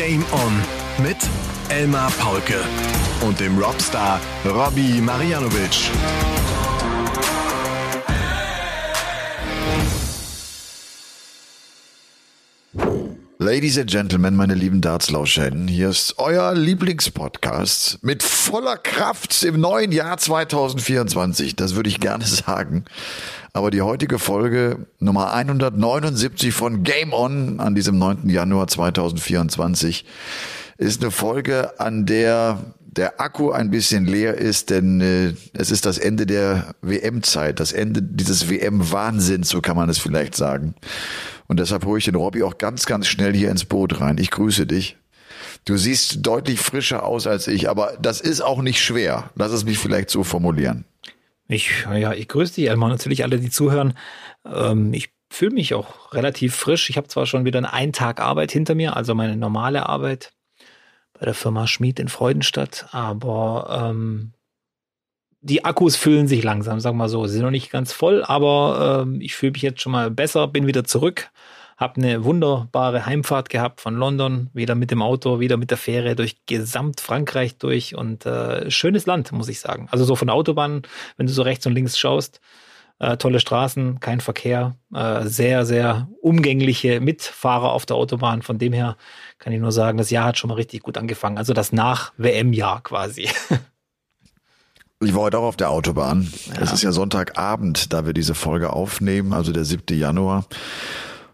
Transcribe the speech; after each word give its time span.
Game 0.00 0.24
On 0.32 1.04
mit 1.04 1.18
Elmar 1.68 2.10
Paulke 2.12 2.64
und 3.20 3.38
dem 3.38 3.58
Rockstar 3.58 4.18
Robbie 4.46 4.98
Marianovic. 4.98 5.90
Ladies 13.38 13.78
and 13.78 13.90
Gentlemen, 13.90 14.36
meine 14.36 14.54
lieben 14.54 14.80
Dartslauscherinnen, 14.80 15.68
hier 15.68 15.90
ist 15.90 16.14
euer 16.18 16.54
Lieblingspodcast 16.54 17.98
mit 18.02 18.22
voller 18.22 18.78
Kraft 18.78 19.42
im 19.42 19.60
neuen 19.60 19.92
Jahr 19.92 20.16
2024. 20.16 21.56
Das 21.56 21.74
würde 21.74 21.90
ich 21.90 22.00
gerne 22.00 22.24
sagen. 22.26 22.86
Aber 23.52 23.70
die 23.70 23.82
heutige 23.82 24.18
Folge 24.18 24.86
Nummer 24.98 25.32
179 25.32 26.54
von 26.54 26.84
Game 26.84 27.12
On 27.12 27.58
an 27.58 27.74
diesem 27.74 27.98
9. 27.98 28.28
Januar 28.28 28.68
2024 28.68 30.04
ist 30.78 31.02
eine 31.02 31.10
Folge, 31.10 31.78
an 31.80 32.06
der 32.06 32.58
der 32.92 33.20
Akku 33.20 33.52
ein 33.52 33.70
bisschen 33.70 34.04
leer 34.04 34.34
ist, 34.34 34.70
denn 34.70 35.00
äh, 35.00 35.34
es 35.52 35.70
ist 35.70 35.86
das 35.86 35.96
Ende 35.96 36.26
der 36.26 36.74
WM-Zeit, 36.82 37.60
das 37.60 37.72
Ende 37.72 38.02
dieses 38.02 38.50
WM-Wahnsinns, 38.50 39.48
so 39.48 39.60
kann 39.60 39.76
man 39.76 39.88
es 39.88 39.98
vielleicht 39.98 40.34
sagen. 40.34 40.74
Und 41.46 41.60
deshalb 41.60 41.84
hole 41.84 41.98
ich 41.98 42.06
den 42.06 42.16
Robby 42.16 42.42
auch 42.42 42.58
ganz, 42.58 42.86
ganz 42.86 43.06
schnell 43.06 43.32
hier 43.32 43.50
ins 43.50 43.64
Boot 43.64 44.00
rein. 44.00 44.18
Ich 44.18 44.32
grüße 44.32 44.66
dich. 44.66 44.96
Du 45.64 45.76
siehst 45.76 46.26
deutlich 46.26 46.58
frischer 46.58 47.04
aus 47.04 47.26
als 47.26 47.46
ich, 47.46 47.68
aber 47.68 47.96
das 48.02 48.20
ist 48.20 48.40
auch 48.40 48.60
nicht 48.60 48.80
schwer. 48.80 49.30
Lass 49.36 49.52
es 49.52 49.64
mich 49.64 49.78
vielleicht 49.78 50.10
so 50.10 50.24
formulieren. 50.24 50.84
Ich, 51.50 51.84
ja, 51.84 52.12
ich 52.12 52.28
grüße 52.28 52.54
dich 52.54 52.70
einmal 52.70 52.90
natürlich 52.90 53.24
alle, 53.24 53.40
die 53.40 53.50
zuhören. 53.50 53.94
Ähm, 54.44 54.94
ich 54.94 55.12
fühle 55.30 55.52
mich 55.54 55.74
auch 55.74 56.14
relativ 56.14 56.54
frisch. 56.54 56.90
Ich 56.90 56.96
habe 56.96 57.08
zwar 57.08 57.26
schon 57.26 57.44
wieder 57.44 57.72
einen 57.72 57.92
Tag 57.92 58.20
Arbeit 58.20 58.52
hinter 58.52 58.76
mir, 58.76 58.96
also 58.96 59.14
meine 59.16 59.36
normale 59.36 59.88
Arbeit 59.88 60.32
bei 61.18 61.24
der 61.24 61.34
Firma 61.34 61.66
Schmied 61.66 61.98
in 61.98 62.08
Freudenstadt, 62.08 62.86
aber 62.92 63.90
ähm, 63.90 64.32
die 65.40 65.64
Akkus 65.64 65.96
füllen 65.96 66.28
sich 66.28 66.44
langsam, 66.44 66.78
sagen 66.80 66.98
wir 66.98 67.08
so. 67.08 67.26
Sie 67.26 67.34
sind 67.34 67.42
noch 67.42 67.50
nicht 67.50 67.70
ganz 67.70 67.92
voll, 67.92 68.22
aber 68.22 69.02
ähm, 69.02 69.20
ich 69.20 69.34
fühle 69.34 69.52
mich 69.52 69.62
jetzt 69.62 69.80
schon 69.80 69.92
mal 69.92 70.10
besser, 70.10 70.46
bin 70.46 70.66
wieder 70.66 70.84
zurück, 70.84 71.30
habe 71.80 71.96
eine 71.96 72.24
wunderbare 72.24 73.06
Heimfahrt 73.06 73.48
gehabt 73.48 73.80
von 73.80 73.94
London, 73.94 74.50
wieder 74.52 74.74
mit 74.74 74.90
dem 74.90 75.00
Auto, 75.00 75.40
wieder 75.40 75.56
mit 75.56 75.70
der 75.70 75.78
Fähre 75.78 76.14
durch 76.14 76.36
gesamt 76.44 77.00
Frankreich 77.00 77.56
durch 77.56 77.96
und 77.96 78.26
äh, 78.26 78.70
schönes 78.70 79.06
Land, 79.06 79.32
muss 79.32 79.48
ich 79.48 79.60
sagen. 79.60 79.88
Also 79.90 80.04
so 80.04 80.14
von 80.14 80.28
der 80.28 80.34
Autobahn, 80.34 80.82
wenn 81.16 81.26
du 81.26 81.32
so 81.32 81.40
rechts 81.40 81.66
und 81.66 81.72
links 81.72 81.98
schaust, 81.98 82.40
äh, 82.98 83.16
tolle 83.16 83.40
Straßen, 83.40 83.98
kein 83.98 84.20
Verkehr, 84.20 84.76
äh, 84.94 85.24
sehr, 85.24 85.64
sehr 85.64 86.06
umgängliche 86.20 87.00
Mitfahrer 87.00 87.72
auf 87.72 87.86
der 87.86 87.96
Autobahn. 87.96 88.42
Von 88.42 88.58
dem 88.58 88.74
her 88.74 88.98
kann 89.38 89.54
ich 89.54 89.60
nur 89.60 89.72
sagen, 89.72 89.96
das 89.96 90.10
Jahr 90.10 90.26
hat 90.26 90.38
schon 90.38 90.48
mal 90.48 90.54
richtig 90.54 90.82
gut 90.82 90.98
angefangen. 90.98 91.38
Also 91.38 91.54
das 91.54 91.72
Nach-WM-Jahr 91.72 92.82
quasi. 92.82 93.28
Ich 95.02 95.14
war 95.14 95.22
heute 95.22 95.38
auch 95.38 95.44
auf 95.44 95.56
der 95.56 95.70
Autobahn. 95.70 96.30
Ja. 96.48 96.60
Es 96.60 96.74
ist 96.74 96.82
ja 96.82 96.92
Sonntagabend, 96.92 97.90
da 97.90 98.04
wir 98.04 98.12
diese 98.12 98.34
Folge 98.34 98.70
aufnehmen, 98.70 99.32
also 99.32 99.50
der 99.50 99.64
7. 99.64 99.98
Januar. 99.98 100.44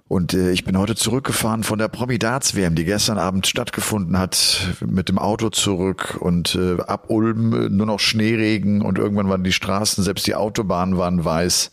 Und 0.08 0.34
äh, 0.34 0.52
ich 0.52 0.64
bin 0.64 0.78
heute 0.78 0.94
zurückgefahren 0.94 1.64
von 1.64 1.80
der 1.80 1.88
Promidats 1.88 2.54
WM, 2.54 2.76
die 2.76 2.84
gestern 2.84 3.18
Abend 3.18 3.46
stattgefunden 3.46 4.16
hat, 4.16 4.76
mit 4.86 5.08
dem 5.08 5.18
Auto 5.18 5.50
zurück 5.50 6.16
und 6.20 6.54
äh, 6.54 6.80
ab 6.80 7.06
Ulm 7.08 7.52
äh, 7.52 7.68
nur 7.68 7.86
noch 7.86 7.98
Schneeregen 7.98 8.82
und 8.82 8.98
irgendwann 8.98 9.28
waren 9.28 9.42
die 9.42 9.52
Straßen, 9.52 10.04
selbst 10.04 10.26
die 10.28 10.36
Autobahnen 10.36 10.96
waren 10.96 11.24
weiß. 11.24 11.72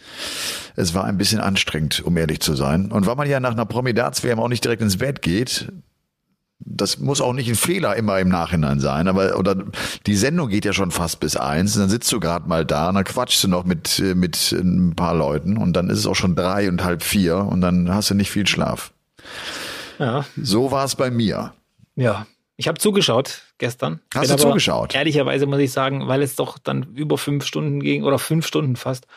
Es 0.75 0.95
war 0.95 1.03
ein 1.03 1.20
bisschen 1.20 1.42
anstrengend, 1.42 2.03
um 2.03 2.17
ehrlich 2.17 2.40
zu 2.40 2.56
sein. 2.56 2.92
Und 2.92 3.06
weil 3.06 3.16
man 3.16 3.30
ja 3.30 3.40
nach 3.40 3.52
einer 3.52 3.66
Promidats 3.66 4.23
WM 4.23 4.40
auch 4.40 4.50
nicht 4.50 4.64
direkt 4.64 4.81
ins 4.81 4.97
Bett 4.97 5.22
geht, 5.22 5.72
das 6.66 7.00
muss 7.00 7.22
auch 7.22 7.34
nicht 7.34 7.50
ein 7.50 7.56
Fehler 7.56 7.96
immer 7.96 8.19
im 8.19 8.29
Nachhinein 8.29 8.79
sein, 8.79 9.07
aber 9.07 9.38
oder 9.38 9.56
die 10.06 10.16
Sendung 10.16 10.50
geht 10.50 10.66
ja 10.66 10.74
schon 10.74 10.91
fast 10.91 11.19
bis 11.19 11.35
eins, 11.35 11.75
und 11.75 11.81
dann 11.81 11.90
sitzt 11.90 12.12
du 12.12 12.19
gerade 12.19 12.47
mal 12.47 12.66
da 12.66 12.90
und 12.90 12.96
dann 12.96 13.03
quatschst 13.03 13.44
du 13.44 13.47
noch 13.47 13.66
mit 13.66 14.00
mit 14.16 14.51
ein 14.51 14.96
paar 14.96 15.16
Leuten 15.16 15.57
und 15.57 15.74
dann 15.74 15.90
ist 15.90 16.00
es 16.00 16.07
auch 16.07 16.16
schon 16.16 16.35
drei 16.35 16.69
und 16.69 16.84
halb 16.84 17.03
vier 17.03 17.38
und 17.38 17.62
dann 17.62 17.94
hast 17.94 18.09
du 18.09 18.16
nicht 18.16 18.31
viel 18.31 18.47
Schlaf. 18.47 18.91
Ja. 20.00 20.25
So 20.41 20.72
war 20.72 20.85
es 20.85 20.96
bei 20.96 21.12
mir. 21.12 21.53
Ja, 21.96 22.25
ich 22.57 22.68
habe 22.68 22.80
zugeschaut 22.80 23.41
gestern. 23.57 24.00
Hast 24.13 24.28
Bin 24.28 24.38
du 24.38 24.44
zugeschaut? 24.44 24.95
Ehrlicherweise 24.95 25.45
muss 25.45 25.59
ich 25.59 25.72
sagen, 25.72 26.07
weil 26.07 26.22
es 26.22 26.35
doch 26.35 26.57
dann 26.57 26.84
über 26.95 27.18
fünf 27.18 27.45
Stunden 27.45 27.80
ging 27.80 28.03
oder 28.03 28.19
fünf 28.19 28.45
Stunden 28.47 28.75
fast 28.75 29.07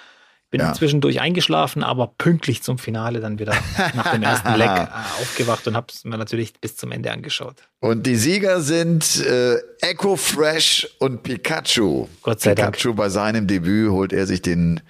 bin 0.51 0.61
ja. 0.61 0.73
zwischendurch 0.73 1.21
eingeschlafen, 1.21 1.83
aber 1.83 2.13
pünktlich 2.19 2.63
zum 2.63 2.79
Finale 2.79 3.21
dann 3.21 3.39
wieder 3.39 3.55
nach 3.95 4.13
dem 4.13 4.23
ersten 4.23 4.55
Leck 4.55 4.69
äh, 4.69 4.87
aufgewacht 5.21 5.67
und 5.67 5.77
habe 5.77 5.89
es 5.91 6.05
mir 6.05 6.17
natürlich 6.17 6.55
bis 6.61 6.77
zum 6.77 6.93
Ende 6.93 7.11
angeschaut. 7.11 7.57
Und 7.81 8.07
die 8.07 8.17
Sieger 8.17 8.61
sind 8.61 9.25
äh, 9.25 9.57
Echo 9.81 10.17
Fresh 10.17 10.89
und 10.99 11.23
Pikachu. 11.23 12.07
Gott 12.23 12.41
sei 12.41 12.55
Dank. 12.55 12.77
Pikachu 12.77 12.95
bei 12.95 13.09
seinem 13.09 13.47
Debüt 13.47 13.91
holt 13.91 14.13
er 14.13 14.27
sich 14.27 14.43
den 14.43 14.81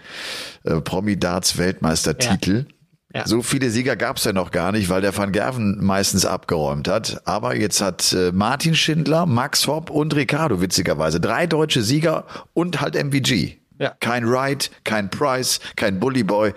äh, 0.65 0.81
Promi 0.81 1.19
Darts 1.19 1.57
Weltmeistertitel. 1.57 2.67
Ja. 2.69 2.77
Ja. 3.15 3.27
So 3.27 3.41
viele 3.41 3.71
Sieger 3.71 3.97
gab 3.97 4.19
es 4.19 4.25
ja 4.25 4.35
noch 4.35 4.51
gar 4.51 4.73
nicht, 4.73 4.91
weil 4.91 5.01
der 5.01 5.17
Van 5.17 5.33
Gerven 5.33 5.83
meistens 5.83 6.27
abgeräumt 6.27 6.87
hat. 6.87 7.23
Aber 7.25 7.57
jetzt 7.57 7.81
hat 7.81 8.13
äh, 8.13 8.31
Martin 8.31 8.75
Schindler, 8.75 9.25
Max 9.25 9.67
Hopp 9.67 9.89
und 9.89 10.15
Ricardo 10.15 10.61
witzigerweise 10.61 11.19
drei 11.19 11.47
deutsche 11.47 11.83
Sieger 11.83 12.27
und 12.53 12.83
halt 12.83 12.95
MVG. 12.95 13.57
Ja. 13.79 13.95
Kein 14.01 14.27
Wright, 14.27 14.71
kein 14.85 15.11
Price, 15.11 15.61
kein 15.77 16.01
Bully 16.01 16.23
Boy. 16.23 16.55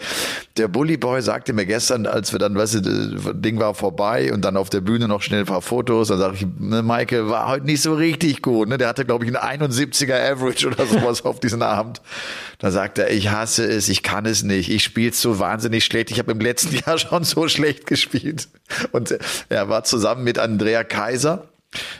Der 0.56 0.70
Bully 0.70 0.96
Boy 0.96 1.22
sagte 1.22 1.52
mir 1.52 1.66
gestern, 1.66 2.06
als 2.06 2.32
wir 2.32 2.40
dann, 2.40 2.56
weißt 2.56 2.76
du, 2.76 2.82
das 2.82 3.34
Ding 3.42 3.60
war 3.60 3.74
vorbei 3.74 4.32
und 4.32 4.46
dann 4.46 4.56
auf 4.56 4.70
der 4.70 4.80
Bühne 4.80 5.08
noch 5.10 5.22
schnell 5.22 5.42
ein 5.42 5.46
paar 5.46 5.62
Fotos, 5.62 6.08
da 6.08 6.18
sag 6.18 6.36
ich, 6.36 6.48
ne, 6.60 6.82
Maike 6.82 7.30
war 7.30 7.48
heute 7.48 7.66
nicht 7.66 7.82
so 7.82 7.94
richtig 7.94 8.42
gut. 8.42 8.70
Ne? 8.70 8.78
Der 8.78 8.88
hatte, 8.88 9.04
glaube 9.04 9.26
ich, 9.26 9.36
einen 9.36 9.62
71er 9.62 10.32
Average 10.32 10.68
oder 10.68 10.86
sowas 10.86 11.26
auf 11.26 11.42
diesen 11.42 11.62
Abend. 11.62 12.02
Da 12.60 12.72
sagt 12.72 12.98
er, 12.98 13.12
ich 13.12 13.30
hasse 13.30 13.66
es, 13.66 13.90
ich 13.90 14.02
kann 14.02 14.26
es 14.26 14.44
nicht, 14.44 14.70
ich 14.70 14.84
spiele 14.84 15.14
so 15.14 15.40
wahnsinnig 15.40 15.84
schlecht. 15.84 16.12
Ich 16.12 16.20
habe 16.20 16.32
im 16.32 16.40
letzten 16.40 16.76
Jahr 16.86 16.98
schon 16.98 17.26
so 17.26 17.50
schlecht 17.50 17.86
gespielt. 17.86 18.48
Und 18.92 19.18
er 19.50 19.68
war 19.68 19.84
zusammen 19.84 20.24
mit 20.24 20.40
Andrea 20.40 20.86
Kaiser 20.86 21.50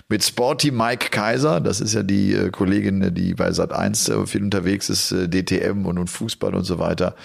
mit 0.08 0.24
Sporty 0.24 0.72
Mike 0.72 1.10
Kaiser, 1.12 1.60
das 1.60 1.82
ist 1.82 1.94
ja 1.94 2.04
die 2.04 2.34
äh, 2.34 2.50
Kollegin, 2.50 3.14
die 3.14 3.36
bei 3.36 3.52
Sat 3.52 3.72
1 3.72 4.10
äh, 4.10 4.26
viel 4.26 4.44
unterwegs 4.44 4.90
ist, 4.90 5.12
äh, 5.12 5.30
DTM 5.30 5.86
und, 5.86 6.00
und 6.00 6.08
Fußball 6.08 6.56
und 6.56 6.64
so 6.64 6.80
weiter. 6.80 7.16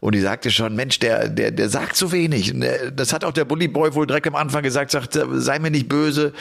Und 0.00 0.14
die 0.14 0.20
sagte 0.20 0.50
schon, 0.50 0.74
Mensch, 0.74 0.98
der, 0.98 1.28
der, 1.28 1.52
der 1.52 1.68
sagt 1.68 1.96
zu 1.96 2.10
wenig. 2.10 2.52
Der, 2.54 2.90
das 2.90 3.12
hat 3.12 3.24
auch 3.24 3.32
der 3.32 3.44
Bully 3.44 3.68
Boy 3.68 3.94
wohl 3.94 4.06
direkt 4.06 4.26
am 4.26 4.34
Anfang 4.34 4.62
gesagt, 4.62 4.90
sagt, 4.90 5.18
sei 5.34 5.58
mir 5.60 5.70
nicht 5.70 5.88
böse, 5.88 6.32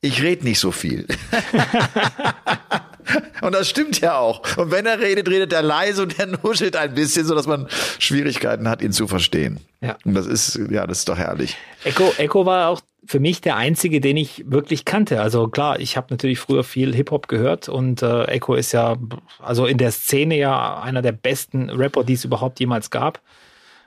ich 0.00 0.22
rede 0.22 0.44
nicht 0.44 0.58
so 0.58 0.70
viel. 0.70 1.06
und 3.42 3.54
das 3.54 3.68
stimmt 3.68 4.00
ja 4.00 4.16
auch. 4.16 4.56
Und 4.56 4.70
wenn 4.70 4.86
er 4.86 5.00
redet, 5.00 5.28
redet 5.28 5.52
er 5.52 5.62
leise 5.62 6.02
und 6.02 6.18
er 6.18 6.26
nuschelt 6.42 6.76
ein 6.76 6.94
bisschen, 6.94 7.26
so 7.26 7.34
dass 7.34 7.46
man 7.46 7.66
Schwierigkeiten 7.98 8.68
hat, 8.68 8.82
ihn 8.82 8.92
zu 8.92 9.08
verstehen. 9.08 9.60
Ja. 9.80 9.96
Und 10.04 10.14
das 10.14 10.26
ist, 10.26 10.58
ja, 10.70 10.86
das 10.86 11.00
ist 11.00 11.08
doch 11.08 11.18
herrlich. 11.18 11.56
Echo, 11.84 12.12
Echo 12.16 12.46
war 12.46 12.68
auch 12.68 12.80
für 13.06 13.20
mich 13.20 13.40
der 13.40 13.56
einzige, 13.56 14.00
den 14.00 14.16
ich 14.16 14.44
wirklich 14.46 14.84
kannte. 14.84 15.20
Also 15.20 15.48
klar, 15.48 15.78
ich 15.80 15.96
habe 15.96 16.06
natürlich 16.10 16.38
früher 16.38 16.64
viel 16.64 16.94
Hip-Hop 16.94 17.28
gehört 17.28 17.68
und 17.68 18.02
äh, 18.02 18.24
Echo 18.24 18.54
ist 18.54 18.72
ja, 18.72 18.96
also 19.40 19.66
in 19.66 19.78
der 19.78 19.90
Szene 19.90 20.36
ja 20.36 20.80
einer 20.80 21.02
der 21.02 21.12
besten 21.12 21.70
Rapper, 21.70 22.04
die 22.04 22.14
es 22.14 22.24
überhaupt 22.24 22.60
jemals 22.60 22.90
gab. 22.90 23.20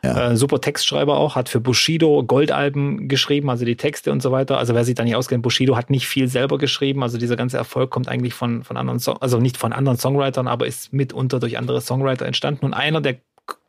Ja. 0.03 0.31
Äh, 0.31 0.38
super 0.38 0.61
Textschreiber 0.61 1.17
auch, 1.17 1.35
hat 1.35 1.50
für 1.50 1.59
Bushido 1.59 2.23
Goldalben 2.23 3.07
geschrieben, 3.07 3.50
also 3.50 3.66
die 3.66 3.75
Texte 3.75 4.11
und 4.11 4.22
so 4.22 4.31
weiter. 4.31 4.57
Also 4.57 4.75
wer 4.75 4.85
sich 4.85 4.95
da 4.95 5.03
nicht 5.03 5.16
auskennt, 5.16 5.41
Bushido 5.41 5.75
hat 5.75 5.89
nicht 5.89 6.07
viel 6.07 6.28
selber 6.28 6.57
geschrieben. 6.57 7.01
Also 7.01 7.17
dieser 7.17 7.35
ganze 7.35 7.57
Erfolg 7.57 7.89
kommt 7.89 8.07
eigentlich 8.07 8.34
von, 8.34 8.63
von 8.63 8.78
anderen, 8.78 8.99
Song 8.99 9.17
also 9.22 9.39
nicht 9.39 9.57
von 9.57 9.73
anderen 9.73 9.97
Songwritern, 9.97 10.47
aber 10.47 10.67
ist 10.67 10.94
mitunter 10.94 11.39
durch 11.39 11.57
andere 11.57 11.81
Songwriter 11.81 12.25
entstanden. 12.25 12.66
Und 12.66 12.73
einer 12.73 13.01
der 13.01 13.17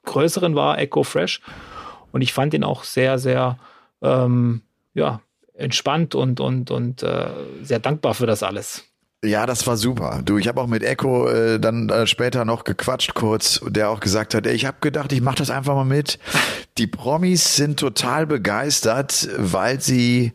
größeren 0.04 0.54
war 0.54 0.78
Echo 0.78 1.03
Fresh. 1.03 1.41
Und 2.12 2.21
ich 2.22 2.33
fand 2.33 2.54
ihn 2.54 2.65
auch 2.65 2.84
sehr, 2.84 3.18
sehr, 3.18 3.59
ähm, 4.03 4.62
ja, 4.94 5.21
entspannt 5.59 6.15
und, 6.15 6.41
und, 6.41 6.71
und 6.71 7.03
äh, 7.03 7.27
sehr 7.63 7.81
dankbar 7.81 8.15
für 8.15 8.27
das 8.27 8.43
alles. 8.43 8.84
Ja, 9.25 9.47
das 9.47 9.66
war 9.66 9.77
super. 9.77 10.21
Du, 10.25 10.39
ich 10.39 10.47
habe 10.47 10.60
auch 10.60 10.69
mit 10.69 10.84
Echo 10.84 11.28
äh, 11.28 11.59
dann 11.59 11.89
äh, 11.89 12.07
später 12.07 12.45
noch 12.45 12.63
gequatscht 12.63 13.15
kurz, 13.15 13.60
der 13.66 13.91
auch 13.91 13.99
gesagt 13.99 14.33
hat, 14.33 14.47
ey, 14.47 14.55
ich 14.55 14.65
habe 14.65 14.77
gedacht, 14.81 15.13
ich 15.13 15.21
mache 15.21 15.39
das 15.39 15.51
einfach 15.51 15.75
mal 15.75 15.84
mit. 15.84 16.21
Die 16.78 16.87
Promis 16.87 17.57
sind 17.57 17.81
total 17.81 18.28
begeistert, 18.28 19.28
weil 19.37 19.81
sie 19.81 20.34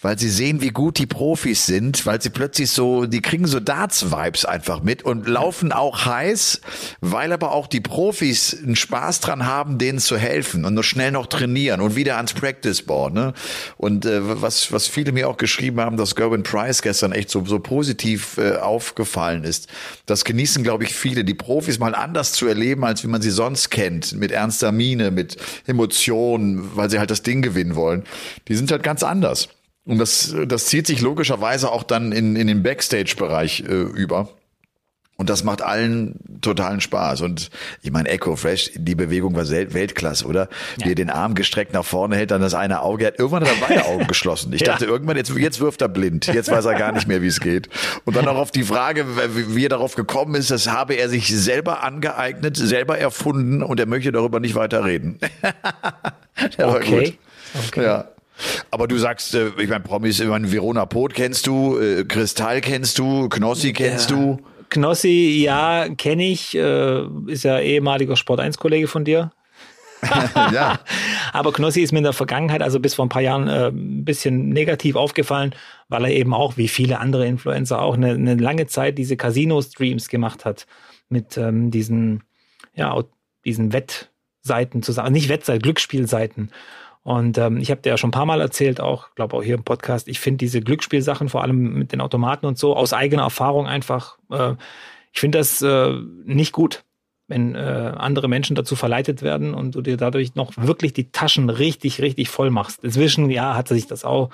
weil 0.00 0.16
sie 0.16 0.30
sehen, 0.30 0.60
wie 0.60 0.68
gut 0.68 0.98
die 0.98 1.06
Profis 1.06 1.66
sind, 1.66 2.06
weil 2.06 2.22
sie 2.22 2.30
plötzlich 2.30 2.70
so, 2.70 3.06
die 3.06 3.20
kriegen 3.20 3.48
so 3.48 3.58
Darts-Vibes 3.58 4.44
einfach 4.44 4.80
mit 4.80 5.02
und 5.02 5.26
laufen 5.26 5.72
auch 5.72 6.06
heiß, 6.06 6.60
weil 7.00 7.32
aber 7.32 7.50
auch 7.50 7.66
die 7.66 7.80
Profis 7.80 8.56
einen 8.62 8.76
Spaß 8.76 9.18
dran 9.20 9.44
haben, 9.44 9.78
denen 9.78 9.98
zu 9.98 10.16
helfen 10.16 10.64
und 10.64 10.74
nur 10.74 10.84
schnell 10.84 11.10
noch 11.10 11.26
trainieren 11.26 11.80
und 11.80 11.96
wieder 11.96 12.16
ans 12.16 12.32
Practice 12.32 12.82
Board. 12.82 13.12
Ne? 13.12 13.34
Und 13.76 14.06
äh, 14.06 14.20
was, 14.40 14.70
was 14.70 14.86
viele 14.86 15.10
mir 15.10 15.28
auch 15.28 15.36
geschrieben 15.36 15.80
haben, 15.80 15.96
dass 15.96 16.14
Gerwin 16.14 16.44
Price 16.44 16.80
gestern 16.80 17.10
echt 17.10 17.30
so, 17.30 17.44
so 17.44 17.58
positiv 17.58 18.38
äh, 18.38 18.56
aufgefallen 18.56 19.42
ist. 19.42 19.66
Das 20.06 20.24
genießen, 20.24 20.62
glaube 20.62 20.84
ich, 20.84 20.94
viele, 20.94 21.24
die 21.24 21.34
Profis 21.34 21.80
mal 21.80 21.96
anders 21.96 22.32
zu 22.32 22.46
erleben, 22.46 22.84
als 22.84 23.02
wie 23.02 23.08
man 23.08 23.20
sie 23.20 23.30
sonst 23.30 23.70
kennt, 23.70 24.12
mit 24.12 24.30
ernster 24.30 24.70
Miene, 24.70 25.10
mit 25.10 25.36
Emotionen, 25.66 26.76
weil 26.76 26.88
sie 26.88 27.00
halt 27.00 27.10
das 27.10 27.22
Ding 27.22 27.42
gewinnen 27.42 27.74
wollen. 27.74 28.04
Die 28.46 28.54
sind 28.54 28.70
halt 28.70 28.84
ganz 28.84 29.02
anders. 29.02 29.48
Und 29.88 29.96
das, 29.96 30.34
das 30.46 30.66
zieht 30.66 30.86
sich 30.86 31.00
logischerweise 31.00 31.72
auch 31.72 31.82
dann 31.82 32.12
in, 32.12 32.36
in 32.36 32.46
den 32.46 32.62
Backstage-Bereich 32.62 33.60
äh, 33.60 33.72
über. 33.72 34.28
Und 35.16 35.30
das 35.30 35.44
macht 35.44 35.62
allen 35.62 36.40
totalen 36.42 36.82
Spaß. 36.82 37.22
Und 37.22 37.48
ich 37.82 37.90
meine, 37.90 38.10
Echo 38.10 38.36
Fresh, 38.36 38.72
die 38.74 38.94
Bewegung 38.94 39.34
war 39.34 39.48
Weltklasse, 39.48 40.26
oder? 40.26 40.50
Ja. 40.76 40.84
Wie 40.84 40.90
er 40.90 40.94
den 40.94 41.08
Arm 41.08 41.34
gestreckt 41.34 41.72
nach 41.72 41.86
vorne 41.86 42.16
hält, 42.16 42.32
dann 42.32 42.42
das 42.42 42.52
eine 42.52 42.82
Auge 42.82 43.06
hat. 43.06 43.18
Irgendwann 43.18 43.44
hat 43.44 43.50
er 43.50 43.66
beide 43.66 43.86
Augen 43.86 44.06
geschlossen. 44.08 44.52
Ich 44.52 44.60
ja. 44.60 44.72
dachte 44.72 44.84
irgendwann, 44.84 45.16
jetzt, 45.16 45.34
jetzt 45.34 45.58
wirft 45.58 45.80
er 45.80 45.88
blind. 45.88 46.26
Jetzt 46.26 46.50
weiß 46.50 46.66
er 46.66 46.74
gar 46.74 46.92
nicht 46.92 47.08
mehr, 47.08 47.22
wie 47.22 47.26
es 47.26 47.40
geht. 47.40 47.70
Und 48.04 48.14
dann 48.14 48.28
auch 48.28 48.36
auf 48.36 48.50
die 48.50 48.62
Frage, 48.62 49.06
wie 49.34 49.64
er 49.64 49.70
darauf 49.70 49.94
gekommen 49.94 50.34
ist, 50.34 50.50
das 50.50 50.68
habe 50.68 50.94
er 50.94 51.08
sich 51.08 51.34
selber 51.34 51.82
angeeignet, 51.82 52.58
selber 52.58 52.98
erfunden 52.98 53.62
und 53.62 53.80
er 53.80 53.86
möchte 53.86 54.12
darüber 54.12 54.38
nicht 54.38 54.54
weiter 54.54 54.84
reden. 54.84 55.18
okay. 56.58 57.18
okay. 57.66 57.82
Ja. 57.82 58.08
Aber 58.70 58.88
du 58.88 58.96
sagst, 58.98 59.34
äh, 59.34 59.48
ich 59.58 59.68
meine, 59.68 59.80
Promis, 59.80 60.20
ich 60.20 60.28
meine, 60.28 60.50
Verona 60.50 60.86
Pot 60.86 61.14
kennst 61.14 61.46
du, 61.46 61.78
äh, 61.78 62.04
Kristall 62.04 62.60
kennst 62.60 62.98
du, 62.98 63.28
Knossi 63.28 63.72
kennst 63.72 64.10
ja. 64.10 64.16
du. 64.16 64.38
Knossi, 64.70 65.42
ja, 65.42 65.88
kenne 65.96 66.24
ich, 66.24 66.54
äh, 66.54 67.02
ist 67.26 67.44
ja 67.44 67.58
ehemaliger 67.58 68.16
Sport 68.16 68.40
1 68.40 68.58
Kollege 68.58 68.86
von 68.86 69.04
dir. 69.04 69.30
ja. 70.52 70.78
Aber 71.32 71.52
Knossi 71.52 71.80
ist 71.80 71.92
mir 71.92 71.98
in 71.98 72.04
der 72.04 72.12
Vergangenheit, 72.12 72.62
also 72.62 72.80
bis 72.80 72.94
vor 72.94 73.06
ein 73.06 73.10
paar 73.10 73.22
Jahren, 73.22 73.48
äh, 73.48 73.68
ein 73.68 74.04
bisschen 74.04 74.50
negativ 74.50 74.96
aufgefallen, 74.96 75.54
weil 75.88 76.04
er 76.04 76.10
eben 76.10 76.34
auch, 76.34 76.56
wie 76.56 76.68
viele 76.68 76.98
andere 76.98 77.26
Influencer, 77.26 77.80
auch 77.80 77.94
eine, 77.94 78.10
eine 78.10 78.34
lange 78.34 78.66
Zeit 78.66 78.98
diese 78.98 79.16
Casino-Streams 79.16 80.08
gemacht 80.08 80.44
hat 80.44 80.66
mit 81.08 81.36
ähm, 81.36 81.70
diesen, 81.70 82.22
ja, 82.74 83.02
diesen 83.44 83.72
Wettseiten 83.72 84.82
zusammen, 84.82 85.12
nicht 85.12 85.28
Wettseiten, 85.28 85.62
Glücksspielseiten. 85.62 86.50
Und 87.02 87.38
ähm, 87.38 87.58
ich 87.58 87.70
habe 87.70 87.80
dir 87.80 87.90
ja 87.90 87.96
schon 87.96 88.08
ein 88.08 88.12
paar 88.12 88.26
Mal 88.26 88.40
erzählt, 88.40 88.80
auch, 88.80 89.14
glaube 89.14 89.36
auch 89.36 89.42
hier 89.42 89.54
im 89.54 89.64
Podcast, 89.64 90.08
ich 90.08 90.20
finde 90.20 90.38
diese 90.38 90.60
Glücksspielsachen, 90.60 91.28
vor 91.28 91.42
allem 91.42 91.74
mit 91.74 91.92
den 91.92 92.00
Automaten 92.00 92.46
und 92.46 92.58
so, 92.58 92.76
aus 92.76 92.92
eigener 92.92 93.22
Erfahrung 93.22 93.66
einfach, 93.66 94.18
äh, 94.30 94.54
ich 95.12 95.20
finde 95.20 95.38
das 95.38 95.62
äh, 95.62 95.92
nicht 96.24 96.52
gut, 96.52 96.84
wenn 97.26 97.54
äh, 97.54 97.58
andere 97.58 98.28
Menschen 98.28 98.56
dazu 98.56 98.76
verleitet 98.76 99.22
werden 99.22 99.54
und 99.54 99.74
du 99.74 99.82
dir 99.82 99.96
dadurch 99.96 100.34
noch 100.34 100.52
wirklich 100.56 100.92
die 100.92 101.10
Taschen 101.10 101.50
richtig, 101.50 102.00
richtig 102.00 102.28
voll 102.28 102.50
machst. 102.50 102.84
Inzwischen, 102.84 103.30
ja, 103.30 103.54
hat 103.54 103.68
sich 103.68 103.86
das 103.86 104.04
auch 104.04 104.30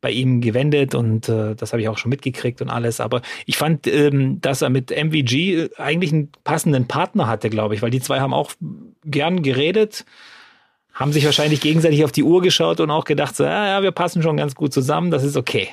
bei 0.00 0.10
ihm 0.10 0.40
gewendet 0.40 0.94
und 0.94 1.28
äh, 1.28 1.56
das 1.56 1.72
habe 1.72 1.82
ich 1.82 1.88
auch 1.88 1.98
schon 1.98 2.10
mitgekriegt 2.10 2.62
und 2.62 2.68
alles. 2.68 3.00
Aber 3.00 3.22
ich 3.46 3.56
fand, 3.56 3.86
ähm, 3.86 4.40
dass 4.40 4.62
er 4.62 4.70
mit 4.70 4.90
MVG 4.90 5.70
eigentlich 5.76 6.12
einen 6.12 6.30
passenden 6.44 6.86
Partner 6.86 7.26
hatte, 7.26 7.50
glaube 7.50 7.74
ich, 7.74 7.82
weil 7.82 7.90
die 7.90 8.00
zwei 8.00 8.20
haben 8.20 8.32
auch 8.32 8.52
gern 9.04 9.42
geredet 9.42 10.04
haben 10.98 11.12
sich 11.12 11.24
wahrscheinlich 11.24 11.60
gegenseitig 11.60 12.04
auf 12.04 12.10
die 12.10 12.24
Uhr 12.24 12.42
geschaut 12.42 12.80
und 12.80 12.90
auch 12.90 13.04
gedacht, 13.04 13.36
so, 13.36 13.44
ja, 13.44 13.68
ja, 13.68 13.82
wir 13.84 13.92
passen 13.92 14.20
schon 14.20 14.36
ganz 14.36 14.56
gut 14.56 14.72
zusammen, 14.72 15.12
das 15.12 15.22
ist 15.22 15.36
okay. 15.36 15.68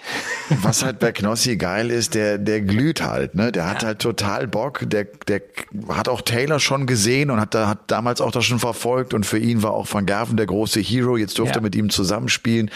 Was 0.61 0.85
halt 0.85 0.99
bei 0.99 1.11
Knossi 1.11 1.55
geil 1.57 1.89
ist, 1.89 2.13
der, 2.13 2.37
der 2.37 2.61
glüht 2.61 3.01
halt, 3.01 3.33
ne? 3.33 3.51
Der 3.51 3.67
hat 3.67 3.81
ja. 3.81 3.87
halt 3.87 3.99
total 3.99 4.47
Bock. 4.47 4.83
Der, 4.85 5.05
der 5.27 5.41
hat 5.89 6.09
auch 6.09 6.21
Taylor 6.21 6.59
schon 6.59 6.85
gesehen 6.85 7.31
und 7.31 7.39
hat, 7.39 7.55
da, 7.55 7.67
hat 7.67 7.79
damals 7.87 8.21
auch 8.21 8.29
das 8.29 8.45
schon 8.45 8.59
verfolgt 8.59 9.15
und 9.15 9.25
für 9.25 9.39
ihn 9.39 9.63
war 9.63 9.71
auch 9.71 9.91
Van 9.91 10.05
Gerven 10.05 10.37
der 10.37 10.45
große 10.45 10.79
Hero. 10.79 11.17
Jetzt 11.17 11.39
durfte 11.39 11.55
ja. 11.55 11.61
er 11.61 11.63
mit 11.63 11.75
ihm 11.75 11.89
zusammenspielen. 11.89 12.69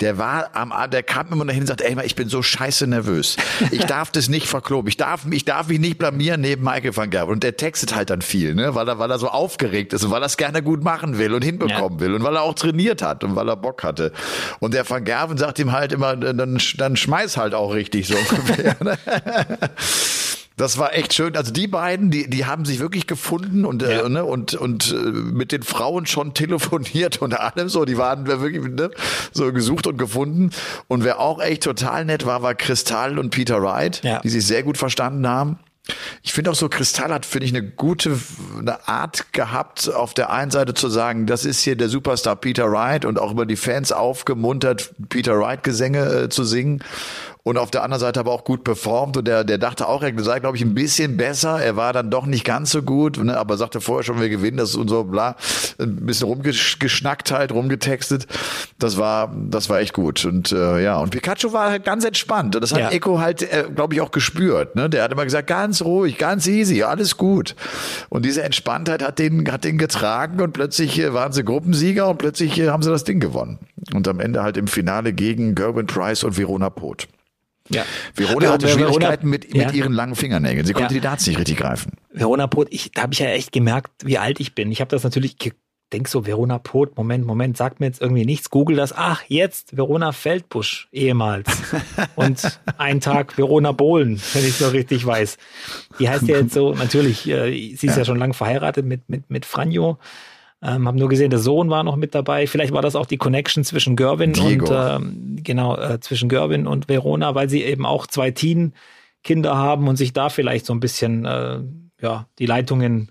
Der 0.00 0.16
war 0.16 0.50
am, 0.54 0.72
der 0.90 1.02
kam 1.02 1.30
immer 1.30 1.44
dahin 1.44 1.62
und 1.62 1.66
sagt, 1.66 1.82
ey, 1.82 1.94
ich 2.06 2.14
bin 2.14 2.30
so 2.30 2.40
scheiße 2.40 2.86
nervös. 2.86 3.36
Ich 3.72 3.84
darf 3.84 4.10
das 4.10 4.30
nicht 4.30 4.46
verkloben. 4.46 4.88
Ich 4.88 4.96
darf, 4.96 5.26
ich 5.30 5.44
darf 5.44 5.68
mich 5.68 5.80
nicht 5.80 5.98
blamieren 5.98 6.40
neben 6.40 6.64
Michael 6.64 6.96
van 6.96 7.10
Gerven. 7.10 7.30
Und 7.30 7.42
der 7.42 7.58
textet 7.58 7.94
halt 7.94 8.08
dann 8.08 8.22
viel, 8.22 8.54
ne? 8.54 8.74
Weil 8.74 8.88
er, 8.88 8.98
weil 8.98 9.10
er 9.10 9.18
so 9.18 9.28
aufgeregt 9.28 9.92
ist 9.92 10.02
und 10.04 10.10
weil 10.10 10.22
er 10.22 10.26
es 10.26 10.38
gerne 10.38 10.62
gut 10.62 10.82
machen 10.82 11.18
will 11.18 11.34
und 11.34 11.44
hinbekommt. 11.44 11.78
Ja 11.78 11.79
haben 11.80 12.00
will 12.00 12.14
und 12.14 12.22
weil 12.22 12.36
er 12.36 12.42
auch 12.42 12.54
trainiert 12.54 13.02
hat 13.02 13.24
und 13.24 13.36
weil 13.36 13.48
er 13.48 13.56
Bock 13.56 13.82
hatte. 13.82 14.12
Und 14.58 14.74
der 14.74 14.88
Van 14.88 15.04
Gerven 15.04 15.38
sagt 15.38 15.58
ihm 15.58 15.72
halt 15.72 15.92
immer, 15.92 16.16
dann, 16.16 16.60
dann 16.76 16.96
schmeiß 16.96 17.36
halt 17.36 17.54
auch 17.54 17.74
richtig 17.74 18.08
so 18.08 18.14
ungefähr. 18.30 18.76
Ne? 18.80 18.98
Das 20.60 20.76
war 20.76 20.94
echt 20.94 21.14
schön. 21.14 21.38
Also 21.38 21.52
die 21.52 21.66
beiden, 21.66 22.10
die, 22.10 22.28
die 22.28 22.44
haben 22.44 22.66
sich 22.66 22.80
wirklich 22.80 23.06
gefunden 23.06 23.64
und, 23.64 23.82
äh, 23.82 23.96
ja. 23.96 24.04
äh, 24.04 24.08
ne, 24.10 24.26
und, 24.26 24.52
und 24.52 24.92
äh, 24.92 24.94
mit 24.94 25.52
den 25.52 25.62
Frauen 25.62 26.04
schon 26.04 26.34
telefoniert 26.34 27.22
und 27.22 27.32
allem 27.32 27.70
so. 27.70 27.86
Die 27.86 27.96
waren 27.96 28.26
wirklich 28.26 28.62
ne, 28.62 28.90
so 29.32 29.50
gesucht 29.54 29.86
und 29.86 29.96
gefunden. 29.96 30.50
Und 30.86 31.02
wer 31.02 31.18
auch 31.18 31.40
echt 31.40 31.62
total 31.62 32.04
nett 32.04 32.26
war, 32.26 32.42
war 32.42 32.54
Kristall 32.54 33.18
und 33.18 33.30
Peter 33.30 33.62
Wright, 33.62 34.02
ja. 34.04 34.20
die 34.20 34.28
sich 34.28 34.46
sehr 34.46 34.62
gut 34.62 34.76
verstanden 34.76 35.26
haben. 35.26 35.58
Ich 36.22 36.32
finde 36.32 36.50
auch 36.50 36.54
so, 36.54 36.68
Kristall 36.68 37.12
hat, 37.12 37.26
finde 37.26 37.46
ich, 37.46 37.54
eine 37.54 37.66
gute 37.66 38.18
eine 38.58 38.88
Art 38.88 39.32
gehabt, 39.32 39.92
auf 39.92 40.14
der 40.14 40.30
einen 40.30 40.50
Seite 40.50 40.74
zu 40.74 40.88
sagen, 40.88 41.26
das 41.26 41.44
ist 41.44 41.60
hier 41.62 41.76
der 41.76 41.88
Superstar 41.88 42.36
Peter 42.36 42.70
Wright 42.70 43.04
und 43.04 43.18
auch 43.18 43.32
über 43.32 43.46
die 43.46 43.56
Fans 43.56 43.92
aufgemuntert, 43.92 44.92
Peter 45.08 45.38
Wright 45.38 45.62
Gesänge 45.62 46.04
äh, 46.04 46.28
zu 46.28 46.44
singen 46.44 46.82
und 47.50 47.58
auf 47.58 47.72
der 47.72 47.82
anderen 47.82 48.00
Seite 48.00 48.20
aber 48.20 48.30
auch 48.30 48.44
gut 48.44 48.62
performt 48.62 49.16
und 49.16 49.26
der, 49.26 49.42
der 49.42 49.58
dachte 49.58 49.88
auch, 49.88 50.04
er 50.04 50.12
sei, 50.22 50.38
glaube 50.38 50.56
ich, 50.56 50.62
ein 50.62 50.72
bisschen 50.72 51.16
besser. 51.16 51.60
Er 51.60 51.74
war 51.74 51.92
dann 51.92 52.08
doch 52.08 52.24
nicht 52.24 52.44
ganz 52.44 52.70
so 52.70 52.80
gut, 52.80 53.18
ne, 53.18 53.36
aber 53.36 53.56
sagte 53.56 53.80
vorher 53.80 54.04
schon, 54.04 54.20
wir 54.20 54.28
gewinnen 54.28 54.56
das 54.56 54.76
und 54.76 54.86
so, 54.86 55.02
bla, 55.02 55.34
ein 55.80 55.96
bisschen 56.06 56.28
rumgeschnackt 56.28 57.32
halt, 57.32 57.50
rumgetextet. 57.50 58.28
Das 58.78 58.98
war, 58.98 59.34
das 59.34 59.68
war 59.68 59.80
echt 59.80 59.94
gut 59.94 60.24
und 60.24 60.52
äh, 60.52 60.80
ja, 60.80 61.00
und 61.00 61.10
Pikachu 61.10 61.52
war 61.52 61.70
halt 61.70 61.84
ganz 61.84 62.04
entspannt 62.04 62.54
und 62.54 62.62
das 62.62 62.72
hat 62.72 62.78
ja. 62.78 62.90
Echo 62.90 63.18
halt, 63.18 63.42
äh, 63.42 63.64
glaube 63.74 63.94
ich, 63.94 64.00
auch 64.00 64.12
gespürt. 64.12 64.76
Ne? 64.76 64.88
Der 64.88 65.02
hat 65.02 65.10
immer 65.10 65.24
gesagt, 65.24 65.48
ganz 65.48 65.82
ruhig, 65.82 66.18
ganz 66.18 66.46
easy, 66.46 66.84
alles 66.84 67.16
gut. 67.16 67.56
Und 68.10 68.24
diese 68.24 68.44
Entspanntheit 68.44 69.02
hat 69.02 69.18
den, 69.18 69.50
hat 69.50 69.64
den 69.64 69.76
getragen 69.76 70.40
und 70.40 70.52
plötzlich 70.52 71.00
äh, 71.00 71.12
waren 71.12 71.32
sie 71.32 71.42
Gruppensieger 71.42 72.08
und 72.08 72.18
plötzlich 72.18 72.56
äh, 72.60 72.68
haben 72.68 72.84
sie 72.84 72.90
das 72.90 73.02
Ding 73.02 73.18
gewonnen. 73.18 73.58
Und 73.92 74.06
am 74.06 74.20
Ende 74.20 74.44
halt 74.44 74.56
im 74.56 74.68
Finale 74.68 75.12
gegen 75.12 75.56
Gerwin 75.56 75.88
Price 75.88 76.22
und 76.22 76.38
Verona 76.38 76.70
Poth. 76.70 77.08
Ja. 77.70 77.84
Verona 78.14 78.52
hatte 78.52 78.68
Schwierigkeiten 78.68 79.02
Verona, 79.02 79.16
mit, 79.22 79.54
mit 79.54 79.62
ja. 79.62 79.70
ihren 79.70 79.92
langen 79.92 80.16
Fingernägeln. 80.16 80.66
Sie 80.66 80.72
konnte 80.72 80.94
ja. 80.94 81.00
die 81.00 81.00
Darts 81.00 81.26
nicht 81.26 81.38
richtig 81.38 81.56
greifen. 81.56 81.92
Verona 82.12 82.46
Pot, 82.46 82.68
ich, 82.70 82.92
da 82.92 83.02
habe 83.02 83.12
ich 83.12 83.20
ja 83.20 83.28
echt 83.28 83.52
gemerkt, 83.52 83.90
wie 84.04 84.18
alt 84.18 84.40
ich 84.40 84.54
bin. 84.54 84.72
Ich 84.72 84.80
habe 84.80 84.90
das 84.90 85.04
natürlich 85.04 85.36
denk 85.92 86.08
so, 86.08 86.26
Verona 86.26 86.58
Pot, 86.58 86.96
Moment, 86.96 87.26
Moment, 87.26 87.56
sagt 87.56 87.80
mir 87.80 87.86
jetzt 87.86 88.00
irgendwie 88.00 88.24
nichts, 88.24 88.50
google 88.50 88.76
das, 88.76 88.92
ach, 88.96 89.22
jetzt, 89.28 89.76
Verona 89.76 90.12
Feldbusch, 90.12 90.88
ehemals. 90.92 91.48
Und 92.16 92.60
ein 92.78 93.00
Tag 93.00 93.36
Verona 93.36 93.72
Bohlen, 93.72 94.20
wenn 94.32 94.42
ich 94.42 94.50
es 94.50 94.60
noch 94.60 94.72
richtig 94.72 95.04
weiß. 95.04 95.36
Die 95.98 96.08
heißt 96.08 96.28
ja 96.28 96.38
jetzt 96.38 96.54
so, 96.54 96.74
natürlich, 96.74 97.28
äh, 97.28 97.50
sie 97.50 97.86
ist 97.86 97.94
ja. 97.94 97.98
ja 97.98 98.04
schon 98.04 98.18
lange 98.18 98.34
verheiratet 98.34 98.86
mit, 98.86 99.08
mit, 99.08 99.30
mit 99.30 99.46
Franjo. 99.46 99.98
Ähm, 100.62 100.86
habe 100.86 100.98
nur 100.98 101.08
gesehen, 101.08 101.30
der 101.30 101.38
Sohn 101.38 101.70
war 101.70 101.82
noch 101.84 101.96
mit 101.96 102.14
dabei. 102.14 102.46
Vielleicht 102.46 102.72
war 102.72 102.82
das 102.82 102.94
auch 102.94 103.06
die 103.06 103.16
Connection 103.16 103.64
zwischen 103.64 103.96
Gerwin 103.96 104.34
Diego. 104.34 104.66
und 104.66 105.02
ähm, 105.02 105.38
genau 105.42 105.76
äh, 105.76 106.00
zwischen 106.00 106.28
Gerwin 106.28 106.66
und 106.66 106.88
Verona, 106.88 107.34
weil 107.34 107.48
sie 107.48 107.62
eben 107.62 107.86
auch 107.86 108.06
zwei 108.06 108.30
Teen-Kinder 108.30 109.56
haben 109.56 109.88
und 109.88 109.96
sich 109.96 110.12
da 110.12 110.28
vielleicht 110.28 110.66
so 110.66 110.74
ein 110.74 110.80
bisschen 110.80 111.24
äh, 111.24 111.60
ja 112.02 112.26
die 112.38 112.46
Leitungen 112.46 113.10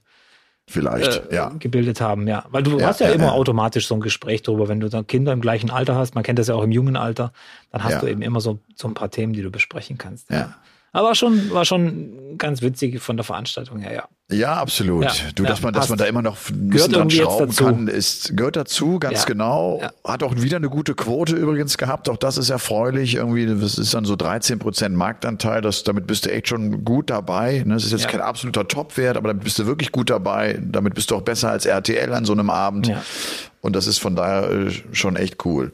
vielleicht 0.68 1.32
äh, 1.32 1.36
ja. 1.36 1.50
gebildet 1.58 2.02
haben. 2.02 2.28
Ja, 2.28 2.46
weil 2.52 2.62
du 2.62 2.78
ja, 2.78 2.86
hast 2.86 3.00
ja, 3.00 3.08
ja 3.08 3.14
immer 3.14 3.26
ja. 3.26 3.32
automatisch 3.32 3.88
so 3.88 3.96
ein 3.96 4.02
Gespräch 4.02 4.44
darüber, 4.44 4.68
wenn 4.68 4.80
du 4.80 4.88
dann 4.88 5.08
Kinder 5.08 5.34
im 5.34 5.42
gleichen 5.42 5.72
Alter 5.72 5.96
hast. 5.96 6.14
Man 6.14 6.24
kennt 6.24 6.38
das 6.38 6.50
ja 6.50 6.56
auch 6.56 6.64
im 6.64 6.72
jungen 6.72 6.98
Alter. 6.98 7.34
Dann 7.72 7.84
hast 7.84 8.04
du 8.04 8.08
eben 8.08 8.22
immer 8.22 8.42
so 8.42 8.60
so 8.76 8.88
ein 8.88 8.94
paar 8.94 9.10
Themen, 9.10 9.34
die 9.34 9.42
du 9.42 9.50
besprechen 9.50 9.98
kannst. 9.98 10.30
Ja. 10.30 10.56
Aber 10.92 11.16
schon, 11.16 11.52
war 11.52 11.66
schon 11.66 12.38
ganz 12.38 12.62
witzig 12.62 13.00
von 13.02 13.18
der 13.18 13.24
Veranstaltung 13.24 13.80
her, 13.80 13.94
ja. 13.94 14.08
Ja, 14.32 14.54
absolut. 14.58 15.06
Ja, 15.06 15.12
du, 15.34 15.44
dass 15.44 15.60
ja, 15.60 15.66
man, 15.66 15.74
dass 15.74 15.90
man 15.90 15.98
da 15.98 16.06
immer 16.06 16.22
noch 16.22 16.38
ein 16.50 16.70
bisschen 16.70 16.94
dran 16.94 17.10
schrauben 17.10 17.56
kann, 17.56 17.88
ist, 17.88 18.38
gehört 18.38 18.56
dazu, 18.56 19.00
ganz 19.00 19.22
ja, 19.22 19.26
genau. 19.26 19.82
Hat 20.04 20.22
auch 20.22 20.36
wieder 20.36 20.58
eine 20.58 20.70
gute 20.70 20.94
Quote 20.94 21.36
übrigens 21.36 21.80
gehabt. 21.80 22.10
Auch 22.10 22.18
das 22.18 22.38
ist 22.38 22.52
erfreulich. 22.52 23.16
Irgendwie, 23.16 23.48
das 23.48 23.80
ist 23.80 23.92
dann 23.96 24.06
so 24.06 24.16
13 24.16 24.60
Prozent 24.60 24.96
Marktanteil. 24.96 25.62
Das, 25.62 25.84
damit 25.84 26.06
bist 26.06 26.28
du 26.28 26.32
echt 26.32 26.48
schon 26.48 26.86
gut 26.86 27.10
dabei. 27.10 27.64
Ne? 27.66 27.74
Das 27.74 27.86
ist 27.86 27.92
jetzt 27.92 28.08
kein 28.08 28.22
absoluter 28.22 28.68
Topwert, 28.68 29.18
aber 29.18 29.30
damit 29.30 29.44
bist 29.44 29.58
du 29.58 29.66
wirklich 29.66 29.92
gut 29.92 30.12
dabei. 30.12 30.60
Damit 30.62 30.94
bist 30.94 31.10
du 31.10 31.16
auch 31.16 31.24
besser 31.24 31.50
als 31.50 31.66
RTL 31.66 32.14
an 32.14 32.26
so 32.26 32.34
einem 32.34 32.52
Abend. 32.52 32.92
Und 33.62 33.76
das 33.76 33.88
ist 33.88 33.98
von 33.98 34.16
daher 34.16 34.50
äh, 34.50 34.72
schon 34.94 35.18
echt 35.18 35.46
cool. 35.46 35.74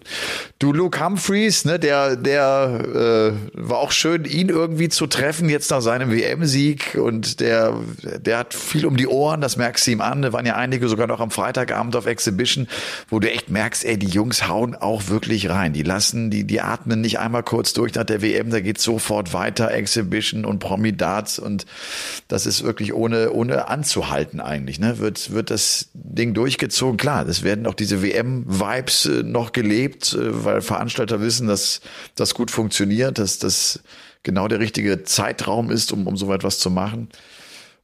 Du, 0.58 0.74
Luke 0.74 1.04
Humphreys, 1.04 1.66
ne, 1.66 1.78
der, 1.78 2.16
der 2.16 3.36
äh, 3.54 3.60
war 3.62 3.78
auch 3.78 3.92
schön, 3.92 4.26
ihn 4.26 4.50
irgendwie 4.50 4.90
zu 4.90 5.06
treffen 5.06 5.50
jetzt 5.50 5.70
nach 5.70 5.82
seinem 5.82 6.12
WM-Sieg. 6.12 6.98
Und 7.00 7.40
der, 7.42 7.78
der 8.20 8.40
hat 8.40 8.56
viel 8.56 8.88
um 8.88 8.98
die 8.98 9.06
Ohren, 9.06 9.40
das 9.40 9.56
merkst 9.58 9.86
du 9.86 9.92
ihm 9.92 10.02
an. 10.02 10.24
Da 10.24 10.34
waren 10.34 10.48
ja 10.48 10.56
einige 10.56 10.88
sogar 10.88 11.06
noch 11.06 11.20
am 11.20 11.30
Freitagabend 11.30 11.96
auf 11.96 12.08
Exhibition, 12.08 12.68
wo 13.10 13.20
du 13.20 13.32
echt 13.32 13.52
merkst, 13.52 13.86
ey, 13.86 14.00
die 14.00 14.08
Jungs 14.08 14.48
hauen 14.48 14.74
auch 14.74 15.10
wirklich 15.10 15.52
rein. 15.52 15.74
Die 15.74 15.84
lassen, 15.84 16.32
die, 16.32 16.44
die 16.44 16.62
atmen 16.62 17.02
nicht 17.02 17.20
einmal 17.20 17.44
kurz 17.44 17.74
durch 17.74 17.94
nach 17.94 18.04
der 18.04 18.24
WM, 18.24 18.50
da 18.50 18.62
geht 18.62 18.80
sofort 18.80 19.32
weiter, 19.32 19.70
Exhibition 19.72 20.44
und 20.44 20.58
Promi-Darts. 20.58 21.38
Und 21.38 21.68
das 22.30 22.48
ist 22.48 22.64
wirklich 22.64 22.96
ohne, 22.96 23.32
ohne 23.32 23.68
anzuhalten 23.68 24.40
eigentlich. 24.40 24.80
Ne? 24.80 24.98
Wird, 24.98 25.32
wird 25.32 25.52
das 25.52 25.90
Ding 25.94 26.34
durchgezogen. 26.34 26.98
Klar, 26.98 27.26
das 27.26 27.44
werden 27.44 27.68
auch 27.68 27.75
diese 27.80 28.02
WM-Vibes 28.02 29.06
äh, 29.06 29.24
noch 29.24 29.52
gelebt, 29.52 30.14
äh, 30.14 30.46
weil 30.46 30.62
Veranstalter 30.62 31.22
wissen, 31.22 31.48
dass 31.48 31.82
das 32.16 32.34
gut 32.34 32.52
funktioniert, 32.52 33.18
dass 33.18 33.40
das 33.40 33.82
genau 34.24 34.48
der 34.48 34.60
richtige 34.60 35.04
Zeitraum 35.04 35.72
ist, 35.72 35.92
um, 35.92 36.08
um 36.08 36.18
so 36.18 36.34
etwas 36.34 36.60
zu 36.60 36.70
machen. 36.70 37.10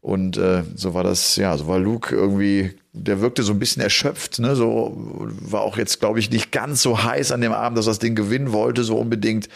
Und 0.01 0.37
äh, 0.37 0.63
so 0.75 0.93
war 0.93 1.03
das, 1.03 1.35
ja, 1.35 1.55
so 1.57 1.67
war 1.67 1.77
Luke 1.77 2.15
irgendwie 2.15 2.71
der 2.93 3.21
wirkte 3.21 3.43
so 3.43 3.53
ein 3.53 3.59
bisschen 3.59 3.81
erschöpft, 3.81 4.39
ne? 4.39 4.55
So 4.55 4.93
war 4.95 5.61
auch 5.61 5.77
jetzt, 5.77 5.99
glaube 5.99 6.19
ich, 6.19 6.29
nicht 6.29 6.51
ganz 6.51 6.81
so 6.81 7.03
heiß 7.03 7.31
an 7.31 7.41
dem 7.41 7.53
Abend, 7.53 7.77
dass 7.77 7.87
er 7.87 7.91
das 7.91 7.99
Ding 7.99 8.15
gewinnen 8.15 8.51
wollte, 8.51 8.83
so 8.83 8.97
unbedingt. 8.97 9.47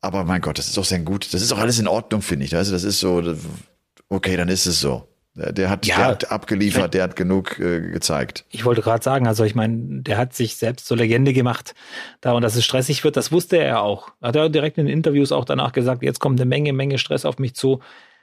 Aber 0.00 0.24
mein 0.24 0.40
Gott, 0.40 0.58
das 0.58 0.68
ist 0.68 0.76
doch 0.76 0.84
sehr 0.84 1.00
gut. 1.00 1.32
Das 1.32 1.42
ist 1.42 1.50
doch 1.50 1.58
alles 1.58 1.78
in 1.78 1.88
Ordnung, 1.88 2.22
finde 2.22 2.44
ich. 2.44 2.54
Also 2.56 2.72
das 2.72 2.84
ist 2.84 3.00
so, 3.00 3.36
okay, 4.08 4.36
dann 4.36 4.48
ist 4.48 4.66
es 4.66 4.80
so. 4.80 5.08
Der 5.34 5.70
hat, 5.70 5.86
ja, 5.86 5.96
der 5.96 6.06
hat 6.06 6.30
abgeliefert, 6.30 6.92
der 6.92 7.04
hat 7.04 7.16
genug 7.16 7.58
äh, 7.58 7.80
gezeigt. 7.80 8.44
Ich 8.50 8.66
wollte 8.66 8.82
gerade 8.82 9.02
sagen, 9.02 9.26
also 9.26 9.44
ich 9.44 9.54
meine, 9.54 10.02
der 10.02 10.18
hat 10.18 10.34
sich 10.34 10.56
selbst 10.56 10.86
zur 10.86 10.98
Legende 10.98 11.32
gemacht, 11.32 11.74
da 12.20 12.32
und 12.32 12.42
dass 12.42 12.54
es 12.54 12.66
stressig 12.66 13.02
wird, 13.02 13.16
das 13.16 13.32
wusste 13.32 13.56
er 13.56 13.80
auch. 13.80 14.12
Hat 14.20 14.36
er 14.36 14.50
direkt 14.50 14.76
in 14.76 14.84
den 14.84 14.92
Interviews 14.92 15.32
auch 15.32 15.46
danach 15.46 15.72
gesagt, 15.72 16.02
jetzt 16.02 16.20
kommt 16.20 16.38
eine 16.38 16.46
Menge, 16.46 16.74
Menge 16.74 16.98
Stress 16.98 17.24
auf 17.24 17.38
mich 17.38 17.54
zu. 17.54 17.80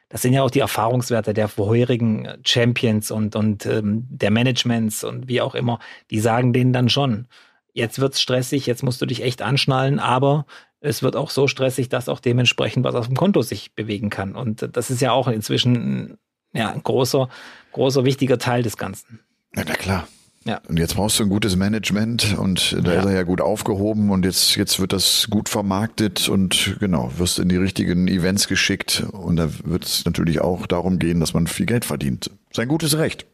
Das 0.10 0.22
sind 0.22 0.34
ja 0.34 0.44
auch 0.44 0.52
die 0.52 0.60
Erfahrungswerte 0.60 1.34
der 1.34 1.48
vorherigen 1.48 2.28
Champions 2.44 3.10
und, 3.10 3.36
und 3.36 3.66
ähm, 3.66 4.06
der 4.10 4.30
Managements 4.30 5.04
und 5.04 5.28
wie 5.28 5.42
auch 5.42 5.56
immer. 5.56 5.80
Die 6.12 6.20
sagen 6.20 6.54
denen 6.54 6.74
dann 6.74 6.90
schon, 6.90 7.28
jetzt 7.74 8.00
wird's 8.00 8.22
stressig, 8.22 8.68
jetzt 8.68 8.84
musst 8.84 9.02
du 9.02 9.08
dich 9.08 9.24
echt 9.24 9.42
anschnallen, 9.42 9.98
aber 9.98 10.46
es 10.80 11.02
wird 11.02 11.16
auch 11.16 11.32
so 11.32 11.48
stressig, 11.48 11.90
dass 11.90 12.08
auch 12.08 12.20
dementsprechend 12.20 12.84
was 12.84 12.96
auf 12.96 13.08
dem 13.08 13.18
Konto 13.18 13.42
sich 13.42 13.74
bewegen 13.74 14.12
kann. 14.12 14.36
Und 14.36 14.76
das 14.76 14.92
ist 14.92 15.02
ja 15.02 15.12
auch 15.12 15.28
inzwischen 15.28 16.18
ja, 16.54 16.72
ein 16.72 16.84
großer, 16.84 17.30
großer, 17.74 18.06
wichtiger 18.06 18.38
Teil 18.38 18.64
des 18.64 18.78
Ganzen. 18.78 19.20
Ja, 19.56 19.64
na 19.68 19.74
klar. 19.74 20.08
Ja. 20.46 20.62
Und 20.68 20.78
jetzt 20.80 20.96
brauchst 20.96 21.20
du 21.20 21.24
ein 21.24 21.30
gutes 21.30 21.58
Management 21.58 22.38
und 22.38 22.78
da 22.84 22.94
ja. 22.94 23.00
ist 23.00 23.06
er 23.06 23.14
ja 23.14 23.24
gut 23.24 23.42
aufgehoben 23.42 24.10
und 24.10 24.24
jetzt, 24.24 24.56
jetzt 24.56 24.80
wird 24.80 24.94
das 24.94 25.28
gut 25.30 25.50
vermarktet 25.50 26.30
und 26.30 26.78
genau, 26.80 27.12
wirst 27.18 27.40
in 27.40 27.50
die 27.50 27.58
richtigen 27.58 28.08
Events 28.08 28.48
geschickt 28.48 29.04
und 29.12 29.36
da 29.36 29.50
wird 29.66 29.84
es 29.84 30.06
natürlich 30.06 30.40
auch 30.40 30.66
darum 30.66 30.98
gehen, 30.98 31.20
dass 31.20 31.34
man 31.34 31.48
viel 31.48 31.66
Geld 31.66 31.84
verdient. 31.84 32.32
Sein 32.54 32.70
gutes 32.70 32.98
Recht. 32.98 33.26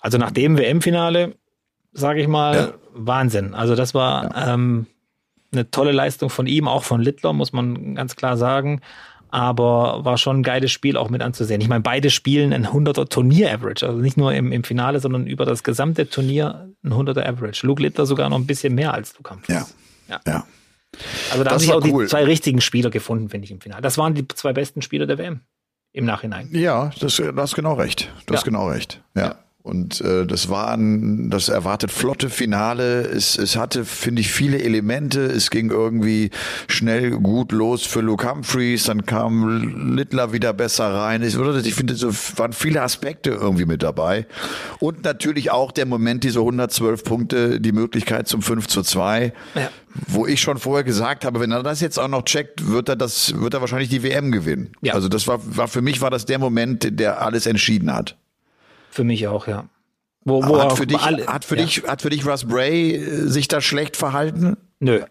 Also 0.00 0.18
nach 0.18 0.30
dem 0.30 0.56
WM-Finale, 0.56 1.36
sage 1.92 2.22
ich 2.22 2.28
mal, 2.28 2.56
ja. 2.56 2.74
Wahnsinn. 2.94 3.54
Also 3.54 3.76
das 3.76 3.94
war 3.94 4.34
ähm, 4.34 4.86
eine 5.52 5.70
tolle 5.70 5.92
Leistung 5.92 6.30
von 6.30 6.46
ihm, 6.46 6.66
auch 6.66 6.82
von 6.82 7.00
Littler, 7.00 7.32
muss 7.34 7.52
man 7.52 7.94
ganz 7.94 8.16
klar 8.16 8.36
sagen. 8.36 8.80
Aber 9.32 10.04
war 10.04 10.18
schon 10.18 10.40
ein 10.40 10.42
geiles 10.42 10.70
Spiel 10.70 10.98
auch 10.98 11.08
mit 11.08 11.22
anzusehen. 11.22 11.62
Ich 11.62 11.68
meine, 11.68 11.80
beide 11.80 12.10
spielen 12.10 12.52
ein 12.52 12.66
100er 12.66 13.08
Turnier-Average. 13.08 13.86
Also 13.86 13.98
nicht 13.98 14.18
nur 14.18 14.34
im, 14.34 14.52
im 14.52 14.62
Finale, 14.62 15.00
sondern 15.00 15.26
über 15.26 15.46
das 15.46 15.62
gesamte 15.62 16.06
Turnier 16.06 16.68
ein 16.84 16.92
100er 16.92 17.26
Average. 17.26 17.66
Luke 17.66 17.82
Littler 17.82 18.04
sogar 18.04 18.28
noch 18.28 18.36
ein 18.36 18.46
bisschen 18.46 18.74
mehr 18.74 18.92
als 18.92 19.16
Luke 19.16 19.30
Humphries. 19.30 19.74
Ja. 20.06 20.20
ja. 20.26 20.32
ja. 20.32 20.46
Also 21.30 21.44
da 21.44 21.44
das 21.44 21.52
haben 21.52 21.58
sich 21.60 21.72
auch 21.72 21.84
cool. 21.86 22.04
die 22.04 22.10
zwei 22.10 22.24
richtigen 22.24 22.60
Spieler 22.60 22.90
gefunden, 22.90 23.30
finde 23.30 23.46
ich, 23.46 23.50
im 23.50 23.62
Finale. 23.62 23.80
Das 23.80 23.96
waren 23.96 24.14
die 24.14 24.28
zwei 24.28 24.52
besten 24.52 24.82
Spieler 24.82 25.06
der 25.06 25.16
WM 25.16 25.40
im 25.94 26.04
Nachhinein. 26.04 26.50
Ja, 26.52 26.90
das, 27.00 27.16
das 27.16 27.50
ist 27.50 27.54
genau 27.54 27.72
recht. 27.72 28.12
Das 28.26 28.34
ja. 28.34 28.38
ist 28.40 28.44
genau 28.44 28.68
recht. 28.68 29.02
Ja. 29.14 29.22
ja. 29.22 29.36
Und 29.62 30.00
äh, 30.00 30.26
das 30.26 30.48
war 30.48 30.72
ein, 30.72 31.30
das 31.30 31.48
erwartet 31.48 31.92
flotte 31.92 32.30
Finale. 32.30 33.02
Es, 33.02 33.38
es 33.38 33.56
hatte, 33.56 33.84
finde 33.84 34.20
ich, 34.20 34.32
viele 34.32 34.60
Elemente. 34.60 35.20
Es 35.20 35.50
ging 35.50 35.70
irgendwie 35.70 36.30
schnell 36.66 37.12
gut 37.12 37.52
los 37.52 37.86
für 37.86 38.00
Luke 38.00 38.28
Humphreys. 38.28 38.84
Dann 38.84 39.06
kam 39.06 39.94
Littler 39.94 40.32
wieder 40.32 40.52
besser 40.52 40.92
rein. 40.92 41.22
Ich, 41.22 41.36
ich 41.36 41.74
finde, 41.74 41.94
so 41.94 42.12
waren 42.36 42.52
viele 42.52 42.82
Aspekte 42.82 43.30
irgendwie 43.30 43.64
mit 43.64 43.84
dabei. 43.84 44.26
Und 44.80 45.04
natürlich 45.04 45.52
auch 45.52 45.70
der 45.70 45.86
Moment, 45.86 46.24
diese 46.24 46.40
112 46.40 47.04
Punkte, 47.04 47.60
die 47.60 47.72
Möglichkeit 47.72 48.26
zum 48.26 48.42
5 48.42 48.66
zu 48.66 48.82
2. 48.82 49.32
Ja. 49.54 49.70
Wo 50.08 50.26
ich 50.26 50.40
schon 50.40 50.58
vorher 50.58 50.82
gesagt 50.82 51.24
habe, 51.24 51.38
wenn 51.38 51.52
er 51.52 51.62
das 51.62 51.80
jetzt 51.80 51.98
auch 51.98 52.08
noch 52.08 52.24
checkt, 52.24 52.66
wird 52.66 52.88
er 52.88 52.96
das, 52.96 53.38
wird 53.38 53.54
er 53.54 53.60
wahrscheinlich 53.60 53.90
die 53.90 54.02
WM 54.02 54.32
gewinnen. 54.32 54.72
Ja. 54.80 54.94
Also 54.94 55.08
das 55.08 55.28
war, 55.28 55.38
war 55.56 55.68
für 55.68 55.82
mich 55.82 56.00
war 56.00 56.10
das 56.10 56.24
der 56.24 56.40
Moment, 56.40 56.98
der 56.98 57.22
alles 57.22 57.46
entschieden 57.46 57.92
hat. 57.92 58.16
Für 58.92 59.04
mich 59.04 59.26
auch, 59.26 59.46
ja. 59.46 59.64
Wo, 60.24 60.46
wo 60.46 60.60
hat, 60.60 60.76
für 60.76 60.86
dich, 60.86 61.00
alle, 61.00 61.26
hat, 61.26 61.46
für 61.46 61.56
ja. 61.56 61.64
dich, 61.64 61.82
hat 61.84 62.02
für 62.02 62.10
dich 62.10 62.26
Russ 62.26 62.44
Bray 62.44 62.94
äh, 62.94 63.26
sich 63.26 63.48
da 63.48 63.62
schlecht 63.62 63.96
verhalten? 63.96 64.58
Nö. 64.80 65.02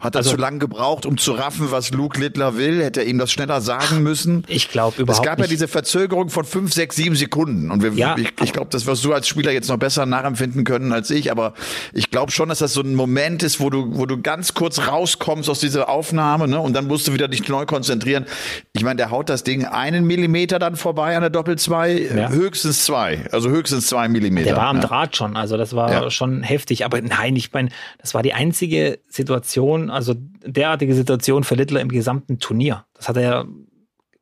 Hat 0.00 0.16
er 0.16 0.18
also, 0.18 0.32
zu 0.32 0.36
lange 0.36 0.58
gebraucht, 0.58 1.06
um 1.06 1.16
zu 1.16 1.32
raffen, 1.32 1.70
was 1.70 1.92
Luke 1.92 2.20
Littler 2.20 2.56
will? 2.56 2.82
Hätte 2.82 3.00
er 3.00 3.06
ihm 3.06 3.16
das 3.16 3.30
schneller 3.30 3.60
sagen 3.60 4.02
müssen? 4.02 4.44
Ich 4.48 4.68
glaube 4.68 5.00
überhaupt 5.00 5.20
nicht. 5.20 5.24
Es 5.24 5.24
gab 5.24 5.38
nicht. 5.38 5.46
ja 5.46 5.50
diese 5.50 5.68
Verzögerung 5.68 6.30
von 6.30 6.44
fünf, 6.44 6.74
sechs, 6.74 6.96
sieben 6.96 7.14
Sekunden. 7.14 7.70
Und 7.70 7.82
wir, 7.82 7.92
ja. 7.92 8.16
ich, 8.18 8.32
ich 8.42 8.52
glaube, 8.52 8.68
das 8.70 8.86
wirst 8.86 9.04
du 9.04 9.14
als 9.14 9.28
Spieler 9.28 9.52
jetzt 9.52 9.68
noch 9.68 9.78
besser 9.78 10.04
nachempfinden 10.04 10.64
können 10.64 10.92
als 10.92 11.10
ich. 11.10 11.30
Aber 11.30 11.54
ich 11.92 12.10
glaube 12.10 12.32
schon, 12.32 12.48
dass 12.48 12.58
das 12.58 12.74
so 12.74 12.82
ein 12.82 12.96
Moment 12.96 13.42
ist, 13.44 13.60
wo 13.60 13.70
du, 13.70 13.96
wo 13.96 14.04
du 14.04 14.20
ganz 14.20 14.52
kurz 14.52 14.86
rauskommst 14.88 15.48
aus 15.48 15.60
dieser 15.60 15.88
Aufnahme, 15.88 16.48
ne? 16.48 16.60
Und 16.60 16.74
dann 16.74 16.86
musst 16.86 17.06
du 17.06 17.14
wieder 17.14 17.28
dich 17.28 17.48
neu 17.48 17.64
konzentrieren. 17.64 18.26
Ich 18.72 18.82
meine, 18.82 18.96
der 18.96 19.10
haut 19.10 19.30
das 19.30 19.44
Ding 19.44 19.64
einen 19.64 20.06
Millimeter 20.06 20.58
dann 20.58 20.76
vorbei 20.76 21.14
an 21.14 21.22
der 21.22 21.30
Doppel 21.30 21.56
zwei, 21.56 21.92
ja. 21.92 22.28
höchstens 22.28 22.84
zwei. 22.84 23.24
Also 23.30 23.48
höchstens 23.48 23.86
zwei 23.86 24.08
Millimeter. 24.08 24.48
Der 24.48 24.56
war 24.56 24.66
am 24.66 24.80
ja. 24.80 24.82
Draht 24.82 25.16
schon. 25.16 25.36
Also 25.36 25.56
das 25.56 25.74
war 25.74 26.10
schon 26.10 26.42
heftig. 26.42 26.84
Aber 26.84 27.00
nein, 27.00 27.36
ich 27.36 27.52
meine, 27.52 27.70
das 27.98 28.12
war 28.12 28.22
die 28.22 28.34
einzige 28.34 28.98
Situation, 29.08 29.93
also 29.94 30.14
derartige 30.16 30.94
Situation 30.94 31.44
für 31.44 31.54
Littler 31.54 31.80
im 31.80 31.88
gesamten 31.88 32.38
Turnier. 32.38 32.84
Das 32.94 33.08
hat 33.08 33.16
er 33.16 33.46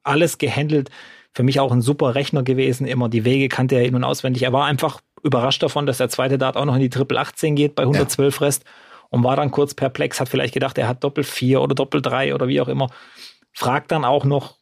alles 0.03 0.39
gehandelt. 0.39 0.91
Für 1.35 1.43
mich 1.43 1.61
auch 1.61 1.73
ein 1.73 1.81
super 1.81 2.15
Rechner 2.15 2.43
gewesen, 2.43 2.87
immer 2.87 3.09
die 3.09 3.25
Wege 3.25 3.49
kannte 3.49 3.77
er 3.77 3.85
in- 3.85 3.95
und 3.95 4.05
auswendig. 4.05 4.43
Er 4.43 4.53
war 4.53 4.67
einfach 4.67 5.01
überrascht 5.23 5.63
davon, 5.63 5.87
dass 5.87 5.99
der 5.99 6.09
zweite 6.09 6.39
Dart 6.39 6.57
auch 6.57 6.65
noch 6.65 6.75
in 6.75 6.81
die 6.81 6.91
Triple 6.91 7.19
18 7.19 7.57
geht 7.57 7.75
bei 7.75 7.85
112 7.85 8.41
ja. 8.41 8.47
Rest 8.47 8.65
und 9.09 9.25
war 9.25 9.37
dann 9.37 9.51
kurz 9.51 9.75
perplex, 9.75 10.21
hat 10.21 10.29
vielleicht 10.29 10.55
gedacht, 10.55 10.79
er 10.79 10.89
hat 10.89 11.05
Doppel 11.05 11.25
4 11.25 11.61
oder 11.61 11.75
Doppel 11.75 12.03
3 12.03 12.35
oder 12.35 12.49
wie 12.49 12.61
auch 12.61 12.69
immer. 12.69 12.91
Fragt 13.53 13.93
dann 13.93 14.05
auch 14.05 14.25
noch, 14.25 14.57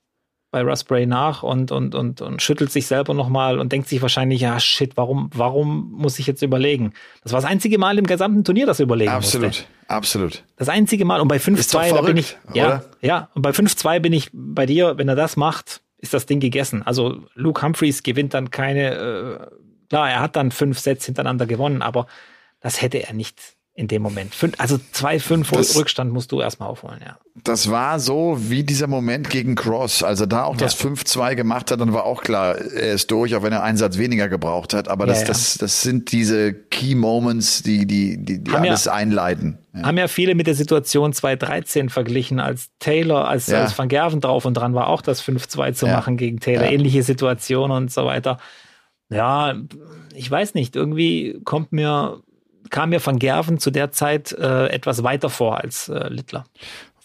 bei 0.50 0.62
Raspberry 0.62 1.06
nach 1.06 1.42
und, 1.42 1.70
und, 1.70 1.94
und, 1.94 2.20
und 2.20 2.42
schüttelt 2.42 2.72
sich 2.72 2.86
selber 2.86 3.14
nochmal 3.14 3.58
und 3.58 3.70
denkt 3.72 3.88
sich 3.88 4.02
wahrscheinlich, 4.02 4.40
ja, 4.40 4.58
shit, 4.58 4.96
warum, 4.96 5.30
warum 5.32 5.92
muss 5.92 6.18
ich 6.18 6.26
jetzt 6.26 6.42
überlegen? 6.42 6.92
Das 7.22 7.32
war 7.32 7.40
das 7.40 7.48
einzige 7.48 7.78
Mal 7.78 7.98
im 7.98 8.06
gesamten 8.06 8.42
Turnier, 8.42 8.66
das 8.66 8.80
er 8.80 8.84
überlegen 8.84 9.12
Absolut, 9.12 9.48
musste. 9.48 9.64
absolut. 9.86 10.44
Das 10.56 10.68
einzige 10.68 11.04
Mal. 11.04 11.20
Und 11.20 11.28
bei 11.28 11.36
5-2, 11.36 11.94
da 11.94 12.02
bin 12.02 12.16
ich, 12.16 12.36
ja, 12.52 12.66
oder? 12.66 12.84
ja, 13.00 13.28
und 13.34 13.42
bei 13.42 13.50
5-2 13.50 14.00
bin 14.00 14.12
ich 14.12 14.30
bei 14.32 14.66
dir, 14.66 14.98
wenn 14.98 15.08
er 15.08 15.16
das 15.16 15.36
macht, 15.36 15.82
ist 15.98 16.14
das 16.14 16.26
Ding 16.26 16.40
gegessen. 16.40 16.82
Also 16.82 17.22
Luke 17.34 17.62
Humphreys 17.62 18.02
gewinnt 18.02 18.34
dann 18.34 18.50
keine, 18.50 18.94
äh, 18.94 19.46
klar, 19.88 20.10
er 20.10 20.20
hat 20.20 20.34
dann 20.34 20.50
fünf 20.50 20.80
Sets 20.80 21.06
hintereinander 21.06 21.46
gewonnen, 21.46 21.82
aber 21.82 22.06
das 22.60 22.82
hätte 22.82 22.98
er 22.98 23.12
nicht 23.12 23.56
in 23.80 23.88
dem 23.88 24.02
Moment. 24.02 24.34
Also 24.58 24.76
2-5 24.76 25.78
Rückstand 25.78 26.12
musst 26.12 26.30
du 26.32 26.42
erstmal 26.42 26.68
aufholen, 26.68 27.00
ja. 27.02 27.16
Das 27.42 27.70
war 27.70 27.98
so 27.98 28.36
wie 28.38 28.62
dieser 28.62 28.86
Moment 28.86 29.30
gegen 29.30 29.54
Cross. 29.54 30.02
Also 30.02 30.26
da 30.26 30.44
auch 30.44 30.56
das 30.56 30.80
ja. 30.82 30.90
5-2 30.90 31.34
gemacht 31.34 31.70
hat, 31.70 31.80
dann 31.80 31.94
war 31.94 32.04
auch 32.04 32.22
klar, 32.22 32.58
er 32.58 32.92
ist 32.92 33.10
durch, 33.10 33.34
auch 33.34 33.42
wenn 33.42 33.54
er 33.54 33.62
einen 33.62 33.78
Satz 33.78 33.96
weniger 33.96 34.28
gebraucht 34.28 34.74
hat. 34.74 34.88
Aber 34.88 35.06
das, 35.06 35.20
ja, 35.20 35.22
ja. 35.22 35.28
das, 35.28 35.54
das 35.54 35.80
sind 35.80 36.12
diese 36.12 36.52
Key 36.52 36.94
Moments, 36.94 37.62
die, 37.62 37.86
die, 37.86 38.22
die, 38.22 38.44
die 38.44 38.50
alles 38.52 38.86
einleiten. 38.86 39.56
Haben 39.82 39.96
ja 39.96 40.08
viele 40.08 40.34
mit 40.34 40.46
der 40.46 40.54
Situation 40.54 41.14
2-13 41.14 41.88
verglichen, 41.88 42.38
als 42.38 42.68
Taylor, 42.80 43.28
als, 43.28 43.50
als 43.50 43.78
Van 43.78 43.88
Gerven 43.88 44.20
drauf 44.20 44.44
und 44.44 44.54
dran 44.54 44.74
war, 44.74 44.88
auch 44.88 45.00
das 45.00 45.22
5-2 45.22 45.72
zu 45.72 45.86
machen 45.86 46.18
gegen 46.18 46.38
Taylor. 46.38 46.64
Ähnliche 46.64 47.02
Situation 47.02 47.70
und 47.70 47.90
so 47.90 48.04
weiter. 48.04 48.36
Ja, 49.08 49.54
ich 50.14 50.30
weiß 50.30 50.52
nicht, 50.54 50.76
irgendwie 50.76 51.40
kommt 51.44 51.72
mir 51.72 52.20
kam 52.70 52.90
mir 52.90 53.04
Van 53.04 53.18
Gerven 53.18 53.58
zu 53.58 53.70
der 53.70 53.92
Zeit 53.92 54.32
äh, 54.32 54.68
etwas 54.68 55.02
weiter 55.02 55.30
vor 55.30 55.58
als 55.58 55.88
äh, 55.88 56.08
Littler. 56.08 56.44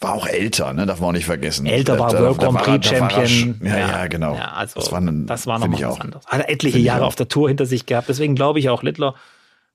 War 0.02 0.14
auch 0.14 0.28
älter, 0.28 0.74
ne? 0.74 0.86
darf 0.86 1.00
man 1.00 1.10
auch 1.10 1.14
nicht 1.14 1.26
vergessen. 1.26 1.66
Älter 1.66 1.98
war 1.98 2.12
World 2.12 2.38
Grand 2.38 2.58
Prix 2.58 2.88
Champion. 2.88 3.60
Ja, 3.64 3.78
ja, 3.78 3.90
ja, 3.90 4.08
genau. 4.08 4.36
Ja, 4.36 4.52
also 4.52 4.80
das 4.80 4.92
war, 4.92 5.00
ein, 5.00 5.26
das 5.26 5.48
war 5.48 5.58
noch 5.60 5.72
was 5.72 5.84
auch. 5.84 6.00
anderes. 6.00 6.26
Hat 6.28 6.42
er 6.42 6.50
etliche 6.50 6.80
Jahre 6.80 7.06
auf 7.06 7.16
der 7.16 7.28
Tour 7.28 7.48
hinter 7.48 7.66
sich 7.66 7.86
gehabt. 7.86 8.10
Deswegen 8.10 8.36
glaube 8.36 8.60
ich 8.60 8.70
auch, 8.70 8.84
Littler 8.84 9.16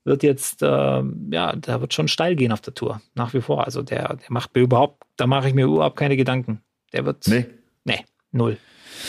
wird 0.03 0.23
jetzt, 0.23 0.61
äh, 0.61 0.65
ja, 1.31 1.55
der 1.55 1.81
wird 1.81 1.93
schon 1.93 2.07
steil 2.07 2.35
gehen 2.35 2.51
auf 2.51 2.61
der 2.61 2.73
Tour. 2.73 3.01
Nach 3.15 3.33
wie 3.33 3.41
vor. 3.41 3.65
Also 3.65 3.81
der, 3.81 4.09
der 4.09 4.29
macht 4.29 4.55
mir 4.55 4.61
überhaupt, 4.61 5.03
da 5.17 5.25
mache 5.25 5.47
ich 5.47 5.53
mir 5.53 5.65
überhaupt 5.65 5.97
keine 5.97 6.17
Gedanken. 6.17 6.61
Der 6.93 7.05
wird. 7.05 7.27
Nee. 7.27 7.45
Nee, 7.83 8.05
null. 8.31 8.57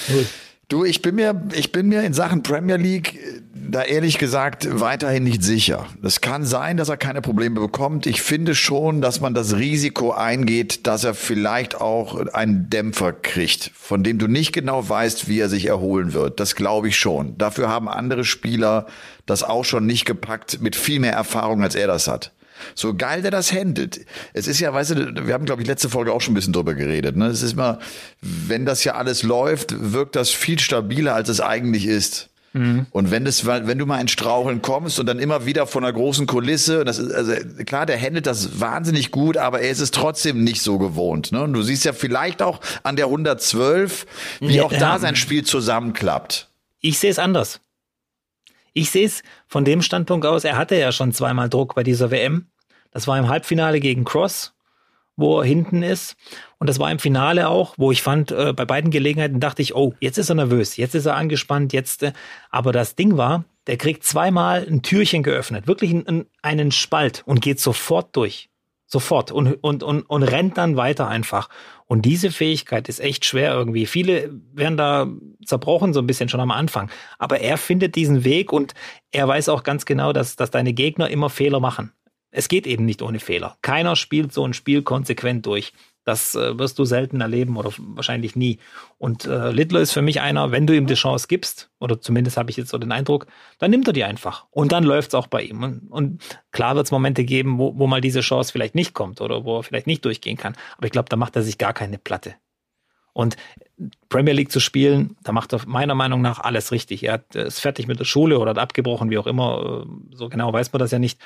Null. 0.09 0.27
Du, 0.73 0.87
ich 0.87 1.03
bin 1.03 1.17
mir, 1.17 1.39
ich 1.53 1.71
bin 1.71 1.89
mir 1.89 2.03
in 2.03 2.15
Sachen 2.15 2.43
Premier 2.43 2.77
League 2.77 3.17
äh, 3.17 3.43
da 3.53 3.83
ehrlich 3.83 4.17
gesagt 4.17 4.81
weiterhin 4.81 5.23
nicht 5.23 5.43
sicher. 5.43 5.87
Es 6.03 6.23
kann 6.23 6.47
sein, 6.47 6.79
dass 6.79 6.89
er 6.89 6.97
keine 6.97 7.21
Probleme 7.21 7.61
bekommt. 7.61 8.07
Ich 8.07 8.23
finde 8.23 8.55
schon, 8.55 9.03
dass 9.03 9.21
man 9.21 9.35
das 9.35 9.57
Risiko 9.57 10.13
eingeht, 10.13 10.87
dass 10.87 11.05
er 11.05 11.13
vielleicht 11.13 11.79
auch 11.79 12.27
einen 12.33 12.71
Dämpfer 12.71 13.13
kriegt, 13.13 13.71
von 13.75 14.03
dem 14.03 14.19
du 14.19 14.29
nicht 14.29 14.55
genau 14.55 14.89
weißt, 14.89 15.29
wie 15.29 15.41
er 15.41 15.51
sich 15.51 15.67
erholen 15.67 16.15
wird. 16.15 16.41
Das 16.41 16.55
glaube 16.55 16.89
ich 16.89 16.99
schon. 16.99 17.37
Dafür 17.37 17.69
haben 17.69 17.87
andere 17.87 18.25
Spieler 18.25 18.87
das 19.27 19.43
auch 19.43 19.67
schon 19.67 19.85
nicht 19.85 20.07
gepackt 20.07 20.63
mit 20.63 20.75
viel 20.75 21.01
mehr 21.01 21.13
Erfahrung, 21.13 21.63
als 21.63 21.75
er 21.75 21.87
das 21.87 22.09
hat. 22.09 22.33
So 22.75 22.95
geil 22.95 23.23
der 23.23 23.31
das 23.31 23.53
handelt. 23.53 24.05
Es 24.33 24.47
ist 24.47 24.61
ja, 24.61 24.73
weißt 24.73 24.91
du, 24.93 25.27
wir 25.27 25.35
haben, 25.35 25.45
glaube 25.45 25.63
ich, 25.63 25.69
letzte 25.69 25.89
Folge 25.89 26.13
auch 26.13 26.21
schon 26.21 26.33
ein 26.33 26.37
bisschen 26.37 26.53
drüber 26.53 26.75
geredet. 26.75 27.17
Ne? 27.17 27.27
Es 27.27 27.43
ist 27.43 27.53
immer, 27.53 27.79
wenn 28.21 28.67
das 28.67 28.85
ja 28.85 28.95
alles 28.95 29.23
läuft, 29.23 29.93
wirkt 29.93 30.17
das 30.17 30.31
viel 30.31 30.59
stabiler, 30.59 31.15
als 31.15 31.29
es 31.29 31.41
eigentlich 31.41 31.87
ist. 31.87 32.31
Mhm. 32.53 32.87
Und 32.91 33.11
wenn 33.11 33.25
das, 33.25 33.47
wenn 33.47 33.79
du 33.79 33.87
mal 33.87 34.01
in 34.01 34.09
Straucheln 34.09 34.61
kommst 34.61 35.01
und 35.01 35.07
dann 35.07 35.19
immer 35.19 35.47
wieder 35.47 35.67
von 35.67 35.85
einer 35.85 35.93
großen 35.93 36.27
Kulisse, 36.27 36.85
das 36.85 36.99
ist, 36.99 37.13
also 37.13 37.33
klar, 37.65 37.87
der 37.87 38.01
handelt 38.01 38.27
das 38.27 38.61
wahnsinnig 38.61 39.11
gut, 39.11 39.37
aber 39.37 39.61
er 39.61 39.71
ist 39.71 39.81
es 39.81 39.91
trotzdem 39.91 40.45
nicht 40.45 40.63
so 40.63 40.79
gewohnt. 40.79 41.33
Ne? 41.33 41.43
Und 41.43 41.55
du 41.55 41.63
siehst 41.63 41.85
ja 41.85 41.93
vielleicht 41.93 42.43
auch 42.43 42.61
an 42.83 42.97
der 42.97 43.07
112, 43.07 44.07
wie 44.41 44.57
ja, 44.57 44.65
auch 44.65 44.73
da 44.73 44.99
sein 44.99 45.17
Spiel 45.17 45.45
zusammenklappt. 45.45 46.49
Ich 46.81 46.99
sehe 46.99 47.11
es 47.11 47.19
anders. 47.19 47.61
Ich 48.75 48.91
sehe 48.91 49.07
es 49.07 49.23
von 49.47 49.65
dem 49.65 49.83
Standpunkt 49.83 50.27
aus, 50.27 50.45
er 50.45 50.57
hatte 50.57 50.77
ja 50.77 50.93
schon 50.93 51.13
zweimal 51.13 51.49
Druck 51.49 51.75
bei 51.75 51.83
dieser 51.83 52.11
WM. 52.11 52.47
Das 52.93 53.09
war 53.09 53.19
im 53.19 53.29
Halbfinale 53.29 53.81
gegen 53.81 54.05
Cross, 54.05 54.55
wo 55.17 55.41
er 55.41 55.45
hinten 55.45 55.83
ist. 55.83 56.17
Und 56.59 56.69
das 56.69 56.79
war 56.79 56.91
im 56.91 56.99
Finale 56.99 57.49
auch, 57.49 57.75
wo 57.77 57.91
ich 57.91 58.03
fand, 58.03 58.31
äh, 58.31 58.53
bei 58.53 58.65
beiden 58.65 58.91
Gelegenheiten 58.91 59.41
dachte 59.41 59.63
ich, 59.63 59.75
oh, 59.75 59.95
jetzt 60.01 60.19
ist 60.19 60.29
er 60.29 60.37
nervös, 60.37 60.77
jetzt 60.77 60.95
ist 60.95 61.07
er 61.07 61.17
angespannt, 61.17 61.73
jetzt. 61.73 62.03
Äh, 62.03 62.13
aber 62.51 62.73
das 62.73 62.95
Ding 62.95 63.17
war, 63.17 63.45
der 63.67 63.77
kriegt 63.77 64.05
zweimal 64.05 64.67
ein 64.69 64.83
Türchen 64.83 65.23
geöffnet, 65.23 65.67
wirklich 65.67 65.93
einen, 65.93 66.27
einen 66.43 66.71
Spalt 66.73 67.23
und 67.27 67.41
geht 67.41 67.61
sofort 67.61 68.15
durch. 68.17 68.49
Sofort 68.87 69.33
und, 69.33 69.55
und, 69.65 69.83
und, 69.83 70.03
und 70.03 70.23
rennt 70.23 70.59
dann 70.59 70.77
weiter 70.77 71.09
einfach. 71.09 71.49
Und 71.87 72.03
diese 72.03 72.31
Fähigkeit 72.31 72.91
ist 72.91 73.01
echt 73.01 73.25
schwer 73.25 73.55
irgendwie. 73.55 73.87
Viele 73.87 74.31
werden 74.53 74.77
da 74.77 75.09
zerbrochen 75.47 75.95
so 75.95 76.01
ein 76.01 76.07
bisschen 76.07 76.29
schon 76.29 76.41
am 76.41 76.51
Anfang. 76.51 76.91
Aber 77.19 77.41
er 77.41 77.57
findet 77.57 77.97
diesen 77.97 78.25
Weg 78.25 78.53
und 78.53 78.75
er 79.11 79.27
weiß 79.27 79.49
auch 79.49 79.63
ganz 79.63 79.87
genau, 79.87 80.13
dass, 80.13 80.37
dass 80.37 80.51
deine 80.51 80.75
Gegner 80.75 81.09
immer 81.09 81.31
Fehler 81.31 81.59
machen. 81.59 81.93
Es 82.33 82.49
geht 82.49 82.67
eben 82.67 82.85
nicht 82.85 83.03
ohne 83.03 83.21
Fehler. 83.21 83.57
Keiner 83.63 83.95
spielt 83.95 84.33
so 84.33 84.45
ein 84.45 84.55
Spiel 84.55 84.83
konsequent 84.83 85.47
durch. 85.47 85.73
Das 86.05 86.35
äh, 86.35 86.59
wirst 86.59 86.79
du 86.79 86.85
selten 86.85 87.21
erleben 87.21 87.57
oder 87.57 87.71
wahrscheinlich 87.79 88.35
nie. 88.35 88.59
Und 88.99 89.25
äh, 89.25 89.53
Littler 89.53 89.81
ist 89.81 89.93
für 89.93 90.03
mich 90.03 90.21
einer, 90.21 90.51
wenn 90.51 90.67
du 90.67 90.75
ihm 90.75 90.87
die 90.89 90.95
Chance 90.95 91.29
gibst, 91.29 91.71
oder 91.79 92.01
zumindest 92.01 92.37
habe 92.37 92.51
ich 92.51 92.57
jetzt 92.57 92.71
so 92.71 92.79
den 92.79 92.91
Eindruck, 92.91 93.27
dann 93.59 93.71
nimmt 93.71 93.87
er 93.87 93.93
die 93.93 94.03
einfach. 94.03 94.47
Und 94.51 94.73
dann 94.73 94.83
läuft 94.83 95.11
es 95.11 95.15
auch 95.15 95.29
bei 95.29 95.43
ihm. 95.43 95.63
Und, 95.63 95.93
und 95.93 96.41
klar 96.51 96.75
wird 96.75 96.87
es 96.87 96.91
Momente 96.91 97.23
geben, 97.25 97.59
wo, 97.59 97.79
wo 97.79 97.87
mal 97.87 98.01
diese 98.01 98.21
Chance 98.21 98.51
vielleicht 98.51 98.75
nicht 98.75 98.95
kommt 98.95 99.21
oder 99.21 99.45
wo 99.45 99.59
er 99.59 99.63
vielleicht 99.63 99.87
nicht 99.87 100.05
durchgehen 100.05 100.37
kann. 100.37 100.57
Aber 100.77 100.87
ich 100.87 100.93
glaube, 100.93 101.09
da 101.09 101.17
macht 101.17 101.37
er 101.37 101.43
sich 101.43 101.59
gar 101.59 101.73
keine 101.73 101.99
Platte. 101.99 102.35
Und 103.13 103.37
Premier 104.09 104.35
League 104.35 104.53
zu 104.53 104.61
spielen, 104.61 105.17
da 105.23 105.33
macht 105.33 105.53
er 105.53 105.61
meiner 105.67 105.95
Meinung 105.95 106.21
nach 106.21 106.39
alles 106.39 106.73
richtig. 106.73 107.05
Er 107.05 107.15
hat, 107.15 107.35
ist 107.35 107.61
fertig 107.61 107.87
mit 107.87 107.99
der 107.99 108.05
Schule 108.05 108.39
oder 108.39 108.51
hat 108.51 108.59
abgebrochen, 108.59 109.11
wie 109.11 109.19
auch 109.19 109.27
immer. 109.27 109.87
So 110.13 110.29
genau 110.29 110.53
weiß 110.53 110.73
man 110.73 110.81
das 110.81 110.91
ja 110.91 110.99
nicht. 110.99 111.21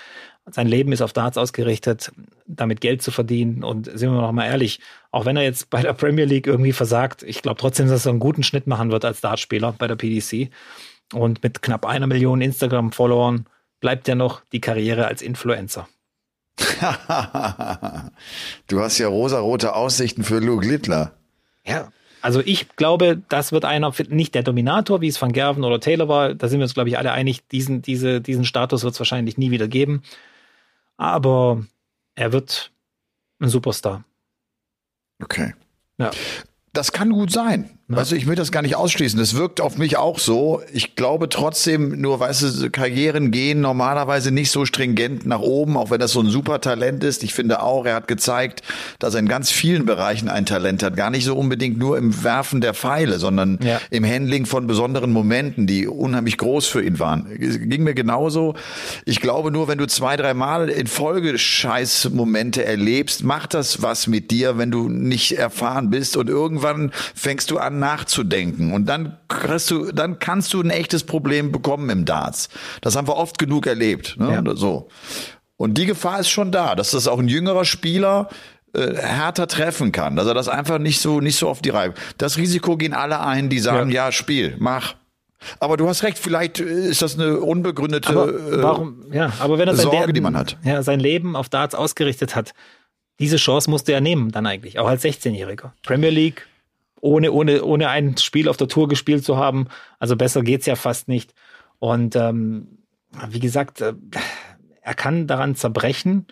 Sein 0.51 0.69
Leben 0.69 0.93
ist 0.93 1.03
auf 1.03 1.13
Darts 1.13 1.37
ausgerichtet, 1.39 2.13
damit 2.47 2.81
Geld 2.81 3.03
zu 3.03 3.11
verdienen. 3.11 3.65
Und 3.65 3.87
sind 3.87 4.13
wir 4.13 4.21
noch 4.21 4.33
mal 4.33 4.47
ehrlich, 4.47 4.81
auch 5.11 5.25
wenn 5.25 5.37
er 5.37 5.43
jetzt 5.43 5.71
bei 5.71 5.83
der 5.83 5.93
Premier 5.93 6.25
League 6.25 6.47
irgendwie 6.47 6.73
versagt, 6.73 7.23
ich 7.23 7.43
glaube 7.43 7.61
trotzdem, 7.61 7.89
dass 7.89 8.07
er 8.07 8.11
einen 8.11 8.21
guten 8.21 8.43
Schnitt 8.43 8.67
machen 8.67 8.91
wird 8.91 9.05
als 9.05 9.21
Dartspieler 9.21 9.75
bei 9.77 9.87
der 9.89 9.97
PDC. 9.97 10.51
Und 11.13 11.43
mit 11.43 11.63
knapp 11.63 11.85
einer 11.87 12.07
Million 12.07 12.41
Instagram-Followern 12.41 13.47
bleibt 13.81 14.09
ja 14.09 14.15
noch 14.15 14.43
die 14.53 14.61
Karriere 14.61 15.07
als 15.07 15.23
Influencer. 15.23 15.89
du 18.69 18.81
hast 18.81 18.99
ja 18.99 19.09
rosarote 19.09 19.75
Aussichten 19.75 20.25
für 20.25 20.39
Luke 20.39 20.67
Littler. 20.67 21.13
Ja. 21.65 21.91
Also 22.27 22.43
ich 22.45 22.75
glaube, 22.75 23.23
das 23.29 23.53
wird 23.53 23.65
einer, 23.65 23.93
nicht 24.09 24.35
der 24.35 24.43
Dominator, 24.43 25.01
wie 25.01 25.07
es 25.07 25.23
Van 25.23 25.31
Gerven 25.31 25.63
oder 25.63 25.79
Taylor 25.79 26.09
war, 26.09 26.35
da 26.35 26.49
sind 26.49 26.59
wir 26.59 26.65
uns, 26.65 26.75
glaube 26.75 26.89
ich, 26.89 26.99
alle 26.99 27.13
einig, 27.13 27.47
diesen, 27.47 27.83
diese, 27.83 28.21
diesen 28.21 28.45
Status 28.45 28.83
wird 28.83 28.95
es 28.95 28.99
wahrscheinlich 28.99 29.39
nie 29.39 29.53
wieder 29.53 29.69
geben. 29.69 30.03
Aber 30.97 31.65
er 32.17 32.33
wird 32.33 32.73
ein 33.39 33.49
Superstar. 33.49 34.03
Okay. 35.23 35.55
Ja. 35.99 36.11
Das 36.73 36.91
kann 36.91 37.11
gut 37.11 37.31
sein. 37.31 37.76
Ja. 37.89 37.99
Weißt 37.99 38.11
du, 38.11 38.17
ich 38.17 38.27
will 38.27 38.35
das 38.35 38.51
gar 38.51 38.63
nicht 38.63 38.75
ausschließen. 38.75 39.17
Das 39.17 39.37
wirkt 39.37 39.61
auf 39.61 39.79
mich 39.79 39.97
auch 39.97 40.19
so. 40.19 40.61
Ich 40.73 40.97
glaube 40.97 41.29
trotzdem, 41.29 42.01
nur 42.01 42.19
weißt 42.19 42.43
du, 42.43 42.71
Karrieren 42.71 43.31
gehen 43.31 43.61
normalerweise 43.61 44.33
nicht 44.33 44.51
so 44.51 44.65
stringent 44.65 45.25
nach 45.25 45.39
oben, 45.39 45.77
auch 45.77 45.91
wenn 45.91 46.01
das 46.01 46.11
so 46.11 46.19
ein 46.19 46.27
super 46.27 46.61
Talent 46.61 47.05
ist. 47.05 47.23
Ich 47.23 47.33
finde 47.33 47.63
auch, 47.63 47.87
er 47.87 47.95
hat 47.95 48.09
gezeigt, 48.09 48.63
dass 48.99 49.15
er 49.15 49.21
in 49.21 49.29
ganz 49.29 49.53
vielen 49.53 49.87
Bereichen 49.87 50.29
ein 50.29 50.47
Talent 50.47 50.83
hat. 50.83 50.97
Gar 50.97 51.11
nicht 51.11 51.25
so 51.25 51.37
unbedingt 51.37 51.79
nur 51.79 51.97
im 51.97 52.25
Werfen 52.25 52.61
der 52.61 52.75
Pfeile, 52.75 53.21
sondern 53.21 53.61
ja. 53.63 53.81
im 53.91 54.05
Handling 54.05 54.47
von 54.47 54.67
besonderen 54.67 55.13
Momenten, 55.13 55.69
die 55.69 55.87
unheimlich 55.87 56.39
groß 56.39 56.67
für 56.67 56.83
ihn 56.83 56.99
waren. 56.99 57.29
Ging 57.39 57.85
mir 57.85 57.95
genauso. 57.95 58.55
Ich 59.05 59.21
glaube 59.21 59.53
nur, 59.53 59.69
wenn 59.69 59.79
du 59.79 59.87
zwei, 59.87 60.17
drei 60.17 60.35
Mal 60.35 60.71
in 60.71 60.89
Folge 60.89 61.39
Scheißmomente 61.39 62.65
erlebst, 62.65 63.23
macht 63.23 63.55
das 63.55 63.81
was 63.81 64.09
mit 64.09 64.33
dir, 64.33 64.59
wenn 64.59 64.73
du 64.73 64.89
nicht 64.89 65.39
erfahren 65.39 65.91
bist 65.91 66.17
und 66.17 66.29
irgendwann 66.29 66.91
fängst 67.15 67.53
du 67.53 67.59
an, 67.59 67.76
nachzudenken. 67.79 68.73
Und 68.73 68.87
dann 68.87 69.17
kriegst 69.29 69.71
du, 69.71 69.93
dann 69.93 70.19
kannst 70.19 70.53
du 70.55 70.61
ein 70.61 70.71
echtes 70.71 71.05
Problem 71.05 71.53
bekommen 71.53 71.89
im 71.91 72.05
Darts. 72.05 72.49
Das 72.81 72.97
haben 72.97 73.09
wir 73.09 73.17
oft 73.17 73.39
genug 73.39 73.67
erlebt. 73.67 74.17
Ne? 74.19 74.43
Ja. 74.45 74.57
So. 74.57 74.89
Und 75.57 75.79
die 75.79 75.87
Gefahr 75.87 76.21
ist 76.21 76.29
schon 76.29 76.53
da, 76.53 76.75
dass 76.75 76.91
das 76.91 77.09
auch 77.09 77.19
ein 77.19 77.29
jüngerer 77.29 77.65
Spieler 77.65 78.29
äh, 78.75 78.95
härter 78.95 79.47
treffen 79.47 79.93
kann, 79.93 80.17
dass 80.17 80.27
er 80.27 80.35
das 80.35 80.49
einfach 80.49 80.79
nicht 80.79 81.01
so 81.01 81.21
nicht 81.21 81.37
so 81.37 81.49
auf 81.49 81.63
die 81.63 81.71
Reihe. 81.71 81.95
Das 82.19 82.37
Risiko 82.37 82.77
gehen 82.77 82.93
alle 82.93 83.21
ein, 83.21 83.49
die 83.49 83.59
sagen, 83.59 83.91
ja, 83.91 84.07
ja 84.07 84.13
Spiel, 84.13 84.57
mach. 84.59 84.95
Aber 85.61 85.77
du 85.77 85.89
hast 85.89 86.03
recht, 86.03 86.19
vielleicht 86.19 86.61
ist 86.61 87.03
das 87.03 87.19
eine 87.19 87.41
unbegründete 87.41 88.09
aber 88.09 88.29
äh, 88.29 88.63
warum, 88.63 89.05
ja, 89.13 89.33
aber 89.39 89.59
wenn 89.59 89.69
er 89.69 89.77
Sorge, 89.77 89.99
der, 89.99 90.13
die 90.13 90.21
man 90.21 90.37
hat. 90.37 90.59
Ja, 90.65 90.83
sein 90.83 91.01
Leben 91.01 91.37
auf 91.37 91.49
Darts 91.49 91.75
ausgerichtet 91.75 92.35
hat, 92.35 92.53
diese 93.19 93.37
Chance 93.37 93.71
musste 93.71 93.93
er 93.93 94.01
nehmen, 94.01 94.31
dann 94.31 94.47
eigentlich, 94.47 94.79
auch 94.79 94.89
als 94.89 95.05
16-Jähriger. 95.05 95.73
Premier 95.83 96.11
League, 96.11 96.47
ohne, 97.01 97.33
ohne, 97.33 97.65
ohne 97.65 97.89
ein 97.89 98.17
Spiel 98.17 98.49
auf 98.49 98.57
der 98.57 98.69
Tour 98.69 98.89
gespielt 98.89 99.25
zu 99.25 99.37
haben. 99.37 99.69
Also 99.99 100.17
besser 100.17 100.43
geht's 100.43 100.67
ja 100.67 100.77
fast 100.77 101.09
nicht. 101.09 101.35
Und 101.79 102.17
ähm, 102.17 102.79
wie 103.29 103.41
gesagt, 103.41 103.81
äh, 103.81 103.95
er 104.81 104.95
kann 104.95 105.27
daran 105.27 105.55
zerbrechen, 105.55 106.27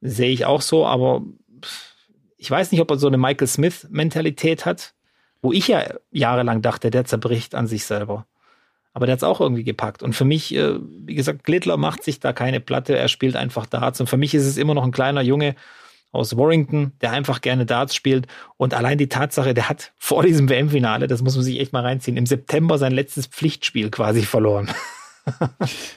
sehe 0.00 0.30
ich 0.30 0.44
auch 0.44 0.60
so, 0.60 0.86
aber 0.86 1.22
ich 2.36 2.50
weiß 2.50 2.72
nicht, 2.72 2.80
ob 2.80 2.90
er 2.90 2.98
so 2.98 3.06
eine 3.06 3.18
Michael 3.18 3.46
Smith-Mentalität 3.46 4.66
hat, 4.66 4.94
wo 5.40 5.52
ich 5.52 5.68
ja 5.68 5.84
jahrelang 6.10 6.62
dachte, 6.62 6.90
der 6.90 7.04
zerbricht 7.04 7.54
an 7.54 7.66
sich 7.66 7.84
selber. 7.84 8.26
Aber 8.94 9.06
der 9.06 9.14
hat's 9.14 9.24
auch 9.24 9.40
irgendwie 9.40 9.64
gepackt. 9.64 10.02
Und 10.02 10.14
für 10.14 10.24
mich, 10.24 10.54
äh, 10.54 10.78
wie 10.80 11.14
gesagt, 11.14 11.44
Glittler 11.44 11.76
macht 11.76 12.02
sich 12.02 12.20
da 12.20 12.32
keine 12.32 12.60
Platte, 12.60 12.96
er 12.96 13.08
spielt 13.08 13.36
einfach 13.36 13.66
Darts. 13.66 14.00
Und 14.00 14.08
für 14.08 14.16
mich 14.16 14.34
ist 14.34 14.44
es 14.44 14.58
immer 14.58 14.74
noch 14.74 14.84
ein 14.84 14.92
kleiner 14.92 15.22
Junge, 15.22 15.54
aus 16.12 16.36
Warrington, 16.36 16.92
der 17.00 17.10
einfach 17.10 17.40
gerne 17.40 17.66
Darts 17.66 17.94
spielt. 17.94 18.26
Und 18.56 18.74
allein 18.74 18.98
die 18.98 19.08
Tatsache, 19.08 19.54
der 19.54 19.68
hat 19.68 19.92
vor 19.98 20.22
diesem 20.22 20.48
WM-Finale, 20.48 21.08
das 21.08 21.22
muss 21.22 21.34
man 21.34 21.44
sich 21.44 21.58
echt 21.58 21.72
mal 21.72 21.82
reinziehen, 21.82 22.16
im 22.16 22.26
September 22.26 22.78
sein 22.78 22.92
letztes 22.92 23.26
Pflichtspiel 23.26 23.90
quasi 23.90 24.22
verloren. 24.22 24.70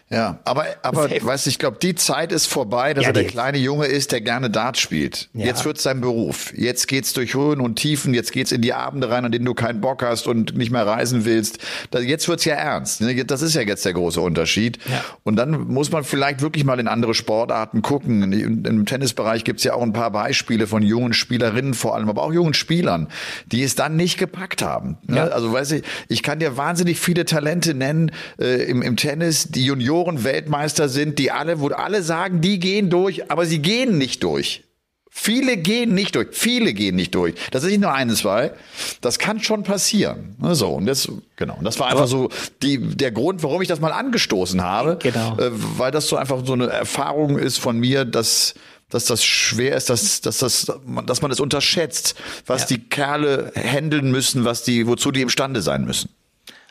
ja, 0.09 0.39
aber, 0.43 0.65
aber 0.83 1.09
weißt 1.09 1.45
du, 1.47 1.49
ich 1.49 1.57
glaube, 1.57 1.77
die 1.81 1.95
Zeit 1.95 2.31
ist 2.31 2.45
vorbei, 2.45 2.93
dass 2.93 3.05
ja, 3.05 3.09
er 3.09 3.13
der 3.13 3.25
kleine 3.25 3.57
Junge 3.57 3.88
ist, 3.88 4.11
der 4.11 4.21
gerne 4.21 4.51
Dart 4.51 4.77
spielt. 4.77 5.29
Ja. 5.33 5.45
Jetzt 5.45 5.65
wird 5.65 5.79
sein 5.79 5.99
Beruf. 5.99 6.53
Jetzt 6.55 6.88
geht's 6.88 7.13
durch 7.13 7.33
Höhen 7.33 7.59
und 7.59 7.77
Tiefen, 7.77 8.13
jetzt 8.13 8.31
geht's 8.31 8.51
in 8.51 8.61
die 8.61 8.73
Abende 8.73 9.09
rein, 9.09 9.25
an 9.25 9.31
denen 9.31 9.45
du 9.45 9.55
keinen 9.55 9.81
Bock 9.81 10.03
hast 10.03 10.27
und 10.27 10.55
nicht 10.55 10.69
mehr 10.69 10.85
reisen 10.85 11.25
willst. 11.25 11.57
Jetzt 11.91 12.27
wird's 12.27 12.45
ja 12.45 12.53
ernst. 12.53 13.01
Ne? 13.01 13.25
Das 13.25 13.41
ist 13.41 13.55
ja 13.55 13.61
jetzt 13.61 13.83
der 13.83 13.93
große 13.93 14.21
Unterschied. 14.21 14.77
Ja. 14.88 15.03
Und 15.23 15.38
dann 15.38 15.67
muss 15.67 15.91
man 15.91 16.03
vielleicht 16.03 16.41
wirklich 16.41 16.63
mal 16.63 16.79
in 16.79 16.88
andere 16.88 17.15
Sportarten 17.15 17.81
gucken. 17.81 18.31
Im 18.31 18.85
Tennisbereich 18.85 19.43
gibt's 19.43 19.63
ja 19.63 19.73
auch 19.73 19.81
ein 19.81 19.93
paar 19.93 20.11
Beispiele 20.11 20.67
von 20.67 20.83
jungen 20.83 21.13
Spielerinnen 21.13 21.73
vor 21.73 21.95
allem, 21.95 22.09
aber 22.09 22.21
auch 22.21 22.31
jungen 22.31 22.53
Spielern, 22.53 23.07
die 23.47 23.63
es 23.63 23.73
dann 23.73 23.95
nicht 23.95 24.19
gepackt 24.19 24.61
haben. 24.61 24.97
Ne? 25.07 25.33
Also 25.33 25.51
weiß 25.51 25.71
ich, 25.71 25.83
ich 26.09 26.21
kann 26.21 26.38
dir 26.38 26.57
wahnsinnig 26.57 26.99
viele 26.99 27.25
Talente 27.25 27.73
nennen 27.73 28.11
äh, 28.39 28.63
im, 28.65 28.83
im 28.83 28.95
Tennis 28.95 29.14
Tennis 29.15 29.47
die 29.47 29.65
Junioren-Weltmeister 29.65 30.89
sind, 30.89 31.19
die 31.19 31.32
alle, 31.32 31.62
wo 31.62 31.69
alle 31.69 32.04
sagen, 32.04 32.41
die 32.41 32.60
gehen 32.60 32.89
durch, 32.89 33.32
aber 33.32 33.45
sie 33.45 33.60
gehen 33.60 33.97
nicht 33.97 34.23
durch. 34.23 34.63
Viele 35.10 35.56
gehen 35.56 35.93
nicht 35.93 36.15
durch. 36.15 36.28
Viele 36.32 36.73
gehen 36.73 36.97
nicht 36.97 37.15
durch. 37.15 37.36
Das 37.51 37.63
ist 37.63 37.69
nicht 37.69 37.80
nur 37.80 37.93
eine, 37.93 38.13
zwei. 38.15 38.51
Das 38.99 39.17
kann 39.17 39.41
schon 39.41 39.63
passieren. 39.63 40.36
So, 40.51 40.71
und 40.71 40.86
das, 40.86 41.10
genau. 41.38 41.56
Und 41.56 41.63
das 41.63 41.80
war 41.80 41.88
einfach 41.88 42.08
so 42.08 42.30
die, 42.62 42.78
der 42.78 43.13
Grund, 43.13 43.41
warum 43.41 43.62
ich 43.62 43.69
das 43.69 43.80
mal 43.80 43.93
angestoßen 43.93 44.62
habe. 44.62 44.99
Genau. 45.01 45.38
Äh, 45.38 45.51
weil 45.54 45.91
das 45.91 46.10
so 46.10 46.17
einfach 46.17 46.45
so 46.45 46.51
eine 46.51 46.67
Erfahrung 46.67 47.39
ist 47.39 47.58
von 47.58 47.80
mir, 47.80 48.04
dass, 48.04 48.56
dass 48.89 49.06
das 49.06 49.23
schwer 49.23 49.78
ist, 49.78 49.89
dass, 49.89 50.19
dass, 50.19 50.39
das, 50.39 50.65
dass 51.06 51.21
man 51.21 51.32
es 51.32 51.38
das 51.38 51.39
unterschätzt, 51.39 52.15
was 52.45 52.63
ja. 52.63 52.75
die 52.75 52.80
Kerle 52.80 53.54
handeln 53.56 54.12
müssen, 54.12 54.43
was 54.43 54.63
die, 54.63 54.86
wozu 54.86 55.13
die 55.13 55.21
imstande 55.21 55.62
sein 55.62 55.86
müssen. 55.86 56.10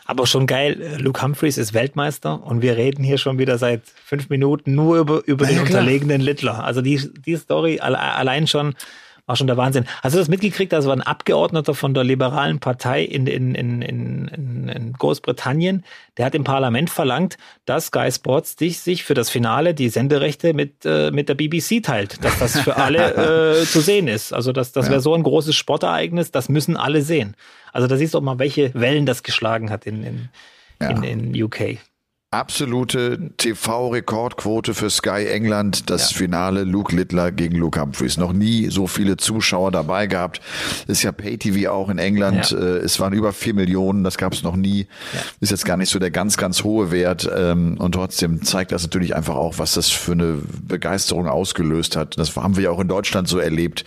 Aber 0.07 0.27
schon 0.27 0.47
geil, 0.47 0.99
Luke 1.01 1.23
Humphreys 1.23 1.57
ist 1.57 1.73
Weltmeister 1.73 2.43
und 2.43 2.61
wir 2.61 2.77
reden 2.77 3.03
hier 3.03 3.17
schon 3.17 3.39
wieder 3.39 3.57
seit 3.57 3.83
fünf 4.05 4.29
Minuten 4.29 4.75
nur 4.75 4.99
über, 4.99 5.23
über 5.27 5.45
ja, 5.45 5.53
den 5.53 5.65
klar. 5.65 5.81
unterlegenen 5.81 6.21
Littler. 6.21 6.63
Also 6.63 6.83
die, 6.83 7.11
die 7.25 7.37
Story 7.37 7.81
allein 7.81 8.47
schon 8.47 8.75
war 9.27 9.37
schon 9.37 9.47
der 9.47 9.57
Wahnsinn. 9.57 9.87
Hast 10.03 10.15
du 10.15 10.19
das 10.19 10.29
mitgekriegt? 10.29 10.73
Das 10.73 10.87
war 10.87 10.95
ein 10.95 11.01
Abgeordneter 11.01 11.75
von 11.75 11.95
der 11.95 12.05
liberalen 12.05 12.61
Partei 12.61 13.03
in, 13.03 13.27
in, 13.27 13.55
in, 13.55 13.81
in, 13.81 14.69
in 14.69 14.93
Großbritannien. 14.93 15.85
Der 16.19 16.27
hat 16.27 16.35
im 16.35 16.45
Parlament 16.45 16.91
verlangt, 16.91 17.39
dass 17.65 17.87
Sky 17.87 18.11
Sports 18.13 18.57
dich, 18.57 18.81
sich 18.81 19.05
für 19.05 19.15
das 19.15 19.31
Finale 19.31 19.73
die 19.73 19.89
Senderechte 19.89 20.53
mit, 20.53 20.85
äh, 20.85 21.11
mit 21.11 21.29
der 21.29 21.35
BBC 21.35 21.83
teilt. 21.83 22.23
Dass 22.23 22.39
das 22.39 22.59
für 22.61 22.77
alle 22.77 23.61
äh, 23.61 23.65
zu 23.65 23.81
sehen 23.81 24.09
ist. 24.09 24.33
Also 24.33 24.53
das, 24.53 24.73
das 24.73 24.91
wäre 24.91 25.01
so 25.01 25.15
ein 25.15 25.23
großes 25.23 25.57
Sportereignis, 25.57 26.31
das 26.31 26.49
müssen 26.51 26.77
alle 26.77 27.01
sehen. 27.01 27.35
Also 27.73 27.89
da 27.89 27.97
siehst 27.97 28.15
du 28.15 28.19
auch 28.19 28.23
mal, 28.23 28.39
welche 28.39 28.75
Wellen 28.75 29.07
das 29.07 29.23
geschlagen 29.23 29.71
hat 29.71 29.87
in, 29.87 30.03
in, 30.05 30.29
ja. 30.83 30.91
in, 30.91 31.03
in 31.03 31.43
UK. 31.43 31.79
Absolute 32.35 33.31
TV-Rekordquote 33.37 34.75
für 34.75 34.91
Sky 34.91 35.27
England. 35.29 35.89
Das 35.89 36.11
ja. 36.11 36.19
Finale 36.19 36.65
Luke 36.65 36.95
Littler 36.95 37.33
gegen 37.33 37.57
Luke 37.57 37.81
Humphreys. 37.81 38.17
Noch 38.17 38.33
nie 38.33 38.69
so 38.71 38.87
viele 38.87 39.17
Zuschauer 39.17 39.71
dabei 39.71 40.07
gehabt. 40.07 40.41
Ist 40.89 41.03
ja 41.03 41.13
Pay-TV 41.13 41.71
auch 41.71 41.89
in 41.89 41.99
England. 41.99 42.51
Ja. 42.51 42.59
Äh, 42.59 42.79
es 42.79 42.99
waren 42.99 43.13
über 43.13 43.33
vier 43.33 43.55
Millionen. 43.55 44.03
Das 44.03 44.19
gab 44.19 44.33
es 44.33 44.43
noch 44.43 44.57
nie. 44.57 44.87
Ja. 45.13 45.21
Ist 45.41 45.51
jetzt 45.51 45.65
gar 45.65 45.77
nicht 45.77 45.91
so 45.91 45.99
der 45.99 46.11
ganz, 46.11 46.37
ganz 46.37 46.65
hohe 46.65 46.91
Wert. 46.91 47.31
Ähm, 47.35 47.77
und 47.79 47.93
trotzdem 47.93 48.43
zeigt 48.43 48.73
das 48.73 48.83
natürlich 48.83 49.15
einfach 49.15 49.37
auch, 49.37 49.59
was 49.59 49.75
das 49.75 49.91
für 49.91 50.13
eine 50.13 50.39
Begeisterung 50.67 51.29
ausgelöst 51.29 51.97
hat. 51.97 52.19
Das 52.19 52.35
haben 52.37 52.57
wir 52.57 52.65
ja 52.65 52.71
auch 52.71 52.81
in 52.81 52.89
Deutschland 52.89 53.29
so 53.29 53.39
erlebt. 53.39 53.85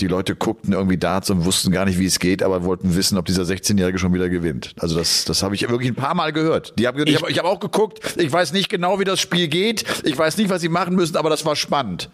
Die 0.00 0.08
Leute 0.08 0.34
guckten 0.34 0.72
irgendwie 0.72 0.96
Darts 0.96 1.30
und 1.30 1.44
wussten 1.44 1.70
gar 1.70 1.84
nicht, 1.84 1.98
wie 1.98 2.06
es 2.06 2.18
geht, 2.18 2.42
aber 2.42 2.64
wollten 2.64 2.96
wissen, 2.96 3.18
ob 3.18 3.26
dieser 3.26 3.42
16-Jährige 3.42 3.98
schon 3.98 4.12
wieder 4.14 4.28
gewinnt. 4.28 4.74
Also 4.78 4.98
das, 4.98 5.24
das 5.24 5.42
habe 5.42 5.54
ich 5.54 5.68
wirklich 5.68 5.90
ein 5.90 5.94
paar 5.94 6.14
Mal 6.14 6.32
gehört. 6.32 6.74
Die 6.78 6.86
haben, 6.86 6.98
ich, 6.98 7.14
ich 7.14 7.22
habe 7.22 7.32
hab 7.32 7.44
auch 7.44 7.60
geguckt, 7.60 7.81
geguckt. 7.88 8.16
Ich 8.16 8.32
weiß 8.32 8.52
nicht 8.52 8.68
genau, 8.68 8.98
wie 8.98 9.04
das 9.04 9.20
Spiel 9.20 9.48
geht. 9.48 9.84
Ich 10.04 10.16
weiß 10.16 10.36
nicht, 10.36 10.50
was 10.50 10.60
sie 10.60 10.68
machen 10.68 10.94
müssen, 10.94 11.16
aber 11.16 11.30
das 11.30 11.44
war 11.44 11.56
spannend. 11.56 12.10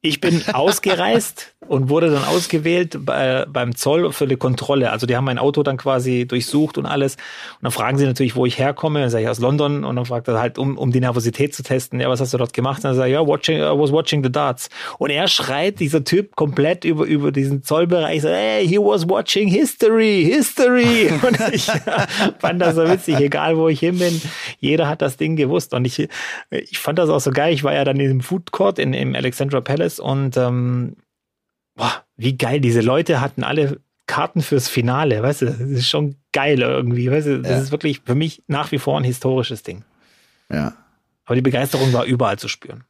Ich 0.00 0.20
bin 0.20 0.42
ausgereist 0.52 1.54
und 1.68 1.88
wurde 1.88 2.10
dann 2.10 2.24
ausgewählt 2.24 2.98
bei, 3.04 3.44
beim 3.48 3.74
Zoll 3.74 4.12
für 4.12 4.26
die 4.26 4.36
Kontrolle. 4.36 4.90
Also 4.90 5.06
die 5.06 5.16
haben 5.16 5.24
mein 5.24 5.38
Auto 5.38 5.62
dann 5.62 5.76
quasi 5.76 6.26
durchsucht 6.26 6.78
und 6.78 6.86
alles. 6.86 7.14
Und 7.14 7.62
dann 7.62 7.72
fragen 7.72 7.98
sie 7.98 8.06
natürlich, 8.06 8.36
wo 8.36 8.46
ich 8.46 8.58
herkomme. 8.58 9.00
Dann 9.00 9.10
sage 9.10 9.24
ich 9.24 9.30
aus 9.30 9.40
London 9.40 9.84
und 9.84 9.96
dann 9.96 10.04
fragt 10.04 10.28
er 10.28 10.38
halt, 10.40 10.58
um, 10.58 10.78
um 10.78 10.92
die 10.92 11.00
Nervosität 11.00 11.54
zu 11.54 11.62
testen, 11.62 12.00
ja, 12.00 12.08
was 12.08 12.20
hast 12.20 12.32
du 12.34 12.38
dort 12.38 12.52
gemacht? 12.52 12.78
Und 12.78 12.84
dann 12.84 12.94
sage 12.94 13.10
ich, 13.10 13.14
ja, 13.14 13.26
watching, 13.26 13.58
I 13.58 13.78
was 13.78 13.92
watching 13.92 14.22
the 14.22 14.30
darts. 14.30 14.68
Und 14.98 15.10
er 15.10 15.28
schreit, 15.28 15.80
dieser 15.80 16.04
Typ, 16.04 16.36
komplett 16.36 16.84
über, 16.84 17.04
über 17.04 17.32
diesen 17.32 17.62
Zollbereich, 17.62 18.22
so, 18.22 18.28
hey, 18.28 18.66
he 18.66 18.78
was 18.78 19.08
watching 19.08 19.48
history, 19.48 20.24
history. 20.24 21.10
Und 21.26 21.38
ich 21.52 21.70
fand 22.38 22.60
das 22.60 22.74
so 22.74 22.88
witzig, 22.88 23.16
egal 23.20 23.56
wo 23.56 23.68
ich 23.68 23.80
hin 23.80 23.98
bin, 23.98 24.20
jeder 24.58 24.88
hat 24.88 25.02
das 25.02 25.16
Ding 25.16 25.36
gewusst. 25.36 25.74
Und 25.74 25.84
ich, 25.84 26.08
ich 26.50 26.78
fand 26.78 26.98
das 26.98 27.10
auch 27.10 27.20
so 27.20 27.30
geil. 27.30 27.52
Ich 27.52 27.64
war 27.64 27.74
ja 27.74 27.84
dann 27.84 27.98
in 27.98 28.08
dem 28.08 28.20
Food 28.20 28.52
Court 28.52 28.78
in, 28.78 28.94
im 28.94 29.14
Alexandra 29.14 29.60
Palace 29.60 29.98
und 30.00 30.36
ähm, 30.36 30.96
boah, 31.76 32.04
wie 32.16 32.36
geil, 32.36 32.60
diese 32.60 32.80
Leute 32.80 33.20
hatten 33.20 33.44
alle 33.44 33.80
Karten 34.06 34.42
fürs 34.42 34.68
Finale, 34.68 35.22
weißt 35.22 35.42
du, 35.42 35.46
das 35.46 35.60
ist 35.60 35.88
schon 35.88 36.16
geil 36.32 36.62
irgendwie, 36.62 37.10
weißt 37.10 37.26
du, 37.26 37.42
das 37.42 37.50
ja. 37.50 37.58
ist 37.58 37.70
wirklich 37.70 38.00
für 38.04 38.14
mich 38.14 38.42
nach 38.46 38.72
wie 38.72 38.78
vor 38.78 38.98
ein 38.98 39.04
historisches 39.04 39.62
Ding. 39.62 39.84
Ja. 40.50 40.74
Aber 41.24 41.34
die 41.34 41.42
Begeisterung 41.42 41.92
war 41.92 42.04
überall 42.04 42.38
zu 42.38 42.48
spüren. 42.48 42.84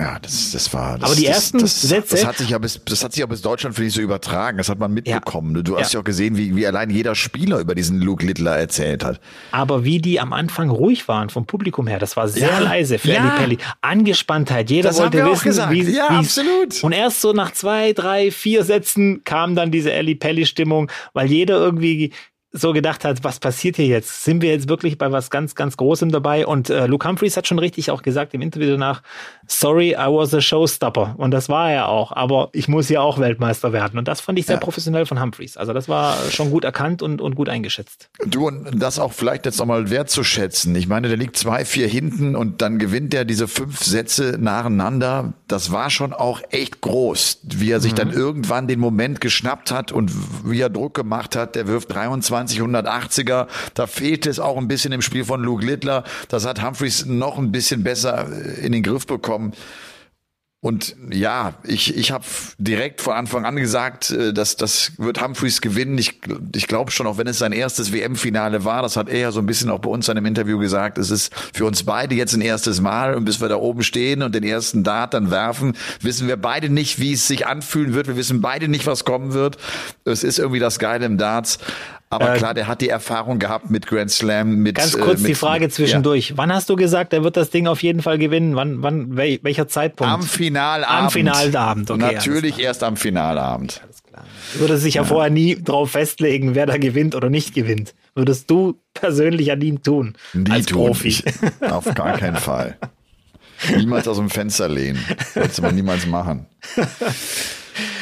Ja, 0.00 0.18
das, 0.18 0.52
das 0.52 0.72
war. 0.72 0.96
Das, 0.98 1.10
Aber 1.10 1.20
die 1.20 1.26
ersten 1.26 1.58
das, 1.58 1.82
Sätze. 1.82 2.16
Das 2.16 2.24
hat 2.24 2.38
sich 2.38 2.48
ja 2.48 2.56
bis, 2.56 2.80
das 2.82 3.04
hat 3.04 3.12
sich 3.12 3.20
ja 3.20 3.26
bis 3.26 3.42
Deutschland 3.42 3.76
finde 3.76 3.88
ich 3.88 3.94
so 3.94 4.00
übertragen. 4.00 4.56
Das 4.56 4.70
hat 4.70 4.78
man 4.78 4.94
mitbekommen. 4.94 5.54
Ja. 5.56 5.62
Du 5.62 5.78
hast 5.78 5.92
ja. 5.92 5.98
ja 5.98 6.00
auch 6.00 6.04
gesehen, 6.04 6.38
wie, 6.38 6.56
wie 6.56 6.66
allein 6.66 6.88
jeder 6.88 7.14
Spieler 7.14 7.58
über 7.58 7.74
diesen 7.74 8.00
Luke 8.00 8.24
Littler 8.24 8.56
erzählt 8.56 9.04
hat. 9.04 9.20
Aber 9.50 9.84
wie 9.84 9.98
die 9.98 10.18
am 10.18 10.32
Anfang 10.32 10.70
ruhig 10.70 11.06
waren 11.06 11.28
vom 11.28 11.44
Publikum 11.44 11.86
her, 11.86 11.98
das 11.98 12.16
war 12.16 12.28
sehr 12.28 12.48
ja. 12.48 12.58
leise 12.60 12.98
für 12.98 13.12
ja. 13.12 13.28
Pelli. 13.36 13.58
Angespanntheit. 13.82 14.70
Jeder 14.70 14.88
das 14.88 14.98
wollte 14.98 15.22
wissen, 15.22 15.70
wie, 15.70 15.82
ja, 15.82 16.08
absolut. 16.08 16.82
Und 16.82 16.92
erst 16.92 17.20
so 17.20 17.34
nach 17.34 17.52
zwei, 17.52 17.92
drei, 17.92 18.30
vier 18.30 18.64
Sätzen 18.64 19.22
kam 19.24 19.54
dann 19.54 19.70
diese 19.70 19.92
Ellie 19.92 20.14
Pelli 20.14 20.46
Stimmung, 20.46 20.90
weil 21.12 21.30
jeder 21.30 21.58
irgendwie 21.58 22.14
so 22.52 22.72
gedacht 22.72 23.04
hat, 23.04 23.22
was 23.22 23.38
passiert 23.38 23.76
hier 23.76 23.86
jetzt? 23.86 24.24
Sind 24.24 24.42
wir 24.42 24.50
jetzt 24.50 24.68
wirklich 24.68 24.98
bei 24.98 25.12
was 25.12 25.30
ganz, 25.30 25.54
ganz 25.54 25.76
Großem 25.76 26.10
dabei? 26.10 26.46
Und 26.46 26.68
äh, 26.68 26.86
Luke 26.86 27.08
Humphreys 27.08 27.36
hat 27.36 27.46
schon 27.46 27.60
richtig 27.60 27.92
auch 27.92 28.02
gesagt 28.02 28.34
im 28.34 28.42
Interview 28.42 28.70
danach, 28.70 29.02
sorry, 29.46 29.92
I 29.92 30.06
was 30.06 30.34
a 30.34 30.40
showstopper. 30.40 31.14
Und 31.16 31.30
das 31.30 31.48
war 31.48 31.70
er 31.70 31.88
auch. 31.88 32.10
Aber 32.10 32.48
ich 32.52 32.66
muss 32.66 32.88
ja 32.88 33.02
auch 33.02 33.18
Weltmeister 33.18 33.72
werden. 33.72 33.98
Und 33.98 34.08
das 34.08 34.20
fand 34.20 34.38
ich 34.38 34.46
sehr 34.46 34.56
ja. 34.56 34.60
professionell 34.60 35.06
von 35.06 35.20
Humphreys. 35.20 35.56
Also 35.56 35.72
das 35.72 35.88
war 35.88 36.16
schon 36.30 36.50
gut 36.50 36.64
erkannt 36.64 37.02
und, 37.02 37.20
und 37.20 37.36
gut 37.36 37.48
eingeschätzt. 37.48 38.10
Du, 38.26 38.48
und 38.48 38.82
das 38.82 38.98
auch 38.98 39.12
vielleicht 39.12 39.46
jetzt 39.46 39.60
nochmal 39.60 39.90
wertzuschätzen. 39.90 40.74
Ich 40.74 40.88
meine, 40.88 41.06
der 41.06 41.16
liegt 41.16 41.36
zwei, 41.36 41.64
vier 41.64 41.86
hinten 41.86 42.34
und 42.34 42.62
dann 42.62 42.80
gewinnt 42.80 43.14
er 43.14 43.24
diese 43.24 43.46
fünf 43.46 43.84
Sätze 43.84 44.38
nacheinander. 44.40 45.34
Das 45.46 45.70
war 45.70 45.88
schon 45.90 46.12
auch 46.12 46.40
echt 46.50 46.80
groß, 46.80 47.42
wie 47.44 47.70
er 47.70 47.78
sich 47.78 47.92
mhm. 47.92 47.96
dann 47.96 48.12
irgendwann 48.12 48.66
den 48.66 48.80
Moment 48.80 49.20
geschnappt 49.20 49.70
hat 49.70 49.92
und 49.92 50.10
wie 50.44 50.60
er 50.60 50.68
Druck 50.68 50.94
gemacht 50.94 51.36
hat. 51.36 51.54
Der 51.54 51.68
wirft 51.68 51.92
23 51.92 52.39
120, 52.40 52.60
180er. 52.60 53.46
Da 53.74 53.86
fehlte 53.86 54.30
es 54.30 54.40
auch 54.40 54.56
ein 54.56 54.68
bisschen 54.68 54.92
im 54.92 55.02
Spiel 55.02 55.24
von 55.24 55.42
Luke 55.42 55.64
Littler. 55.64 56.04
Das 56.28 56.46
hat 56.46 56.62
Humphreys 56.62 57.06
noch 57.06 57.38
ein 57.38 57.52
bisschen 57.52 57.82
besser 57.82 58.28
äh, 58.30 58.64
in 58.64 58.72
den 58.72 58.82
Griff 58.82 59.06
bekommen. 59.06 59.52
Und 60.62 60.94
ja, 61.10 61.54
ich, 61.64 61.96
ich 61.96 62.12
habe 62.12 62.22
direkt 62.58 63.00
von 63.00 63.14
Anfang 63.14 63.46
an 63.46 63.56
gesagt, 63.56 64.10
äh, 64.10 64.34
dass 64.34 64.56
das 64.56 64.92
wird 64.98 65.22
Humphreys 65.22 65.62
gewinnen. 65.62 65.96
Ich, 65.96 66.20
ich 66.54 66.66
glaube 66.66 66.90
schon, 66.90 67.06
auch 67.06 67.16
wenn 67.16 67.26
es 67.26 67.38
sein 67.38 67.52
erstes 67.52 67.94
WM-Finale 67.94 68.62
war, 68.62 68.82
das 68.82 68.98
hat 68.98 69.08
er 69.08 69.18
ja 69.18 69.32
so 69.32 69.40
ein 69.40 69.46
bisschen 69.46 69.70
auch 69.70 69.78
bei 69.78 69.88
uns 69.88 70.06
in 70.08 70.18
einem 70.18 70.26
Interview 70.26 70.58
gesagt, 70.58 70.98
es 70.98 71.10
ist 71.10 71.34
für 71.54 71.64
uns 71.64 71.84
beide 71.84 72.14
jetzt 72.14 72.34
ein 72.34 72.42
erstes 72.42 72.82
Mal 72.82 73.14
und 73.14 73.24
bis 73.24 73.40
wir 73.40 73.48
da 73.48 73.56
oben 73.56 73.82
stehen 73.82 74.22
und 74.22 74.34
den 74.34 74.44
ersten 74.44 74.84
Dart 74.84 75.14
dann 75.14 75.30
werfen, 75.30 75.78
wissen 76.02 76.28
wir 76.28 76.36
beide 76.36 76.68
nicht, 76.68 76.98
wie 76.98 77.14
es 77.14 77.26
sich 77.26 77.46
anfühlen 77.46 77.94
wird. 77.94 78.06
Wir 78.06 78.16
wissen 78.16 78.42
beide 78.42 78.68
nicht, 78.68 78.86
was 78.86 79.06
kommen 79.06 79.32
wird. 79.32 79.56
Es 80.04 80.22
ist 80.22 80.38
irgendwie 80.38 80.60
das 80.60 80.78
Geile 80.78 81.06
im 81.06 81.16
Darts. 81.16 81.58
Aber 82.12 82.34
äh, 82.34 82.38
klar, 82.38 82.54
der 82.54 82.66
hat 82.66 82.80
die 82.80 82.88
Erfahrung 82.88 83.38
gehabt 83.38 83.70
mit 83.70 83.86
Grand 83.86 84.10
Slam, 84.10 84.56
mit. 84.56 84.74
Ganz 84.74 84.98
kurz 84.98 85.20
äh, 85.20 85.22
mit, 85.22 85.30
die 85.30 85.34
Frage 85.36 85.68
zwischendurch. 85.68 86.30
Ja. 86.30 86.36
Wann 86.38 86.52
hast 86.52 86.68
du 86.68 86.74
gesagt, 86.74 87.12
er 87.12 87.22
wird 87.22 87.36
das 87.36 87.50
Ding 87.50 87.68
auf 87.68 87.84
jeden 87.84 88.02
Fall 88.02 88.18
gewinnen? 88.18 88.56
Wann, 88.56 88.82
wann, 88.82 89.16
wel, 89.16 89.38
welcher 89.42 89.68
Zeitpunkt? 89.68 90.12
Am 90.12 90.22
Finalabend. 90.22 91.04
Am 91.04 91.10
Finalabend, 91.10 91.90
okay. 91.90 92.14
Natürlich 92.14 92.58
erst 92.58 92.82
am 92.82 92.96
Finalabend. 92.96 93.80
Alles 93.84 94.02
klar. 94.02 94.24
Würde 94.54 94.76
sich 94.76 94.94
ja, 94.94 95.02
ja 95.02 95.08
vorher 95.08 95.30
nie 95.30 95.62
drauf 95.62 95.92
festlegen, 95.92 96.56
wer 96.56 96.66
da 96.66 96.78
gewinnt 96.78 97.14
oder 97.14 97.30
nicht 97.30 97.54
gewinnt. 97.54 97.94
Würdest 98.16 98.50
du 98.50 98.80
persönlich 98.92 99.52
an 99.52 99.60
ihm 99.60 99.80
tun? 99.84 100.14
Nie 100.34 100.50
als 100.50 100.66
tun. 100.66 100.86
Profi. 100.86 101.22
Auf 101.60 101.94
gar 101.94 102.18
keinen 102.18 102.36
Fall. 102.36 102.76
Niemals 103.76 104.08
aus 104.08 104.16
dem 104.16 104.30
Fenster 104.30 104.68
lehnen. 104.68 105.04
Sollte 105.32 105.62
man 105.62 105.76
niemals 105.76 106.06
machen. 106.06 106.46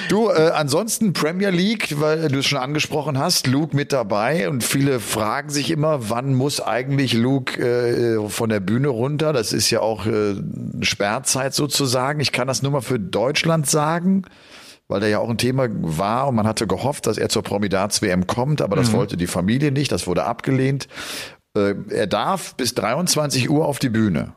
Du, 0.08 0.30
äh, 0.30 0.50
ansonsten 0.54 1.12
Premier 1.12 1.50
League, 1.50 2.00
weil 2.00 2.28
du 2.28 2.38
es 2.38 2.46
schon 2.46 2.58
angesprochen 2.58 3.18
hast, 3.18 3.46
Luke 3.46 3.76
mit 3.76 3.92
dabei 3.92 4.48
und 4.48 4.64
viele 4.64 5.00
fragen 5.00 5.50
sich 5.50 5.70
immer, 5.70 6.08
wann 6.08 6.34
muss 6.34 6.62
eigentlich 6.62 7.12
Luke 7.12 7.60
äh, 7.60 8.28
von 8.30 8.48
der 8.48 8.60
Bühne 8.60 8.88
runter? 8.88 9.34
Das 9.34 9.52
ist 9.52 9.68
ja 9.70 9.80
auch 9.80 10.06
äh, 10.06 10.34
Sperrzeit 10.80 11.52
sozusagen. 11.52 12.20
Ich 12.20 12.32
kann 12.32 12.48
das 12.48 12.62
nur 12.62 12.72
mal 12.72 12.80
für 12.80 12.98
Deutschland 12.98 13.68
sagen 13.68 14.24
weil 14.90 15.00
der 15.00 15.10
ja 15.10 15.18
auch 15.18 15.28
ein 15.28 15.36
Thema 15.36 15.68
war 15.70 16.28
und 16.28 16.34
man 16.34 16.46
hatte 16.46 16.66
gehofft, 16.66 17.06
dass 17.06 17.18
er 17.18 17.28
zur 17.28 17.42
Promidats-WM 17.42 18.26
kommt, 18.26 18.62
aber 18.62 18.74
das 18.74 18.90
mhm. 18.90 18.96
wollte 18.96 19.16
die 19.18 19.26
Familie 19.26 19.70
nicht, 19.70 19.92
das 19.92 20.06
wurde 20.06 20.24
abgelehnt. 20.24 20.88
Äh, 21.54 21.74
er 21.90 22.06
darf 22.06 22.54
bis 22.54 22.74
23 22.74 23.50
Uhr 23.50 23.66
auf 23.66 23.78
die 23.78 23.90
Bühne. 23.90 24.32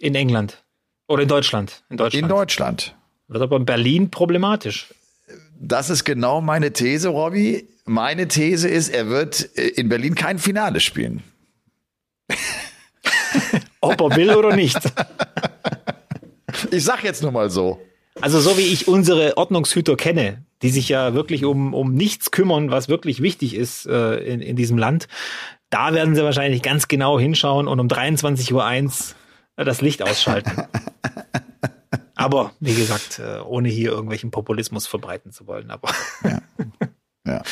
In 0.00 0.16
England. 0.16 0.64
Oder 1.06 1.22
in 1.22 1.28
Deutschland. 1.28 1.84
In 1.88 1.96
Deutschland. 1.96 2.22
In 2.22 2.28
Deutschland. 2.28 2.96
Wird 3.30 3.44
aber 3.44 3.56
in 3.56 3.64
Berlin 3.64 4.10
problematisch. 4.10 4.92
Das 5.56 5.88
ist 5.88 6.04
genau 6.04 6.40
meine 6.40 6.72
These, 6.72 7.10
Robby. 7.10 7.68
Meine 7.84 8.26
These 8.26 8.68
ist, 8.68 8.88
er 8.88 9.08
wird 9.08 9.56
äh, 9.56 9.68
in 9.68 9.88
Berlin 9.88 10.16
kein 10.16 10.40
Finale 10.40 10.80
spielen. 10.80 11.22
Ob 13.80 14.00
er 14.00 14.16
will 14.16 14.34
oder 14.34 14.54
nicht. 14.54 14.78
Ich 16.72 16.84
sag 16.84 17.04
jetzt 17.04 17.22
nur 17.22 17.30
mal 17.32 17.48
so. 17.48 17.80
Also 18.20 18.40
so 18.40 18.58
wie 18.58 18.62
ich 18.62 18.86
unsere 18.86 19.38
Ordnungshüter 19.38 19.96
kenne, 19.96 20.44
die 20.62 20.68
sich 20.68 20.88
ja 20.88 21.14
wirklich 21.14 21.44
um, 21.44 21.72
um 21.72 21.94
nichts 21.94 22.32
kümmern, 22.32 22.70
was 22.70 22.88
wirklich 22.88 23.22
wichtig 23.22 23.54
ist 23.54 23.86
äh, 23.86 24.16
in, 24.16 24.40
in 24.40 24.56
diesem 24.56 24.76
Land, 24.76 25.06
da 25.70 25.94
werden 25.94 26.14
sie 26.14 26.22
wahrscheinlich 26.22 26.60
ganz 26.60 26.88
genau 26.88 27.18
hinschauen 27.18 27.66
und 27.66 27.80
um 27.80 27.86
23.01 27.86 28.52
Uhr 28.52 28.92
äh, 29.56 29.64
das 29.64 29.80
Licht 29.80 30.02
ausschalten. 30.02 30.50
Aber 32.20 32.52
wie 32.60 32.74
gesagt, 32.74 33.18
äh, 33.18 33.40
ohne 33.40 33.70
hier 33.70 33.92
irgendwelchen 33.92 34.30
Populismus 34.30 34.86
verbreiten 34.86 35.32
zu 35.32 35.46
wollen. 35.46 35.70
Aber 35.70 35.88
ja. 36.22 36.42
ja. 37.26 37.42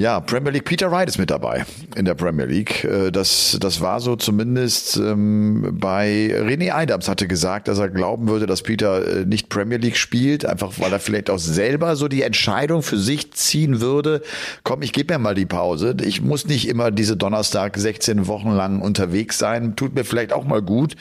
Ja, 0.00 0.18
Premier 0.20 0.50
League. 0.50 0.64
Peter 0.64 0.90
Wright 0.90 1.10
ist 1.10 1.18
mit 1.18 1.30
dabei 1.30 1.66
in 1.94 2.06
der 2.06 2.14
Premier 2.14 2.46
League. 2.46 2.84
Äh, 2.84 3.10
das, 3.10 3.58
das 3.60 3.82
war 3.82 4.00
so 4.00 4.16
zumindest 4.16 4.96
ähm, 4.96 5.76
bei 5.78 6.34
René 6.40 6.72
Eidams 6.74 7.06
hatte 7.06 7.28
gesagt, 7.28 7.68
dass 7.68 7.78
er 7.78 7.90
glauben 7.90 8.28
würde, 8.28 8.46
dass 8.46 8.62
Peter 8.62 9.06
äh, 9.06 9.26
nicht 9.26 9.50
Premier 9.50 9.76
League 9.76 9.98
spielt, 9.98 10.46
einfach 10.46 10.72
weil 10.78 10.90
er 10.90 11.00
vielleicht 11.00 11.28
auch 11.28 11.38
selber 11.38 11.96
so 11.96 12.08
die 12.08 12.22
Entscheidung 12.22 12.82
für 12.82 12.96
sich 12.96 13.32
ziehen 13.32 13.82
würde. 13.82 14.22
Komm, 14.62 14.80
ich 14.80 14.94
gebe 14.94 15.12
mir 15.12 15.18
mal 15.18 15.34
die 15.34 15.44
Pause. 15.44 15.94
Ich 16.02 16.22
muss 16.22 16.46
nicht 16.46 16.66
immer 16.68 16.90
diese 16.90 17.18
Donnerstag 17.18 17.76
16 17.76 18.26
Wochen 18.26 18.52
lang 18.52 18.80
unterwegs 18.80 19.36
sein. 19.36 19.76
Tut 19.76 19.94
mir 19.94 20.04
vielleicht 20.04 20.32
auch 20.32 20.44
mal 20.44 20.62
gut. 20.62 20.96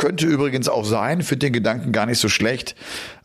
Könnte 0.00 0.24
übrigens 0.24 0.66
auch 0.70 0.86
sein, 0.86 1.20
finde 1.20 1.46
den 1.46 1.52
Gedanken 1.52 1.92
gar 1.92 2.06
nicht 2.06 2.18
so 2.18 2.30
schlecht, 2.30 2.74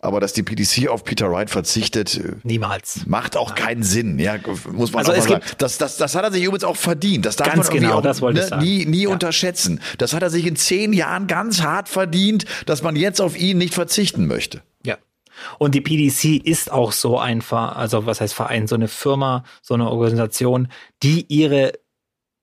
aber 0.02 0.20
dass 0.20 0.34
die 0.34 0.44
PDC 0.44 0.90
auf 0.90 1.06
Peter 1.06 1.32
Wright 1.32 1.50
verzichtet, 1.50 2.18
äh, 2.18 2.34
niemals. 2.44 3.06
Macht 3.06 3.38
auch 3.38 3.56
keinen 3.56 3.82
Sinn, 3.82 4.20
ja, 4.20 4.36
muss 4.74 4.92
man 4.92 5.00
also 5.00 5.14
auch 5.14 5.18
mal 5.18 5.40
sagen. 5.40 5.44
Das, 5.58 5.78
das, 5.78 5.96
das 5.96 6.16
hat 6.16 6.26
er 6.26 6.34
sich 6.34 6.44
übrigens 6.44 6.66
auch 6.66 6.76
verdient. 6.76 7.26
Das 7.26 7.38
darf 7.38 7.48
ganz 7.48 7.70
man 7.70 7.80
genau, 7.80 7.94
auch 8.00 8.02
das 8.02 8.22
wollte 8.22 8.40
ne, 8.40 8.44
ich 8.44 8.50
sagen. 8.50 8.62
nie, 8.62 8.86
nie 8.86 9.04
ja. 9.04 9.10
unterschätzen. 9.10 9.80
Das 10.00 10.12
hat 10.12 10.22
er 10.22 10.30
sich 10.30 10.46
in 10.46 10.58
zehn 10.58 10.92
Jahren 10.92 11.28
ganz 11.28 11.62
hart 11.62 11.88
verdient, 11.88 12.44
dass 12.66 12.84
man 12.84 12.98
jetzt 12.98 13.22
auf 13.22 13.40
ihn 13.40 13.58
nicht 13.58 13.74
verzichten 13.74 14.28
möchte. 14.28 14.62
Ja. 14.84 14.98
Und 15.60 15.76
die 15.76 15.82
PDC 15.82 16.46
ist 16.46 16.74
auch 16.74 16.92
so 16.92 17.18
ein, 17.18 17.42
also 17.52 18.06
was 18.06 18.20
heißt 18.20 18.34
Verein, 18.34 18.68
so 18.68 18.76
eine 18.76 18.90
Firma, 18.90 19.46
so 19.62 19.76
eine 19.76 19.90
Organisation, 19.90 20.68
die 21.04 21.26
ihre 21.30 21.72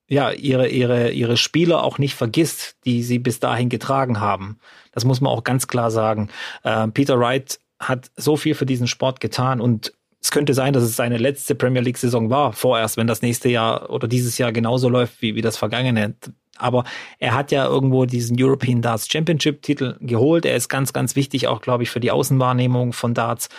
ja, 0.07 0.31
ihre, 0.31 0.67
ihre, 0.67 1.11
ihre 1.11 1.37
Spieler 1.37 1.83
auch 1.83 1.97
nicht 1.97 2.15
vergisst, 2.15 2.77
die 2.85 3.03
sie 3.03 3.19
bis 3.19 3.39
dahin 3.39 3.69
getragen 3.69 4.19
haben. 4.19 4.59
Das 4.91 5.05
muss 5.05 5.21
man 5.21 5.31
auch 5.31 5.43
ganz 5.43 5.67
klar 5.67 5.91
sagen. 5.91 6.29
Äh, 6.63 6.87
Peter 6.89 7.19
Wright 7.19 7.59
hat 7.79 8.11
so 8.15 8.37
viel 8.37 8.55
für 8.55 8.65
diesen 8.65 8.87
Sport 8.87 9.19
getan 9.19 9.61
und 9.61 9.93
es 10.21 10.31
könnte 10.31 10.53
sein, 10.53 10.71
dass 10.71 10.83
es 10.83 10.95
seine 10.95 11.17
letzte 11.17 11.53
Premier 11.53 11.81
League-Saison 11.81 12.29
war, 12.29 12.53
vorerst, 12.53 12.95
wenn 12.95 13.07
das 13.07 13.21
nächste 13.21 13.49
Jahr 13.49 13.89
oder 13.89 14.07
dieses 14.07 14.37
Jahr 14.37 14.53
genauso 14.53 14.87
läuft 14.87 15.21
wie, 15.21 15.35
wie 15.35 15.41
das 15.41 15.57
vergangene. 15.57 16.15
Aber 16.57 16.85
er 17.19 17.33
hat 17.33 17.51
ja 17.51 17.65
irgendwo 17.65 18.05
diesen 18.05 18.37
European 18.39 18.81
Darts 18.81 19.09
Championship-Titel 19.11 19.97
geholt. 19.99 20.45
Er 20.45 20.55
ist 20.55 20.69
ganz, 20.69 20.93
ganz 20.93 21.17
wichtig, 21.17 21.47
auch, 21.47 21.61
glaube 21.61 21.83
ich, 21.83 21.89
für 21.89 21.99
die 21.99 22.11
Außenwahrnehmung 22.11 22.93
von 22.93 23.13
Darts. 23.13 23.49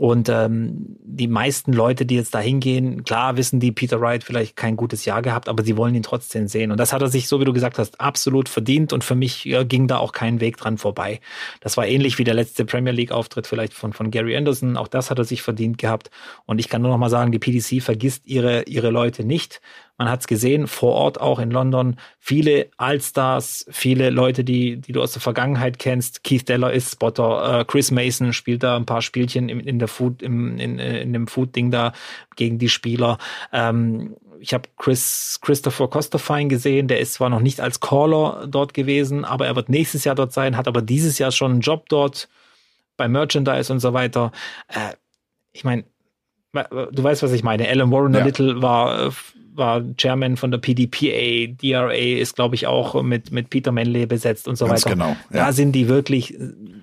Und 0.00 0.30
ähm, 0.30 0.96
die 1.02 1.28
meisten 1.28 1.74
Leute, 1.74 2.06
die 2.06 2.14
jetzt 2.14 2.34
da 2.34 2.38
hingehen, 2.38 3.04
klar 3.04 3.36
wissen 3.36 3.60
die, 3.60 3.70
Peter 3.70 4.00
Wright 4.00 4.24
vielleicht 4.24 4.56
kein 4.56 4.74
gutes 4.74 5.04
Jahr 5.04 5.20
gehabt, 5.20 5.46
aber 5.46 5.62
sie 5.62 5.76
wollen 5.76 5.94
ihn 5.94 6.02
trotzdem 6.02 6.48
sehen. 6.48 6.72
Und 6.72 6.80
das 6.80 6.94
hat 6.94 7.02
er 7.02 7.08
sich, 7.08 7.28
so 7.28 7.38
wie 7.38 7.44
du 7.44 7.52
gesagt 7.52 7.78
hast, 7.78 8.00
absolut 8.00 8.48
verdient. 8.48 8.94
Und 8.94 9.04
für 9.04 9.14
mich 9.14 9.44
ja, 9.44 9.62
ging 9.62 9.88
da 9.88 9.98
auch 9.98 10.12
kein 10.12 10.40
Weg 10.40 10.56
dran 10.56 10.78
vorbei. 10.78 11.20
Das 11.60 11.76
war 11.76 11.86
ähnlich 11.86 12.16
wie 12.16 12.24
der 12.24 12.32
letzte 12.32 12.64
Premier 12.64 12.94
League-Auftritt 12.94 13.46
vielleicht 13.46 13.74
von, 13.74 13.92
von 13.92 14.10
Gary 14.10 14.34
Anderson. 14.38 14.78
Auch 14.78 14.88
das 14.88 15.10
hat 15.10 15.18
er 15.18 15.24
sich 15.24 15.42
verdient 15.42 15.76
gehabt. 15.76 16.10
Und 16.46 16.60
ich 16.60 16.70
kann 16.70 16.80
nur 16.80 16.90
noch 16.90 16.96
mal 16.96 17.10
sagen, 17.10 17.30
die 17.30 17.38
PDC 17.38 17.82
vergisst 17.82 18.26
ihre, 18.26 18.62
ihre 18.62 18.88
Leute 18.88 19.22
nicht. 19.22 19.60
Man 20.00 20.08
hat 20.08 20.20
es 20.20 20.26
gesehen, 20.26 20.66
vor 20.66 20.94
Ort 20.94 21.20
auch 21.20 21.38
in 21.38 21.50
London, 21.50 21.96
viele 22.18 22.68
Allstars, 22.78 23.66
viele 23.68 24.08
Leute, 24.08 24.44
die, 24.44 24.78
die 24.78 24.92
du 24.92 25.02
aus 25.02 25.12
der 25.12 25.20
Vergangenheit 25.20 25.78
kennst. 25.78 26.24
Keith 26.24 26.48
Deller 26.48 26.72
ist 26.72 26.92
Spotter, 26.92 27.60
äh, 27.60 27.64
Chris 27.66 27.90
Mason 27.90 28.32
spielt 28.32 28.62
da 28.62 28.76
ein 28.76 28.86
paar 28.86 29.02
Spielchen 29.02 29.50
in, 29.50 29.60
in 29.60 29.78
der 29.78 29.88
Food, 29.88 30.22
im, 30.22 30.58
in, 30.58 30.78
in 30.78 31.12
dem 31.12 31.26
Food-Ding 31.26 31.70
da 31.70 31.92
gegen 32.34 32.58
die 32.58 32.70
Spieler. 32.70 33.18
Ähm, 33.52 34.16
ich 34.38 34.54
habe 34.54 34.70
Chris 34.78 35.38
Christopher 35.42 35.88
Costafine 35.88 36.48
gesehen, 36.48 36.88
der 36.88 37.00
ist 37.00 37.12
zwar 37.12 37.28
noch 37.28 37.40
nicht 37.40 37.60
als 37.60 37.80
Caller 37.80 38.46
dort 38.48 38.72
gewesen, 38.72 39.26
aber 39.26 39.48
er 39.48 39.54
wird 39.54 39.68
nächstes 39.68 40.04
Jahr 40.04 40.14
dort 40.14 40.32
sein, 40.32 40.56
hat 40.56 40.66
aber 40.66 40.80
dieses 40.80 41.18
Jahr 41.18 41.30
schon 41.30 41.50
einen 41.50 41.60
Job 41.60 41.90
dort 41.90 42.30
bei 42.96 43.06
Merchandise 43.06 43.70
und 43.70 43.80
so 43.80 43.92
weiter. 43.92 44.32
Äh, 44.68 44.94
ich 45.52 45.62
meine, 45.62 45.84
du 46.54 47.02
weißt, 47.02 47.22
was 47.22 47.32
ich 47.32 47.42
meine. 47.42 47.68
Alan 47.68 47.90
Warren 47.90 48.14
ja. 48.14 48.24
Little 48.24 48.62
war 48.62 49.08
äh, 49.08 49.10
war 49.54 49.82
Chairman 49.96 50.36
von 50.36 50.50
der 50.50 50.58
PDPA, 50.58 51.52
DRA 51.60 51.92
ist, 51.92 52.36
glaube 52.36 52.54
ich, 52.54 52.66
auch 52.66 53.02
mit, 53.02 53.30
mit 53.30 53.50
Peter 53.50 53.72
Manley 53.72 54.06
besetzt 54.06 54.48
und 54.48 54.56
so 54.56 54.66
Ganz 54.66 54.84
weiter. 54.84 54.94
Genau, 54.94 55.16
ja. 55.32 55.46
Da 55.46 55.52
sind 55.52 55.72
die 55.72 55.88
wirklich 55.88 56.36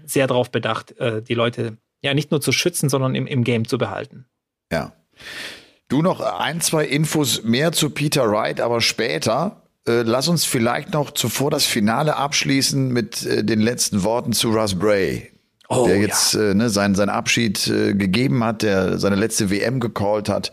sehr 0.05 0.27
darauf 0.27 0.51
bedacht, 0.51 0.97
äh, 0.99 1.21
die 1.21 1.33
Leute 1.33 1.77
ja 2.01 2.13
nicht 2.13 2.31
nur 2.31 2.41
zu 2.41 2.51
schützen, 2.51 2.89
sondern 2.89 3.15
im, 3.15 3.27
im 3.27 3.43
Game 3.43 3.67
zu 3.67 3.77
behalten. 3.77 4.25
Ja. 4.71 4.93
Du 5.87 6.01
noch 6.01 6.19
ein, 6.19 6.61
zwei 6.61 6.85
Infos 6.85 7.43
mehr 7.43 7.71
zu 7.71 7.89
Peter 7.89 8.29
Wright, 8.29 8.59
aber 8.59 8.81
später. 8.81 9.63
Äh, 9.87 10.01
lass 10.01 10.27
uns 10.27 10.43
vielleicht 10.43 10.93
noch 10.93 11.11
zuvor 11.11 11.49
das 11.49 11.65
Finale 11.65 12.17
abschließen 12.17 12.91
mit 12.91 13.25
äh, 13.25 13.43
den 13.43 13.61
letzten 13.61 14.03
Worten 14.03 14.33
zu 14.33 14.49
Russ 14.49 14.77
Bray. 14.77 15.31
Oh, 15.69 15.85
der 15.85 15.97
jetzt 15.97 16.33
ja. 16.33 16.51
äh, 16.51 16.53
ne, 16.53 16.69
seinen, 16.69 16.95
seinen 16.95 17.09
Abschied 17.09 17.67
äh, 17.67 17.93
gegeben 17.93 18.43
hat, 18.43 18.61
der 18.61 18.99
seine 18.99 19.15
letzte 19.15 19.49
WM 19.49 19.79
gecallt 19.79 20.29
hat 20.29 20.51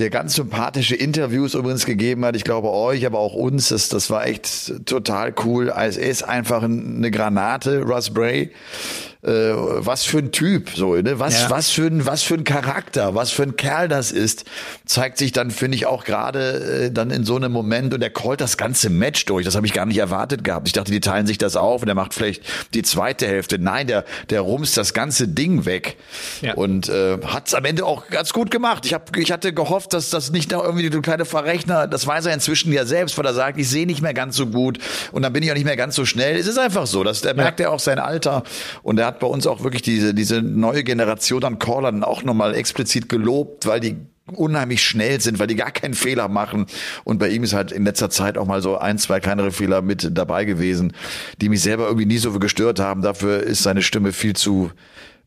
der 0.00 0.10
ganz 0.10 0.34
sympathische 0.34 0.96
Interviews 0.96 1.54
übrigens 1.54 1.84
gegeben 1.84 2.24
hat. 2.24 2.34
Ich 2.34 2.44
glaube 2.44 2.70
euch, 2.70 3.06
aber 3.06 3.18
auch 3.18 3.34
uns. 3.34 3.68
Das, 3.68 3.88
das 3.88 4.10
war 4.10 4.26
echt 4.26 4.86
total 4.86 5.34
cool. 5.44 5.68
Er 5.68 5.86
ist 5.86 6.22
einfach 6.22 6.62
eine 6.62 7.10
Granate, 7.10 7.82
Russ 7.82 8.10
Bray 8.10 8.50
äh, 9.22 9.28
was 9.30 10.04
für 10.04 10.18
ein 10.18 10.32
Typ, 10.32 10.70
so, 10.74 10.94
ne? 10.94 11.18
Was, 11.18 11.42
ja. 11.42 11.50
was 11.50 11.68
für 11.70 11.86
ein, 11.86 12.06
was 12.06 12.22
für 12.22 12.34
ein 12.34 12.44
Charakter, 12.44 13.14
was 13.14 13.30
für 13.30 13.42
ein 13.42 13.56
Kerl 13.56 13.86
das 13.86 14.12
ist, 14.12 14.44
zeigt 14.86 15.18
sich 15.18 15.32
dann, 15.32 15.50
finde 15.50 15.76
ich, 15.76 15.84
auch 15.84 16.04
gerade 16.04 16.86
äh, 16.86 16.90
dann 16.90 17.10
in 17.10 17.24
so 17.24 17.36
einem 17.36 17.52
Moment 17.52 17.92
und 17.92 18.02
er 18.02 18.08
callt 18.08 18.40
das 18.40 18.56
ganze 18.56 18.88
Match 18.88 19.26
durch. 19.26 19.44
Das 19.44 19.56
habe 19.56 19.66
ich 19.66 19.74
gar 19.74 19.84
nicht 19.84 19.98
erwartet 19.98 20.42
gehabt. 20.42 20.68
Ich 20.68 20.72
dachte, 20.72 20.90
die 20.90 21.00
teilen 21.00 21.26
sich 21.26 21.36
das 21.36 21.56
auf 21.56 21.82
und 21.82 21.88
er 21.88 21.94
macht 21.94 22.14
vielleicht 22.14 22.42
die 22.72 22.82
zweite 22.82 23.26
Hälfte. 23.26 23.58
Nein, 23.58 23.88
der, 23.88 24.06
der 24.30 24.40
rumst 24.40 24.78
das 24.78 24.94
ganze 24.94 25.28
Ding 25.28 25.66
weg 25.66 25.98
ja. 26.40 26.54
und 26.54 26.88
äh, 26.88 27.18
hat 27.22 27.48
es 27.48 27.54
am 27.54 27.66
Ende 27.66 27.84
auch 27.84 28.08
ganz 28.08 28.32
gut 28.32 28.50
gemacht. 28.50 28.86
Ich, 28.86 28.94
hab, 28.94 29.14
ich 29.18 29.32
hatte 29.32 29.52
gehofft, 29.52 29.92
dass 29.92 30.08
das 30.08 30.30
nicht 30.30 30.50
noch 30.50 30.64
irgendwie 30.64 30.88
du 30.88 31.02
kleine 31.02 31.26
Verrechner, 31.26 31.86
das 31.86 32.06
weiß 32.06 32.24
er 32.24 32.32
inzwischen 32.32 32.72
ja 32.72 32.86
selbst, 32.86 33.18
weil 33.18 33.26
er 33.26 33.34
sagt, 33.34 33.58
ich 33.58 33.68
sehe 33.68 33.86
nicht 33.86 34.00
mehr 34.00 34.14
ganz 34.14 34.34
so 34.36 34.46
gut 34.46 34.78
und 35.12 35.20
dann 35.20 35.32
bin 35.34 35.42
ich 35.42 35.50
auch 35.50 35.56
nicht 35.56 35.66
mehr 35.66 35.76
ganz 35.76 35.94
so 35.94 36.06
schnell. 36.06 36.36
Es 36.36 36.46
ist 36.46 36.58
einfach 36.58 36.86
so, 36.86 37.04
dass 37.04 37.20
der 37.20 37.32
ja. 37.32 37.42
merkt 37.42 37.60
er 37.60 37.70
auch 37.70 37.80
sein 37.80 37.98
Alter 37.98 38.44
und 38.82 38.98
er 38.98 39.09
hat 39.10 39.20
bei 39.20 39.26
uns 39.26 39.46
auch 39.46 39.62
wirklich 39.64 39.82
diese, 39.82 40.14
diese 40.14 40.40
neue 40.40 40.84
Generation 40.84 41.42
an 41.44 41.58
Callern 41.58 42.04
auch 42.04 42.22
nochmal 42.22 42.54
explizit 42.54 43.08
gelobt, 43.08 43.66
weil 43.66 43.80
die 43.80 43.96
unheimlich 44.26 44.82
schnell 44.84 45.20
sind, 45.20 45.40
weil 45.40 45.48
die 45.48 45.56
gar 45.56 45.72
keinen 45.72 45.94
Fehler 45.94 46.28
machen. 46.28 46.66
Und 47.02 47.18
bei 47.18 47.28
ihm 47.28 47.42
ist 47.42 47.52
halt 47.52 47.72
in 47.72 47.84
letzter 47.84 48.10
Zeit 48.10 48.38
auch 48.38 48.46
mal 48.46 48.62
so 48.62 48.78
ein, 48.78 48.98
zwei 48.98 49.18
kleinere 49.18 49.50
Fehler 49.50 49.82
mit 49.82 50.16
dabei 50.16 50.44
gewesen, 50.44 50.92
die 51.40 51.48
mich 51.48 51.62
selber 51.62 51.86
irgendwie 51.86 52.06
nie 52.06 52.18
so 52.18 52.30
gestört 52.38 52.78
haben. 52.78 53.02
Dafür 53.02 53.42
ist 53.42 53.64
seine 53.64 53.82
Stimme 53.82 54.12
viel 54.12 54.34
zu 54.36 54.70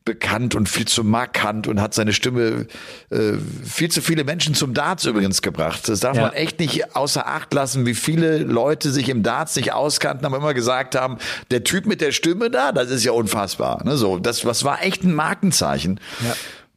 bekannt 0.04 0.54
und 0.54 0.68
viel 0.68 0.86
zu 0.86 1.02
markant 1.02 1.66
und 1.66 1.80
hat 1.80 1.94
seine 1.94 2.12
Stimme 2.12 2.66
äh, 3.10 3.32
viel 3.64 3.90
zu 3.90 4.02
viele 4.02 4.24
Menschen 4.24 4.54
zum 4.54 4.74
Darts 4.74 5.06
übrigens 5.06 5.40
gebracht. 5.40 5.88
Das 5.88 6.00
darf 6.00 6.16
ja. 6.16 6.22
man 6.22 6.32
echt 6.34 6.60
nicht 6.60 6.94
außer 6.94 7.26
Acht 7.26 7.54
lassen, 7.54 7.86
wie 7.86 7.94
viele 7.94 8.38
Leute 8.38 8.92
sich 8.92 9.08
im 9.08 9.22
Darts 9.22 9.56
nicht 9.56 9.72
auskannten, 9.72 10.26
aber 10.26 10.36
immer 10.36 10.52
gesagt 10.52 10.94
haben, 10.94 11.16
der 11.50 11.64
Typ 11.64 11.86
mit 11.86 12.02
der 12.02 12.12
Stimme 12.12 12.50
da, 12.50 12.72
das 12.72 12.90
ist 12.90 13.04
ja 13.04 13.12
unfassbar. 13.12 13.82
Ne, 13.84 13.96
so, 13.96 14.18
das, 14.18 14.44
was 14.44 14.64
war 14.64 14.82
echt 14.82 15.04
ein 15.04 15.14
Markenzeichen. 15.14 15.98
Ja. 16.22 16.34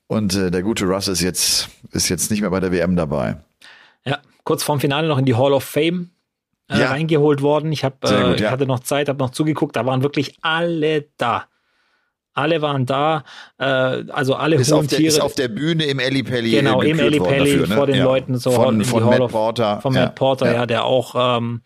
Und 0.08 0.34
äh, 0.36 0.50
der 0.50 0.64
gute 0.64 0.86
Russ 0.86 1.10
ist 1.10 1.22
jetzt, 1.22 1.68
ist 1.92 2.08
jetzt 2.08 2.32
nicht 2.32 2.40
mehr 2.40 2.50
bei 2.50 2.62
der 2.62 2.72
WM 2.72 2.96
dabei. 2.96 3.38
Ja, 4.06 4.20
kurz 4.46 4.64
vorm 4.64 4.80
Finale 4.80 5.10
noch 5.10 5.18
in 5.18 5.26
die 5.26 5.36
Hall 5.36 5.52
of 5.52 5.66
Fame 5.66 6.12
äh, 6.70 6.80
ja. 6.80 6.88
reingeholt 6.88 7.42
worden. 7.42 7.74
Ich 7.74 7.84
hab, 7.84 8.06
äh, 8.06 8.42
ja. 8.42 8.52
hatte 8.52 8.66
noch 8.66 8.80
Zeit, 8.80 9.10
habe 9.10 9.20
noch 9.20 9.32
zugeguckt, 9.32 9.76
da 9.76 9.86
waren 9.86 10.02
wirklich 10.02 10.38
alle 10.42 11.08
da. 11.18 11.48
Alle 12.38 12.62
waren 12.62 12.86
da, 12.86 13.24
äh, 13.58 13.64
also 13.66 14.36
alle 14.36 14.58
ist 14.58 14.72
hohen 14.72 14.82
auf 14.82 14.88
der, 14.88 14.98
Tiere. 15.00 15.08
Ist 15.10 15.20
auf 15.20 15.34
der 15.34 15.48
Bühne 15.48 15.86
im 15.86 15.98
Eli 15.98 16.22
Pelli 16.22 16.52
Genau, 16.52 16.84
im 16.84 17.00
Eli 17.00 17.20
Pelli 17.20 17.58
ne? 17.58 17.68
vor 17.68 17.88
den 17.88 17.96
ja. 17.96 18.04
Leuten 18.04 18.38
so 18.38 18.52
von, 18.52 18.86
von 18.86 19.06
Matt 19.06 19.22
of, 19.22 19.32
Porter. 19.32 19.82
Von 19.82 19.94
Matt 19.96 20.14
Porter, 20.14 20.46
ja, 20.46 20.54
ja 20.54 20.66
der 20.68 20.86
auch 20.86 21.38
ähm, 21.38 21.62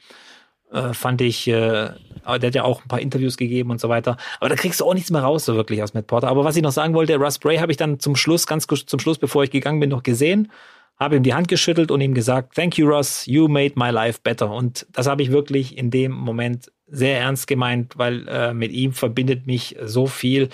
äh, 0.71 0.93
fand 0.93 1.19
ich, 1.19 1.45
äh, 1.49 1.51
der 1.53 1.93
hat 2.25 2.55
ja 2.55 2.63
auch 2.63 2.83
ein 2.83 2.87
paar 2.87 3.01
Interviews 3.01 3.35
gegeben 3.35 3.69
und 3.69 3.81
so 3.81 3.89
weiter. 3.89 4.15
Aber 4.39 4.47
da 4.47 4.55
kriegst 4.55 4.79
du 4.79 4.85
auch 4.85 4.93
nichts 4.93 5.11
mehr 5.11 5.21
raus, 5.21 5.43
so 5.43 5.55
wirklich 5.55 5.83
aus 5.83 5.93
Matt 5.93 6.07
Porter. 6.07 6.29
Aber 6.29 6.45
was 6.45 6.55
ich 6.55 6.63
noch 6.63 6.71
sagen 6.71 6.93
wollte, 6.93 7.17
Russ 7.17 7.37
Bray 7.37 7.57
habe 7.57 7.73
ich 7.73 7.77
dann 7.77 7.99
zum 7.99 8.15
Schluss, 8.15 8.47
ganz 8.47 8.65
zum 8.65 8.99
Schluss, 8.99 9.17
bevor 9.17 9.43
ich 9.43 9.51
gegangen 9.51 9.81
bin, 9.81 9.89
noch 9.89 10.03
gesehen, 10.03 10.49
habe 10.97 11.17
ihm 11.17 11.23
die 11.23 11.33
Hand 11.33 11.49
geschüttelt 11.49 11.91
und 11.91 11.99
ihm 11.99 12.13
gesagt, 12.13 12.55
thank 12.55 12.77
you, 12.77 12.87
Russ, 12.87 13.25
you 13.25 13.49
made 13.49 13.73
my 13.75 13.89
life 13.89 14.21
better. 14.23 14.49
Und 14.49 14.85
das 14.93 15.07
habe 15.07 15.21
ich 15.21 15.31
wirklich 15.31 15.77
in 15.77 15.91
dem 15.91 16.13
Moment 16.13 16.71
sehr 16.91 17.19
ernst 17.19 17.47
gemeint, 17.47 17.97
weil 17.97 18.27
äh, 18.27 18.53
mit 18.53 18.71
ihm 18.71 18.93
verbindet 18.93 19.47
mich 19.47 19.77
so 19.81 20.07
viel. 20.07 20.49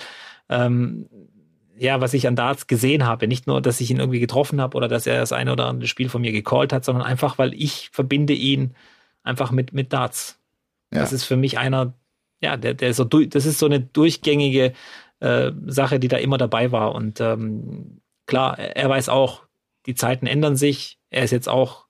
Ähm, 0.48 1.08
ja, 1.76 2.00
was 2.00 2.14
ich 2.14 2.26
an 2.26 2.36
Darts 2.36 2.66
gesehen 2.66 3.06
habe. 3.06 3.28
Nicht 3.28 3.46
nur, 3.46 3.60
dass 3.60 3.80
ich 3.80 3.90
ihn 3.90 4.00
irgendwie 4.00 4.20
getroffen 4.20 4.60
habe 4.60 4.76
oder 4.76 4.88
dass 4.88 5.06
er 5.06 5.20
das 5.20 5.32
eine 5.32 5.52
oder 5.52 5.66
andere 5.66 5.88
Spiel 5.88 6.08
von 6.08 6.22
mir 6.22 6.32
gecallt 6.32 6.72
hat, 6.72 6.84
sondern 6.84 7.04
einfach, 7.04 7.38
weil 7.38 7.54
ich 7.54 7.90
verbinde 7.92 8.32
ihn 8.32 8.74
einfach 9.22 9.50
mit, 9.50 9.72
mit 9.72 9.92
Darts. 9.92 10.40
Ja. 10.92 11.00
Das 11.00 11.12
ist 11.12 11.24
für 11.24 11.36
mich 11.36 11.58
einer, 11.58 11.94
ja, 12.40 12.56
der, 12.56 12.74
der 12.74 12.94
so 12.94 13.04
durch, 13.04 13.28
das 13.28 13.46
ist 13.46 13.58
so 13.58 13.66
eine 13.66 13.80
durchgängige 13.80 14.72
äh, 15.20 15.52
Sache, 15.66 16.00
die 16.00 16.08
da 16.08 16.16
immer 16.16 16.38
dabei 16.38 16.72
war. 16.72 16.94
Und 16.94 17.20
ähm, 17.20 18.00
klar, 18.26 18.58
er 18.58 18.88
weiß 18.88 19.08
auch, 19.08 19.42
die 19.86 19.94
Zeiten 19.94 20.26
ändern 20.26 20.56
sich. 20.56 20.98
Er 21.10 21.24
ist 21.24 21.30
jetzt 21.30 21.48
auch 21.48 21.87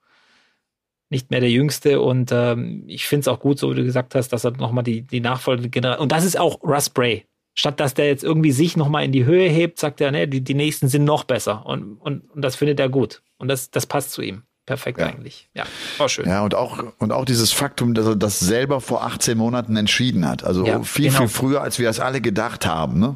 nicht 1.09 1.31
mehr 1.31 1.39
der 1.39 1.49
Jüngste 1.49 2.01
und 2.01 2.31
ähm, 2.31 2.83
ich 2.87 3.07
finde 3.07 3.21
es 3.21 3.27
auch 3.27 3.39
gut, 3.39 3.59
so 3.59 3.71
wie 3.71 3.75
du 3.75 3.83
gesagt 3.83 4.15
hast, 4.15 4.29
dass 4.29 4.43
er 4.43 4.51
nochmal 4.51 4.83
die, 4.83 5.01
die 5.01 5.21
nachfolgende 5.21 5.69
Generation, 5.69 6.03
und 6.03 6.11
das 6.11 6.23
ist 6.23 6.39
auch 6.39 6.61
Russ 6.63 6.89
Bray. 6.89 7.25
Statt 7.55 7.79
dass 7.79 7.93
der 7.93 8.07
jetzt 8.07 8.23
irgendwie 8.23 8.51
sich 8.51 8.77
nochmal 8.77 9.03
in 9.03 9.11
die 9.11 9.25
Höhe 9.25 9.49
hebt, 9.49 9.79
sagt 9.79 10.01
er, 10.01 10.11
ne, 10.11 10.27
die, 10.27 10.41
die 10.41 10.53
nächsten 10.53 10.87
sind 10.87 11.03
noch 11.03 11.23
besser 11.23 11.65
und, 11.65 11.95
und, 11.95 12.29
und 12.29 12.41
das 12.41 12.55
findet 12.55 12.79
er 12.79 12.89
gut. 12.89 13.21
Und 13.37 13.47
das, 13.47 13.71
das 13.71 13.85
passt 13.85 14.11
zu 14.11 14.21
ihm. 14.21 14.43
Perfekt 14.69 14.99
ja. 14.99 15.07
eigentlich. 15.07 15.49
Ja, 15.55 15.63
war 15.97 16.09
schön. 16.09 16.27
Ja, 16.27 16.43
und 16.43 16.53
auch, 16.53 16.83
und 16.99 17.11
auch 17.11 17.25
dieses 17.25 17.51
Faktum, 17.51 17.95
dass 17.95 18.05
er 18.05 18.15
das 18.15 18.39
selber 18.39 18.81
vor 18.81 19.03
18 19.03 19.35
Monaten 19.35 19.75
entschieden 19.75 20.27
hat. 20.27 20.43
Also 20.43 20.63
ja, 20.63 20.83
viel, 20.83 21.07
genau. 21.07 21.21
viel 21.21 21.27
früher, 21.27 21.61
als 21.63 21.79
wir 21.79 21.89
es 21.89 21.99
alle 21.99 22.21
gedacht 22.21 22.67
haben. 22.67 22.99
Ne? 22.99 23.15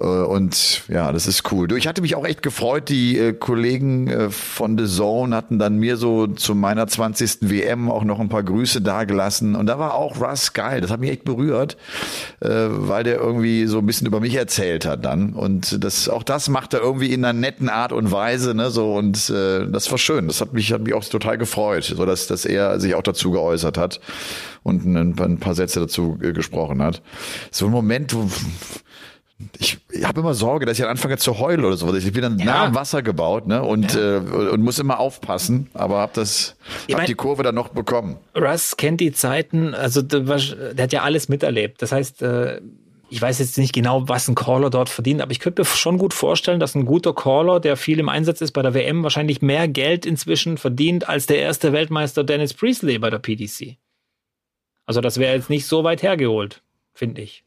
Äh, 0.00 0.04
und 0.04 0.82
ja, 0.88 1.12
das 1.12 1.26
ist 1.26 1.50
cool. 1.52 1.68
Du, 1.68 1.76
ich 1.76 1.86
hatte 1.86 2.02
mich 2.02 2.16
auch 2.16 2.24
echt 2.24 2.42
gefreut. 2.42 2.88
Die 2.88 3.18
äh, 3.18 3.32
Kollegen 3.32 4.08
äh, 4.08 4.30
von 4.30 4.78
The 4.78 4.86
Zone 4.86 5.34
hatten 5.36 5.58
dann 5.58 5.76
mir 5.76 5.96
so 5.96 6.26
zu 6.26 6.54
meiner 6.54 6.86
20. 6.86 7.38
WM 7.42 7.90
auch 7.90 8.04
noch 8.04 8.18
ein 8.20 8.28
paar 8.28 8.42
Grüße 8.42 8.80
dagelassen. 8.80 9.54
Und 9.54 9.66
da 9.66 9.78
war 9.78 9.94
auch 9.94 10.20
Russ 10.20 10.52
geil. 10.52 10.80
Das 10.80 10.90
hat 10.90 11.00
mich 11.00 11.10
echt 11.10 11.24
berührt, 11.24 11.76
äh, 12.40 12.48
weil 12.48 13.04
der 13.04 13.18
irgendwie 13.18 13.66
so 13.66 13.78
ein 13.78 13.86
bisschen 13.86 14.06
über 14.06 14.20
mich 14.20 14.34
erzählt 14.34 14.86
hat 14.86 15.04
dann. 15.04 15.34
Und 15.34 15.84
das, 15.84 16.08
auch 16.08 16.22
das 16.22 16.48
macht 16.48 16.74
er 16.74 16.80
irgendwie 16.80 17.12
in 17.12 17.24
einer 17.24 17.38
netten 17.38 17.68
Art 17.68 17.92
und 17.92 18.10
Weise, 18.10 18.54
ne, 18.54 18.70
so. 18.70 18.94
Und 18.94 19.30
äh, 19.30 19.66
das 19.70 19.90
war 19.90 19.98
schön. 19.98 20.26
Das 20.26 20.40
hat 20.40 20.52
mich, 20.52 20.72
hat 20.72 20.82
mich 20.82 20.94
auch 20.94 21.04
total 21.04 21.38
gefreut, 21.38 21.84
so 21.84 22.06
dass, 22.06 22.26
dass 22.26 22.44
er 22.44 22.80
sich 22.80 22.94
auch 22.94 23.02
dazu 23.02 23.30
geäußert 23.30 23.76
hat 23.76 24.00
und 24.62 24.84
ein, 24.84 25.38
paar 25.38 25.54
Sätze 25.54 25.80
dazu 25.80 26.18
äh, 26.22 26.32
gesprochen 26.32 26.82
hat. 26.82 27.02
So 27.50 27.66
ein 27.66 27.72
Moment, 27.72 28.14
wo, 28.14 28.28
ich, 29.58 29.78
habe 30.04 30.20
immer 30.20 30.34
Sorge, 30.34 30.66
dass 30.66 30.78
ich 30.78 30.82
dann 30.82 30.90
anfange 30.90 31.16
zu 31.18 31.38
heulen 31.38 31.64
oder 31.64 31.76
so. 31.76 31.94
Ich 31.94 32.12
bin 32.12 32.22
dann 32.22 32.38
ja. 32.38 32.44
nah 32.44 32.64
am 32.64 32.74
Wasser 32.74 33.02
gebaut 33.02 33.46
ne? 33.46 33.62
und, 33.62 33.94
ja. 33.94 34.16
äh, 34.16 34.50
und 34.50 34.62
muss 34.62 34.78
immer 34.78 34.98
aufpassen, 34.98 35.68
aber 35.74 35.98
habe 35.98 36.12
das, 36.14 36.56
ich 36.86 36.94
hab 36.94 37.00
mein, 37.00 37.06
die 37.06 37.14
Kurve 37.14 37.42
dann 37.42 37.54
noch 37.54 37.68
bekommen. 37.68 38.16
Russ 38.36 38.76
kennt 38.76 39.00
die 39.00 39.12
Zeiten, 39.12 39.74
also 39.74 40.02
der, 40.02 40.20
der 40.20 40.82
hat 40.82 40.92
ja 40.92 41.02
alles 41.02 41.28
miterlebt. 41.28 41.80
Das 41.82 41.92
heißt, 41.92 42.22
äh, 42.22 42.60
ich 43.10 43.20
weiß 43.20 43.40
jetzt 43.40 43.58
nicht 43.58 43.72
genau, 43.72 44.08
was 44.08 44.28
ein 44.28 44.36
Caller 44.36 44.70
dort 44.70 44.88
verdient, 44.88 45.20
aber 45.20 45.32
ich 45.32 45.40
könnte 45.40 45.62
mir 45.62 45.66
schon 45.66 45.98
gut 45.98 46.14
vorstellen, 46.14 46.60
dass 46.60 46.74
ein 46.74 46.86
guter 46.86 47.12
Caller, 47.12 47.58
der 47.58 47.76
viel 47.76 47.98
im 47.98 48.08
Einsatz 48.08 48.40
ist 48.40 48.52
bei 48.52 48.62
der 48.62 48.72
WM, 48.72 49.02
wahrscheinlich 49.02 49.42
mehr 49.42 49.66
Geld 49.66 50.06
inzwischen 50.06 50.58
verdient 50.58 51.08
als 51.08 51.26
der 51.26 51.38
erste 51.38 51.72
Weltmeister 51.72 52.22
Dennis 52.22 52.54
Priestley 52.54 52.98
bei 52.98 53.10
der 53.10 53.18
PDC. 53.18 53.76
Also 54.86 55.00
das 55.00 55.18
wäre 55.18 55.34
jetzt 55.34 55.50
nicht 55.50 55.66
so 55.66 55.82
weit 55.82 56.02
hergeholt, 56.02 56.62
finde 56.94 57.22
ich. 57.22 57.44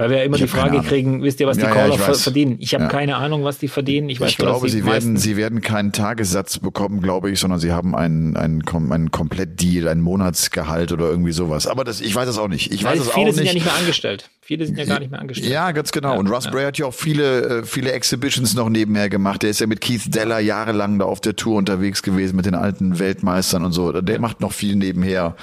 Weil 0.00 0.08
wir 0.08 0.16
ja 0.16 0.24
immer 0.24 0.36
ich 0.36 0.42
die 0.42 0.48
Frage 0.48 0.80
kriegen, 0.80 1.22
wisst 1.22 1.40
ihr, 1.40 1.46
was 1.46 1.58
die 1.58 1.62
ja, 1.62 1.70
Caller 1.70 1.94
ja, 1.94 2.14
verdienen? 2.14 2.56
Ich 2.58 2.74
habe 2.74 2.88
keine 2.88 3.16
Ahnung, 3.16 3.44
was 3.44 3.58
die 3.58 3.68
verdienen. 3.68 4.08
Ich, 4.08 4.18
weiß 4.18 4.30
ich 4.30 4.38
glaube, 4.38 4.66
sie 4.70 4.86
werden, 4.86 5.18
sie 5.18 5.36
werden 5.36 5.60
keinen 5.60 5.92
Tagessatz 5.92 6.58
bekommen, 6.58 7.02
glaube 7.02 7.30
ich, 7.30 7.38
sondern 7.38 7.60
sie 7.60 7.72
haben 7.72 7.94
einen, 7.94 8.34
einen, 8.34 8.62
einen 8.66 9.10
Komplett-Deal, 9.10 9.88
ein 9.88 10.00
Monatsgehalt 10.00 10.92
oder 10.92 11.10
irgendwie 11.10 11.32
sowas. 11.32 11.66
Aber 11.66 11.84
das, 11.84 12.00
ich 12.00 12.14
weiß 12.14 12.30
es 12.30 12.38
auch 12.38 12.48
nicht. 12.48 12.72
Ich 12.72 12.82
weiß 12.82 12.98
es 12.98 13.10
auch 13.10 13.16
nicht. 13.16 13.24
Viele 13.24 13.32
sind 13.34 13.44
ja 13.44 13.52
nicht 13.52 13.66
mehr 13.66 13.76
angestellt. 13.76 14.30
Viele 14.50 14.66
sind 14.66 14.78
ja 14.78 14.84
gar 14.84 14.98
nicht 14.98 15.12
mehr 15.12 15.20
angestellt. 15.20 15.48
Ja, 15.48 15.70
ganz 15.70 15.92
genau. 15.92 16.18
und 16.18 16.26
Russ 16.26 16.50
Bray 16.50 16.64
hat 16.64 16.76
ja 16.76 16.86
auch 16.86 16.92
viele, 16.92 17.60
äh, 17.60 17.62
viele 17.64 17.92
Exhibitions 17.92 18.54
noch 18.54 18.68
nebenher 18.68 19.08
gemacht. 19.08 19.44
Der 19.44 19.50
ist 19.50 19.60
ja 19.60 19.68
mit 19.68 19.80
Keith 19.80 20.12
Deller 20.12 20.40
jahrelang 20.40 20.98
da 20.98 21.04
auf 21.04 21.20
der 21.20 21.36
Tour 21.36 21.56
unterwegs 21.56 22.02
gewesen 22.02 22.34
mit 22.34 22.46
den 22.46 22.56
alten 22.56 22.98
Weltmeistern 22.98 23.64
und 23.64 23.70
so. 23.70 23.92
Der 23.92 24.18
macht 24.18 24.40
noch 24.40 24.50
viel 24.50 24.74
nebenher 24.74 25.36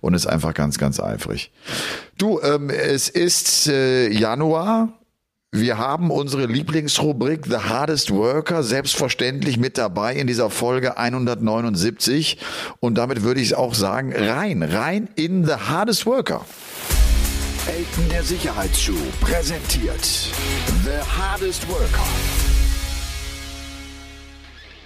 und 0.00 0.14
ist 0.14 0.28
einfach 0.28 0.54
ganz, 0.54 0.78
ganz 0.78 1.00
eifrig. 1.00 1.50
Du, 2.18 2.38
ähm, 2.40 2.70
es 2.70 3.08
ist 3.08 3.66
äh, 3.66 4.08
Januar. 4.10 4.92
Wir 5.50 5.78
haben 5.78 6.12
unsere 6.12 6.46
Lieblingsrubrik 6.46 7.46
The 7.46 7.68
Hardest 7.68 8.12
Worker 8.12 8.62
selbstverständlich 8.62 9.58
mit 9.58 9.76
dabei 9.76 10.14
in 10.14 10.28
dieser 10.28 10.50
Folge 10.50 10.98
179. 10.98 12.38
Und 12.78 12.96
damit 12.96 13.24
würde 13.24 13.40
ich 13.40 13.56
auch 13.56 13.74
sagen, 13.74 14.12
rein, 14.14 14.62
rein 14.62 15.08
in 15.16 15.44
The 15.44 15.54
Hardest 15.54 16.06
Worker. 16.06 16.46
Elton 17.68 18.08
der 18.10 18.24
Sicherheitsschuh 18.24 18.98
präsentiert 19.20 20.04
The 20.84 20.98
Hardest 21.16 21.68
Worker. 21.68 22.04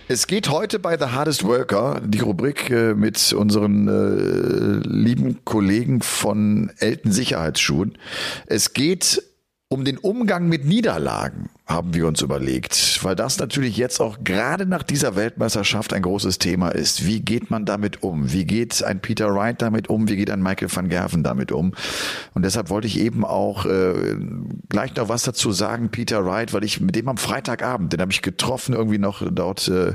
Es 0.08 0.26
geht 0.26 0.50
heute 0.50 0.78
bei 0.78 0.98
The 0.98 1.06
Hardest 1.06 1.44
Worker, 1.44 2.02
die 2.04 2.20
Rubrik 2.20 2.68
äh, 2.68 2.92
mit 2.92 3.32
unseren 3.32 3.88
äh, 3.88 4.86
lieben 4.86 5.42
Kollegen 5.46 6.02
von 6.02 6.70
Elten 6.78 7.12
Sicherheitsschuhen. 7.12 7.96
Es 8.44 8.74
geht 8.74 9.22
um 9.68 9.86
den 9.86 9.96
Umgang 9.96 10.46
mit 10.46 10.66
Niederlagen 10.66 11.48
haben 11.66 11.94
wir 11.94 12.06
uns 12.06 12.22
überlegt, 12.22 13.02
weil 13.02 13.16
das 13.16 13.40
natürlich 13.40 13.76
jetzt 13.76 14.00
auch 14.00 14.18
gerade 14.22 14.66
nach 14.66 14.84
dieser 14.84 15.16
Weltmeisterschaft 15.16 15.92
ein 15.92 16.02
großes 16.02 16.38
Thema 16.38 16.68
ist. 16.68 17.04
Wie 17.04 17.20
geht 17.20 17.50
man 17.50 17.64
damit 17.64 18.04
um? 18.04 18.32
Wie 18.32 18.44
geht 18.44 18.84
ein 18.84 19.00
Peter 19.00 19.34
Wright 19.34 19.60
damit 19.60 19.90
um? 19.90 20.08
Wie 20.08 20.14
geht 20.14 20.30
ein 20.30 20.40
Michael 20.40 20.68
van 20.72 20.88
Gerven 20.88 21.24
damit 21.24 21.50
um? 21.50 21.74
Und 22.34 22.44
deshalb 22.44 22.70
wollte 22.70 22.86
ich 22.86 23.00
eben 23.00 23.24
auch 23.24 23.66
äh, 23.66 24.16
gleich 24.68 24.94
noch 24.94 25.08
was 25.08 25.24
dazu 25.24 25.50
sagen, 25.50 25.88
Peter 25.90 26.24
Wright, 26.24 26.52
weil 26.52 26.62
ich 26.62 26.80
mit 26.80 26.94
dem 26.94 27.08
am 27.08 27.16
Freitagabend, 27.16 27.92
den 27.92 28.00
habe 28.00 28.12
ich 28.12 28.22
getroffen 28.22 28.72
irgendwie 28.72 28.98
noch 28.98 29.24
dort 29.28 29.66
äh, 29.66 29.94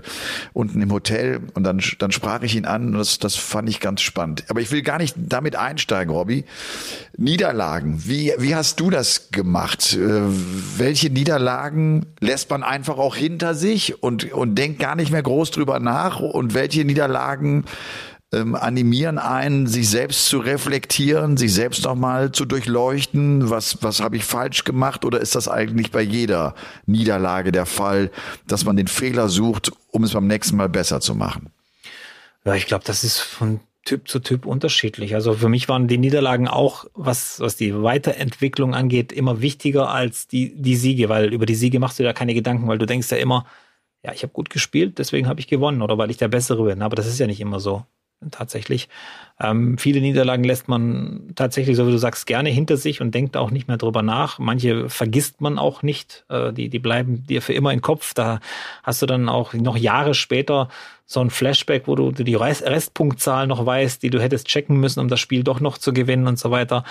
unten 0.51 0.81
im 0.81 0.91
Hotel 0.91 1.39
und 1.53 1.63
dann, 1.63 1.81
dann 1.99 2.11
sprach 2.11 2.41
ich 2.41 2.53
ihn 2.57 2.65
an 2.65 2.87
und 2.87 2.93
das, 2.97 3.17
das 3.17 3.37
fand 3.37 3.69
ich 3.69 3.79
ganz 3.79 4.01
spannend. 4.01 4.43
Aber 4.49 4.59
ich 4.59 4.71
will 4.71 4.81
gar 4.81 4.97
nicht 4.97 5.15
damit 5.17 5.55
einsteigen, 5.55 6.13
Robby. 6.13 6.43
Niederlagen, 7.15 8.03
wie, 8.05 8.33
wie 8.37 8.55
hast 8.55 8.81
du 8.81 8.89
das 8.89 9.31
gemacht? 9.31 9.93
Äh, 9.93 10.21
welche 10.77 11.09
Niederlagen 11.09 11.60
Niederlagen 11.61 12.05
lässt 12.19 12.49
man 12.49 12.63
einfach 12.63 12.97
auch 12.97 13.15
hinter 13.15 13.53
sich 13.53 14.01
und, 14.01 14.31
und 14.31 14.55
denkt 14.55 14.79
gar 14.79 14.95
nicht 14.95 15.11
mehr 15.11 15.21
groß 15.21 15.51
drüber 15.51 15.79
nach. 15.79 16.19
Und 16.19 16.53
welche 16.53 16.83
Niederlagen 16.85 17.65
ähm, 18.33 18.55
animieren 18.55 19.19
einen, 19.19 19.67
sich 19.67 19.89
selbst 19.89 20.25
zu 20.25 20.39
reflektieren, 20.39 21.37
sich 21.37 21.53
selbst 21.53 21.83
nochmal 21.83 22.31
zu 22.31 22.45
durchleuchten, 22.45 23.49
was, 23.49 23.77
was 23.81 24.01
habe 24.01 24.17
ich 24.17 24.23
falsch 24.23 24.63
gemacht? 24.63 25.05
Oder 25.05 25.19
ist 25.19 25.35
das 25.35 25.47
eigentlich 25.47 25.91
bei 25.91 26.01
jeder 26.01 26.55
Niederlage 26.85 27.51
der 27.51 27.65
Fall, 27.65 28.09
dass 28.47 28.65
man 28.65 28.75
den 28.75 28.87
Fehler 28.87 29.29
sucht, 29.29 29.71
um 29.91 30.03
es 30.03 30.13
beim 30.13 30.27
nächsten 30.27 30.57
Mal 30.57 30.69
besser 30.69 30.99
zu 30.99 31.13
machen? 31.13 31.51
Ja, 32.43 32.55
ich 32.55 32.65
glaube, 32.65 32.83
das 32.85 33.03
ist 33.03 33.19
von 33.19 33.59
Typ 33.83 34.07
zu 34.07 34.19
Typ 34.19 34.45
unterschiedlich. 34.45 35.15
Also 35.15 35.33
für 35.33 35.49
mich 35.49 35.67
waren 35.67 35.87
die 35.87 35.97
Niederlagen 35.97 36.47
auch, 36.47 36.85
was, 36.93 37.39
was 37.39 37.55
die 37.55 37.81
Weiterentwicklung 37.81 38.75
angeht, 38.75 39.11
immer 39.11 39.41
wichtiger 39.41 39.89
als 39.89 40.27
die, 40.27 40.53
die 40.61 40.75
Siege, 40.75 41.09
weil 41.09 41.33
über 41.33 41.45
die 41.45 41.55
Siege 41.55 41.79
machst 41.79 41.99
du 41.99 42.03
ja 42.03 42.13
keine 42.13 42.33
Gedanken, 42.33 42.67
weil 42.67 42.77
du 42.77 42.85
denkst 42.85 43.09
ja 43.11 43.17
immer, 43.17 43.45
ja, 44.03 44.13
ich 44.13 44.23
habe 44.23 44.33
gut 44.33 44.49
gespielt, 44.49 44.99
deswegen 44.99 45.27
habe 45.27 45.39
ich 45.39 45.47
gewonnen 45.47 45.81
oder 45.81 45.97
weil 45.97 46.11
ich 46.11 46.17
der 46.17 46.27
Bessere 46.27 46.63
bin. 46.63 46.81
Aber 46.81 46.95
das 46.95 47.07
ist 47.07 47.19
ja 47.19 47.27
nicht 47.27 47.41
immer 47.41 47.59
so 47.59 47.85
tatsächlich. 48.29 48.89
Ähm, 49.39 49.77
viele 49.77 50.01
Niederlagen 50.01 50.43
lässt 50.43 50.67
man 50.67 51.31
tatsächlich, 51.35 51.75
so 51.75 51.87
wie 51.87 51.91
du 51.91 51.97
sagst, 51.97 52.27
gerne 52.27 52.49
hinter 52.49 52.77
sich 52.77 53.01
und 53.01 53.15
denkt 53.15 53.35
auch 53.35 53.49
nicht 53.49 53.67
mehr 53.67 53.77
drüber 53.77 54.03
nach. 54.03 54.37
Manche 54.37 54.89
vergisst 54.89 55.41
man 55.41 55.57
auch 55.57 55.81
nicht. 55.81 56.25
Äh, 56.29 56.53
die, 56.53 56.69
die 56.69 56.79
bleiben 56.79 57.25
dir 57.25 57.41
für 57.41 57.53
immer 57.53 57.73
im 57.73 57.81
Kopf. 57.81 58.13
Da 58.13 58.39
hast 58.83 59.01
du 59.01 59.07
dann 59.07 59.29
auch 59.29 59.53
noch 59.53 59.77
Jahre 59.77 60.13
später 60.13 60.69
so 61.05 61.19
ein 61.19 61.29
Flashback, 61.29 61.87
wo 61.87 61.95
du 61.95 62.11
die 62.11 62.35
Restpunktzahl 62.35 63.47
noch 63.47 63.65
weißt, 63.65 64.01
die 64.03 64.11
du 64.11 64.21
hättest 64.21 64.47
checken 64.47 64.79
müssen, 64.79 64.99
um 64.99 65.07
das 65.07 65.19
Spiel 65.19 65.43
doch 65.43 65.59
noch 65.59 65.77
zu 65.77 65.91
gewinnen 65.91 66.27
und 66.27 66.39
so 66.39 66.51
weiter. 66.51 66.83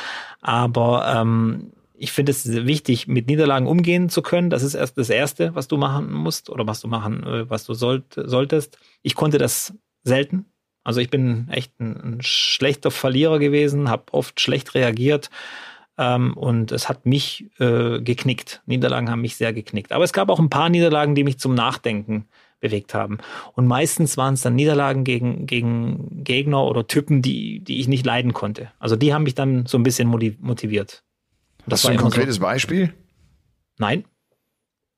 Aber 0.42 1.06
ähm, 1.16 1.72
ich 1.96 2.12
finde 2.12 2.32
es 2.32 2.50
wichtig, 2.50 3.06
mit 3.08 3.28
Niederlagen 3.28 3.66
umgehen 3.66 4.08
zu 4.08 4.22
können. 4.22 4.50
Das 4.50 4.62
ist 4.62 4.74
erst 4.74 4.96
das 4.96 5.10
Erste, 5.10 5.54
was 5.54 5.68
du 5.68 5.76
machen 5.76 6.12
musst 6.12 6.48
oder 6.48 6.66
was 6.66 6.80
du 6.80 6.88
machen, 6.88 7.22
äh, 7.24 7.48
was 7.48 7.64
du 7.64 7.74
sollt, 7.74 8.04
solltest. 8.14 8.78
Ich 9.02 9.14
konnte 9.14 9.38
das 9.38 9.74
selten. 10.02 10.49
Also 10.84 11.00
ich 11.00 11.10
bin 11.10 11.48
echt 11.50 11.78
ein, 11.80 11.96
ein 11.96 12.22
schlechter 12.22 12.90
Verlierer 12.90 13.38
gewesen, 13.38 13.88
habe 13.88 14.12
oft 14.12 14.40
schlecht 14.40 14.74
reagiert 14.74 15.30
ähm, 15.98 16.32
und 16.34 16.72
es 16.72 16.88
hat 16.88 17.04
mich 17.04 17.50
äh, 17.58 18.00
geknickt. 18.00 18.62
Niederlagen 18.66 19.10
haben 19.10 19.20
mich 19.20 19.36
sehr 19.36 19.52
geknickt. 19.52 19.92
Aber 19.92 20.04
es 20.04 20.12
gab 20.12 20.30
auch 20.30 20.38
ein 20.38 20.50
paar 20.50 20.70
Niederlagen, 20.70 21.14
die 21.14 21.24
mich 21.24 21.38
zum 21.38 21.54
Nachdenken 21.54 22.26
bewegt 22.60 22.94
haben. 22.94 23.18
Und 23.54 23.66
meistens 23.66 24.16
waren 24.16 24.34
es 24.34 24.42
dann 24.42 24.54
Niederlagen 24.54 25.04
gegen, 25.04 25.46
gegen 25.46 26.24
Gegner 26.24 26.64
oder 26.64 26.86
Typen, 26.86 27.22
die, 27.22 27.60
die 27.60 27.80
ich 27.80 27.88
nicht 27.88 28.06
leiden 28.06 28.32
konnte. 28.32 28.70
Also 28.78 28.96
die 28.96 29.12
haben 29.12 29.24
mich 29.24 29.34
dann 29.34 29.66
so 29.66 29.78
ein 29.78 29.82
bisschen 29.82 30.08
motiviert. 30.08 31.02
Das 31.66 31.80
Hast 31.80 31.84
du 31.84 31.88
ein 31.92 31.98
konkretes 31.98 32.36
so. 32.36 32.42
Beispiel? 32.42 32.94
Nein. 33.78 34.04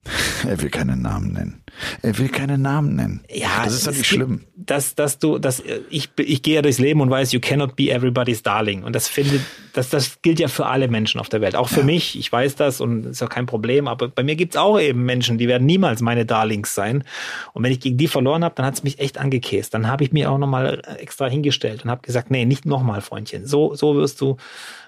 Er 0.44 0.60
will 0.60 0.70
keinen 0.70 1.02
Namen 1.02 1.32
nennen. 1.32 1.61
Er 2.02 2.18
will 2.18 2.28
keinen 2.28 2.62
Namen 2.62 2.96
nennen. 2.96 3.24
Ja, 3.32 3.64
das 3.64 3.74
ist 3.74 3.86
doch 3.86 3.92
nicht 3.92 4.06
schlimm. 4.06 4.42
Dass, 4.56 4.94
dass 4.94 5.18
du, 5.18 5.38
dass 5.38 5.62
ich, 5.90 6.10
ich 6.18 6.42
gehe 6.42 6.56
ja 6.56 6.62
durchs 6.62 6.78
Leben 6.78 7.00
und 7.00 7.10
weiß, 7.10 7.32
you 7.32 7.40
cannot 7.40 7.76
be 7.76 7.90
everybody's 7.90 8.42
darling. 8.42 8.84
Und 8.84 8.94
das 8.94 9.08
finde, 9.08 9.40
das, 9.72 9.90
das 9.90 10.22
gilt 10.22 10.40
ja 10.40 10.48
für 10.48 10.66
alle 10.66 10.88
Menschen 10.88 11.20
auf 11.20 11.28
der 11.28 11.40
Welt. 11.40 11.56
Auch 11.56 11.68
für 11.68 11.80
ja. 11.80 11.86
mich. 11.86 12.18
Ich 12.18 12.30
weiß 12.30 12.56
das 12.56 12.80
und 12.80 13.06
ist 13.06 13.20
ja 13.20 13.26
kein 13.26 13.46
Problem. 13.46 13.88
Aber 13.88 14.08
bei 14.08 14.22
mir 14.22 14.36
gibt's 14.36 14.56
auch 14.56 14.78
eben 14.78 15.04
Menschen, 15.04 15.38
die 15.38 15.48
werden 15.48 15.66
niemals 15.66 16.00
meine 16.00 16.26
Darlings 16.26 16.74
sein. 16.74 17.04
Und 17.52 17.64
wenn 17.64 17.72
ich 17.72 17.80
gegen 17.80 17.96
die 17.96 18.08
verloren 18.08 18.44
habe, 18.44 18.54
dann 18.54 18.66
hat's 18.66 18.82
mich 18.82 18.98
echt 18.98 19.18
angekäst. 19.18 19.74
Dann 19.74 19.88
habe 19.88 20.04
ich 20.04 20.12
mir 20.12 20.30
auch 20.30 20.38
nochmal 20.38 20.82
extra 20.98 21.26
hingestellt 21.26 21.84
und 21.84 21.90
habe 21.90 22.02
gesagt, 22.02 22.30
nee, 22.30 22.44
nicht 22.44 22.66
nochmal, 22.66 23.00
Freundchen. 23.00 23.46
So, 23.46 23.74
so 23.74 23.96
wirst 23.96 24.20
du, 24.20 24.36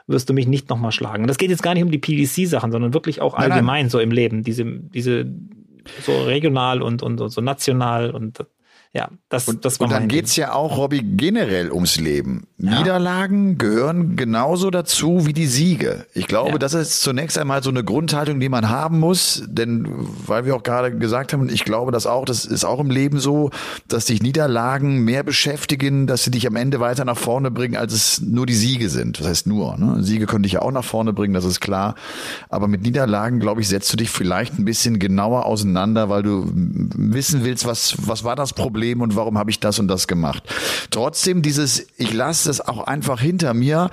wirst 0.07 0.29
du 0.29 0.35
mich 0.35 0.47
nicht 0.47 0.69
nochmal 0.69 0.93
schlagen. 0.93 1.25
Und 1.25 1.29
das 1.29 1.39
geht 1.39 1.51
jetzt 1.51 1.63
gar 1.63 1.75
nicht 1.75 1.83
um 1.83 1.91
die 1.91 1.99
PDC-Sachen, 1.99 2.71
sondern 2.71 2.95
wirklich 2.95 3.21
auch 3.21 3.35
allgemein 3.35 3.65
nein, 3.65 3.83
nein. 3.85 3.91
so 3.91 3.99
im 3.99 4.11
Leben. 4.11 4.43
Diese, 4.43 4.65
diese 4.65 5.27
so 6.03 6.23
regional 6.25 6.83
und, 6.83 7.03
und, 7.03 7.21
und 7.21 7.31
so 7.31 7.41
national 7.41 8.11
und 8.11 8.45
ja, 8.97 9.09
das, 9.29 9.49
und, 9.49 9.65
das 9.65 9.81
war 9.81 9.89
Und 9.89 9.93
dann 9.93 10.07
geht's 10.07 10.37
ja 10.37 10.53
auch, 10.53 10.77
Robby, 10.77 11.03
generell 11.03 11.73
ums 11.73 11.99
Leben. 11.99 12.47
Ja. 12.59 12.79
Niederlagen 12.79 13.59
gehören 13.59 14.15
genauso 14.15 14.71
dazu 14.71 15.27
wie 15.27 15.33
die 15.33 15.49
Siege. 15.49 16.07
Ich 16.15 16.29
glaube, 16.29 16.53
ja. 16.53 16.59
das 16.59 16.75
ist 16.75 17.03
zunächst 17.03 17.37
einmal 17.37 17.61
so 17.65 17.71
eine 17.71 17.83
Grundhaltung, 17.83 18.39
die 18.39 18.49
man 18.49 18.69
haben 18.69 19.01
muss, 19.01 19.43
denn 19.49 19.89
weil 20.27 20.47
wir 20.47 20.55
auch 20.55 20.63
gerade 20.63 20.97
gesagt 20.97 21.33
haben, 21.33 21.49
ich 21.49 21.65
glaube 21.65 21.91
das 21.91 22.07
auch, 22.07 22.25
das 22.25 22.45
ist 22.45 22.65
auch 22.65 22.79
im 22.79 22.89
Leben 22.89 23.19
so, 23.19 23.51
dass 23.89 24.05
dich 24.05 24.23
Niederlagen 24.23 25.05
mehr 25.05 25.25
beschäftigen, 25.25 26.07
dass 26.07 26.23
sie 26.23 26.31
dich 26.31 26.47
am 26.47 26.55
Ende 26.55 26.79
weiter 26.79 27.05
nach 27.05 27.19
vorne 27.19 27.51
bringen, 27.51 27.75
als 27.75 27.93
es 27.93 28.21
nur 28.21 28.47
die 28.47 28.55
Siege 28.55 28.89
sind. 28.89 29.19
Das 29.19 29.27
heißt 29.27 29.49
nur, 29.49 29.77
ne? 29.77 30.05
Siege 30.05 30.27
können 30.27 30.45
dich 30.45 30.53
ja 30.53 30.63
auch 30.63 30.71
nach 30.71 30.85
vorne 30.85 31.13
bringen, 31.13 31.35
das 31.35 31.45
ist 31.45 31.59
klar. 31.59 31.97
Aber 32.49 32.69
mit 32.69 32.83
Niederlagen, 32.83 33.41
glaube 33.41 33.61
ich, 33.61 33.67
setzt 33.67 33.93
du 33.93 33.97
dich 33.97 34.11
vielleicht 34.11 34.57
ein 34.57 34.65
bisschen 34.65 35.01
genauer 35.01 35.47
auseinander, 35.47 36.09
weil 36.09 36.23
du 36.23 36.49
wissen 36.55 37.45
willst, 37.45 37.67
was, 37.67 37.97
was 38.07 38.23
war 38.23 38.37
das 38.37 38.53
Problem? 38.53 38.84
Problem 38.85 39.01
und 39.01 39.17
warum 39.17 39.39
habe 39.39 39.51
ich 39.51 39.61
das 39.61 39.79
und 39.79 39.89
das 39.89 40.07
gemacht. 40.07 40.43
Trotzdem 40.91 41.41
dieses, 41.41 41.87
ich 41.97 42.13
lasse 42.13 42.49
das 42.49 42.61
auch 42.61 42.87
einfach 42.87 43.19
hinter 43.19 43.55
mir, 43.55 43.91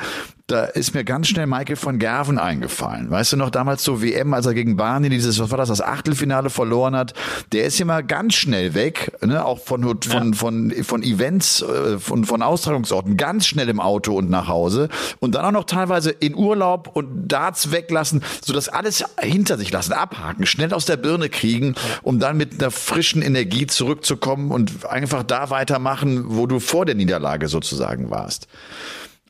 da 0.51 0.65
ist 0.65 0.93
mir 0.93 1.05
ganz 1.05 1.29
schnell 1.29 1.47
Michael 1.47 1.77
von 1.77 1.97
Gerven 1.97 2.37
eingefallen. 2.37 3.09
Weißt 3.09 3.31
du 3.31 3.37
noch, 3.37 3.49
damals 3.49 3.83
so 3.83 4.01
WM, 4.01 4.33
als 4.33 4.45
er 4.45 4.53
gegen 4.53 4.75
Barney 4.75 5.09
dieses, 5.09 5.39
was 5.39 5.49
war 5.49 5.57
das, 5.57 5.69
das 5.69 5.81
Achtelfinale 5.81 6.49
verloren 6.49 6.95
hat, 6.95 7.13
der 7.53 7.65
ist 7.65 7.79
immer 7.79 8.03
ganz 8.03 8.33
schnell 8.33 8.73
weg, 8.73 9.13
ne? 9.25 9.45
auch 9.45 9.59
von, 9.59 9.83
von, 10.01 10.31
ja. 10.31 10.37
von, 10.37 10.71
von 10.83 11.03
Events, 11.03 11.61
äh, 11.61 11.99
von, 11.99 12.25
von 12.25 12.41
Austragungsorten, 12.41 13.15
ganz 13.15 13.47
schnell 13.47 13.69
im 13.69 13.79
Auto 13.79 14.13
und 14.13 14.29
nach 14.29 14.49
Hause 14.49 14.89
und 15.19 15.35
dann 15.35 15.45
auch 15.45 15.51
noch 15.51 15.63
teilweise 15.63 16.11
in 16.11 16.35
Urlaub 16.35 16.89
und 16.93 17.29
Darts 17.29 17.71
weglassen, 17.71 18.21
so 18.43 18.51
das 18.51 18.67
alles 18.67 19.05
hinter 19.21 19.57
sich 19.57 19.71
lassen, 19.71 19.93
abhaken, 19.93 20.45
schnell 20.45 20.73
aus 20.73 20.85
der 20.85 20.97
Birne 20.97 21.29
kriegen, 21.29 21.75
um 22.01 22.19
dann 22.19 22.35
mit 22.35 22.59
einer 22.59 22.71
frischen 22.71 23.21
Energie 23.21 23.67
zurückzukommen 23.67 24.51
und 24.51 24.85
einfach 24.85 25.23
da 25.23 25.49
weitermachen, 25.49 26.23
wo 26.25 26.45
du 26.45 26.59
vor 26.59 26.85
der 26.85 26.95
Niederlage 26.95 27.47
sozusagen 27.47 28.09
warst. 28.09 28.47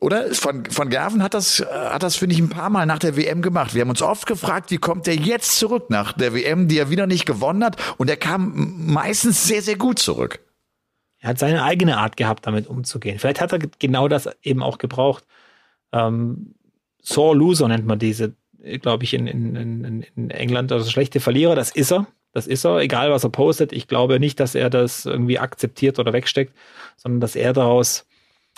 Oder? 0.02 0.34
Von, 0.34 0.64
von 0.66 0.90
Gerven 0.90 1.22
hat 1.22 1.32
das, 1.32 1.64
hat 1.70 2.02
das, 2.02 2.16
finde 2.16 2.34
ich, 2.34 2.40
ein 2.40 2.48
paar 2.48 2.70
Mal 2.70 2.86
nach 2.86 2.98
der 2.98 3.16
WM 3.16 3.40
gemacht. 3.40 3.72
Wir 3.72 3.82
haben 3.82 3.90
uns 3.90 4.02
oft 4.02 4.26
gefragt, 4.26 4.72
wie 4.72 4.78
kommt 4.78 5.06
der 5.06 5.14
jetzt 5.14 5.56
zurück 5.60 5.90
nach 5.90 6.12
der 6.12 6.34
WM, 6.34 6.66
die 6.66 6.76
er 6.78 6.90
wieder 6.90 7.06
nicht 7.06 7.24
gewonnen 7.24 7.62
hat? 7.62 7.76
Und 7.98 8.10
er 8.10 8.16
kam 8.16 8.74
meistens 8.92 9.46
sehr, 9.46 9.62
sehr 9.62 9.76
gut 9.76 10.00
zurück. 10.00 10.40
Er 11.20 11.30
hat 11.30 11.38
seine 11.38 11.62
eigene 11.62 11.98
Art 11.98 12.16
gehabt, 12.16 12.48
damit 12.48 12.66
umzugehen. 12.66 13.20
Vielleicht 13.20 13.40
hat 13.40 13.52
er 13.52 13.60
genau 13.60 14.08
das 14.08 14.28
eben 14.42 14.60
auch 14.60 14.78
gebraucht. 14.78 15.24
Ähm, 15.92 16.56
Sore 17.00 17.36
Loser 17.36 17.68
nennt 17.68 17.86
man 17.86 18.00
diese, 18.00 18.34
glaube 18.80 19.04
ich, 19.04 19.14
in, 19.14 19.28
in, 19.28 19.54
in, 19.54 20.04
in 20.16 20.30
England. 20.30 20.72
Also 20.72 20.90
schlechte 20.90 21.20
Verlierer, 21.20 21.54
das 21.54 21.70
ist 21.70 21.92
er. 21.92 22.08
Das 22.32 22.48
ist 22.48 22.64
er, 22.64 22.78
egal 22.78 23.12
was 23.12 23.22
er 23.22 23.30
postet. 23.30 23.72
Ich 23.72 23.86
glaube 23.86 24.18
nicht, 24.18 24.40
dass 24.40 24.56
er 24.56 24.68
das 24.68 25.06
irgendwie 25.06 25.38
akzeptiert 25.38 26.00
oder 26.00 26.12
wegsteckt, 26.12 26.56
sondern 26.96 27.20
dass 27.20 27.36
er 27.36 27.52
daraus 27.52 28.04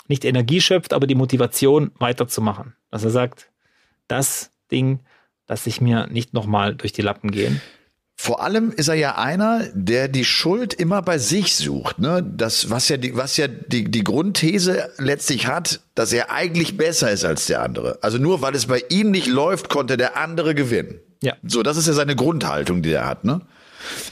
nicht 0.07 0.25
Energie 0.25 0.61
schöpft, 0.61 0.93
aber 0.93 1.07
die 1.07 1.15
Motivation 1.15 1.91
weiterzumachen. 1.99 2.75
Dass 2.91 3.03
er 3.03 3.11
sagt, 3.11 3.49
das 4.07 4.51
Ding 4.71 4.99
lasse 5.47 5.69
ich 5.69 5.81
mir 5.81 6.07
nicht 6.07 6.33
nochmal 6.33 6.75
durch 6.75 6.93
die 6.93 7.01
Lappen 7.01 7.31
gehen. 7.31 7.61
Vor 8.17 8.41
allem 8.41 8.71
ist 8.71 8.87
er 8.87 8.95
ja 8.95 9.17
einer, 9.17 9.67
der 9.73 10.07
die 10.07 10.23
Schuld 10.23 10.73
immer 10.73 11.01
bei 11.01 11.17
sich 11.17 11.55
sucht. 11.55 11.99
Ne? 11.99 12.23
Das, 12.23 12.69
was 12.69 12.87
ja, 12.87 12.95
die, 12.95 13.15
was 13.17 13.35
ja 13.35 13.47
die, 13.47 13.91
die 13.91 14.03
Grundthese 14.05 14.89
letztlich 14.97 15.47
hat, 15.47 15.81
dass 15.95 16.13
er 16.13 16.31
eigentlich 16.31 16.77
besser 16.77 17.11
ist 17.11 17.25
als 17.25 17.47
der 17.47 17.61
andere. 17.61 17.99
Also 18.01 18.17
nur 18.17 18.41
weil 18.41 18.55
es 18.55 18.67
bei 18.67 18.81
ihm 18.89 19.11
nicht 19.11 19.27
läuft, 19.27 19.69
konnte 19.69 19.97
der 19.97 20.15
andere 20.17 20.55
gewinnen. 20.55 20.99
Ja. 21.21 21.35
So, 21.43 21.61
das 21.61 21.75
ist 21.75 21.87
ja 21.87 21.93
seine 21.93 22.15
Grundhaltung, 22.15 22.81
die 22.81 22.91
er 22.91 23.05
hat. 23.05 23.25
Ne? 23.25 23.41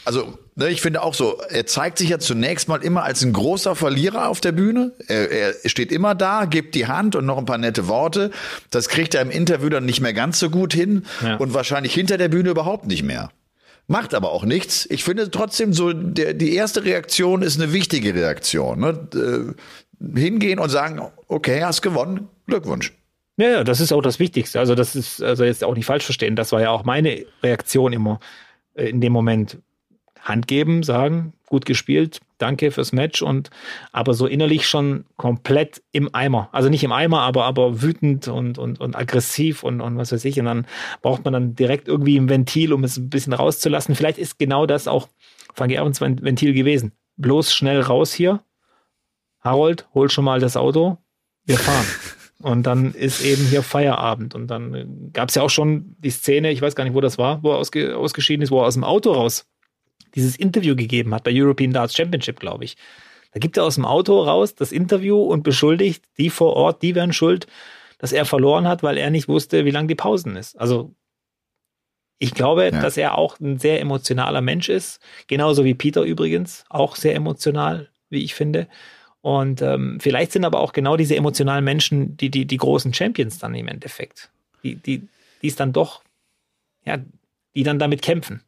Also 0.05 0.37
ne, 0.55 0.69
ich 0.69 0.81
finde 0.81 1.01
auch 1.01 1.13
so, 1.13 1.39
er 1.49 1.65
zeigt 1.65 1.97
sich 1.97 2.09
ja 2.09 2.19
zunächst 2.19 2.67
mal 2.67 2.83
immer 2.83 3.03
als 3.03 3.23
ein 3.23 3.33
großer 3.33 3.75
Verlierer 3.75 4.29
auf 4.29 4.41
der 4.41 4.51
Bühne. 4.51 4.91
Er, 5.07 5.31
er 5.31 5.69
steht 5.69 5.91
immer 5.91 6.15
da, 6.15 6.45
gibt 6.45 6.75
die 6.75 6.87
Hand 6.87 7.15
und 7.15 7.25
noch 7.25 7.37
ein 7.37 7.45
paar 7.45 7.57
nette 7.57 7.87
Worte. 7.87 8.31
Das 8.69 8.89
kriegt 8.89 9.15
er 9.15 9.21
im 9.21 9.31
Interview 9.31 9.69
dann 9.69 9.85
nicht 9.85 10.01
mehr 10.01 10.13
ganz 10.13 10.39
so 10.39 10.49
gut 10.49 10.73
hin 10.73 11.05
ja. 11.21 11.35
und 11.37 11.53
wahrscheinlich 11.53 11.93
hinter 11.93 12.17
der 12.17 12.29
Bühne 12.29 12.49
überhaupt 12.49 12.87
nicht 12.87 13.03
mehr. 13.03 13.29
Macht 13.87 14.13
aber 14.13 14.31
auch 14.31 14.45
nichts. 14.45 14.87
Ich 14.89 15.03
finde 15.03 15.29
trotzdem 15.29 15.73
so, 15.73 15.91
der, 15.91 16.33
die 16.33 16.55
erste 16.55 16.85
Reaktion 16.85 17.41
ist 17.41 17.59
eine 17.61 17.73
wichtige 17.73 18.13
Reaktion. 18.13 18.79
Ne? 18.79 19.07
Äh, 19.13 20.19
hingehen 20.19 20.59
und 20.59 20.69
sagen, 20.69 21.01
okay, 21.27 21.63
hast 21.63 21.81
gewonnen, 21.81 22.29
Glückwunsch. 22.47 22.93
Ja, 23.37 23.49
ja, 23.49 23.63
das 23.63 23.79
ist 23.79 23.91
auch 23.91 24.01
das 24.01 24.19
Wichtigste. 24.19 24.59
Also 24.59 24.75
das 24.75 24.95
ist, 24.95 25.21
also 25.21 25.43
jetzt 25.43 25.63
auch 25.63 25.75
nicht 25.75 25.85
falsch 25.85 26.05
verstehen, 26.05 26.35
das 26.35 26.51
war 26.51 26.61
ja 26.61 26.69
auch 26.69 26.83
meine 26.83 27.25
Reaktion 27.41 27.93
immer. 27.93 28.19
Äh, 28.75 28.89
in 28.89 29.01
dem 29.01 29.13
Moment 29.13 29.59
Hand 30.21 30.47
geben, 30.47 30.83
sagen, 30.83 31.33
gut 31.47 31.65
gespielt, 31.65 32.21
danke 32.37 32.71
fürs 32.71 32.93
Match 32.93 33.21
und 33.21 33.49
aber 33.91 34.13
so 34.13 34.25
innerlich 34.25 34.67
schon 34.67 35.03
komplett 35.17 35.83
im 35.91 36.15
Eimer. 36.15 36.47
Also 36.53 36.69
nicht 36.69 36.83
im 36.83 36.93
Eimer, 36.93 37.21
aber, 37.21 37.43
aber 37.43 37.81
wütend 37.81 38.29
und, 38.29 38.57
und, 38.57 38.79
und 38.79 38.95
aggressiv 38.95 39.63
und, 39.63 39.81
und 39.81 39.97
was 39.97 40.13
weiß 40.13 40.23
ich. 40.23 40.39
Und 40.39 40.45
dann 40.45 40.65
braucht 41.01 41.25
man 41.25 41.33
dann 41.33 41.55
direkt 41.55 41.89
irgendwie 41.89 42.17
ein 42.17 42.29
Ventil, 42.29 42.71
um 42.71 42.85
es 42.85 42.97
ein 42.97 43.09
bisschen 43.09 43.33
rauszulassen. 43.33 43.95
Vielleicht 43.95 44.17
ist 44.17 44.39
genau 44.39 44.65
das 44.65 44.87
auch 44.87 45.09
Van 45.55 45.67
Gervens 45.67 45.99
Ventil 45.99 46.53
gewesen. 46.53 46.93
Bloß 47.17 47.53
schnell 47.53 47.81
raus 47.81 48.13
hier. 48.13 48.43
Harold, 49.41 49.87
hol 49.93 50.09
schon 50.09 50.23
mal 50.23 50.39
das 50.39 50.55
Auto. 50.55 50.97
Wir 51.45 51.57
fahren. 51.57 51.85
Und 52.43 52.63
dann 52.63 52.93
ist 52.93 53.23
eben 53.23 53.45
hier 53.45 53.63
Feierabend. 53.63 54.35
Und 54.35 54.47
dann 54.47 55.11
gab 55.13 55.29
es 55.29 55.35
ja 55.35 55.43
auch 55.43 55.49
schon 55.49 55.95
die 55.99 56.09
Szene, 56.09 56.51
ich 56.51 56.61
weiß 56.61 56.75
gar 56.75 56.83
nicht, 56.83 56.93
wo 56.93 56.99
das 56.99 57.17
war, 57.17 57.41
wo 57.41 57.51
er 57.51 57.57
ausge 57.57 57.95
ausgeschieden 57.95 58.43
ist, 58.43 58.51
wo 58.51 58.59
er 58.59 58.67
aus 58.67 58.73
dem 58.73 58.83
Auto 58.83 59.13
raus 59.13 59.45
dieses 60.13 60.35
Interview 60.35 60.75
gegeben 60.75 61.15
hat 61.15 61.23
bei 61.23 61.31
European 61.33 61.71
Darts 61.71 61.95
Championship, 61.95 62.41
glaube 62.41 62.65
ich. 62.65 62.75
Da 63.31 63.39
gibt 63.39 63.55
er 63.55 63.63
aus 63.63 63.75
dem 63.75 63.85
Auto 63.85 64.19
raus 64.19 64.55
das 64.55 64.73
Interview 64.73 65.21
und 65.21 65.43
beschuldigt 65.43 66.03
die 66.17 66.29
vor 66.29 66.53
Ort, 66.57 66.81
die 66.81 66.95
wären 66.95 67.13
schuld, 67.13 67.47
dass 67.97 68.11
er 68.11 68.25
verloren 68.25 68.67
hat, 68.67 68.83
weil 68.83 68.97
er 68.97 69.09
nicht 69.09 69.29
wusste, 69.29 69.63
wie 69.63 69.71
lang 69.71 69.87
die 69.87 69.95
Pausen 69.95 70.35
ist. 70.35 70.59
Also 70.59 70.93
ich 72.19 72.33
glaube, 72.33 72.65
ja. 72.65 72.71
dass 72.71 72.97
er 72.97 73.17
auch 73.17 73.39
ein 73.39 73.57
sehr 73.57 73.79
emotionaler 73.79 74.41
Mensch 74.41 74.67
ist, 74.67 74.99
genauso 75.27 75.63
wie 75.63 75.75
Peter 75.75 76.03
übrigens, 76.03 76.65
auch 76.69 76.97
sehr 76.97 77.15
emotional, 77.15 77.89
wie 78.09 78.21
ich 78.21 78.35
finde. 78.35 78.67
Und 79.23 79.61
ähm, 79.61 79.99
vielleicht 80.01 80.33
sind 80.33 80.43
aber 80.43 80.59
auch 80.59 80.73
genau 80.73 80.97
diese 80.97 81.15
emotionalen 81.15 81.63
Menschen 81.63 82.17
die, 82.17 82.29
die, 82.29 82.43
die 82.43 82.57
großen 82.57 82.93
Champions 82.93 83.39
dann 83.39 83.55
im 83.55 83.69
Endeffekt. 83.69 84.29
Die, 84.63 84.75
die, 84.75 85.07
die 85.41 85.47
es 85.47 85.55
dann 85.55 85.71
doch, 85.71 86.03
ja, 86.83 86.97
die 87.55 87.63
dann 87.63 87.79
damit 87.79 88.01
kämpfen. 88.01 88.41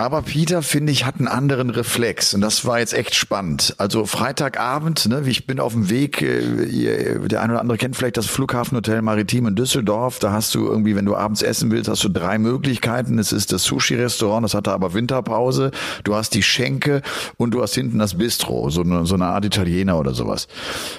Aber 0.00 0.22
Peter, 0.22 0.62
finde 0.62 0.92
ich, 0.92 1.04
hat 1.04 1.16
einen 1.18 1.28
anderen 1.28 1.68
Reflex 1.68 2.32
und 2.32 2.40
das 2.40 2.64
war 2.64 2.78
jetzt 2.78 2.94
echt 2.94 3.14
spannend. 3.14 3.74
Also 3.76 4.06
Freitagabend, 4.06 5.06
ne, 5.10 5.22
ich 5.26 5.46
bin 5.46 5.60
auf 5.60 5.74
dem 5.74 5.90
Weg, 5.90 6.22
äh, 6.22 7.18
der 7.28 7.42
eine 7.42 7.52
oder 7.52 7.60
andere 7.60 7.76
kennt 7.76 7.96
vielleicht 7.96 8.16
das 8.16 8.24
Flughafenhotel 8.24 9.02
Maritim 9.02 9.46
in 9.46 9.56
Düsseldorf. 9.56 10.18
Da 10.18 10.32
hast 10.32 10.54
du 10.54 10.66
irgendwie, 10.66 10.96
wenn 10.96 11.04
du 11.04 11.16
abends 11.16 11.42
essen 11.42 11.70
willst, 11.70 11.90
hast 11.90 12.02
du 12.02 12.08
drei 12.08 12.38
Möglichkeiten. 12.38 13.18
Es 13.18 13.30
ist 13.30 13.52
das 13.52 13.64
Sushi-Restaurant, 13.64 14.42
das 14.42 14.54
hatte 14.54 14.72
aber 14.72 14.94
Winterpause. 14.94 15.70
Du 16.02 16.14
hast 16.14 16.32
die 16.32 16.42
Schenke 16.42 17.02
und 17.36 17.50
du 17.50 17.60
hast 17.60 17.74
hinten 17.74 17.98
das 17.98 18.16
Bistro, 18.16 18.70
so 18.70 18.80
eine, 18.80 19.04
so 19.04 19.16
eine 19.16 19.26
Art 19.26 19.44
Italiener 19.44 19.98
oder 19.98 20.14
sowas. 20.14 20.48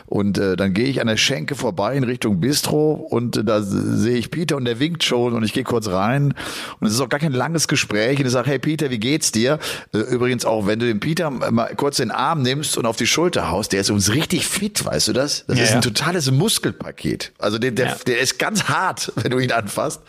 Und 0.05 0.37
äh, 0.37 0.55
dann 0.55 0.75
gehe 0.75 0.85
ich 0.85 1.01
an 1.01 1.07
der 1.07 1.17
Schenke 1.17 1.55
vorbei 1.55 1.95
in 1.95 2.03
Richtung 2.03 2.39
Bistro 2.39 2.91
und 2.91 3.35
äh, 3.35 3.43
da 3.43 3.63
sehe 3.63 4.17
ich 4.17 4.29
Peter 4.29 4.57
und 4.57 4.65
der 4.65 4.79
winkt 4.79 5.03
schon 5.03 5.33
und 5.33 5.43
ich 5.43 5.53
gehe 5.53 5.63
kurz 5.63 5.87
rein 5.87 6.35
und 6.79 6.87
es 6.87 6.93
ist 6.93 7.01
auch 7.01 7.09
gar 7.09 7.19
kein 7.19 7.33
langes 7.33 7.67
Gespräch 7.67 8.19
und 8.19 8.27
ich 8.27 8.31
sage, 8.31 8.51
hey 8.51 8.59
Peter, 8.59 8.90
wie 8.91 8.99
geht's 8.99 9.31
dir? 9.31 9.59
Äh, 9.93 9.97
übrigens 9.97 10.45
auch, 10.45 10.67
wenn 10.67 10.79
du 10.79 10.85
den 10.85 10.99
Peter 10.99 11.29
mal 11.31 11.73
kurz 11.75 11.97
den 11.97 12.11
Arm 12.11 12.43
nimmst 12.43 12.77
und 12.77 12.85
auf 12.85 12.97
die 12.97 13.07
Schulter 13.07 13.49
haust, 13.49 13.73
der 13.73 13.81
ist 13.81 13.89
uns 13.89 14.13
richtig 14.13 14.45
fit, 14.45 14.85
weißt 14.85 15.07
du 15.07 15.13
das? 15.13 15.45
Das 15.47 15.57
ja, 15.57 15.63
ist 15.63 15.73
ein 15.73 15.81
totales 15.81 16.29
Muskelpaket. 16.29 17.31
Also 17.39 17.57
der, 17.57 17.71
der, 17.71 17.87
ja. 17.87 17.95
der 18.05 18.19
ist 18.19 18.37
ganz 18.37 18.65
hart, 18.65 19.11
wenn 19.23 19.31
du 19.31 19.39
ihn 19.39 19.51
anfasst. 19.51 20.01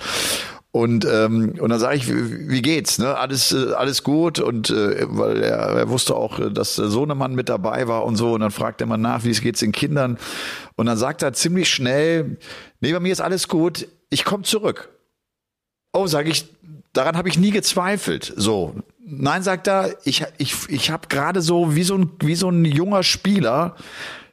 Und 0.75 1.05
ähm, 1.05 1.53
und 1.59 1.69
dann 1.69 1.79
sage 1.79 1.97
ich, 1.97 2.09
wie, 2.09 2.49
wie 2.49 2.63
geht's? 2.63 2.99
Ne? 2.99 3.15
Alles 3.15 3.53
äh, 3.53 3.75
alles 3.75 4.03
gut 4.03 4.39
und 4.39 4.71
äh, 4.71 5.05
weil 5.07 5.43
er, 5.43 5.59
er 5.59 5.89
wusste 5.91 6.15
auch, 6.17 6.39
äh, 6.39 6.51
dass 6.51 6.77
der 6.77 6.89
Sohnemann 6.89 7.35
mit 7.35 7.51
dabei 7.51 7.89
war 7.89 8.07
und 8.07 8.17
so 8.17 8.33
und 8.33 8.41
dann 8.41 8.51
fragt 8.51 8.81
er 8.81 8.87
mal 8.87 8.97
nach, 8.97 9.23
wie 9.23 9.31
es 9.31 9.43
geht's 9.43 9.61
den 9.61 9.73
Kindern 9.73 10.17
und 10.77 10.87
dann 10.87 10.97
sagt 10.97 11.23
er 11.23 11.35
ziemlich 11.35 11.69
schnell, 11.69 12.39
nee, 12.81 12.91
bei 12.91 13.01
mir 13.01 13.13
ist 13.13 13.21
alles 13.21 13.49
gut, 13.49 13.87
ich 14.09 14.25
komme 14.25 14.45
zurück. 14.45 14.89
Oh, 15.93 16.07
sage 16.07 16.31
ich, 16.31 16.47
daran 16.93 17.17
habe 17.17 17.29
ich 17.29 17.39
nie 17.39 17.51
gezweifelt. 17.51 18.33
So, 18.37 18.75
nein, 19.05 19.43
sagt 19.43 19.69
er, 19.69 19.95
ich 20.05 20.25
ich 20.39 20.55
ich 20.69 20.91
habe 20.91 21.09
gerade 21.09 21.43
so 21.43 21.75
wie 21.75 21.83
so 21.83 21.97
ein 21.97 22.11
wie 22.21 22.35
so 22.35 22.49
ein 22.49 22.65
junger 22.65 23.03
Spieler 23.03 23.77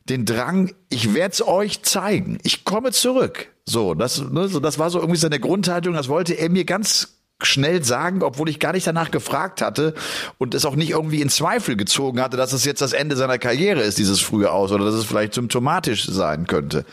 den 0.07 0.25
Drang, 0.25 0.73
ich 0.89 1.13
werde 1.13 1.33
es 1.33 1.45
euch 1.45 1.83
zeigen. 1.83 2.39
Ich 2.43 2.65
komme 2.65 2.91
zurück. 2.91 3.49
So, 3.65 3.93
das 3.93 4.19
ne, 4.19 4.47
so 4.47 4.59
das 4.59 4.79
war 4.79 4.89
so 4.89 4.99
irgendwie 4.99 5.19
seine 5.19 5.39
Grundhaltung, 5.39 5.93
das 5.93 6.09
wollte 6.09 6.33
er 6.33 6.49
mir 6.49 6.65
ganz 6.65 7.19
schnell 7.41 7.83
sagen, 7.83 8.21
obwohl 8.21 8.49
ich 8.49 8.59
gar 8.59 8.73
nicht 8.73 8.85
danach 8.85 9.11
gefragt 9.11 9.61
hatte 9.61 9.93
und 10.37 10.53
es 10.53 10.65
auch 10.65 10.75
nicht 10.75 10.89
irgendwie 10.89 11.21
in 11.21 11.29
Zweifel 11.29 11.77
gezogen 11.77 12.21
hatte, 12.21 12.35
dass 12.35 12.51
es 12.51 12.65
jetzt 12.65 12.81
das 12.81 12.91
Ende 12.91 13.15
seiner 13.15 13.37
Karriere 13.37 13.81
ist, 13.81 13.97
dieses 13.97 14.19
frühe 14.19 14.51
Aus, 14.51 14.71
oder 14.71 14.83
dass 14.83 14.95
es 14.95 15.05
vielleicht 15.05 15.35
symptomatisch 15.35 16.05
sein 16.05 16.47
könnte. 16.47 16.85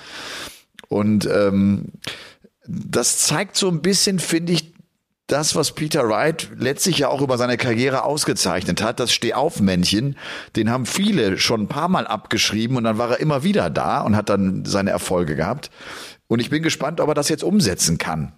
Und 0.88 1.26
ähm, 1.26 1.86
das 2.68 3.18
zeigt 3.18 3.56
so 3.56 3.68
ein 3.68 3.82
bisschen, 3.82 4.18
finde 4.18 4.52
ich, 4.52 4.74
das, 5.26 5.56
was 5.56 5.72
Peter 5.72 6.08
Wright 6.08 6.48
letztlich 6.56 6.98
ja 6.98 7.08
auch 7.08 7.20
über 7.20 7.36
seine 7.36 7.56
Karriere 7.56 8.04
ausgezeichnet 8.04 8.80
hat, 8.80 9.00
das 9.00 9.12
Stehaufmännchen, 9.12 10.16
den 10.54 10.70
haben 10.70 10.86
viele 10.86 11.38
schon 11.38 11.62
ein 11.62 11.68
paar 11.68 11.88
Mal 11.88 12.06
abgeschrieben 12.06 12.76
und 12.76 12.84
dann 12.84 12.98
war 12.98 13.10
er 13.10 13.20
immer 13.20 13.42
wieder 13.42 13.68
da 13.68 14.02
und 14.02 14.14
hat 14.14 14.28
dann 14.28 14.64
seine 14.64 14.90
Erfolge 14.90 15.34
gehabt. 15.34 15.70
Und 16.28 16.40
ich 16.40 16.50
bin 16.50 16.62
gespannt, 16.62 17.00
ob 17.00 17.08
er 17.08 17.14
das 17.14 17.28
jetzt 17.28 17.42
umsetzen 17.42 17.98
kann. 17.98 18.32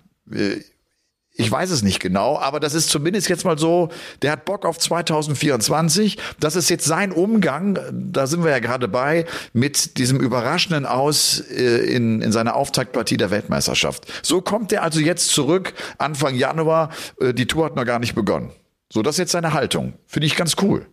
Ich 1.41 1.49
weiß 1.53 1.71
es 1.71 1.85
nicht 1.85 2.01
genau, 2.01 2.37
aber 2.37 2.59
das 2.59 2.75
ist 2.75 2.91
zumindest 2.91 3.29
jetzt 3.29 3.45
mal 3.45 3.57
so, 3.57 3.91
der 4.23 4.33
hat 4.33 4.45
Bock 4.45 4.67
auf 4.67 4.77
2024. 4.77 6.19
Das 6.41 6.57
ist 6.57 6.69
jetzt 6.69 6.85
sein 6.85 7.13
Umgang, 7.13 7.79
da 7.93 8.27
sind 8.27 8.43
wir 8.43 8.51
ja 8.51 8.59
gerade 8.59 8.89
bei, 8.89 9.25
mit 9.53 9.99
diesem 9.99 10.19
überraschenden 10.19 10.85
Aus 10.85 11.39
äh, 11.39 11.95
in, 11.95 12.23
in 12.23 12.33
seiner 12.33 12.57
Auftaktpartie 12.57 13.19
der 13.19 13.31
Weltmeisterschaft. 13.31 14.13
So 14.25 14.41
kommt 14.41 14.73
er 14.73 14.83
also 14.83 14.99
jetzt 14.99 15.29
zurück, 15.29 15.75
Anfang 15.99 16.35
Januar. 16.35 16.91
Äh, 17.21 17.33
die 17.35 17.47
Tour 17.47 17.67
hat 17.67 17.77
noch 17.77 17.85
gar 17.85 18.01
nicht 18.01 18.17
begonnen. 18.17 18.51
So, 18.93 19.03
das 19.03 19.15
ist 19.15 19.19
jetzt 19.19 19.33
seine 19.33 19.53
Haltung. 19.53 19.93
Finde 20.07 20.27
ich 20.27 20.35
ganz 20.35 20.57
cool. 20.61 20.89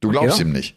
Du 0.00 0.08
glaubst 0.08 0.38
ja. 0.38 0.46
ihm 0.46 0.52
nicht. 0.52 0.74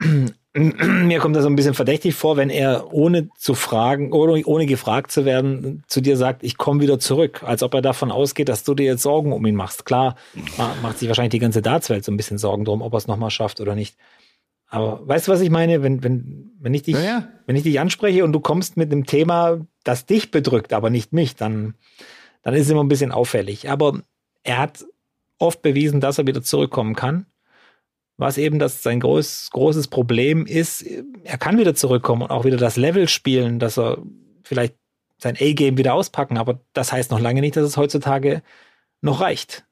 mir 1.06 1.18
kommt 1.18 1.36
das 1.36 1.42
so 1.42 1.48
ein 1.48 1.56
bisschen 1.56 1.74
verdächtig 1.74 2.14
vor, 2.14 2.36
wenn 2.36 2.50
er 2.50 2.92
ohne 2.92 3.28
zu 3.36 3.54
fragen, 3.54 4.12
ohne, 4.12 4.44
ohne 4.44 4.66
gefragt 4.66 5.10
zu 5.10 5.24
werden, 5.24 5.84
zu 5.86 6.00
dir 6.00 6.16
sagt, 6.16 6.42
ich 6.42 6.56
komme 6.56 6.80
wieder 6.80 6.98
zurück, 6.98 7.42
als 7.44 7.62
ob 7.62 7.74
er 7.74 7.82
davon 7.82 8.10
ausgeht, 8.10 8.48
dass 8.48 8.64
du 8.64 8.74
dir 8.74 8.86
jetzt 8.86 9.02
Sorgen 9.02 9.32
um 9.32 9.44
ihn 9.46 9.54
machst. 9.54 9.84
Klar, 9.84 10.16
macht 10.82 10.98
sich 10.98 11.08
wahrscheinlich 11.08 11.32
die 11.32 11.38
ganze 11.38 11.62
Dartswelt 11.62 12.04
so 12.04 12.12
ein 12.12 12.16
bisschen 12.16 12.38
Sorgen 12.38 12.64
drum, 12.64 12.82
ob 12.82 12.92
er 12.92 12.98
es 12.98 13.06
nochmal 13.06 13.30
schafft 13.30 13.60
oder 13.60 13.74
nicht. 13.74 13.96
Aber 14.68 15.06
weißt 15.06 15.28
du, 15.28 15.32
was 15.32 15.40
ich 15.40 15.50
meine? 15.50 15.82
Wenn, 15.82 16.02
wenn, 16.02 16.50
wenn 16.58 16.74
ich 16.74 16.82
dich, 16.82 16.94
ja, 16.94 17.02
ja. 17.02 17.28
wenn 17.46 17.56
ich 17.56 17.62
dich 17.62 17.80
anspreche 17.80 18.24
und 18.24 18.32
du 18.32 18.40
kommst 18.40 18.76
mit 18.76 18.92
einem 18.92 19.06
Thema, 19.06 19.60
das 19.84 20.04
dich 20.04 20.30
bedrückt, 20.30 20.72
aber 20.72 20.90
nicht 20.90 21.12
mich, 21.12 21.36
dann, 21.36 21.74
dann 22.42 22.54
ist 22.54 22.62
es 22.62 22.70
immer 22.70 22.84
ein 22.84 22.88
bisschen 22.88 23.12
auffällig. 23.12 23.70
Aber 23.70 24.00
er 24.42 24.58
hat 24.58 24.84
oft 25.38 25.62
bewiesen, 25.62 26.00
dass 26.00 26.18
er 26.18 26.26
wieder 26.26 26.42
zurückkommen 26.42 26.94
kann 26.94 27.26
was 28.18 28.36
eben 28.36 28.58
das 28.58 28.82
sein 28.82 29.00
groß, 29.00 29.50
großes 29.52 29.88
Problem 29.88 30.44
ist. 30.44 30.84
Er 31.24 31.38
kann 31.38 31.56
wieder 31.56 31.74
zurückkommen 31.74 32.22
und 32.22 32.30
auch 32.30 32.44
wieder 32.44 32.56
das 32.58 32.76
Level 32.76 33.08
spielen, 33.08 33.58
dass 33.58 33.78
er 33.78 33.98
vielleicht 34.42 34.74
sein 35.18 35.36
A-Game 35.40 35.78
wieder 35.78 35.94
auspacken, 35.94 36.36
aber 36.36 36.60
das 36.72 36.92
heißt 36.92 37.10
noch 37.10 37.20
lange 37.20 37.40
nicht, 37.40 37.56
dass 37.56 37.64
es 37.64 37.76
heutzutage 37.76 38.42
noch 39.00 39.20
reicht. 39.20 39.64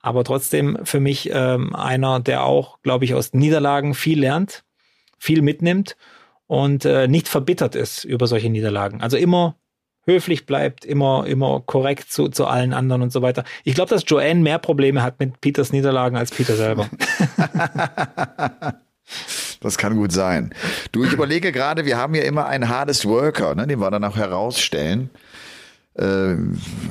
Aber 0.00 0.24
trotzdem 0.24 0.78
für 0.84 0.98
mich 0.98 1.30
ähm, 1.32 1.74
einer, 1.74 2.20
der 2.20 2.44
auch, 2.44 2.80
glaube 2.82 3.04
ich, 3.04 3.14
aus 3.14 3.34
Niederlagen 3.34 3.94
viel 3.94 4.20
lernt, 4.20 4.64
viel 5.18 5.42
mitnimmt 5.42 5.96
und 6.46 6.86
äh, 6.86 7.06
nicht 7.06 7.28
verbittert 7.28 7.74
ist 7.74 8.04
über 8.04 8.26
solche 8.26 8.48
Niederlagen. 8.48 9.02
Also 9.02 9.18
immer 9.18 9.56
höflich 10.06 10.46
bleibt, 10.46 10.84
immer, 10.84 11.26
immer 11.26 11.60
korrekt 11.60 12.10
zu, 12.10 12.28
zu 12.28 12.46
allen 12.46 12.72
anderen 12.72 13.02
und 13.02 13.12
so 13.12 13.22
weiter. 13.22 13.44
Ich 13.64 13.74
glaube, 13.74 13.90
dass 13.90 14.04
Joanne 14.06 14.40
mehr 14.40 14.58
Probleme 14.58 15.02
hat 15.02 15.20
mit 15.20 15.40
Peters 15.40 15.72
Niederlagen 15.72 16.16
als 16.16 16.30
Peter 16.30 16.56
selber. 16.56 16.88
Das 19.62 19.76
kann 19.76 19.94
gut 19.94 20.10
sein. 20.10 20.54
Du, 20.90 21.04
ich 21.04 21.12
überlege 21.12 21.52
gerade, 21.52 21.84
wir 21.84 21.98
haben 21.98 22.14
ja 22.14 22.22
immer 22.22 22.46
einen 22.46 22.70
Hardest 22.70 23.04
Worker, 23.04 23.54
ne, 23.54 23.66
den 23.66 23.78
wir 23.78 23.90
dann 23.90 24.04
auch 24.04 24.16
herausstellen. 24.16 25.10
Äh, 25.94 26.36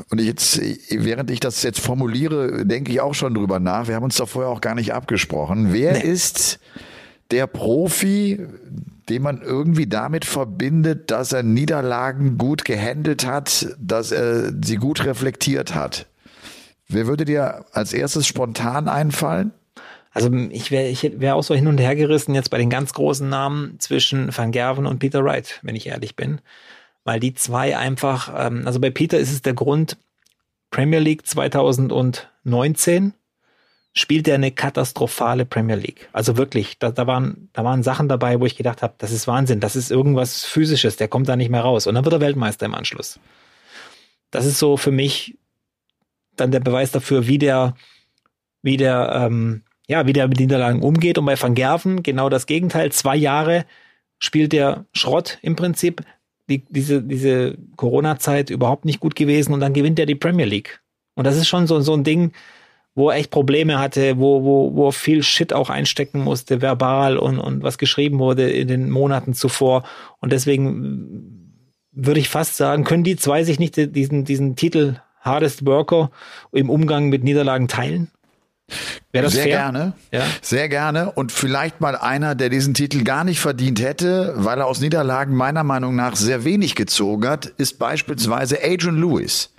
und 0.09 0.21
jetzt, 0.21 0.61
während 0.91 1.31
ich 1.31 1.39
das 1.39 1.63
jetzt 1.63 1.79
formuliere, 1.79 2.65
denke 2.65 2.91
ich 2.91 3.01
auch 3.01 3.15
schon 3.15 3.33
drüber 3.33 3.59
nach. 3.59 3.87
Wir 3.87 3.95
haben 3.95 4.03
uns 4.03 4.17
da 4.17 4.27
vorher 4.27 4.51
auch 4.51 4.61
gar 4.61 4.75
nicht 4.75 4.93
abgesprochen. 4.93 5.73
Wer 5.73 5.93
nee. 5.93 6.03
ist 6.03 6.59
der 7.31 7.47
Profi, 7.47 8.45
den 9.09 9.23
man 9.23 9.41
irgendwie 9.41 9.87
damit 9.87 10.25
verbindet, 10.25 11.09
dass 11.11 11.31
er 11.33 11.43
Niederlagen 11.43 12.37
gut 12.37 12.63
gehandelt 12.63 13.25
hat, 13.25 13.75
dass 13.79 14.11
er 14.11 14.53
sie 14.63 14.77
gut 14.77 15.03
reflektiert 15.05 15.73
hat. 15.73 16.05
Wer 16.87 17.07
würde 17.07 17.25
dir 17.25 17.65
als 17.71 17.93
erstes 17.93 18.27
spontan 18.27 18.87
einfallen? 18.87 19.51
Also 20.11 20.33
ich 20.33 20.71
wäre 20.71 20.87
ich 20.87 21.19
wär 21.19 21.35
auch 21.35 21.43
so 21.43 21.53
hin 21.53 21.67
und 21.67 21.77
her 21.77 21.95
gerissen 21.95 22.33
jetzt 22.33 22.49
bei 22.49 22.57
den 22.57 22.69
ganz 22.69 22.93
großen 22.93 23.29
Namen 23.29 23.79
zwischen 23.79 24.35
Van 24.35 24.51
Gerven 24.51 24.85
und 24.85 24.99
Peter 24.99 25.23
Wright, 25.23 25.59
wenn 25.61 25.75
ich 25.75 25.87
ehrlich 25.87 26.15
bin. 26.15 26.41
Weil 27.03 27.19
die 27.19 27.33
zwei 27.33 27.77
einfach, 27.77 28.33
ähm, 28.35 28.63
also 28.65 28.79
bei 28.79 28.89
Peter 28.89 29.19
ist 29.19 29.31
es 29.31 29.41
der 29.41 29.53
Grund, 29.53 29.97
Premier 30.71 30.99
League 30.99 31.25
2019 31.25 33.13
spielt 33.93 34.27
er 34.27 34.35
eine 34.35 34.51
katastrophale 34.51 35.45
Premier 35.45 35.75
League. 35.75 36.09
Also 36.13 36.37
wirklich, 36.37 36.77
da, 36.79 36.91
da, 36.91 37.07
waren, 37.07 37.49
da 37.53 37.63
waren 37.63 37.83
Sachen 37.83 38.07
dabei, 38.07 38.39
wo 38.39 38.45
ich 38.45 38.55
gedacht 38.55 38.81
habe, 38.81 38.93
das 38.97 39.11
ist 39.11 39.27
Wahnsinn, 39.27 39.59
das 39.59 39.75
ist 39.75 39.91
irgendwas 39.91 40.45
Physisches, 40.45 40.95
der 40.95 41.07
kommt 41.07 41.27
da 41.27 41.35
nicht 41.35 41.49
mehr 41.49 41.61
raus. 41.61 41.87
Und 41.87 41.95
dann 41.95 42.05
wird 42.05 42.13
er 42.13 42.21
Weltmeister 42.21 42.65
im 42.65 42.75
Anschluss. 42.75 43.19
Das 44.31 44.45
ist 44.45 44.59
so 44.59 44.77
für 44.77 44.91
mich 44.91 45.37
dann 46.35 46.51
der 46.51 46.59
Beweis 46.59 46.91
dafür, 46.91 47.27
wie 47.27 47.37
der, 47.37 47.75
wie 48.61 48.77
der, 48.77 49.11
ähm, 49.25 49.63
ja, 49.87 50.05
wie 50.05 50.13
der 50.13 50.27
mit 50.27 50.39
Niederlagen 50.39 50.81
umgeht. 50.81 51.17
Und 51.17 51.25
bei 51.25 51.39
Van 51.41 51.55
Gerven 51.55 52.03
genau 52.03 52.29
das 52.29 52.45
Gegenteil. 52.45 52.91
Zwei 52.91 53.15
Jahre 53.15 53.65
spielt 54.19 54.53
der 54.53 54.85
Schrott 54.93 55.39
im 55.41 55.55
Prinzip. 55.55 56.03
Die, 56.47 56.65
diese, 56.65 57.03
diese 57.03 57.57
Corona-Zeit 57.75 58.49
überhaupt 58.49 58.85
nicht 58.85 58.99
gut 58.99 59.15
gewesen 59.15 59.53
und 59.53 59.59
dann 59.59 59.73
gewinnt 59.73 59.99
er 59.99 60.07
die 60.07 60.15
Premier 60.15 60.45
League. 60.45 60.81
Und 61.15 61.25
das 61.25 61.37
ist 61.37 61.47
schon 61.47 61.67
so, 61.67 61.79
so 61.81 61.93
ein 61.93 62.03
Ding, 62.03 62.31
wo 62.95 63.09
er 63.09 63.17
echt 63.17 63.31
Probleme 63.31 63.79
hatte, 63.79 64.17
wo, 64.17 64.43
wo, 64.43 64.75
wo 64.75 64.87
er 64.87 64.91
viel 64.91 65.23
Shit 65.23 65.53
auch 65.53 65.69
einstecken 65.69 66.21
musste, 66.21 66.61
verbal 66.61 67.17
und, 67.17 67.39
und 67.39 67.63
was 67.63 67.77
geschrieben 67.77 68.19
wurde 68.19 68.49
in 68.49 68.67
den 68.67 68.89
Monaten 68.89 69.33
zuvor. 69.33 69.83
Und 70.19 70.31
deswegen 70.31 71.39
würde 71.91 72.19
ich 72.19 72.29
fast 72.29 72.57
sagen, 72.57 72.83
können 72.83 73.03
die 73.03 73.15
zwei 73.15 73.43
sich 73.43 73.59
nicht 73.59 73.75
diesen, 73.95 74.25
diesen 74.25 74.55
Titel 74.55 74.95
Hardest 75.21 75.65
Worker 75.65 76.11
im 76.51 76.69
Umgang 76.69 77.09
mit 77.09 77.23
Niederlagen 77.23 77.67
teilen? 77.67 78.09
Wäre 79.11 79.23
das 79.23 79.33
Sehr 79.33 79.43
fair? 79.43 79.51
gerne. 79.51 79.93
Ja. 80.11 80.21
Sehr 80.41 80.69
gerne. 80.69 81.11
Und 81.11 81.31
vielleicht 81.31 81.81
mal 81.81 81.95
einer, 81.95 82.35
der 82.35 82.49
diesen 82.49 82.73
Titel 82.73 83.03
gar 83.03 83.23
nicht 83.23 83.39
verdient 83.39 83.81
hätte, 83.81 84.33
weil 84.37 84.59
er 84.59 84.67
aus 84.67 84.79
Niederlagen 84.79 85.35
meiner 85.35 85.63
Meinung 85.63 85.95
nach 85.95 86.15
sehr 86.15 86.43
wenig 86.43 86.75
gezogen 86.75 87.27
hat, 87.27 87.47
ist 87.47 87.79
beispielsweise 87.79 88.59
Adrian 88.63 88.99
Lewis. 88.99 89.51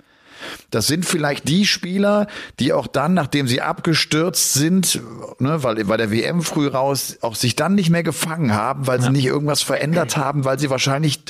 Das 0.69 0.87
sind 0.87 1.05
vielleicht 1.05 1.47
die 1.47 1.65
Spieler, 1.65 2.27
die 2.59 2.73
auch 2.73 2.87
dann, 2.87 3.13
nachdem 3.13 3.47
sie 3.47 3.61
abgestürzt 3.61 4.53
sind, 4.53 5.01
ne, 5.39 5.63
weil 5.63 5.83
bei 5.85 5.97
der 5.97 6.11
WM 6.11 6.41
früh 6.41 6.67
raus, 6.67 7.17
auch 7.21 7.35
sich 7.35 7.55
dann 7.55 7.75
nicht 7.75 7.89
mehr 7.89 8.03
gefangen 8.03 8.53
haben, 8.53 8.87
weil 8.87 8.99
ja. 8.99 9.05
sie 9.05 9.11
nicht 9.11 9.25
irgendwas 9.25 9.61
verändert 9.61 10.17
haben, 10.17 10.45
weil 10.45 10.59
sie 10.59 10.69
wahrscheinlich 10.69 11.21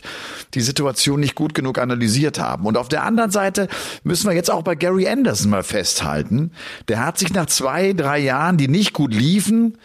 die 0.54 0.62
Situation 0.62 1.20
nicht 1.20 1.36
gut 1.36 1.54
genug 1.54 1.78
analysiert 1.78 2.40
haben. 2.40 2.66
Und 2.66 2.78
auf 2.78 2.90
der 2.90 3.04
anderen 3.04 3.32
Seite 3.32 3.68
müssen 4.04 4.28
wir 4.28 4.36
jetzt 4.36 4.52
auch 4.52 4.64
bei 4.64 4.76
Gary 4.76 5.08
Anderson 5.08 5.50
mal 5.50 5.64
festhalten. 5.64 6.52
Der 6.88 7.06
hat 7.06 7.18
sich 7.18 7.34
nach 7.34 7.48
zwei, 7.48 7.94
drei 7.94 8.20
Jahren, 8.20 8.58
die 8.58 8.68
nicht 8.68 8.94
gut 8.94 9.14
liefen, 9.14 9.78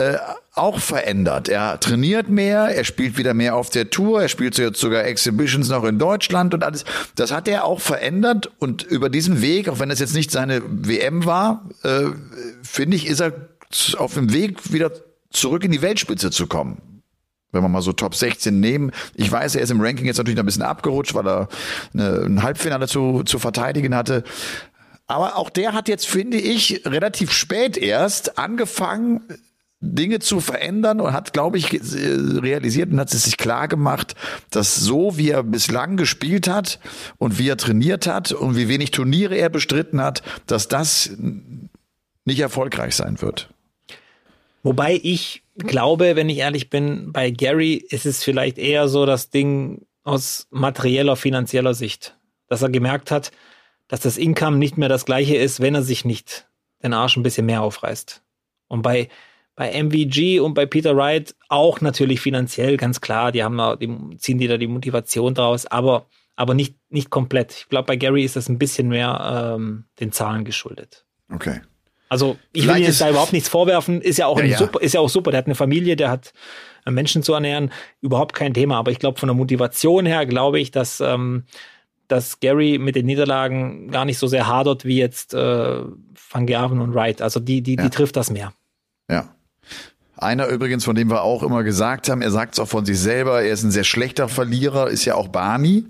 äh, 0.00 0.18
auch 0.54 0.78
verändert. 0.78 1.48
Er 1.48 1.78
trainiert 1.78 2.28
mehr, 2.28 2.74
er 2.74 2.84
spielt 2.84 3.18
wieder 3.18 3.34
mehr 3.34 3.54
auf 3.54 3.70
der 3.70 3.90
Tour, 3.90 4.22
er 4.22 4.28
spielt 4.28 4.56
jetzt 4.58 4.80
sogar 4.80 5.04
Exhibitions 5.04 5.68
noch 5.68 5.84
in 5.84 5.98
Deutschland 5.98 6.54
und 6.54 6.64
alles. 6.64 6.84
Das 7.14 7.30
hat 7.30 7.46
er 7.46 7.64
auch 7.64 7.80
verändert 7.80 8.50
und 8.58 8.82
über 8.82 9.10
diesen 9.10 9.42
Weg, 9.42 9.68
auch 9.68 9.78
wenn 9.78 9.90
es 9.90 10.00
jetzt 10.00 10.14
nicht 10.14 10.30
seine 10.30 10.62
WM 10.64 11.24
war, 11.26 11.68
äh, 11.82 12.06
finde 12.62 12.96
ich, 12.96 13.06
ist 13.06 13.20
er 13.20 13.32
auf 13.98 14.14
dem 14.14 14.32
Weg 14.32 14.72
wieder 14.72 14.90
zurück 15.30 15.64
in 15.64 15.70
die 15.70 15.82
Weltspitze 15.82 16.30
zu 16.30 16.46
kommen 16.46 16.82
wenn 17.52 17.64
wir 17.64 17.68
mal 17.68 17.82
so 17.82 17.92
Top 17.92 18.14
16 18.14 18.60
nehmen. 18.60 18.92
Ich 19.14 19.32
weiß, 19.32 19.56
er 19.56 19.62
ist 19.62 19.70
im 19.70 19.80
Ranking 19.80 20.06
jetzt 20.06 20.18
natürlich 20.18 20.36
noch 20.36 20.44
ein 20.44 20.46
bisschen 20.46 20.62
abgerutscht, 20.62 21.14
weil 21.14 21.26
er 21.26 21.48
eine, 21.92 22.22
ein 22.24 22.42
Halbfinale 22.44 22.86
zu, 22.86 23.24
zu 23.24 23.40
verteidigen 23.40 23.96
hatte. 23.96 24.22
Aber 25.08 25.36
auch 25.36 25.50
der 25.50 25.72
hat 25.72 25.88
jetzt, 25.88 26.06
finde 26.06 26.36
ich, 26.36 26.82
relativ 26.86 27.32
spät 27.32 27.76
erst 27.76 28.38
angefangen, 28.38 29.22
Dinge 29.82 30.18
zu 30.18 30.40
verändern 30.40 31.00
und 31.00 31.12
hat, 31.14 31.32
glaube 31.32 31.56
ich, 31.56 31.72
realisiert 31.72 32.92
und 32.92 33.00
hat 33.00 33.12
es 33.12 33.24
sich 33.24 33.38
klar 33.38 33.66
gemacht, 33.66 34.14
dass 34.50 34.76
so 34.76 35.16
wie 35.16 35.30
er 35.30 35.42
bislang 35.42 35.96
gespielt 35.96 36.48
hat 36.48 36.78
und 37.16 37.38
wie 37.38 37.48
er 37.48 37.56
trainiert 37.56 38.06
hat 38.06 38.32
und 38.32 38.56
wie 38.56 38.68
wenig 38.68 38.90
Turniere 38.90 39.36
er 39.36 39.48
bestritten 39.48 40.02
hat, 40.02 40.22
dass 40.46 40.68
das 40.68 41.16
nicht 42.26 42.40
erfolgreich 42.40 42.94
sein 42.94 43.22
wird. 43.22 43.48
Wobei 44.62 45.00
ich 45.02 45.42
glaube, 45.56 46.14
wenn 46.14 46.28
ich 46.28 46.38
ehrlich 46.38 46.68
bin, 46.68 47.12
bei 47.12 47.30
Gary 47.30 47.74
ist 47.74 48.04
es 48.04 48.22
vielleicht 48.22 48.58
eher 48.58 48.88
so 48.88 49.06
das 49.06 49.30
Ding 49.30 49.86
aus 50.04 50.46
materieller, 50.50 51.16
finanzieller 51.16 51.72
Sicht, 51.72 52.16
dass 52.48 52.60
er 52.60 52.68
gemerkt 52.68 53.10
hat, 53.10 53.32
dass 53.88 54.00
das 54.00 54.18
Income 54.18 54.58
nicht 54.58 54.76
mehr 54.76 54.90
das 54.90 55.06
gleiche 55.06 55.36
ist, 55.36 55.60
wenn 55.60 55.74
er 55.74 55.82
sich 55.82 56.04
nicht 56.04 56.48
den 56.82 56.92
Arsch 56.92 57.16
ein 57.16 57.22
bisschen 57.22 57.46
mehr 57.46 57.62
aufreißt. 57.62 58.22
Und 58.68 58.82
bei 58.82 59.08
bei 59.56 59.70
MVG 59.72 60.40
und 60.40 60.54
bei 60.54 60.66
Peter 60.66 60.96
Wright 60.96 61.34
auch 61.48 61.80
natürlich 61.80 62.20
finanziell, 62.20 62.76
ganz 62.76 63.00
klar. 63.00 63.32
Die 63.32 63.42
haben 63.42 63.58
da, 63.58 63.76
die 63.76 64.16
ziehen 64.18 64.38
die 64.38 64.48
da 64.48 64.56
die 64.56 64.66
Motivation 64.66 65.34
draus, 65.34 65.66
aber, 65.66 66.06
aber 66.36 66.54
nicht, 66.54 66.76
nicht 66.88 67.10
komplett. 67.10 67.52
Ich 67.52 67.68
glaube, 67.68 67.86
bei 67.86 67.96
Gary 67.96 68.24
ist 68.24 68.36
das 68.36 68.48
ein 68.48 68.58
bisschen 68.58 68.88
mehr 68.88 69.54
ähm, 69.56 69.84
den 70.00 70.12
Zahlen 70.12 70.44
geschuldet. 70.44 71.04
Okay. 71.32 71.60
Also 72.08 72.36
ich 72.52 72.62
Vielleicht 72.62 72.78
will 72.78 72.86
jetzt 72.86 73.00
da 73.00 73.10
überhaupt 73.10 73.32
nichts 73.32 73.48
vorwerfen. 73.48 74.00
Ist 74.00 74.18
ja 74.18 74.26
auch 74.26 74.38
ja, 74.38 74.46
ja. 74.46 74.58
super, 74.58 74.80
ist 74.80 74.94
ja 74.94 75.00
auch 75.00 75.08
super. 75.08 75.30
Der 75.30 75.38
hat 75.38 75.46
eine 75.46 75.54
Familie, 75.54 75.94
der 75.94 76.10
hat 76.10 76.32
äh, 76.84 76.90
Menschen 76.90 77.22
zu 77.22 77.34
ernähren, 77.34 77.70
überhaupt 78.00 78.34
kein 78.34 78.52
Thema. 78.52 78.78
Aber 78.78 78.90
ich 78.90 78.98
glaube, 78.98 79.20
von 79.20 79.28
der 79.28 79.36
Motivation 79.36 80.06
her 80.06 80.26
glaube 80.26 80.58
ich, 80.58 80.72
dass 80.72 81.00
ähm, 81.00 81.44
dass 82.10 82.40
Gary 82.40 82.78
mit 82.78 82.96
den 82.96 83.06
Niederlagen 83.06 83.90
gar 83.90 84.04
nicht 84.04 84.18
so 84.18 84.26
sehr 84.26 84.48
hadert 84.48 84.84
wie 84.84 84.98
jetzt 84.98 85.32
äh, 85.32 85.80
Van 86.32 86.46
Gerven 86.46 86.80
und 86.80 86.94
Wright. 86.94 87.22
Also 87.22 87.38
die, 87.38 87.62
die, 87.62 87.76
ja. 87.76 87.84
die 87.84 87.90
trifft 87.90 88.16
das 88.16 88.30
mehr. 88.30 88.52
Einer 90.20 90.48
übrigens, 90.48 90.84
von 90.84 90.94
dem 90.94 91.10
wir 91.10 91.22
auch 91.22 91.42
immer 91.42 91.62
gesagt 91.62 92.08
haben, 92.08 92.22
er 92.22 92.30
sagt 92.30 92.54
es 92.54 92.60
auch 92.60 92.68
von 92.68 92.84
sich 92.84 92.98
selber, 92.98 93.42
er 93.42 93.52
ist 93.52 93.62
ein 93.62 93.70
sehr 93.70 93.84
schlechter 93.84 94.28
Verlierer, 94.28 94.88
ist 94.88 95.04
ja 95.04 95.14
auch 95.14 95.28
Barney. 95.28 95.86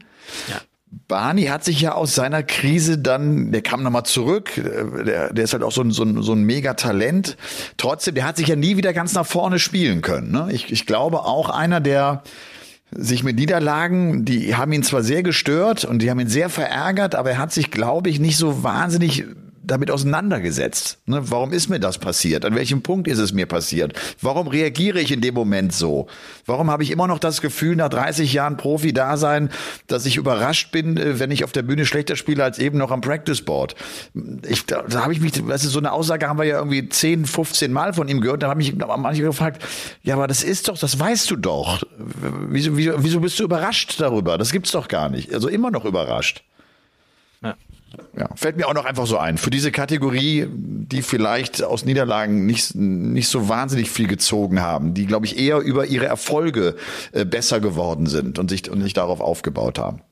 Ja. 0.49 0.61
Barney 1.07 1.45
hat 1.45 1.65
sich 1.65 1.81
ja 1.81 1.93
aus 1.93 2.15
seiner 2.15 2.43
Krise 2.43 2.99
dann, 2.99 3.53
der 3.53 3.63
kam 3.63 3.83
nochmal 3.83 4.05
zurück, 4.05 4.51
der, 4.57 5.33
der 5.33 5.45
ist 5.45 5.53
halt 5.53 5.63
auch 5.63 5.73
so 5.73 5.83
ein, 5.83 5.93
so 5.93 6.03
ein, 6.03 6.23
so 6.23 6.33
ein 6.33 6.43
Mega-Talent. 6.43 7.37
Trotzdem, 7.77 8.17
der 8.17 8.25
hat 8.25 8.37
sich 8.37 8.49
ja 8.49 8.57
nie 8.57 8.77
wieder 8.77 8.93
ganz 8.93 9.13
nach 9.15 9.27
vorne 9.27 9.59
spielen 9.59 10.03
können. 10.03 10.33
Ne? 10.33 10.49
Ich, 10.51 10.73
ich 10.73 10.87
glaube 10.87 11.21
auch 11.21 11.49
einer, 11.49 11.81
der 11.81 12.23
sich 12.93 13.23
mit 13.23 13.37
Niederlagen, 13.37 14.25
die 14.25 14.57
haben 14.57 14.73
ihn 14.73 14.83
zwar 14.83 15.03
sehr 15.03 15.23
gestört 15.23 15.85
und 15.85 16.03
die 16.03 16.11
haben 16.11 16.19
ihn 16.19 16.29
sehr 16.29 16.49
verärgert, 16.49 17.15
aber 17.15 17.31
er 17.31 17.39
hat 17.39 17.53
sich, 17.53 17.71
glaube 17.71 18.11
ich, 18.11 18.19
nicht 18.19 18.37
so 18.37 18.65
wahnsinnig 18.65 19.25
damit 19.63 19.91
auseinandergesetzt. 19.91 20.99
Ne? 21.07 21.21
Warum 21.31 21.53
ist 21.53 21.69
mir 21.69 21.81
das 21.81 21.99
passiert? 21.99 22.45
An 22.45 22.55
welchem 22.55 22.83
Punkt 22.83 23.09
ist 23.09 23.19
es 23.19 23.33
mir 23.33 23.47
passiert? 23.47 23.93
Warum 24.21 24.49
reagiere 24.49 25.01
ich 25.01 25.13
in 25.13 25.21
dem 25.21 25.35
Moment 25.35 25.73
so? 25.73 26.07
Warum 26.47 26.71
habe 26.71 26.83
ich 26.83 26.91
immer 26.91 27.07
noch 27.07 27.19
das 27.19 27.41
Gefühl, 27.41 27.77
nach 27.77 27.91
30 27.91 28.33
Jahren 28.33 28.57
Profi-Dasein, 28.57 29.51
dass 29.87 30.07
ich 30.07 30.17
überrascht 30.17 30.73
bin, 30.73 30.97
äh, 30.97 31.19
wenn 31.19 31.31
ich 31.31 31.45
auf 31.45 31.53
der 31.53 31.63
Bühne 31.63 31.85
schlechter 31.85 32.17
spiele 32.17 32.43
als 32.43 32.59
eben 32.59 32.79
noch 32.79 32.91
am 32.91 33.01
Practice 33.01 33.43
Board? 33.43 33.75
Ich, 34.49 34.67
da, 34.67 34.83
da 34.83 35.03
habe 35.03 35.13
ich 35.13 35.21
mich, 35.21 35.47
weißt 35.47 35.65
du, 35.65 35.69
so 35.69 35.79
eine 35.79 35.93
Aussage 35.93 36.29
haben 36.29 36.39
wir 36.39 36.45
ja 36.45 36.59
irgendwie 36.59 36.89
10, 36.89 37.27
15 37.27 37.73
Mal 37.73 37.93
von 37.93 38.09
ihm 38.09 38.21
gehört. 38.21 38.43
Da 38.43 38.49
habe 38.49 38.63
ich 38.63 38.75
manche 38.75 39.23
gefragt, 39.23 39.63
ja, 40.03 40.15
aber 40.15 40.27
das 40.27 40.43
ist 40.43 40.69
doch, 40.69 40.79
das 40.79 40.99
weißt 40.99 41.31
du 41.31 41.37
doch. 41.37 41.83
Wieso, 42.49 42.77
wieso, 42.77 42.93
wieso 43.05 43.21
bist 43.21 43.39
du 43.39 43.45
überrascht 43.45 44.01
darüber? 44.01 44.39
Das 44.39 44.53
gibt's 44.53 44.73
doch 44.73 44.89
gar 44.89 45.11
nicht. 45.11 45.33
Also 45.35 45.49
immer 45.49 45.71
noch 45.71 45.85
überrascht. 45.85 46.45
Ja. 48.17 48.29
Fällt 48.35 48.57
mir 48.57 48.69
auch 48.69 48.75
noch 48.75 48.85
einfach 48.85 49.07
so 49.07 49.19
ein. 49.19 49.39
Für 49.39 49.51
diese 49.51 49.73
Kategorie, 49.73 50.47
die 50.49 51.03
vielleicht 51.03 51.63
aus 51.63 51.85
Niederlagen 51.85 52.47
nicht, 52.47 52.75
nicht 52.75 53.29
so 53.29 53.49
wahnsinnig 53.49 53.91
viel 53.91 54.07
gezogen 54.07 54.61
haben, 54.61 54.95
die, 54.95 55.07
glaube 55.07 55.27
ich, 55.27 55.39
eher 55.39 55.59
über 55.59 55.87
ihre 55.87 56.07
Erfolge 56.07 56.77
äh, 57.13 57.25
besser 57.25 57.61
geworden 57.61 58.07
sind 58.07 58.39
und 58.39 58.51
sich, 58.51 58.71
und 58.71 58.83
sich 58.83 58.93
darauf 58.93 59.21
aufgebaut 59.21 59.79
haben. 59.79 60.03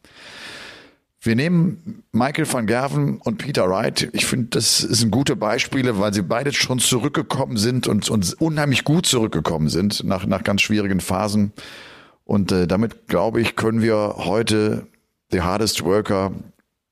Wir 1.20 1.34
nehmen 1.34 2.04
Michael 2.12 2.50
van 2.50 2.66
Gerven 2.66 3.18
und 3.18 3.38
Peter 3.38 3.68
Wright. 3.68 4.08
Ich 4.12 4.26
finde, 4.26 4.48
das 4.50 4.78
sind 4.78 5.10
gute 5.10 5.34
Beispiele, 5.34 5.98
weil 5.98 6.14
sie 6.14 6.22
beide 6.22 6.52
schon 6.52 6.78
zurückgekommen 6.78 7.56
sind 7.56 7.88
und, 7.88 8.08
und 8.08 8.40
unheimlich 8.40 8.84
gut 8.84 9.06
zurückgekommen 9.06 9.68
sind 9.68 10.04
nach, 10.04 10.26
nach 10.26 10.44
ganz 10.44 10.62
schwierigen 10.62 11.00
Phasen. 11.00 11.52
Und 12.24 12.52
äh, 12.52 12.68
damit, 12.68 13.08
glaube 13.08 13.40
ich, 13.40 13.56
können 13.56 13.82
wir 13.82 14.14
heute 14.18 14.86
The 15.32 15.42
Hardest 15.42 15.84
Worker 15.84 16.32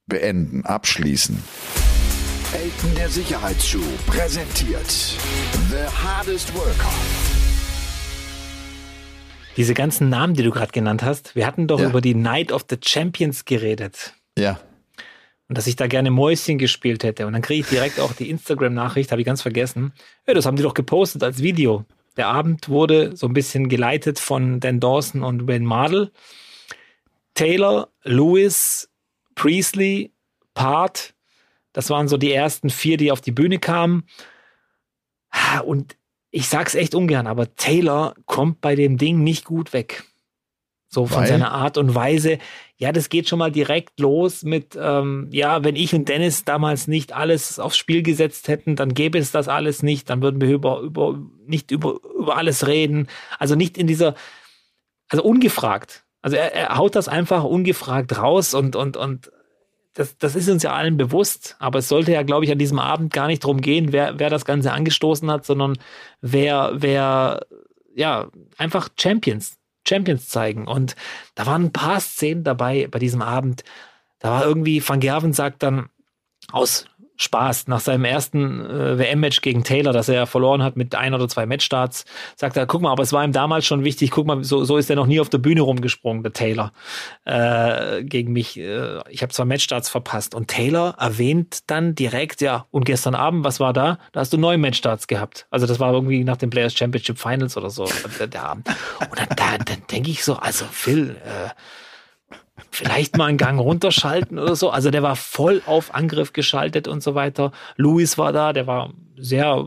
beenden, 0.07 0.65
abschließen. 0.65 1.43
Elton 2.55 2.95
der 2.97 3.09
Sicherheitsschuh 3.09 3.83
präsentiert 4.07 4.89
The 5.69 5.85
Hardest 6.03 6.55
Worker. 6.55 6.93
Diese 9.57 9.75
ganzen 9.75 10.09
Namen, 10.09 10.35
die 10.35 10.45
du 10.45 10.51
gerade 10.51 10.71
genannt 10.71 11.03
hast, 11.03 11.35
wir 11.35 11.47
hatten 11.47 11.67
doch 11.67 11.81
ja. 11.81 11.89
über 11.89 12.01
die 12.01 12.15
Night 12.15 12.53
of 12.53 12.67
the 12.71 12.77
Champions 12.81 13.45
geredet. 13.45 14.15
Ja. 14.39 14.61
Und 15.49 15.59
dass 15.59 15.67
ich 15.67 15.75
da 15.77 15.87
gerne 15.89 16.11
Mäuschen 16.11 16.59
gespielt 16.59 17.03
hätte. 17.03 17.27
Und 17.27 17.33
dann 17.33 17.43
kriege 17.43 17.61
ich 17.61 17.69
direkt 17.69 17.99
auch 17.99 18.13
die 18.13 18.31
Instagram-Nachricht, 18.31 19.11
habe 19.11 19.21
ich 19.21 19.27
ganz 19.27 19.43
vergessen. 19.43 19.93
Ja, 20.27 20.35
das 20.35 20.47
haben 20.47 20.57
die 20.57 20.63
doch 20.63 20.75
gepostet 20.75 21.23
als 21.25 21.43
Video. 21.43 21.85
Der 22.17 22.29
Abend 22.29 22.69
wurde 22.69 23.17
so 23.17 23.27
ein 23.27 23.33
bisschen 23.33 23.69
geleitet 23.69 24.21
von 24.21 24.61
Dan 24.61 24.79
Dawson 24.79 25.23
und 25.23 25.49
Wayne 25.49 25.67
Mardell. 25.67 26.11
Taylor, 27.35 27.89
Lewis, 28.03 28.89
Priestley, 29.37 30.13
Part. 30.55 31.15
Das 31.73 31.91
waren 31.91 32.09
so 32.09 32.17
die 32.17 32.33
ersten 32.33 32.71
vier, 32.71 32.97
die 32.97 33.13
auf 33.13 33.21
die 33.21 33.33
Bühne 33.33 33.61
kamen. 33.61 34.05
Und 35.65 35.97
ich 36.31 36.49
sag's 36.49 36.75
echt 36.75 36.95
ungern, 36.95 37.29
aber 37.29 37.55
Taylor 37.55 38.15
kommt 38.25 38.61
bei 38.61 38.75
dem 38.75 38.99
Ding 38.99 39.23
nicht 39.23 39.45
gut 39.45 39.73
weg. 39.73 40.05
So 40.89 41.07
von 41.07 41.23
Weil? 41.23 41.29
seiner 41.29 41.53
Art 41.53 41.77
und 41.79 41.95
Weise. 41.95 42.39
Ja, 42.79 42.93
das 42.93 43.09
geht 43.09 43.29
schon 43.29 43.39
mal 43.39 43.53
direkt 43.53 44.01
los 44.01 44.43
mit, 44.43 44.79
ähm, 44.81 45.29
ja, 45.31 45.65
wenn 45.65 45.77
ich 45.77 45.95
und 45.95 46.09
Dennis 46.09 46.45
damals 46.45 46.89
nicht 46.89 47.13
alles 47.13 47.59
aufs 47.59 47.77
Spiel 47.77 48.03
gesetzt 48.03 48.49
hätten, 48.49 48.77
dann 48.77 48.95
gäbe 48.95 49.19
es 49.19 49.31
das 49.31 49.49
alles 49.49 49.83
nicht, 49.83 50.09
dann 50.09 50.23
würden 50.23 50.41
wir 50.41 50.49
über, 50.49 50.81
über, 50.81 51.21
nicht 51.47 51.71
über, 51.71 51.99
über 52.19 52.37
alles 52.37 52.67
reden. 52.67 53.09
Also 53.39 53.57
nicht 53.57 53.77
in 53.77 53.87
dieser, 53.87 54.15
also 55.09 55.23
ungefragt. 55.23 56.06
Also 56.23 56.37
er, 56.37 56.55
er 56.55 56.77
haut 56.77 56.95
das 56.95 57.09
einfach 57.09 57.45
ungefragt 57.45 58.19
raus 58.19 58.55
und, 58.55 58.77
und, 58.77 58.97
und 58.97 59.31
das, 59.97 60.19
das 60.19 60.37
ist 60.37 60.49
uns 60.49 60.63
ja 60.63 60.75
allen 60.75 60.97
bewusst, 60.97 61.57
aber 61.59 61.79
es 61.79 61.89
sollte 61.89 62.13
ja, 62.13 62.23
glaube 62.23 62.45
ich, 62.45 62.53
an 62.53 62.59
diesem 62.59 62.79
Abend 62.79 63.13
gar 63.13 63.29
nicht 63.29 63.45
darum 63.45 63.61
gehen, 63.61 63.93
wer, 63.93 64.19
wer 64.19 64.29
das 64.29 64.45
Ganze 64.45 64.73
angestoßen 64.73 65.31
hat, 65.31 65.47
sondern 65.47 65.79
wer, 66.21 66.73
wer, 66.75 67.47
ja, 67.95 68.29
einfach 68.59 68.91
Champions, 68.99 69.57
Champions 69.89 70.29
zeigen. 70.29 70.67
Und 70.69 70.97
da 71.35 71.47
waren 71.47 71.67
ein 71.67 71.73
paar 71.73 72.01
Szenen 72.01 72.45
dabei 72.45 72.89
bei 72.91 72.99
diesem 72.99 73.23
Abend. 73.23 73.65
Da 74.19 74.31
war 74.31 74.45
irgendwie, 74.45 74.87
Van 74.87 75.01
Gerven 75.01 75.33
sagt 75.33 75.63
dann 75.63 75.89
aus 76.53 76.87
Spaß. 77.17 77.69
Nach 77.69 77.81
seinem 77.81 78.05
ersten 78.05 78.65
äh, 78.65 78.99
WM-Match 78.99 79.41
gegen 79.41 79.65
Taylor, 79.65 79.93
das 79.93 80.09
er 80.09 80.27
verloren 80.27 80.63
hat 80.63 80.77
mit 80.77 80.95
ein 80.95 81.15
oder 81.15 81.29
zwei 81.29 81.47
Matchstarts, 81.47 82.05
sagt 82.37 82.57
er, 82.57 82.67
guck 82.67 82.83
mal, 82.83 82.93
aber 82.93 83.03
es 83.03 83.13
war 83.13 83.25
ihm 83.25 83.33
damals 83.33 83.67
schon 83.67 83.85
wichtig, 83.85 84.11
guck 84.11 84.27
mal, 84.27 84.45
so, 84.45 84.65
so 84.65 84.77
ist 84.77 84.91
er 84.91 84.97
noch 84.97 85.07
nie 85.07 85.21
auf 85.21 85.29
der 85.29 85.39
Bühne 85.39 85.63
rumgesprungen, 85.63 86.23
der 86.23 86.33
Taylor, 86.33 86.73
äh, 87.25 88.05
gegen 88.05 88.33
mich. 88.33 88.59
Äh, 88.59 89.01
ich 89.11 89.23
habe 89.23 89.33
zwei 89.33 89.45
Matchstarts 89.45 89.89
verpasst. 89.89 90.35
Und 90.35 90.49
Taylor 90.49 90.95
erwähnt 90.99 91.71
dann 91.71 91.95
direkt, 91.95 92.41
ja, 92.41 92.67
und 92.71 92.85
gestern 92.85 93.15
Abend, 93.15 93.45
was 93.45 93.61
war 93.61 93.73
da? 93.73 93.99
Da 94.13 94.21
hast 94.21 94.33
du 94.33 94.39
neun 94.39 94.61
Matchstarts 94.61 95.07
gehabt. 95.07 95.47
Also 95.51 95.67
das 95.67 95.81
war 95.81 95.93
irgendwie 95.93 96.25
nach 96.25 96.37
den 96.37 96.51
Players 96.51 96.75
Championship 96.75 97.19
Finals 97.19 97.57
oder 97.57 97.71
so, 97.71 97.89
der, 98.21 98.43
Abend. 98.43 98.69
Und 99.01 99.19
dann, 99.19 99.29
da, 99.37 99.59
dann 99.59 99.83
denke 99.91 100.11
ich 100.11 100.25
so, 100.25 100.35
also 100.37 100.65
Phil, 100.71 101.17
äh, 101.25 101.51
vielleicht 102.71 103.17
mal 103.17 103.27
einen 103.27 103.39
Gang 103.39 103.59
runterschalten 103.61 104.39
oder 104.39 104.57
so. 104.57 104.71
Also 104.71 104.91
der 104.91 105.03
war 105.03 105.17
voll 105.17 105.63
auf 105.67 105.95
Angriff 105.95 106.33
geschaltet 106.33 106.89
und 106.89 107.03
so 107.03 107.15
weiter. 107.15 107.53
Louis 107.77 108.19
war 108.19 108.33
da, 108.33 108.53
der 108.53 108.67
war 108.67 108.93
sehr, 109.17 109.67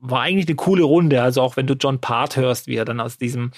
war 0.00 0.20
eigentlich 0.20 0.46
eine 0.46 0.56
coole 0.56 0.84
Runde. 0.84 1.22
Also 1.22 1.42
auch 1.42 1.56
wenn 1.56 1.66
du 1.66 1.74
John 1.74 2.00
Part 2.00 2.36
hörst, 2.36 2.66
wie 2.66 2.76
er 2.76 2.84
dann 2.84 3.00
aus 3.00 3.18
diesem 3.18 3.52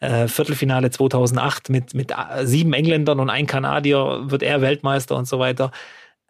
äh, 0.00 0.28
Viertelfinale 0.28 0.90
2008 0.90 1.70
mit, 1.70 1.94
mit 1.94 2.12
äh, 2.12 2.46
sieben 2.46 2.72
Engländern 2.72 3.20
und 3.20 3.30
ein 3.30 3.46
Kanadier 3.46 4.22
wird 4.24 4.42
er 4.42 4.60
Weltmeister 4.60 5.16
und 5.16 5.26
so 5.26 5.38
weiter. 5.38 5.70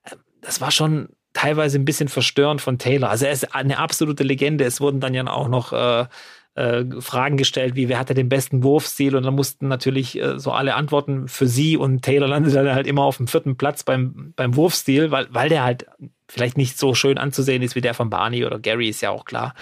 Äh, 0.04 0.16
das 0.40 0.60
war 0.60 0.70
schon 0.70 1.08
teilweise 1.32 1.78
ein 1.78 1.84
bisschen 1.84 2.08
verstörend 2.08 2.60
von 2.60 2.78
Taylor. 2.78 3.10
Also 3.10 3.26
er 3.26 3.32
ist 3.32 3.54
eine 3.54 3.78
absolute 3.78 4.24
Legende. 4.24 4.64
Es 4.64 4.80
wurden 4.80 5.00
dann 5.00 5.14
ja 5.14 5.26
auch 5.28 5.48
noch 5.48 5.72
äh, 5.72 6.06
äh, 6.54 6.84
Fragen 6.98 7.36
gestellt, 7.36 7.76
wie 7.76 7.88
wer 7.88 7.98
hatte 7.98 8.14
den 8.14 8.28
besten 8.28 8.62
Wurfstil? 8.62 9.16
Und 9.16 9.24
dann 9.24 9.34
mussten 9.34 9.68
natürlich 9.68 10.20
äh, 10.20 10.38
so 10.38 10.52
alle 10.52 10.74
Antworten 10.74 11.28
für 11.28 11.46
sie. 11.46 11.76
Und 11.76 12.02
Taylor 12.02 12.28
landete 12.28 12.56
dann 12.56 12.74
halt 12.74 12.86
immer 12.86 13.02
auf 13.02 13.16
dem 13.16 13.26
vierten 13.26 13.56
Platz 13.56 13.84
beim, 13.84 14.32
beim 14.36 14.56
Wurfstil, 14.56 15.10
weil, 15.10 15.28
weil 15.30 15.48
der 15.48 15.64
halt 15.64 15.86
vielleicht 16.30 16.56
nicht 16.56 16.78
so 16.78 16.94
schön 16.94 17.18
anzusehen 17.18 17.62
ist 17.62 17.74
wie 17.74 17.80
der 17.80 17.94
von 17.94 18.10
Barney 18.10 18.44
oder 18.44 18.58
Gary, 18.58 18.88
ist 18.88 19.00
ja 19.00 19.10
auch 19.10 19.24
klar. 19.24 19.54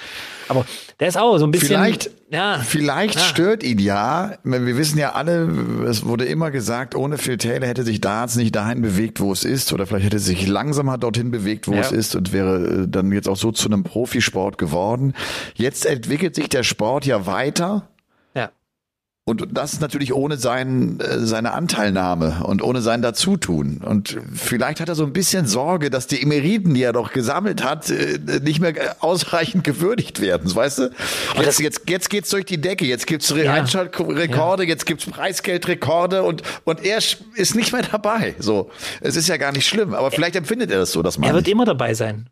Aber 0.49 0.67
der 1.01 1.09
ist 1.09 1.17
auch 1.17 1.39
so 1.39 1.47
ein 1.47 1.51
bisschen. 1.51 1.69
Vielleicht, 1.69 2.11
ja, 2.31 2.59
vielleicht 2.59 3.15
ja. 3.17 3.21
stört 3.21 3.63
ihn 3.63 3.79
ja. 3.79 4.37
Wir 4.45 4.77
wissen 4.77 4.99
ja 4.99 5.13
alle, 5.13 5.49
es 5.89 6.05
wurde 6.05 6.25
immer 6.27 6.51
gesagt, 6.51 6.95
ohne 6.95 7.19
Phil 7.19 7.39
Taylor 7.39 7.67
hätte 7.67 7.85
sich 7.85 8.01
Darts 8.01 8.37
nicht 8.37 8.55
dahin 8.55 8.83
bewegt, 8.83 9.21
wo 9.21 9.33
es 9.33 9.45
ist, 9.45 9.73
oder 9.73 9.87
vielleicht 9.87 10.07
hätte 10.07 10.17
es 10.19 10.27
sich 10.27 10.47
langsamer 10.47 10.99
dorthin 10.99 11.31
bewegt, 11.31 11.69
wo 11.69 11.75
ja. 11.75 11.81
es 11.81 11.93
ist 11.93 12.15
und 12.15 12.33
wäre 12.33 12.85
äh, 12.85 12.89
dann 12.89 13.11
jetzt 13.13 13.29
auch 13.29 13.37
so 13.37 13.51
zu 13.53 13.69
einem 13.69 13.85
Profisport 13.85 14.59
geworden. 14.59 15.15
Jetzt 15.55 15.87
entwickelt 15.87 16.35
sich 16.35 16.49
der 16.49 16.63
Sport 16.63 17.07
ja 17.07 17.27
weiter. 17.27 17.89
Und 19.29 19.47
das 19.53 19.79
natürlich 19.81 20.15
ohne 20.15 20.39
sein, 20.39 21.01
äh, 21.01 21.19
seine 21.19 21.53
Anteilnahme 21.53 22.39
und 22.45 22.63
ohne 22.63 22.81
sein 22.81 23.03
Dazutun. 23.03 23.83
Und 23.85 24.17
vielleicht 24.33 24.81
hat 24.81 24.89
er 24.89 24.95
so 24.95 25.05
ein 25.05 25.13
bisschen 25.13 25.47
Sorge, 25.47 25.91
dass 25.91 26.07
die 26.07 26.23
Emeriten, 26.23 26.73
die 26.73 26.83
er 26.83 26.95
doch 26.95 27.13
gesammelt 27.13 27.63
hat, 27.63 27.91
äh, 27.91 28.19
nicht 28.43 28.61
mehr 28.61 28.73
ausreichend 29.01 29.65
gewürdigt 29.65 30.23
werden. 30.23 30.55
Weißt 30.55 30.79
du? 30.79 30.91
Jetzt, 31.43 31.61
jetzt, 31.61 31.83
jetzt 31.91 32.09
geht's 32.09 32.31
durch 32.31 32.47
die 32.47 32.59
Decke. 32.59 32.87
Jetzt 32.87 33.07
gibt's 33.07 33.29
ja. 33.29 33.53
Einschaltrekorde, 33.53 34.63
ja. 34.63 34.69
jetzt 34.69 34.87
gibt's 34.87 35.05
Preisgeldrekorde 35.05 36.23
und, 36.23 36.43
und 36.65 36.83
er 36.83 36.97
ist 36.97 37.55
nicht 37.55 37.75
mehr 37.75 37.83
dabei. 37.83 38.35
So. 38.39 38.71
Es 39.03 39.15
ist 39.15 39.29
ja 39.29 39.37
gar 39.37 39.53
nicht 39.53 39.67
schlimm. 39.67 39.93
Aber 39.93 40.11
vielleicht 40.11 40.37
empfindet 40.37 40.71
er 40.71 40.79
das 40.79 40.93
so, 40.93 41.03
dass 41.03 41.19
man. 41.19 41.29
Er 41.29 41.35
wird 41.35 41.49
immer 41.49 41.67
dabei 41.67 41.93
sein. 41.93 42.31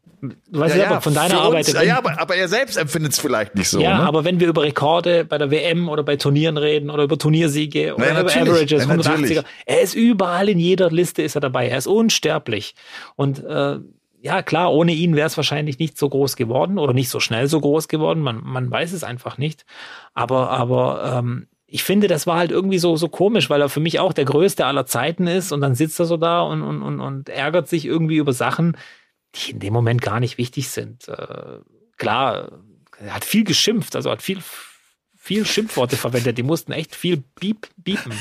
Du 0.48 0.60
weißt 0.60 0.76
ja, 0.76 0.90
ja, 0.90 1.00
von 1.00 1.14
deiner 1.14 1.40
Arbeit. 1.40 1.68
Uns, 1.68 1.82
ja, 1.82 1.98
aber, 1.98 2.20
aber 2.20 2.36
er 2.36 2.48
selbst 2.48 2.76
empfindet 2.76 3.12
es 3.12 3.18
vielleicht 3.18 3.54
nicht 3.54 3.68
so. 3.68 3.80
Ja, 3.80 3.98
ne? 3.98 4.04
aber 4.04 4.24
wenn 4.24 4.40
wir 4.40 4.48
über 4.48 4.62
Rekorde 4.62 5.24
bei 5.24 5.38
der 5.38 5.50
WM 5.50 5.88
oder 5.88 6.02
bei 6.02 6.16
Turnieren 6.16 6.56
reden 6.56 6.90
oder 6.90 7.04
über 7.04 7.18
Turniersiege 7.18 7.94
oder 7.94 8.06
ja, 8.06 8.20
über 8.20 8.30
Averages, 8.30 8.88
180er, 8.88 9.44
er 9.66 9.80
ist 9.80 9.94
überall 9.94 10.48
in 10.48 10.58
jeder 10.58 10.90
Liste 10.90 11.22
ist 11.22 11.34
er 11.34 11.40
dabei. 11.40 11.68
Er 11.68 11.78
ist 11.78 11.86
unsterblich. 11.86 12.74
Und 13.16 13.44
äh, 13.44 13.78
ja, 14.20 14.42
klar, 14.42 14.72
ohne 14.72 14.92
ihn 14.92 15.14
wäre 15.14 15.26
es 15.26 15.36
wahrscheinlich 15.36 15.78
nicht 15.78 15.98
so 15.98 16.08
groß 16.08 16.36
geworden 16.36 16.78
oder 16.78 16.92
nicht 16.92 17.10
so 17.10 17.20
schnell 17.20 17.46
so 17.46 17.60
groß 17.60 17.88
geworden. 17.88 18.20
Man, 18.20 18.40
man 18.42 18.70
weiß 18.70 18.92
es 18.92 19.04
einfach 19.04 19.38
nicht. 19.38 19.64
Aber, 20.14 20.50
aber 20.50 21.18
ähm, 21.18 21.46
ich 21.66 21.84
finde, 21.84 22.06
das 22.06 22.26
war 22.26 22.38
halt 22.38 22.50
irgendwie 22.50 22.78
so, 22.78 22.96
so 22.96 23.08
komisch, 23.08 23.50
weil 23.50 23.60
er 23.60 23.68
für 23.68 23.80
mich 23.80 23.98
auch 23.98 24.12
der 24.12 24.24
größte 24.24 24.66
aller 24.66 24.86
Zeiten 24.86 25.26
ist 25.26 25.52
und 25.52 25.60
dann 25.60 25.74
sitzt 25.74 25.98
er 25.98 26.06
so 26.06 26.16
da 26.16 26.40
und, 26.42 26.62
und, 26.62 26.82
und, 26.82 27.00
und 27.00 27.28
ärgert 27.28 27.68
sich 27.68 27.84
irgendwie 27.84 28.16
über 28.16 28.32
Sachen, 28.32 28.76
die 29.34 29.52
in 29.52 29.58
dem 29.60 29.72
Moment 29.72 30.02
gar 30.02 30.20
nicht 30.20 30.38
wichtig 30.38 30.68
sind. 30.68 31.08
Äh, 31.08 31.58
klar, 31.96 32.60
er 32.98 33.14
hat 33.14 33.24
viel 33.24 33.44
geschimpft, 33.44 33.94
also 33.96 34.10
hat 34.10 34.22
viel, 34.22 34.38
viel 35.14 35.44
Schimpfworte 35.44 35.96
verwendet. 35.96 36.38
Die 36.38 36.42
mussten 36.42 36.72
echt 36.72 36.94
viel 36.94 37.22
biep, 37.38 37.68
biepen 37.76 38.12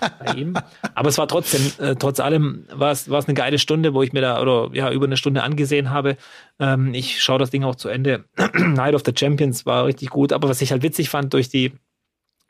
bei 0.00 0.34
ihm. 0.34 0.54
Aber 0.94 1.08
es 1.08 1.18
war 1.18 1.28
trotzdem, 1.28 1.72
äh, 1.78 1.96
trotz 1.96 2.20
allem 2.20 2.66
war 2.72 2.92
es, 2.92 3.10
war 3.10 3.18
es 3.18 3.26
eine 3.26 3.34
geile 3.34 3.58
Stunde, 3.58 3.92
wo 3.92 4.02
ich 4.02 4.12
mir 4.12 4.20
da, 4.20 4.40
oder 4.40 4.70
ja, 4.72 4.90
über 4.90 5.06
eine 5.06 5.16
Stunde 5.16 5.42
angesehen 5.42 5.90
habe. 5.90 6.16
Ähm, 6.58 6.94
ich 6.94 7.22
schaue 7.22 7.38
das 7.38 7.50
Ding 7.50 7.64
auch 7.64 7.74
zu 7.74 7.88
Ende. 7.88 8.24
Night 8.54 8.94
of 8.94 9.02
the 9.04 9.12
Champions 9.16 9.66
war 9.66 9.86
richtig 9.86 10.10
gut. 10.10 10.32
Aber 10.32 10.48
was 10.48 10.62
ich 10.62 10.70
halt 10.70 10.82
witzig 10.82 11.10
fand 11.10 11.34
durch 11.34 11.48
die, 11.48 11.72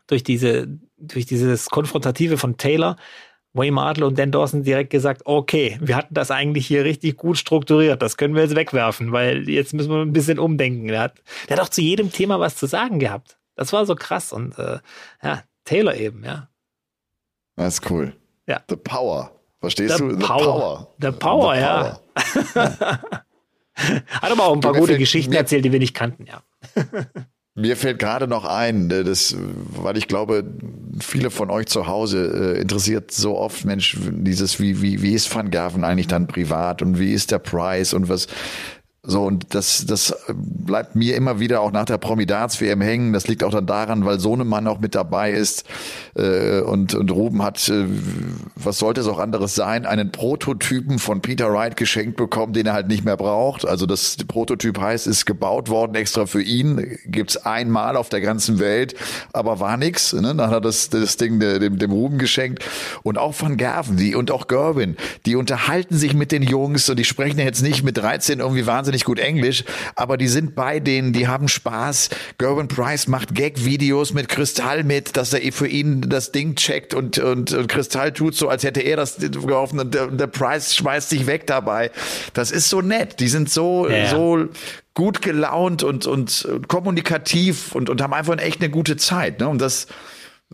durch 0.06 0.22
diese, 0.22 0.68
durch 0.98 1.26
dieses 1.26 1.70
Konfrontative 1.70 2.36
von 2.36 2.56
Taylor, 2.56 2.96
Wayne 3.54 3.72
Martel 3.72 4.04
und 4.04 4.18
Dan 4.18 4.32
Dawson 4.32 4.64
direkt 4.64 4.90
gesagt, 4.90 5.22
okay, 5.24 5.78
wir 5.80 5.96
hatten 5.96 6.12
das 6.12 6.30
eigentlich 6.30 6.66
hier 6.66 6.84
richtig 6.84 7.16
gut 7.16 7.38
strukturiert, 7.38 8.02
das 8.02 8.16
können 8.16 8.34
wir 8.34 8.42
jetzt 8.42 8.56
wegwerfen, 8.56 9.12
weil 9.12 9.48
jetzt 9.48 9.72
müssen 9.72 9.90
wir 9.90 10.02
ein 10.02 10.12
bisschen 10.12 10.38
umdenken. 10.38 10.88
Der 10.88 11.00
hat, 11.00 11.22
der 11.48 11.56
hat 11.56 11.64
auch 11.64 11.68
zu 11.70 11.80
jedem 11.80 12.12
Thema 12.12 12.40
was 12.40 12.56
zu 12.56 12.66
sagen 12.66 12.98
gehabt. 12.98 13.38
Das 13.54 13.72
war 13.72 13.86
so 13.86 13.94
krass 13.94 14.32
und 14.32 14.58
äh, 14.58 14.78
ja, 15.22 15.44
Taylor 15.64 15.94
eben, 15.94 16.24
ja. 16.24 16.48
Das 17.56 17.74
ist 17.74 17.90
cool. 17.90 18.12
Ja. 18.46 18.62
The 18.68 18.76
Power. 18.76 19.30
Verstehst 19.60 19.96
The 19.96 20.02
du? 20.02 20.10
The 20.10 20.26
Power. 20.26 20.94
The 21.00 21.12
Power, 21.12 21.54
The 21.54 21.60
ja. 21.60 22.00
Power. 22.14 23.00
Hat 23.76 24.30
aber 24.30 24.46
auch 24.46 24.54
ein 24.54 24.60
paar 24.60 24.74
gute 24.74 24.98
Geschichten 24.98 25.32
erzählt, 25.32 25.64
die 25.64 25.72
wir 25.72 25.78
nicht 25.78 25.94
kannten, 25.94 26.26
ja. 26.26 26.42
Mir 27.56 27.76
fällt 27.76 28.00
gerade 28.00 28.26
noch 28.26 28.44
ein, 28.44 28.90
äh, 28.90 29.04
das, 29.04 29.36
weil 29.38 29.96
ich 29.96 30.08
glaube, 30.08 30.44
viele 31.00 31.30
von 31.30 31.50
euch 31.50 31.66
zu 31.66 31.86
Hause 31.86 32.56
äh, 32.56 32.60
interessiert 32.60 33.12
so 33.12 33.38
oft, 33.38 33.64
Mensch, 33.64 33.96
dieses, 34.00 34.58
wie, 34.58 34.82
wie, 34.82 35.02
wie 35.02 35.14
ist 35.14 35.32
Van 35.32 35.50
Gerven 35.50 35.84
eigentlich 35.84 36.08
dann 36.08 36.26
privat 36.26 36.82
und 36.82 36.98
wie 36.98 37.12
ist 37.12 37.30
der 37.30 37.38
Preis 37.38 37.94
und 37.94 38.08
was, 38.08 38.26
so, 39.06 39.24
und 39.24 39.54
das, 39.54 39.84
das 39.86 40.16
bleibt 40.32 40.96
mir 40.96 41.14
immer 41.14 41.38
wieder 41.38 41.60
auch 41.60 41.72
nach 41.72 41.84
der 41.84 41.98
Promidats-WM 41.98 42.80
hängen. 42.80 43.12
Das 43.12 43.28
liegt 43.28 43.44
auch 43.44 43.50
dann 43.50 43.66
daran, 43.66 44.06
weil 44.06 44.18
Sohnemann 44.18 44.66
auch 44.66 44.80
mit 44.80 44.94
dabei 44.94 45.32
ist. 45.32 45.64
Äh, 46.14 46.60
und, 46.60 46.94
und 46.94 47.10
Ruben 47.10 47.42
hat, 47.42 47.68
äh, 47.68 47.84
was 48.56 48.78
sollte 48.78 49.02
es 49.02 49.06
auch 49.06 49.18
anderes 49.18 49.54
sein, 49.54 49.84
einen 49.84 50.10
Prototypen 50.10 50.98
von 50.98 51.20
Peter 51.20 51.52
Wright 51.52 51.76
geschenkt 51.76 52.16
bekommen, 52.16 52.54
den 52.54 52.64
er 52.64 52.72
halt 52.72 52.88
nicht 52.88 53.04
mehr 53.04 53.18
braucht. 53.18 53.66
Also 53.66 53.84
das 53.84 54.16
Prototyp 54.26 54.80
heißt, 54.80 55.06
ist 55.06 55.26
gebaut 55.26 55.68
worden 55.68 55.94
extra 55.96 56.24
für 56.24 56.42
ihn. 56.42 56.98
Gibt's 57.04 57.36
einmal 57.36 57.98
auf 57.98 58.08
der 58.08 58.22
ganzen 58.22 58.58
Welt, 58.58 58.94
aber 59.34 59.60
war 59.60 59.76
nix. 59.76 60.14
Ne? 60.14 60.34
Dann 60.34 60.46
hat 60.46 60.52
er 60.52 60.60
das, 60.62 60.88
das 60.88 61.18
Ding 61.18 61.40
dem, 61.40 61.78
dem 61.78 61.92
Ruben 61.92 62.16
geschenkt. 62.16 62.64
Und 63.02 63.18
auch 63.18 63.34
Van 63.38 63.58
Gerven, 63.58 63.98
die 63.98 64.14
und 64.14 64.30
auch 64.30 64.46
Gerwin, 64.46 64.96
die 65.26 65.36
unterhalten 65.36 65.98
sich 65.98 66.14
mit 66.14 66.32
den 66.32 66.42
Jungs 66.42 66.88
und 66.88 66.98
die 66.98 67.04
sprechen 67.04 67.38
jetzt 67.38 67.62
nicht 67.62 67.82
mit 67.82 67.98
13 67.98 68.38
irgendwie 68.38 68.66
wahnsinnig 68.66 68.93
wahnsinnig 68.94 69.04
gut 69.04 69.18
Englisch, 69.18 69.64
aber 69.96 70.16
die 70.16 70.28
sind 70.28 70.54
bei 70.54 70.78
denen, 70.80 71.12
die 71.12 71.26
haben 71.26 71.48
Spaß. 71.48 72.10
Gerwin 72.38 72.68
Price 72.68 73.08
macht 73.08 73.34
Gag-Videos 73.34 74.12
mit 74.12 74.28
Kristall 74.28 74.84
mit, 74.84 75.16
dass 75.16 75.32
er 75.32 75.52
für 75.52 75.66
ihn 75.66 76.02
das 76.08 76.32
Ding 76.32 76.54
checkt 76.54 76.94
und, 76.94 77.18
und, 77.18 77.52
und 77.52 77.68
Kristall 77.68 78.12
tut 78.12 78.34
so, 78.34 78.48
als 78.48 78.62
hätte 78.62 78.80
er 78.80 78.96
das 78.96 79.16
geholfen 79.18 79.80
und 79.80 79.94
der, 79.94 80.06
der 80.08 80.26
Price 80.28 80.76
schmeißt 80.76 81.10
sich 81.10 81.26
weg 81.26 81.46
dabei. 81.46 81.90
Das 82.34 82.50
ist 82.50 82.70
so 82.70 82.80
nett. 82.80 83.20
Die 83.20 83.28
sind 83.28 83.50
so, 83.50 83.88
ja. 83.88 84.08
so 84.08 84.46
gut 84.94 85.22
gelaunt 85.22 85.82
und, 85.82 86.06
und 86.06 86.48
kommunikativ 86.68 87.74
und, 87.74 87.90
und 87.90 88.00
haben 88.00 88.14
einfach 88.14 88.38
echt 88.38 88.60
eine 88.60 88.70
gute 88.70 88.96
Zeit. 88.96 89.40
Ne? 89.40 89.48
Und 89.48 89.60
das, 89.60 89.88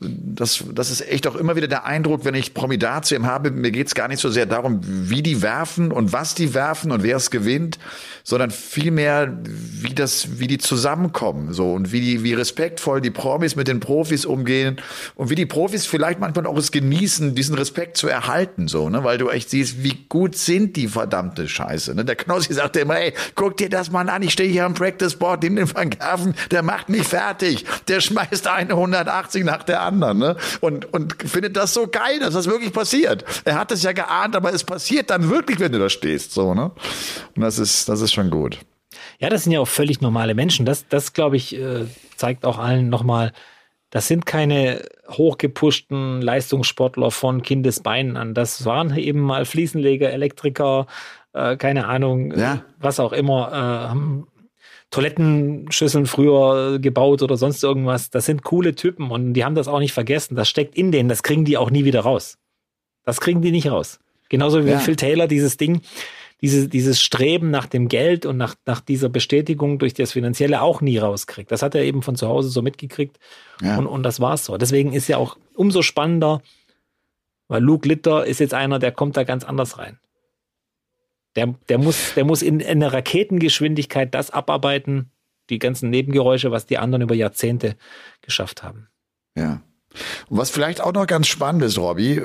das, 0.00 0.64
das 0.72 0.90
ist 0.90 1.06
echt 1.06 1.26
auch 1.26 1.36
immer 1.36 1.56
wieder 1.56 1.68
der 1.68 1.84
Eindruck, 1.84 2.24
wenn 2.24 2.34
ich 2.34 2.54
Promidatien 2.54 3.26
habe, 3.26 3.50
mir 3.50 3.70
geht's 3.70 3.94
gar 3.94 4.08
nicht 4.08 4.20
so 4.20 4.30
sehr 4.30 4.46
darum, 4.46 4.80
wie 4.82 5.22
die 5.22 5.42
werfen 5.42 5.92
und 5.92 6.14
was 6.14 6.34
die 6.34 6.54
werfen 6.54 6.90
und 6.90 7.02
wer 7.02 7.16
es 7.16 7.30
gewinnt, 7.30 7.78
sondern 8.24 8.50
vielmehr, 8.50 9.38
wie 9.44 9.92
das, 9.92 10.40
wie 10.40 10.46
die 10.46 10.56
zusammenkommen, 10.56 11.52
so 11.52 11.74
und 11.74 11.92
wie 11.92 12.00
die, 12.00 12.24
wie 12.24 12.32
respektvoll 12.32 13.02
die 13.02 13.10
Promis 13.10 13.56
mit 13.56 13.68
den 13.68 13.80
Profis 13.80 14.24
umgehen 14.24 14.80
und 15.16 15.28
wie 15.28 15.34
die 15.34 15.44
Profis 15.44 15.84
vielleicht 15.84 16.18
manchmal 16.18 16.46
auch 16.46 16.56
es 16.56 16.72
genießen, 16.72 17.34
diesen 17.34 17.54
Respekt 17.54 17.98
zu 17.98 18.08
erhalten, 18.08 18.68
so, 18.68 18.88
ne, 18.88 19.04
weil 19.04 19.18
du 19.18 19.28
echt 19.28 19.50
siehst, 19.50 19.84
wie 19.84 20.06
gut 20.08 20.34
sind 20.34 20.76
die 20.76 20.88
verdammte 20.88 21.46
Scheiße, 21.46 21.94
ne? 21.94 22.06
Der 22.06 22.16
Knossi 22.16 22.54
sagte 22.54 22.80
immer, 22.80 22.98
ey, 22.98 23.12
guck 23.34 23.58
dir 23.58 23.68
das 23.68 23.90
mal 23.90 24.08
an, 24.08 24.22
ich 24.22 24.32
stehe 24.32 24.50
hier 24.50 24.64
am 24.64 24.72
Practice 24.72 25.16
Board, 25.16 25.42
nimm 25.42 25.56
den 25.56 25.74
Van 25.74 25.90
Gaven, 25.90 26.34
der 26.50 26.62
macht 26.62 26.88
mich 26.88 27.02
fertig, 27.02 27.66
der 27.88 28.00
schmeißt 28.00 28.46
eine 28.46 28.70
180 28.70 29.44
nach 29.44 29.62
der 29.62 29.82
anderen, 29.82 29.89
ne? 29.98 30.36
Und, 30.60 30.92
und 30.92 31.22
findet 31.22 31.56
das 31.56 31.74
so 31.74 31.86
geil, 31.88 32.20
dass 32.20 32.34
das 32.34 32.46
wirklich 32.46 32.72
passiert. 32.72 33.24
Er 33.44 33.58
hat 33.58 33.72
es 33.72 33.82
ja 33.82 33.92
geahnt, 33.92 34.36
aber 34.36 34.52
es 34.52 34.64
passiert 34.64 35.10
dann 35.10 35.30
wirklich, 35.30 35.58
wenn 35.60 35.72
du 35.72 35.78
da 35.78 35.88
stehst, 35.88 36.32
so, 36.32 36.54
ne? 36.54 36.70
Und 37.36 37.42
das 37.42 37.58
ist, 37.58 37.88
das 37.88 38.00
ist 38.00 38.12
schon 38.12 38.30
gut. 38.30 38.58
Ja, 39.18 39.28
das 39.28 39.44
sind 39.44 39.52
ja 39.52 39.60
auch 39.60 39.68
völlig 39.68 40.00
normale 40.00 40.34
Menschen. 40.34 40.64
Das, 40.64 40.88
das 40.88 41.12
glaube 41.12 41.36
ich, 41.36 41.54
äh, 41.56 41.86
zeigt 42.16 42.44
auch 42.44 42.58
allen 42.58 42.88
nochmal, 42.88 43.32
das 43.90 44.06
sind 44.06 44.24
keine 44.24 44.82
hochgepushten 45.08 46.22
Leistungssportler 46.22 47.10
von 47.10 47.42
Kindesbeinen 47.42 48.16
an. 48.16 48.34
Das 48.34 48.64
waren 48.64 48.96
eben 48.96 49.20
mal 49.20 49.44
Fliesenleger, 49.44 50.10
Elektriker, 50.10 50.86
äh, 51.32 51.56
keine 51.56 51.88
Ahnung, 51.88 52.32
ja. 52.36 52.62
was 52.78 53.00
auch 53.00 53.12
immer, 53.12 53.48
äh, 53.48 53.88
haben 53.88 54.26
Toilettenschüsseln 54.90 56.06
früher 56.06 56.78
gebaut 56.80 57.22
oder 57.22 57.36
sonst 57.36 57.62
irgendwas. 57.62 58.10
Das 58.10 58.26
sind 58.26 58.42
coole 58.42 58.74
Typen 58.74 59.10
und 59.10 59.34
die 59.34 59.44
haben 59.44 59.54
das 59.54 59.68
auch 59.68 59.78
nicht 59.78 59.92
vergessen. 59.92 60.34
Das 60.34 60.48
steckt 60.48 60.76
in 60.76 60.90
denen, 60.92 61.08
das 61.08 61.22
kriegen 61.22 61.44
die 61.44 61.56
auch 61.56 61.70
nie 61.70 61.84
wieder 61.84 62.00
raus. 62.00 62.38
Das 63.04 63.20
kriegen 63.20 63.40
die 63.40 63.52
nicht 63.52 63.70
raus. 63.70 64.00
Genauso 64.28 64.64
wie 64.64 64.70
ja. 64.70 64.78
Phil 64.78 64.96
Taylor 64.96 65.26
dieses 65.26 65.56
Ding, 65.56 65.80
diese, 66.40 66.68
dieses 66.68 67.00
Streben 67.00 67.50
nach 67.50 67.66
dem 67.66 67.88
Geld 67.88 68.26
und 68.26 68.36
nach, 68.36 68.54
nach 68.66 68.80
dieser 68.80 69.08
Bestätigung 69.08 69.78
durch 69.78 69.94
das 69.94 70.12
Finanzielle 70.12 70.62
auch 70.62 70.80
nie 70.80 70.98
rauskriegt. 70.98 71.50
Das 71.50 71.62
hat 71.62 71.74
er 71.74 71.82
eben 71.82 72.02
von 72.02 72.16
zu 72.16 72.28
Hause 72.28 72.48
so 72.48 72.62
mitgekriegt 72.62 73.18
ja. 73.62 73.78
und, 73.78 73.86
und 73.86 74.02
das 74.02 74.20
war's 74.20 74.44
so. 74.44 74.56
Deswegen 74.56 74.92
ist 74.92 75.08
ja 75.08 75.18
auch 75.18 75.36
umso 75.54 75.82
spannender, 75.82 76.42
weil 77.48 77.62
Luke 77.62 77.88
Litter 77.88 78.24
ist 78.24 78.40
jetzt 78.40 78.54
einer, 78.54 78.78
der 78.78 78.92
kommt 78.92 79.16
da 79.16 79.24
ganz 79.24 79.44
anders 79.44 79.78
rein. 79.78 79.98
Der, 81.36 81.54
der 81.68 81.78
muss, 81.78 82.14
der 82.14 82.24
muss 82.24 82.42
in, 82.42 82.60
in 82.60 82.68
einer 82.68 82.92
Raketengeschwindigkeit 82.92 84.14
das 84.14 84.30
abarbeiten, 84.30 85.12
die 85.48 85.58
ganzen 85.58 85.90
Nebengeräusche, 85.90 86.50
was 86.50 86.66
die 86.66 86.78
anderen 86.78 87.02
über 87.02 87.14
Jahrzehnte 87.14 87.76
geschafft 88.22 88.62
haben. 88.62 88.88
Ja. 89.36 89.62
Und 90.28 90.38
was 90.38 90.50
vielleicht 90.50 90.80
auch 90.80 90.92
noch 90.92 91.06
ganz 91.06 91.26
spannend 91.26 91.62
ist, 91.62 91.78
Robby, 91.78 92.22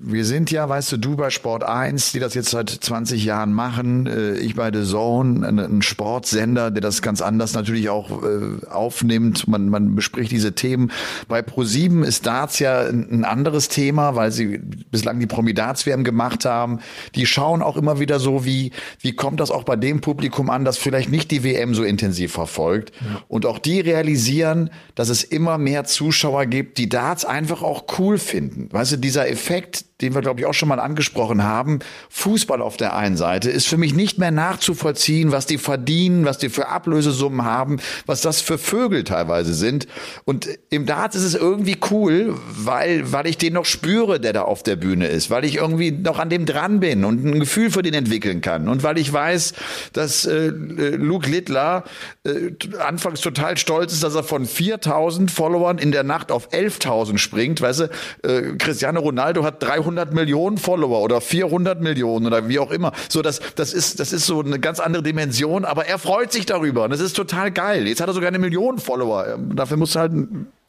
wir 0.00 0.24
sind 0.24 0.50
ja, 0.52 0.68
weißt 0.68 0.92
du, 0.92 0.96
du 0.96 1.16
bei 1.16 1.30
Sport 1.30 1.64
1, 1.64 2.12
die 2.12 2.20
das 2.20 2.34
jetzt 2.34 2.50
seit 2.50 2.70
20 2.70 3.24
Jahren 3.24 3.52
machen, 3.52 4.06
äh, 4.06 4.34
ich 4.34 4.54
bei 4.54 4.70
The 4.72 4.84
Zone, 4.84 5.46
ein 5.46 5.82
Sportsender, 5.82 6.70
der 6.70 6.80
das 6.80 7.02
ganz 7.02 7.20
anders 7.20 7.54
natürlich 7.54 7.88
auch 7.88 8.22
äh, 8.22 8.64
aufnimmt. 8.66 9.48
Man, 9.48 9.68
man 9.68 9.96
bespricht 9.96 10.30
diese 10.30 10.54
Themen. 10.54 10.92
Bei 11.26 11.40
Pro7 11.40 12.04
ist 12.04 12.26
Darts 12.26 12.60
ja 12.60 12.82
ein 12.82 13.24
anderes 13.24 13.68
Thema, 13.68 14.14
weil 14.14 14.30
sie 14.30 14.60
bislang 14.90 15.18
die 15.18 15.26
Promi-Darts-WM 15.26 16.04
gemacht 16.04 16.44
haben. 16.44 16.78
Die 17.16 17.26
schauen 17.26 17.60
auch 17.60 17.76
immer 17.76 17.98
wieder 17.98 18.20
so, 18.20 18.44
wie, 18.44 18.70
wie 19.00 19.14
kommt 19.14 19.40
das 19.40 19.50
auch 19.50 19.64
bei 19.64 19.74
dem 19.74 20.00
Publikum 20.00 20.48
an, 20.48 20.64
das 20.64 20.78
vielleicht 20.78 21.10
nicht 21.10 21.32
die 21.32 21.42
WM 21.42 21.74
so 21.74 21.82
intensiv 21.82 22.32
verfolgt. 22.32 22.92
Ja. 23.00 23.22
Und 23.26 23.46
auch 23.46 23.58
die 23.58 23.80
realisieren, 23.80 24.70
dass 24.94 25.08
es 25.08 25.24
immer 25.24 25.58
mehr 25.58 25.84
Zuschauer 25.84 26.46
gibt, 26.46 26.78
die 26.78 26.88
Darts 26.88 27.24
einfach 27.24 27.62
auch 27.62 27.84
cool 27.98 28.18
finden. 28.18 28.68
Weißt 28.70 28.92
du, 28.92 28.96
dieser 28.96 29.28
Effekt, 29.28 29.87
den 30.00 30.14
wir, 30.14 30.20
glaube 30.20 30.40
ich, 30.40 30.46
auch 30.46 30.54
schon 30.54 30.68
mal 30.68 30.78
angesprochen 30.78 31.42
haben. 31.42 31.80
Fußball 32.08 32.62
auf 32.62 32.76
der 32.76 32.94
einen 32.94 33.16
Seite 33.16 33.50
ist 33.50 33.66
für 33.66 33.76
mich 33.76 33.94
nicht 33.94 34.18
mehr 34.18 34.30
nachzuvollziehen, 34.30 35.32
was 35.32 35.46
die 35.46 35.58
verdienen, 35.58 36.24
was 36.24 36.38
die 36.38 36.50
für 36.50 36.68
Ablösesummen 36.68 37.44
haben, 37.44 37.80
was 38.06 38.20
das 38.20 38.40
für 38.40 38.58
Vögel 38.58 39.02
teilweise 39.02 39.54
sind. 39.54 39.88
Und 40.24 40.48
im 40.70 40.86
Darts 40.86 41.16
ist 41.16 41.24
es 41.24 41.34
irgendwie 41.34 41.78
cool, 41.90 42.36
weil, 42.48 43.10
weil 43.12 43.26
ich 43.26 43.38
den 43.38 43.54
noch 43.54 43.64
spüre, 43.64 44.20
der 44.20 44.32
da 44.32 44.42
auf 44.42 44.62
der 44.62 44.76
Bühne 44.76 45.08
ist, 45.08 45.30
weil 45.30 45.44
ich 45.44 45.56
irgendwie 45.56 45.90
noch 45.90 46.20
an 46.20 46.30
dem 46.30 46.46
dran 46.46 46.78
bin 46.78 47.04
und 47.04 47.24
ein 47.24 47.40
Gefühl 47.40 47.70
für 47.72 47.82
den 47.82 47.94
entwickeln 47.94 48.40
kann. 48.40 48.68
Und 48.68 48.84
weil 48.84 48.98
ich 48.98 49.12
weiß, 49.12 49.54
dass 49.94 50.26
äh, 50.26 50.48
Luke 50.48 51.28
Littler 51.28 51.82
äh, 52.24 52.52
anfangs 52.78 53.20
total 53.20 53.56
stolz 53.56 53.92
ist, 53.92 54.04
dass 54.04 54.14
er 54.14 54.22
von 54.22 54.46
4000 54.46 55.28
Followern 55.28 55.78
in 55.78 55.90
der 55.90 56.04
Nacht 56.04 56.30
auf 56.30 56.52
11.000 56.52 57.18
springt. 57.18 57.60
Weißt 57.60 57.80
du, 57.80 57.90
äh, 58.22 58.56
Cristiano 58.58 59.00
Ronaldo 59.00 59.42
hat 59.42 59.60
300 59.60 59.87
300 59.88 60.12
Millionen 60.12 60.58
Follower 60.58 61.02
oder 61.02 61.20
400 61.20 61.80
Millionen 61.80 62.26
oder 62.26 62.48
wie 62.48 62.58
auch 62.58 62.70
immer. 62.70 62.92
So, 63.08 63.22
das, 63.22 63.40
das 63.56 63.72
ist, 63.72 64.00
das 64.00 64.12
ist 64.12 64.26
so 64.26 64.40
eine 64.40 64.58
ganz 64.58 64.80
andere 64.80 65.02
Dimension, 65.02 65.64
aber 65.64 65.86
er 65.86 65.98
freut 65.98 66.32
sich 66.32 66.46
darüber 66.46 66.84
und 66.84 66.90
das 66.90 67.00
ist 67.00 67.14
total 67.14 67.50
geil. 67.50 67.86
Jetzt 67.86 68.00
hat 68.00 68.08
er 68.08 68.14
sogar 68.14 68.28
eine 68.28 68.38
Million 68.38 68.78
Follower. 68.78 69.38
Dafür 69.54 69.76
muss 69.76 69.94
er 69.94 70.02
halt 70.02 70.12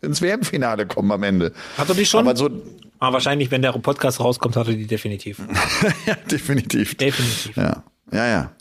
ins 0.02 0.22
WM-Finale 0.22 0.86
kommen 0.86 1.12
am 1.12 1.24
Ende. 1.24 1.52
Hat 1.78 1.90
er 1.90 1.96
die 1.96 2.06
schon? 2.06 2.22
Aber 2.28 2.36
so, 2.38 2.50
Ah, 3.02 3.14
wahrscheinlich, 3.14 3.50
wenn 3.50 3.62
der 3.62 3.72
Podcast 3.72 4.20
rauskommt, 4.20 4.58
hat 4.58 4.68
er 4.68 4.74
die 4.74 4.86
definitiv. 4.86 5.40
ja, 6.06 6.16
definitiv. 6.30 6.96
Definitiv. 6.96 7.56
Ja, 7.56 7.84
ja, 8.12 8.28
ja. 8.28 8.52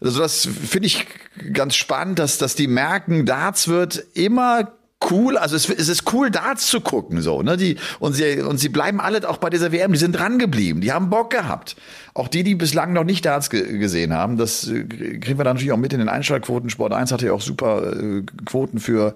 Also 0.00 0.18
das 0.18 0.44
finde 0.46 0.88
ich 0.88 1.06
ganz 1.52 1.76
spannend, 1.76 2.18
dass, 2.18 2.38
dass 2.38 2.56
die 2.56 2.66
merken, 2.66 3.26
Darts 3.26 3.68
wird 3.68 4.04
immer 4.14 4.72
cool, 5.10 5.36
also 5.36 5.56
es, 5.56 5.68
es 5.68 5.88
ist 5.88 6.12
cool, 6.12 6.30
Darts 6.30 6.66
zu 6.66 6.80
gucken, 6.80 7.22
so, 7.22 7.42
ne, 7.42 7.56
die, 7.56 7.76
und 7.98 8.12
sie, 8.12 8.40
und 8.40 8.58
sie 8.58 8.68
bleiben 8.68 9.00
alle 9.00 9.28
auch 9.28 9.38
bei 9.38 9.50
dieser 9.50 9.72
WM, 9.72 9.92
die 9.92 9.98
sind 9.98 10.12
dran 10.12 10.38
geblieben, 10.38 10.80
die 10.80 10.92
haben 10.92 11.10
Bock 11.10 11.30
gehabt. 11.30 11.76
Auch 12.12 12.28
die, 12.28 12.42
die 12.42 12.54
bislang 12.54 12.92
noch 12.92 13.04
nicht 13.04 13.24
Darts 13.24 13.50
ge 13.50 13.78
gesehen 13.78 14.12
haben, 14.12 14.36
das 14.36 14.68
äh, 14.68 14.84
kriegen 14.84 15.38
wir 15.38 15.44
dann 15.44 15.56
natürlich 15.56 15.72
auch 15.72 15.76
mit 15.76 15.92
in 15.92 16.00
den 16.00 16.08
Einschaltquoten. 16.08 16.68
Sport 16.68 16.92
1 16.92 17.12
hatte 17.12 17.26
ja 17.26 17.32
auch 17.32 17.40
super 17.40 17.92
äh, 17.92 18.22
Quoten 18.44 18.80
für 18.80 19.14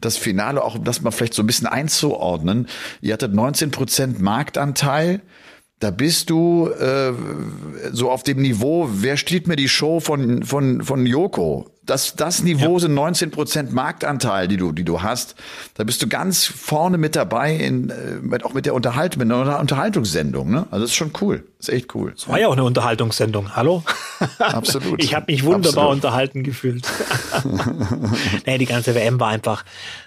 das 0.00 0.16
Finale, 0.16 0.62
auch 0.62 0.74
um 0.74 0.84
das 0.84 1.02
mal 1.02 1.12
vielleicht 1.12 1.34
so 1.34 1.42
ein 1.42 1.46
bisschen 1.46 1.68
einzuordnen. 1.68 2.66
Ihr 3.00 3.14
hattet 3.14 3.32
19 3.32 3.70
Prozent 3.70 4.20
Marktanteil. 4.20 5.20
Da 5.82 5.90
bist 5.90 6.30
du 6.30 6.68
äh, 6.68 7.12
so 7.90 8.08
auf 8.08 8.22
dem 8.22 8.40
Niveau, 8.40 8.88
wer 8.92 9.16
steht 9.16 9.48
mir 9.48 9.56
die 9.56 9.68
Show 9.68 9.98
von, 9.98 10.44
von, 10.44 10.82
von 10.82 11.06
Joko? 11.06 11.66
Das, 11.84 12.14
das 12.14 12.44
Niveau 12.44 12.74
ja. 12.74 12.78
sind 12.78 12.94
19 12.94 13.32
Prozent 13.32 13.72
Marktanteil, 13.72 14.46
die 14.46 14.56
du, 14.56 14.70
die 14.70 14.84
du 14.84 15.02
hast. 15.02 15.34
Da 15.74 15.82
bist 15.82 16.00
du 16.00 16.06
ganz 16.06 16.44
vorne 16.44 16.98
mit 16.98 17.16
dabei, 17.16 17.56
in, 17.56 17.90
äh, 17.90 18.44
auch 18.44 18.54
mit 18.54 18.64
der 18.64 18.74
Unterhaltung, 18.74 19.26
mit 19.26 19.32
einer 19.32 19.58
Unterhaltungssendung. 19.58 20.52
Ne? 20.52 20.68
Also 20.70 20.84
das 20.84 20.90
ist 20.90 20.96
schon 20.96 21.10
cool. 21.20 21.42
Das 21.58 21.68
ist 21.68 21.74
echt 21.74 21.92
cool. 21.96 22.12
Es 22.16 22.28
war 22.28 22.38
ja 22.38 22.46
auch 22.46 22.52
eine 22.52 22.62
Unterhaltungssendung. 22.62 23.56
Hallo? 23.56 23.82
Absolut. 24.38 25.02
ich 25.02 25.16
habe 25.16 25.32
mich 25.32 25.42
wunderbar 25.42 25.86
Absolut. 25.86 25.94
unterhalten 25.94 26.44
gefühlt. 26.44 26.86
nee, 28.46 28.58
die 28.58 28.66
ganze 28.66 28.94
WM 28.94 29.18
war 29.18 29.30
einfach. 29.30 29.64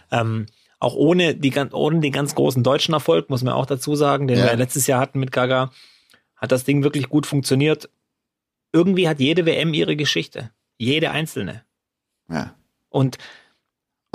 Ähm, 0.09 0.45
auch 0.86 0.93
ohne, 0.93 1.33
die, 1.33 1.51
ohne 1.71 1.99
den 1.99 2.11
ganz 2.11 2.36
großen 2.36 2.61
deutschen 2.61 2.93
Erfolg, 2.93 3.31
muss 3.31 3.41
man 3.41 3.53
auch 3.53 3.65
dazu 3.65 3.95
sagen, 3.95 4.27
den 4.27 4.38
ja. 4.38 4.45
wir 4.45 4.55
letztes 4.55 4.86
Jahr 4.86 4.99
hatten 4.99 5.19
mit 5.19 5.31
Gaga, 5.31 5.71
hat 6.36 6.51
das 6.51 6.63
Ding 6.63 6.83
wirklich 6.83 7.09
gut 7.09 7.25
funktioniert. 7.25 7.89
Irgendwie 8.71 9.09
hat 9.09 9.19
jede 9.19 9.47
WM 9.47 9.73
ihre 9.73 9.95
Geschichte. 9.95 10.51
Jede 10.77 11.09
einzelne. 11.09 11.63
Ja. 12.29 12.53
Und 12.89 13.17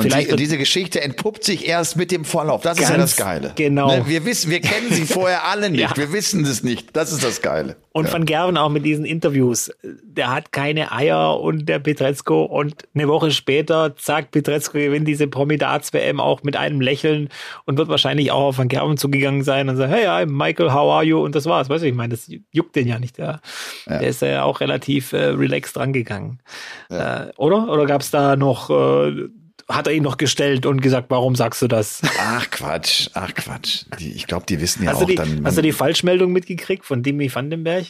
und 0.04 0.14
die, 0.14 0.36
diese 0.36 0.58
Geschichte 0.58 1.00
entpuppt 1.00 1.44
sich 1.44 1.66
erst 1.66 1.96
mit 1.96 2.10
dem 2.10 2.24
Vorlauf. 2.24 2.62
Das 2.62 2.78
ist 2.78 2.88
ja 2.88 2.96
das 2.96 3.16
Geile. 3.16 3.52
Genau. 3.54 3.88
Ne? 3.88 4.04
Wir 4.06 4.24
wissen, 4.24 4.50
wir 4.50 4.60
kennen 4.60 4.90
sie 4.90 5.06
vorher 5.06 5.44
alle 5.44 5.70
nicht. 5.70 5.80
ja. 5.80 5.96
Wir 5.96 6.12
wissen 6.12 6.44
es 6.44 6.62
nicht. 6.62 6.96
Das 6.96 7.12
ist 7.12 7.22
das 7.22 7.42
Geile. 7.42 7.76
Und 7.92 8.06
ja. 8.06 8.12
Van 8.12 8.24
Gerven 8.24 8.56
auch 8.56 8.68
mit 8.68 8.84
diesen 8.84 9.04
Interviews. 9.04 9.72
Der 9.82 10.32
hat 10.32 10.52
keine 10.52 10.92
Eier 10.92 11.40
und 11.40 11.68
der 11.68 11.80
Petrezko 11.80 12.44
und 12.44 12.86
eine 12.94 13.08
Woche 13.08 13.32
später, 13.32 13.96
zack, 13.96 14.30
Petrezko 14.30 14.78
gewinnt 14.78 15.08
diese 15.08 15.26
Promidats-WM 15.26 16.20
auch 16.20 16.42
mit 16.44 16.56
einem 16.56 16.80
Lächeln 16.80 17.28
und 17.64 17.78
wird 17.78 17.88
wahrscheinlich 17.88 18.30
auch 18.30 18.48
auf 18.48 18.58
Van 18.58 18.68
Gerven 18.68 18.96
zugegangen 18.96 19.42
sein 19.42 19.68
und 19.68 19.76
sagt, 19.76 19.92
hey, 19.92 20.06
I'm 20.06 20.26
Michael, 20.26 20.72
how 20.72 20.92
are 20.92 21.04
you? 21.04 21.18
Und 21.20 21.34
das 21.34 21.46
war's. 21.46 21.68
Weißt 21.68 21.82
du, 21.82 21.88
ich 21.88 21.94
meine, 21.94 22.10
das 22.10 22.30
juckt 22.52 22.76
den 22.76 22.86
ja 22.86 22.98
nicht. 23.00 23.18
Der, 23.18 23.40
ja. 23.86 23.98
der 23.98 24.08
ist 24.08 24.22
ja 24.22 24.44
auch 24.44 24.60
relativ 24.60 25.12
äh, 25.12 25.24
relaxed 25.24 25.76
rangegangen. 25.76 26.38
Äh, 26.90 27.26
oder? 27.36 27.68
Oder 27.68 27.86
gab's 27.86 28.10
da 28.10 28.36
noch 28.36 28.70
äh, 28.70 29.28
hat 29.70 29.86
er 29.86 29.92
ihn 29.92 30.02
noch 30.02 30.16
gestellt 30.16 30.66
und 30.66 30.80
gesagt, 30.82 31.10
warum 31.10 31.36
sagst 31.36 31.62
du 31.62 31.68
das? 31.68 32.02
Ach 32.18 32.50
Quatsch, 32.50 33.08
ach 33.14 33.34
Quatsch. 33.34 33.84
Die, 33.98 34.12
ich 34.12 34.26
glaube, 34.26 34.46
die 34.46 34.60
wissen 34.60 34.84
ja 34.84 34.90
hast 34.90 35.02
auch 35.02 35.06
die, 35.06 35.14
dann. 35.14 35.44
Hast 35.44 35.58
du 35.58 35.62
die 35.62 35.72
Falschmeldung 35.72 36.32
mitgekriegt 36.32 36.84
von 36.84 37.02
Dimi 37.02 37.34
Vandenberg? 37.34 37.86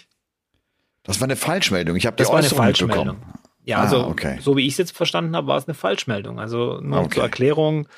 Das 1.03 1.20
war 1.20 1.26
eine 1.26 1.37
Falschmeldung. 1.37 1.97
Ich 1.97 2.07
habe 2.07 2.16
das 2.16 2.28
war 2.28 2.39
eine 2.39 2.49
Falschmeldung. 2.49 3.16
Ja, 3.64 3.78
ah, 3.78 3.83
also 3.83 4.07
okay. 4.07 4.39
so 4.41 4.57
wie 4.57 4.66
ich 4.66 4.72
es 4.72 4.78
jetzt 4.78 4.97
verstanden 4.97 5.37
habe, 5.37 5.47
war 5.47 5.57
es 5.57 5.66
eine 5.66 5.74
Falschmeldung. 5.74 6.39
Also 6.39 6.81
nur 6.83 7.01
okay. 7.01 7.14
zur 7.14 7.22
Erklärung. 7.24 7.89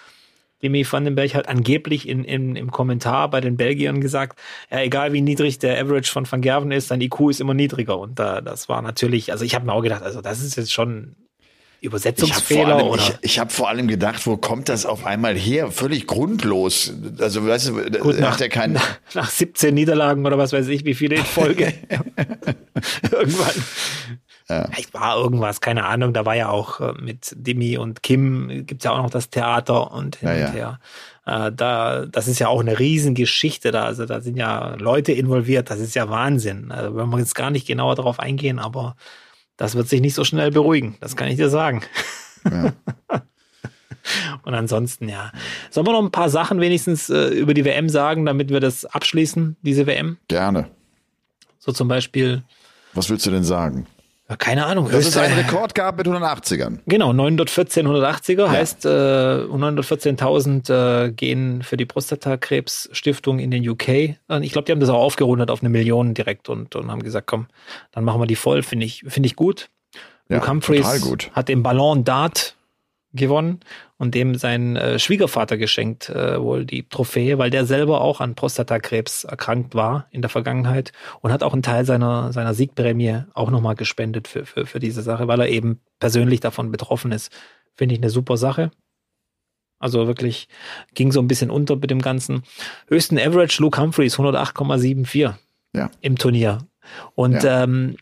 Demi 0.62 0.86
Vandenberg 0.88 1.34
hat 1.34 1.48
angeblich 1.48 2.08
in, 2.08 2.22
in, 2.24 2.54
im 2.54 2.70
Kommentar 2.70 3.28
bei 3.28 3.40
den 3.40 3.56
Belgiern 3.56 4.00
gesagt, 4.00 4.38
ja, 4.70 4.80
egal 4.80 5.12
wie 5.12 5.20
niedrig 5.20 5.58
der 5.58 5.80
Average 5.80 6.12
von 6.12 6.30
Van 6.30 6.40
Gerven 6.40 6.70
ist, 6.70 6.88
sein 6.88 7.00
IQ 7.00 7.30
ist 7.30 7.40
immer 7.40 7.54
niedriger. 7.54 7.98
Und 7.98 8.18
da, 8.20 8.40
das 8.40 8.68
war 8.68 8.80
natürlich, 8.80 9.32
also 9.32 9.44
ich 9.44 9.56
habe 9.56 9.66
mir 9.66 9.72
auch 9.72 9.82
gedacht, 9.82 10.02
also 10.02 10.20
das 10.20 10.40
ist 10.40 10.56
jetzt 10.56 10.72
schon 10.72 11.16
Übersetzungsfehler 11.82 12.78
ich 12.78 12.84
oder? 12.84 13.02
Ich, 13.02 13.14
ich 13.22 13.38
habe 13.38 13.50
vor 13.50 13.68
allem 13.68 13.88
gedacht, 13.88 14.26
wo 14.26 14.36
kommt 14.36 14.68
das 14.68 14.86
auf 14.86 15.04
einmal 15.04 15.34
her? 15.34 15.70
Völlig 15.72 16.06
grundlos. 16.06 16.92
Also 17.18 17.46
weißt 17.46 17.68
du, 17.68 17.98
Gut, 17.98 18.20
nach, 18.20 18.36
der 18.36 18.48
kein 18.48 18.72
nach, 18.72 18.98
nach 19.14 19.28
17 19.28 19.74
Niederlagen 19.74 20.24
oder 20.24 20.38
was 20.38 20.52
weiß 20.52 20.68
ich, 20.68 20.84
wie 20.84 20.94
viele 20.94 21.16
in 21.16 21.24
Folge. 21.24 21.74
Irgendwann. 23.10 23.64
Ja. 24.48 24.68
Vielleicht 24.68 24.94
war 24.94 25.16
irgendwas, 25.16 25.60
keine 25.60 25.84
Ahnung. 25.84 26.12
Da 26.12 26.24
war 26.24 26.36
ja 26.36 26.48
auch 26.50 26.80
äh, 26.80 26.92
mit 27.00 27.34
Dimi 27.36 27.78
und 27.78 28.02
Kim 28.02 28.66
gibt's 28.66 28.84
ja 28.84 28.92
auch 28.92 29.02
noch 29.02 29.10
das 29.10 29.30
Theater 29.30 29.92
und 29.92 30.16
hin 30.16 30.28
ja, 30.28 30.46
und 30.46 30.52
her. 30.52 30.78
Ja. 31.26 31.46
Äh, 31.46 31.52
da, 31.52 32.06
das 32.06 32.28
ist 32.28 32.38
ja 32.38 32.48
auch 32.48 32.60
eine 32.60 32.78
Riesengeschichte 32.78 33.70
da. 33.70 33.84
Also 33.84 34.06
da 34.06 34.20
sind 34.20 34.36
ja 34.36 34.74
Leute 34.76 35.12
involviert. 35.12 35.70
Das 35.70 35.80
ist 35.80 35.94
ja 35.94 36.08
Wahnsinn. 36.10 36.70
Also, 36.70 36.96
wenn 36.96 37.08
wir 37.08 37.18
jetzt 37.18 37.34
gar 37.34 37.50
nicht 37.50 37.66
genauer 37.66 37.94
darauf 37.94 38.20
eingehen, 38.20 38.58
aber 38.58 38.96
das 39.56 39.74
wird 39.74 39.88
sich 39.88 40.00
nicht 40.00 40.14
so 40.14 40.24
schnell 40.24 40.50
beruhigen, 40.50 40.96
das 41.00 41.16
kann 41.16 41.28
ich 41.28 41.36
dir 41.36 41.48
sagen. 41.48 41.82
Ja. 42.50 42.72
Und 44.44 44.54
ansonsten, 44.54 45.08
ja. 45.08 45.30
Sollen 45.70 45.86
wir 45.86 45.92
noch 45.92 46.02
ein 46.02 46.10
paar 46.10 46.28
Sachen 46.28 46.60
wenigstens 46.60 47.08
äh, 47.08 47.28
über 47.28 47.54
die 47.54 47.64
WM 47.64 47.88
sagen, 47.88 48.26
damit 48.26 48.50
wir 48.50 48.60
das 48.60 48.84
abschließen, 48.84 49.56
diese 49.62 49.86
WM? 49.86 50.18
Gerne. 50.28 50.68
So 51.58 51.72
zum 51.72 51.86
Beispiel. 51.86 52.42
Was 52.94 53.08
willst 53.08 53.26
du 53.26 53.30
denn 53.30 53.44
sagen? 53.44 53.86
Keine 54.38 54.66
Ahnung. 54.66 54.90
Dass 54.90 55.06
es 55.06 55.16
einen 55.16 55.34
Rekord 55.34 55.74
gab 55.74 55.98
mit 55.98 56.06
180ern. 56.06 56.78
Genau, 56.86 57.12
914 57.12 57.86
180er 57.86 58.38
ja. 58.38 58.50
heißt, 58.50 58.84
äh, 58.84 58.88
914.000 58.88 61.06
äh, 61.06 61.12
gehen 61.12 61.62
für 61.62 61.76
die 61.76 61.86
Prostatakrebsstiftung 61.86 63.38
in 63.38 63.50
den 63.50 63.68
UK. 63.68 64.16
Ich 64.40 64.52
glaube, 64.52 64.66
die 64.66 64.72
haben 64.72 64.80
das 64.80 64.88
auch 64.88 65.02
aufgerundet 65.02 65.50
auf 65.50 65.62
eine 65.62 65.68
Million 65.68 66.14
direkt 66.14 66.48
und, 66.48 66.74
und 66.76 66.90
haben 66.90 67.02
gesagt, 67.02 67.26
komm, 67.26 67.46
dann 67.92 68.04
machen 68.04 68.20
wir 68.20 68.26
die 68.26 68.36
voll. 68.36 68.62
Finde 68.62 68.86
ich, 68.86 69.04
finde 69.08 69.26
ich 69.26 69.36
gut. 69.36 69.68
Ja, 70.28 70.36
Luke 70.36 70.48
Humphreys 70.48 71.28
hat 71.32 71.48
den 71.48 71.62
Ballon 71.62 72.04
Dart 72.04 72.56
gewonnen 73.12 73.60
und 73.98 74.14
dem 74.14 74.36
sein 74.36 74.76
äh, 74.76 74.98
Schwiegervater 74.98 75.56
geschenkt, 75.58 76.08
äh, 76.08 76.40
wohl 76.40 76.64
die 76.64 76.88
Trophäe, 76.88 77.38
weil 77.38 77.50
der 77.50 77.66
selber 77.66 78.00
auch 78.00 78.20
an 78.20 78.34
Prostatakrebs 78.34 79.24
erkrankt 79.24 79.74
war 79.74 80.06
in 80.10 80.22
der 80.22 80.30
Vergangenheit 80.30 80.92
und 81.20 81.32
hat 81.32 81.42
auch 81.42 81.52
einen 81.52 81.62
Teil 81.62 81.84
seiner, 81.84 82.32
seiner 82.32 82.54
Siegprämie 82.54 83.24
auch 83.34 83.50
nochmal 83.50 83.74
gespendet 83.74 84.28
für, 84.28 84.46
für, 84.46 84.66
für 84.66 84.80
diese 84.80 85.02
Sache, 85.02 85.28
weil 85.28 85.40
er 85.40 85.48
eben 85.48 85.80
persönlich 86.00 86.40
davon 86.40 86.70
betroffen 86.70 87.12
ist. 87.12 87.30
Finde 87.74 87.94
ich 87.94 88.00
eine 88.00 88.10
super 88.10 88.36
Sache. 88.36 88.70
Also 89.78 90.06
wirklich 90.06 90.48
ging 90.94 91.10
so 91.10 91.20
ein 91.20 91.28
bisschen 91.28 91.50
unter 91.50 91.76
mit 91.76 91.90
dem 91.90 92.00
Ganzen. 92.00 92.44
Höchsten 92.86 93.18
Average 93.18 93.60
Luke 93.60 93.80
Humphreys 93.80 94.16
108,74 94.16 95.34
ja. 95.74 95.90
im 96.00 96.16
Turnier. 96.16 96.58
Und 97.14 97.42
ja. 97.42 97.64
ähm, 97.64 97.96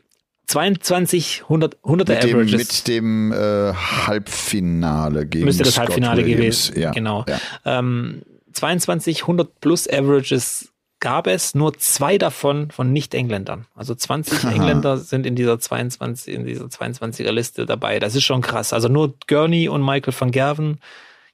22 0.51 1.43
100, 1.45 1.77
100er 1.85 1.97
mit 1.97 2.11
Averages. 2.11 2.83
Dem, 2.85 3.29
mit 3.29 3.39
dem 3.39 3.71
äh, 3.71 3.73
Halbfinale 3.73 5.27
gegen 5.27 5.45
Müsste 5.45 5.63
das 5.63 5.75
Scott 5.75 5.89
Halbfinale 5.91 6.25
Williams. 6.25 6.69
gewesen. 6.71 6.83
Ja, 6.83 6.91
genau. 6.91 7.25
Ja. 7.29 7.39
Ähm, 7.65 8.23
22 8.53 9.23
100 9.23 9.61
plus 9.61 9.89
Averages 9.89 10.73
gab 10.99 11.29
es, 11.29 11.55
nur 11.55 11.79
zwei 11.79 12.19
davon 12.19 12.73
von 12.73 12.93
Nicht-Engländern. 12.93 13.67
Also 13.77 13.95
20 13.95 14.45
Aha. 14.45 14.51
Engländer 14.53 14.99
sind 14.99 15.25
in 15.25 15.37
dieser 15.37 15.61
22, 15.61 16.35
in 16.35 16.45
dieser 16.45 16.65
22er 16.65 17.31
Liste 17.31 17.65
dabei. 17.65 18.01
Das 18.01 18.17
ist 18.17 18.25
schon 18.25 18.41
krass. 18.41 18.73
Also 18.73 18.89
nur 18.89 19.15
Gurney 19.29 19.69
und 19.69 19.85
Michael 19.85 20.15
van 20.19 20.33
Gerven 20.33 20.81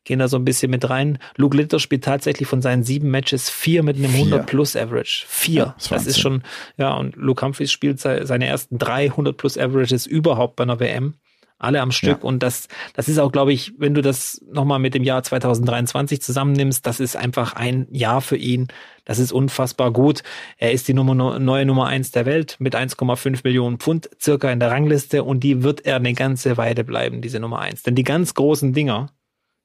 gehen 0.07 0.18
da 0.18 0.28
so 0.28 0.38
ein 0.38 0.44
bisschen 0.44 0.70
mit 0.70 0.88
rein. 0.88 1.18
Luke 1.36 1.57
Litter 1.57 1.78
spielt 1.78 2.04
tatsächlich 2.04 2.48
von 2.48 2.62
seinen 2.62 2.84
sieben 2.84 3.11
Matches 3.11 3.50
vier 3.50 3.82
mit 3.82 3.96
einem 3.96 4.14
100 4.14 4.46
plus 4.46 4.74
Average. 4.74 5.26
Vier. 5.28 5.54
Ja, 5.54 5.74
das, 5.76 5.88
das 5.88 6.07
ist 6.07 6.20
schon, 6.20 6.42
ja, 6.78 6.94
und 6.94 7.16
Luke 7.16 7.44
Humphries 7.44 7.72
spielt 7.72 8.00
seine 8.00 8.46
ersten 8.46 8.78
300 8.78 9.36
plus 9.36 9.59
Averages 9.59 10.07
überhaupt 10.07 10.57
bei 10.57 10.62
einer 10.62 10.80
WM. 10.80 11.14
Alle 11.59 11.80
am 11.80 11.90
Stück. 11.90 12.18
Ja. 12.18 12.24
Und 12.24 12.42
das, 12.42 12.68
das 12.92 13.09
ist 13.09 13.18
auch, 13.18 13.32
glaube 13.32 13.52
ich, 13.52 13.72
wenn 13.78 13.94
du 13.94 14.02
das 14.02 14.42
nochmal 14.52 14.78
mit 14.78 14.92
dem 14.92 15.02
Jahr 15.02 15.22
2023 15.22 16.20
zusammennimmst, 16.20 16.86
das 16.86 17.00
ist 17.00 17.16
einfach 17.16 17.54
ein 17.54 17.86
Jahr 17.90 18.20
für 18.20 18.36
ihn. 18.36 18.68
Das 19.07 19.18
ist 19.18 19.32
unfassbar 19.32 19.90
gut. 19.90 20.22
Er 20.59 20.72
ist 20.72 20.86
die 20.86 20.92
Nummer, 20.92 21.38
neue 21.38 21.64
Nummer 21.64 21.86
eins 21.86 22.11
der 22.11 22.26
Welt 22.26 22.57
mit 22.59 22.76
1,5 22.76 23.40
Millionen 23.42 23.78
Pfund 23.78 24.11
circa 24.20 24.50
in 24.50 24.61
der 24.61 24.70
Rangliste 24.70 25.24
und 25.24 25.40
die 25.40 25.62
wird 25.62 25.86
er 25.86 25.96
eine 25.96 26.12
ganze 26.12 26.59
Weile 26.59 26.84
bleiben, 26.84 27.22
diese 27.22 27.40
Nummer 27.40 27.61
eins. 27.61 27.82
Denn 27.82 27.94
die 27.94 28.04
ganz 28.04 28.34
großen 28.34 28.74
Dinger, 28.74 29.09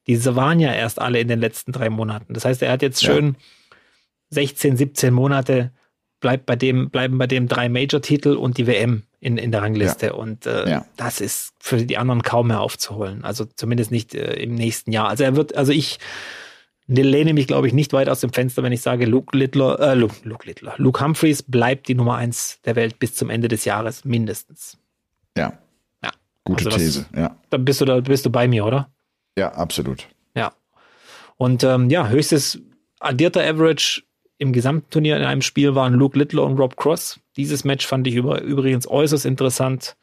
diese 0.08 0.36
waren 0.36 0.60
ja 0.60 0.74
erst 0.74 1.00
alle 1.00 1.20
in 1.20 1.28
den 1.28 1.40
letzten 1.40 1.72
drei 1.72 1.90
Monaten. 1.90 2.34
Das 2.34 2.46
heißt, 2.46 2.62
er 2.62 2.72
hat 2.72 2.82
jetzt 2.82 3.04
schön 3.04 3.36
ja. 3.38 3.76
16, 4.32 4.78
17 4.78 5.14
Monate 5.14 5.72
bleibt 6.20 6.46
bei 6.46 6.56
dem, 6.56 6.90
bleiben 6.90 7.18
bei 7.18 7.28
dem 7.28 7.48
drei 7.48 7.68
Major-Titel 7.68 8.36
und 8.36 8.58
die 8.58 8.68
WM 8.68 9.04
in, 9.20 9.38
in 9.38 9.52
der 9.52 9.62
Rangliste. 9.62 10.08
Ja. 10.08 10.14
Und 10.14 10.46
äh, 10.46 10.70
ja. 10.70 10.86
das 10.96 11.20
ist 11.20 11.54
für 11.60 11.78
die 11.78 11.98
anderen 11.98 12.22
kaum 12.22 12.48
mehr 12.48 12.62
aufzuholen. 12.62 13.24
Also 13.24 13.46
zumindest 13.46 13.92
nicht 13.92 14.16
äh, 14.16 14.34
im 14.34 14.56
nächsten 14.56 14.92
Jahr. 14.92 15.10
Also 15.10 15.24
er 15.24 15.36
wird, 15.36 15.56
also 15.56 15.72
ich 15.72 16.00
lehne 16.88 17.34
mich, 17.34 17.48
glaube 17.48 17.68
ich, 17.68 17.74
nicht 17.74 17.94
weit 17.94 18.10
aus 18.10 18.22
dem 18.22 18.34
Fenster, 18.34 18.64
wenn 18.64 18.72
ich 18.72 18.82
sage, 18.82 19.06
Luke 19.06 19.38
Littler, 19.38 19.80
äh, 19.80 19.94
Luke, 19.96 20.16
Luke 20.24 20.46
Littler, 20.46 20.74
Luke 20.78 21.04
Humphreys 21.04 21.44
bleibt 21.44 21.88
die 21.88 21.96
Nummer 21.96 22.16
eins 22.16 22.60
der 22.66 22.76
Welt 22.76 23.00
bis 23.00 23.16
zum 23.16 23.30
Ende 23.30 23.48
des 23.48 23.66
Jahres 23.66 24.06
mindestens. 24.06 24.78
Ja. 25.38 25.54
Ja. 26.04 26.12
Gute 26.44 26.66
also 26.66 26.78
These, 26.78 27.06
ja. 27.16 27.36
Dann 27.50 27.66
bist 27.66 27.82
du 27.82 27.86
da, 27.86 28.00
bist 28.00 28.26
du 28.26 28.30
bei 28.30 28.48
mir, 28.48 28.66
oder? 28.66 28.90
Ja, 29.38 29.54
absolut. 29.54 30.08
Ja. 30.36 30.54
Und 31.38 31.64
ähm, 31.64 31.90
ja, 31.90 32.08
höchstes 32.08 32.60
addierter 33.00 33.42
Average 33.42 34.04
im 34.38 34.54
gesamten 34.54 34.90
Turnier 34.90 35.18
in 35.18 35.24
einem 35.24 35.42
Spiel 35.42 35.76
waren 35.76 35.94
Luke 35.94 36.18
Littler 36.18 36.44
und 36.44 36.58
Rob 36.58 36.76
Cross. 36.76 37.20
Dieses 37.38 37.64
Match 37.64 37.86
fand 37.86 38.08
ich 38.08 38.16
über, 38.16 38.42
übrigens 38.42 38.88
äußerst 38.88 39.26
interessant. 39.26 39.96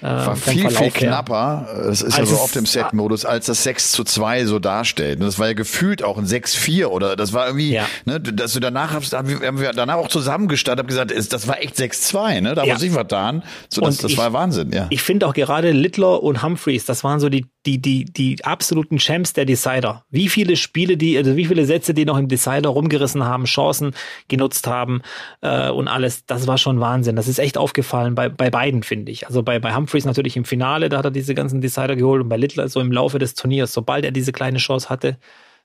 Äh, 0.00 0.04
war 0.04 0.36
viel, 0.36 0.70
viel 0.70 0.90
knapper. 0.90 1.68
Es 1.90 2.02
ist 2.02 2.18
also 2.18 2.32
ja 2.32 2.38
so 2.38 2.44
oft 2.44 2.56
im 2.56 2.66
Set-Modus, 2.66 3.24
als 3.24 3.46
das 3.46 3.62
6 3.64 3.92
zu 3.92 4.04
2 4.04 4.46
so 4.46 4.58
darstellt. 4.58 5.20
Und 5.20 5.26
das 5.26 5.38
war 5.38 5.48
ja 5.48 5.52
gefühlt 5.54 6.02
auch 6.02 6.18
ein 6.18 6.26
6-4 6.26 6.86
oder 6.86 7.16
das 7.16 7.32
war 7.32 7.46
irgendwie, 7.46 7.72
ja. 7.72 7.86
ne, 8.04 8.20
dass 8.20 8.52
du 8.52 8.60
danach 8.60 8.92
hast, 8.92 9.12
haben 9.12 9.28
wir 9.28 9.72
danach 9.72 9.96
auch 9.96 10.08
zusammengestartet, 10.08 10.80
hab 10.80 10.88
gesagt, 10.88 11.12
das 11.32 11.48
war 11.48 11.60
echt 11.60 11.76
6-2, 11.76 12.40
ne? 12.40 12.54
Da 12.54 12.64
ja. 12.64 12.74
muss 12.74 12.82
ich 12.82 12.92
vertan. 12.92 13.42
So, 13.68 13.80
das, 13.82 13.98
das 13.98 14.12
ich, 14.12 14.18
war 14.18 14.32
Wahnsinn, 14.32 14.72
ja. 14.72 14.86
Ich 14.90 15.02
finde 15.02 15.26
auch 15.26 15.34
gerade 15.34 15.70
Littler 15.72 16.22
und 16.22 16.42
Humphreys, 16.42 16.84
das 16.84 17.04
waren 17.04 17.20
so 17.20 17.28
die, 17.28 17.46
die, 17.66 17.80
die, 17.80 18.04
die 18.04 18.44
absoluten 18.44 18.98
Champs 18.98 19.32
der 19.32 19.44
Decider. 19.44 20.04
Wie 20.10 20.28
viele 20.28 20.56
Spiele, 20.56 20.96
die, 20.96 21.16
also 21.16 21.36
wie 21.36 21.46
viele 21.46 21.64
Sätze, 21.66 21.94
die 21.94 22.04
noch 22.04 22.18
im 22.18 22.28
Decider 22.28 22.70
rumgerissen 22.70 23.24
haben, 23.24 23.44
Chancen 23.44 23.94
genutzt 24.28 24.66
haben 24.66 25.02
äh, 25.40 25.70
und 25.70 25.88
alles, 25.88 26.26
das 26.26 26.46
war 26.46 26.58
schon 26.58 26.80
Wahnsinn. 26.80 27.16
Das 27.16 27.28
ist 27.28 27.38
echt 27.38 27.58
aufgefallen 27.58 28.14
bei, 28.14 28.28
bei 28.28 28.50
beiden, 28.50 28.82
finde 28.82 29.12
ich. 29.12 29.26
Also 29.26 29.42
bei, 29.42 29.58
bei 29.58 29.74
Humphreys 29.74 29.81
natürlich 30.04 30.36
im 30.36 30.44
Finale, 30.44 30.88
da 30.88 30.98
hat 30.98 31.04
er 31.04 31.10
diese 31.10 31.34
ganzen 31.34 31.60
Decider 31.60 31.96
geholt 31.96 32.22
und 32.22 32.28
bei 32.28 32.36
Littler 32.36 32.68
so 32.68 32.80
im 32.80 32.92
Laufe 32.92 33.18
des 33.18 33.34
Turniers, 33.34 33.72
sobald 33.72 34.04
er 34.04 34.10
diese 34.12 34.32
kleine 34.32 34.58
Chance 34.58 34.88
hatte, 34.88 35.18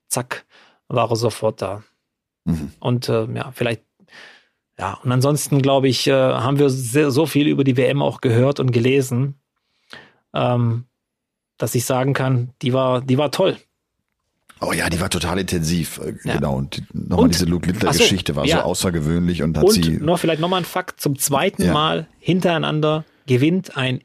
zack, 0.07 0.45
war 0.87 1.09
er 1.09 1.15
sofort 1.15 1.61
da. 1.61 1.83
Mhm. 2.45 2.71
Und 2.79 3.09
äh, 3.09 3.25
ja, 3.33 3.51
vielleicht 3.53 3.81
ja, 4.79 4.99
und 5.03 5.11
ansonsten 5.11 5.61
glaube 5.61 5.87
ich, 5.87 6.07
äh, 6.07 6.11
haben 6.13 6.59
wir 6.59 6.69
sehr, 6.69 7.09
so 7.09 7.25
viel 7.25 7.47
über 7.47 7.63
die 7.63 7.77
WM 7.77 8.01
auch 8.01 8.21
gehört 8.21 8.59
und 8.59 8.71
gelesen, 8.71 9.35
ähm, 10.35 10.85
dass 11.57 11.73
ich 11.73 11.85
sagen 11.85 12.13
kann, 12.13 12.51
die 12.61 12.73
war, 12.73 13.01
die 13.01 13.17
war 13.17 13.31
toll. 13.31 13.57
Oh 14.59 14.73
ja, 14.73 14.89
die 14.89 14.99
war 14.99 15.09
total 15.09 15.39
intensiv, 15.39 15.99
äh, 15.99 16.13
ja. 16.23 16.35
genau. 16.35 16.55
Und 16.55 16.83
nochmal 16.93 17.29
diese 17.29 17.45
Luke 17.45 17.67
Littler-Geschichte 17.67 18.33
so, 18.33 18.37
war 18.37 18.45
ja. 18.45 18.57
so 18.57 18.63
außergewöhnlich 18.63 19.41
und 19.41 19.57
hat 19.57 19.63
und 19.63 19.71
sie. 19.71 19.97
Nur 19.97 20.17
vielleicht 20.17 20.41
nochmal 20.41 20.61
ein 20.61 20.65
Fakt: 20.65 21.01
Zum 21.01 21.17
zweiten 21.17 21.63
ja. 21.63 21.73
Mal 21.73 22.07
hintereinander 22.19 23.03
gewinnt 23.25 23.77
ein 23.77 24.01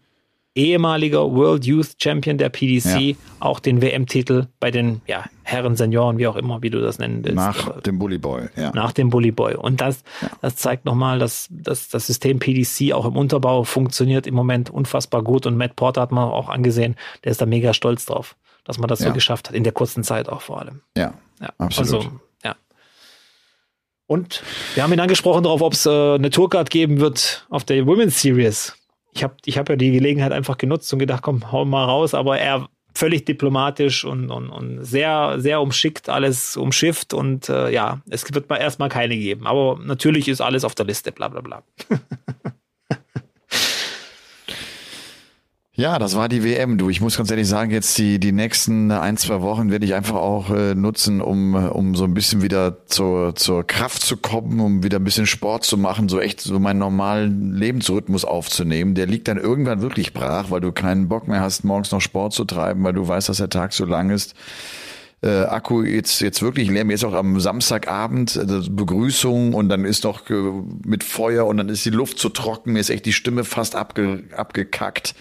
ehemaliger 0.55 1.32
World 1.32 1.64
Youth 1.64 1.94
Champion 1.98 2.36
der 2.36 2.50
PDC 2.50 3.00
ja. 3.00 3.14
auch 3.40 3.59
den 3.59 3.80
WM-Titel 3.80 4.48
bei 4.61 4.70
den 4.70 5.00
ja, 5.07 5.24
Herren, 5.42 5.76
Senioren, 5.76 6.18
wie 6.18 6.26
auch 6.26 6.36
immer, 6.36 6.62
wie 6.62 6.70
du 6.70 6.80
das 6.80 6.98
nennen 6.98 7.24
willst. 7.24 7.36
Nach 7.36 7.80
dem 7.80 7.98
Bully 7.98 8.18
Boy, 8.18 8.48
ja. 8.57 8.70
Nach 8.74 8.92
dem 8.92 9.09
Bully 9.09 9.32
Boy. 9.32 9.55
Und 9.55 9.80
das, 9.80 10.03
ja. 10.20 10.28
das 10.42 10.57
zeigt 10.57 10.84
nochmal, 10.84 11.18
dass, 11.18 11.48
dass 11.50 11.88
das 11.88 12.07
System 12.07 12.38
PDC 12.38 12.92
auch 12.92 13.07
im 13.07 13.16
Unterbau 13.16 13.64
funktioniert 13.64 14.26
im 14.26 14.34
Moment 14.34 14.68
unfassbar 14.68 15.22
gut. 15.22 15.46
Und 15.46 15.57
Matt 15.57 15.76
Porter 15.76 16.03
hat 16.03 16.12
man 16.12 16.24
auch 16.24 16.48
angesehen, 16.48 16.96
der 17.24 17.32
ist 17.32 17.40
da 17.40 17.46
mega 17.46 17.72
stolz 17.72 18.05
drauf, 18.05 18.36
dass 18.64 18.78
man 18.78 18.88
das 18.88 19.00
so 19.00 19.12
geschafft 19.12 19.48
hat, 19.48 19.57
in 19.57 19.64
der 19.64 19.72
kurzen 19.72 20.05
Zeit 20.05 20.28
auch 20.28 20.42
vor 20.42 20.61
allem. 20.61 20.82
Ja, 20.96 21.14
absolut. 21.59 22.05
Also, 22.05 22.12
ja. 22.44 22.57
Und 24.07 24.42
wir 24.74 24.82
haben 24.82 24.92
ihn 24.92 25.00
angesprochen 25.00 25.44
darauf, 25.44 25.62
ob 25.62 25.72
es 25.72 25.86
äh, 25.86 26.14
eine 26.14 26.28
Tourcard 26.28 26.68
geben 26.68 27.00
wird 27.00 27.46
auf 27.48 27.64
der 27.64 27.86
Women's 27.86 28.20
Series 28.20 28.76
ich 29.12 29.22
habe 29.22 29.34
ich 29.44 29.58
hab 29.58 29.68
ja 29.68 29.76
die 29.76 29.92
Gelegenheit 29.92 30.32
einfach 30.32 30.58
genutzt 30.58 30.92
und 30.92 30.98
gedacht, 30.98 31.22
komm, 31.22 31.52
hau 31.52 31.64
mal 31.64 31.84
raus, 31.84 32.14
aber 32.14 32.38
er 32.38 32.68
völlig 32.94 33.24
diplomatisch 33.24 34.04
und, 34.04 34.30
und, 34.30 34.50
und 34.50 34.84
sehr, 34.84 35.36
sehr 35.38 35.60
umschickt, 35.60 36.08
alles 36.08 36.56
umschifft 36.56 37.14
und 37.14 37.48
äh, 37.48 37.70
ja, 37.70 38.02
es 38.10 38.32
wird 38.32 38.48
mal 38.48 38.56
erstmal 38.56 38.88
keine 38.88 39.16
geben. 39.16 39.46
Aber 39.46 39.78
natürlich 39.82 40.28
ist 40.28 40.40
alles 40.40 40.64
auf 40.64 40.74
der 40.74 40.86
Liste, 40.86 41.12
bla 41.12 41.28
bla 41.28 41.40
bla. 41.40 41.62
Ja, 45.74 45.98
das 45.98 46.14
war 46.16 46.28
die 46.28 46.44
WM. 46.44 46.76
Du, 46.76 46.90
ich 46.90 47.00
muss 47.00 47.16
ganz 47.16 47.30
ehrlich 47.30 47.48
sagen, 47.48 47.70
jetzt 47.70 47.96
die, 47.96 48.18
die 48.20 48.32
nächsten 48.32 48.90
ein, 48.90 49.16
zwei 49.16 49.40
Wochen 49.40 49.70
werde 49.70 49.86
ich 49.86 49.94
einfach 49.94 50.16
auch 50.16 50.50
äh, 50.50 50.74
nutzen, 50.74 51.22
um, 51.22 51.54
um 51.54 51.94
so 51.94 52.04
ein 52.04 52.12
bisschen 52.12 52.42
wieder 52.42 52.84
zur, 52.88 53.34
zur 53.36 53.66
Kraft 53.66 54.02
zu 54.02 54.18
kommen, 54.18 54.60
um 54.60 54.82
wieder 54.82 54.98
ein 54.98 55.04
bisschen 55.04 55.24
Sport 55.24 55.64
zu 55.64 55.78
machen, 55.78 56.10
so 56.10 56.20
echt 56.20 56.42
so 56.42 56.58
meinen 56.58 56.78
normalen 56.78 57.54
Lebensrhythmus 57.54 58.26
aufzunehmen. 58.26 58.94
Der 58.94 59.06
liegt 59.06 59.28
dann 59.28 59.38
irgendwann 59.38 59.80
wirklich 59.80 60.12
brach, 60.12 60.50
weil 60.50 60.60
du 60.60 60.72
keinen 60.72 61.08
Bock 61.08 61.26
mehr 61.26 61.40
hast, 61.40 61.64
morgens 61.64 61.90
noch 61.90 62.02
Sport 62.02 62.34
zu 62.34 62.44
treiben, 62.44 62.84
weil 62.84 62.92
du 62.92 63.08
weißt, 63.08 63.30
dass 63.30 63.38
der 63.38 63.48
Tag 63.48 63.72
so 63.72 63.86
lang 63.86 64.10
ist. 64.10 64.34
Äh, 65.24 65.44
Akku 65.44 65.82
jetzt 65.82 66.20
jetzt 66.20 66.42
wirklich 66.42 66.68
leer. 66.68 66.84
Mir 66.84 66.94
ist 66.94 67.04
auch 67.04 67.12
am 67.12 67.38
Samstagabend 67.38 68.34
äh, 68.34 68.68
Begrüßung 68.68 69.54
und 69.54 69.68
dann 69.68 69.84
ist 69.84 70.02
noch 70.02 70.28
äh, 70.28 70.34
mit 70.84 71.04
Feuer 71.04 71.46
und 71.46 71.58
dann 71.58 71.68
ist 71.68 71.84
die 71.84 71.90
Luft 71.90 72.18
zu 72.18 72.28
trocken. 72.28 72.72
Mir 72.72 72.80
ist 72.80 72.90
echt 72.90 73.06
die 73.06 73.12
Stimme 73.12 73.44
fast 73.44 73.76
abge, 73.76 74.24
abgekackt. 74.36 75.14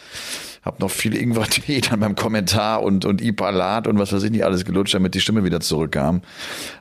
Hab 0.63 0.79
noch 0.79 0.89
viel 0.89 1.15
Ingwer-Tee 1.15 1.81
dann 1.89 1.99
beim 1.99 2.15
Kommentar 2.15 2.81
und, 2.81 3.05
und 3.05 3.21
Ipalat 3.21 3.87
und 3.87 3.99
was 3.99 4.11
weiß 4.11 4.23
ich 4.23 4.31
nicht 4.31 4.43
alles 4.43 4.65
gelutscht, 4.65 4.95
damit 4.95 5.13
die 5.13 5.21
Stimme 5.21 5.43
wieder 5.43 5.59
zurückkam. 5.59 6.21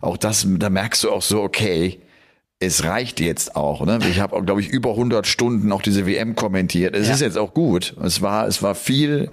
Auch 0.00 0.16
das, 0.16 0.46
da 0.48 0.70
merkst 0.70 1.04
du 1.04 1.10
auch 1.10 1.22
so, 1.22 1.42
okay, 1.42 2.00
es 2.58 2.84
reicht 2.84 3.20
jetzt 3.20 3.56
auch. 3.56 3.84
Ne? 3.86 3.98
Ich 4.10 4.20
habe, 4.20 4.42
glaube 4.44 4.60
ich, 4.60 4.68
über 4.68 4.90
100 4.90 5.26
Stunden 5.26 5.72
auch 5.72 5.80
diese 5.80 6.06
WM 6.06 6.36
kommentiert. 6.36 6.94
Es 6.94 7.08
ja. 7.08 7.14
ist 7.14 7.20
jetzt 7.20 7.38
auch 7.38 7.54
gut. 7.54 7.96
Es 8.02 8.20
war, 8.20 8.46
es 8.46 8.62
war 8.62 8.74
viel, 8.74 9.30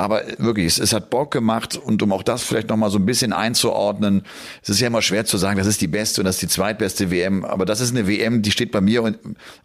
aber 0.00 0.22
wirklich, 0.38 0.66
es, 0.66 0.78
es 0.78 0.94
hat 0.94 1.10
Bock 1.10 1.30
gemacht 1.30 1.76
und 1.76 2.02
um 2.02 2.12
auch 2.12 2.22
das 2.22 2.42
vielleicht 2.42 2.70
nochmal 2.70 2.90
so 2.90 2.98
ein 2.98 3.04
bisschen 3.04 3.34
einzuordnen, 3.34 4.22
es 4.62 4.70
ist 4.70 4.80
ja 4.80 4.86
immer 4.86 5.02
schwer 5.02 5.26
zu 5.26 5.36
sagen, 5.36 5.58
das 5.58 5.66
ist 5.66 5.82
die 5.82 5.88
beste 5.88 6.22
und 6.22 6.24
das 6.24 6.36
ist 6.36 6.42
die 6.42 6.48
zweitbeste 6.48 7.10
WM, 7.10 7.44
aber 7.44 7.66
das 7.66 7.80
ist 7.80 7.90
eine 7.90 8.08
WM, 8.08 8.40
die 8.40 8.50
steht 8.50 8.72
bei 8.72 8.80
mir 8.80 9.14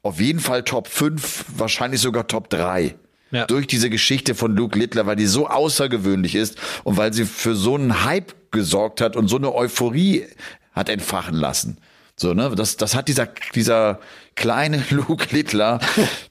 auf 0.02 0.20
jeden 0.20 0.42
Fall 0.42 0.64
Top 0.64 0.90
5, 0.90 1.46
wahrscheinlich 1.56 2.02
sogar 2.02 2.28
Top 2.28 2.50
3. 2.50 2.96
Ja. 3.32 3.46
Durch 3.46 3.66
diese 3.66 3.90
Geschichte 3.90 4.36
von 4.36 4.56
Luke 4.56 4.78
Littler, 4.78 5.06
weil 5.06 5.16
die 5.16 5.26
so 5.26 5.48
außergewöhnlich 5.48 6.36
ist 6.36 6.58
und 6.84 6.98
weil 6.98 7.14
sie 7.14 7.26
für 7.26 7.56
so 7.56 7.76
einen 7.76 8.04
Hype 8.04 8.34
gesorgt 8.52 9.00
hat 9.00 9.16
und 9.16 9.30
so 9.30 9.38
eine 9.38 9.56
Euphorie 9.56 10.26
hat 10.74 10.90
entfachen 10.90 11.36
lassen. 11.36 11.78
So, 12.18 12.34
ne, 12.34 12.50
das, 12.56 12.78
das 12.78 12.96
hat 12.96 13.10
dieser, 13.10 13.28
dieser 13.56 14.00
kleine 14.36 14.82
Luke 14.90 15.28
Littler, 15.36 15.80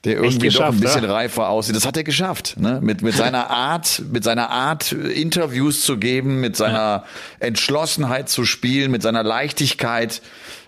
der 0.03 0.17
irgendwie 0.17 0.49
doch 0.49 0.65
ein 0.65 0.79
bisschen 0.79 1.03
ja? 1.03 1.13
reifer 1.13 1.49
aussieht, 1.49 1.75
das 1.75 1.85
hat 1.85 1.95
er 1.95 2.03
geschafft, 2.03 2.55
ne, 2.57 2.79
mit, 2.81 3.03
mit 3.03 3.13
seiner 3.13 3.51
Art, 3.51 4.01
mit 4.11 4.23
seiner 4.23 4.49
Art, 4.49 4.91
Interviews 4.91 5.81
zu 5.81 5.97
geben, 5.97 6.41
mit 6.41 6.55
seiner. 6.55 7.05
Entschlossenheit 7.39 8.29
zu 8.29 8.45
spielen, 8.45 8.91
mit 8.91 9.01
seiner 9.01 9.23
Leichtigkeit 9.23 10.21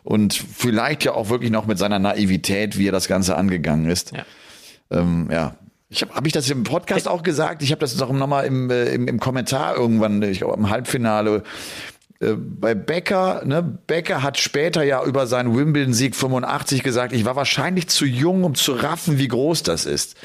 und 0.04 0.34
vielleicht 0.34 1.04
ja 1.04 1.14
auch 1.14 1.30
wirklich 1.30 1.52
noch 1.52 1.66
mit 1.66 1.78
seiner 1.78 2.00
Naivität, 2.00 2.78
wie 2.78 2.88
er 2.88 2.92
das 2.92 3.08
Ganze 3.08 3.36
angegangen 3.36 3.90
ist. 3.90 4.12
Ja. 4.12 4.26
Ähm, 4.92 5.30
ja, 5.32 5.56
ich 5.90 6.02
habe 6.02 6.14
hab 6.14 6.26
ich 6.26 6.34
das 6.34 6.50
im 6.50 6.64
Podcast 6.64 7.08
auch 7.08 7.24
gesagt? 7.24 7.64
Ich 7.64 7.72
habe 7.72 7.80
das 7.80 7.98
noch 7.98 8.28
mal 8.28 8.42
im, 8.42 8.70
äh, 8.70 8.94
im, 8.94 9.08
im 9.08 9.20
Kommentar 9.20 9.76
irgendwann, 9.76 10.22
ich 10.22 10.40
glaube 10.40 10.56
im 10.56 10.70
Halbfinale. 10.70 11.44
Äh, 12.20 12.34
bei 12.34 12.76
Becker, 12.76 13.44
ne, 13.46 13.62
Becker 13.62 14.24
hat 14.24 14.38
später 14.38 14.84
ja 14.84 15.04
über 15.04 15.28
seinen 15.28 15.56
Wimbledon-Sieg 15.56 16.16
85 16.16 16.84
gesagt, 16.84 17.14
ich 17.14 17.26
war 17.26 17.36
wahrscheinlich 17.36 17.88
zu 17.88 18.06
jung, 18.06 18.44
um 18.44 18.56
zu 18.56 18.74
raffen, 18.74 19.18
wie 19.18 19.28
groß 19.28 19.64
das 19.64 19.86
ist. 19.86 20.16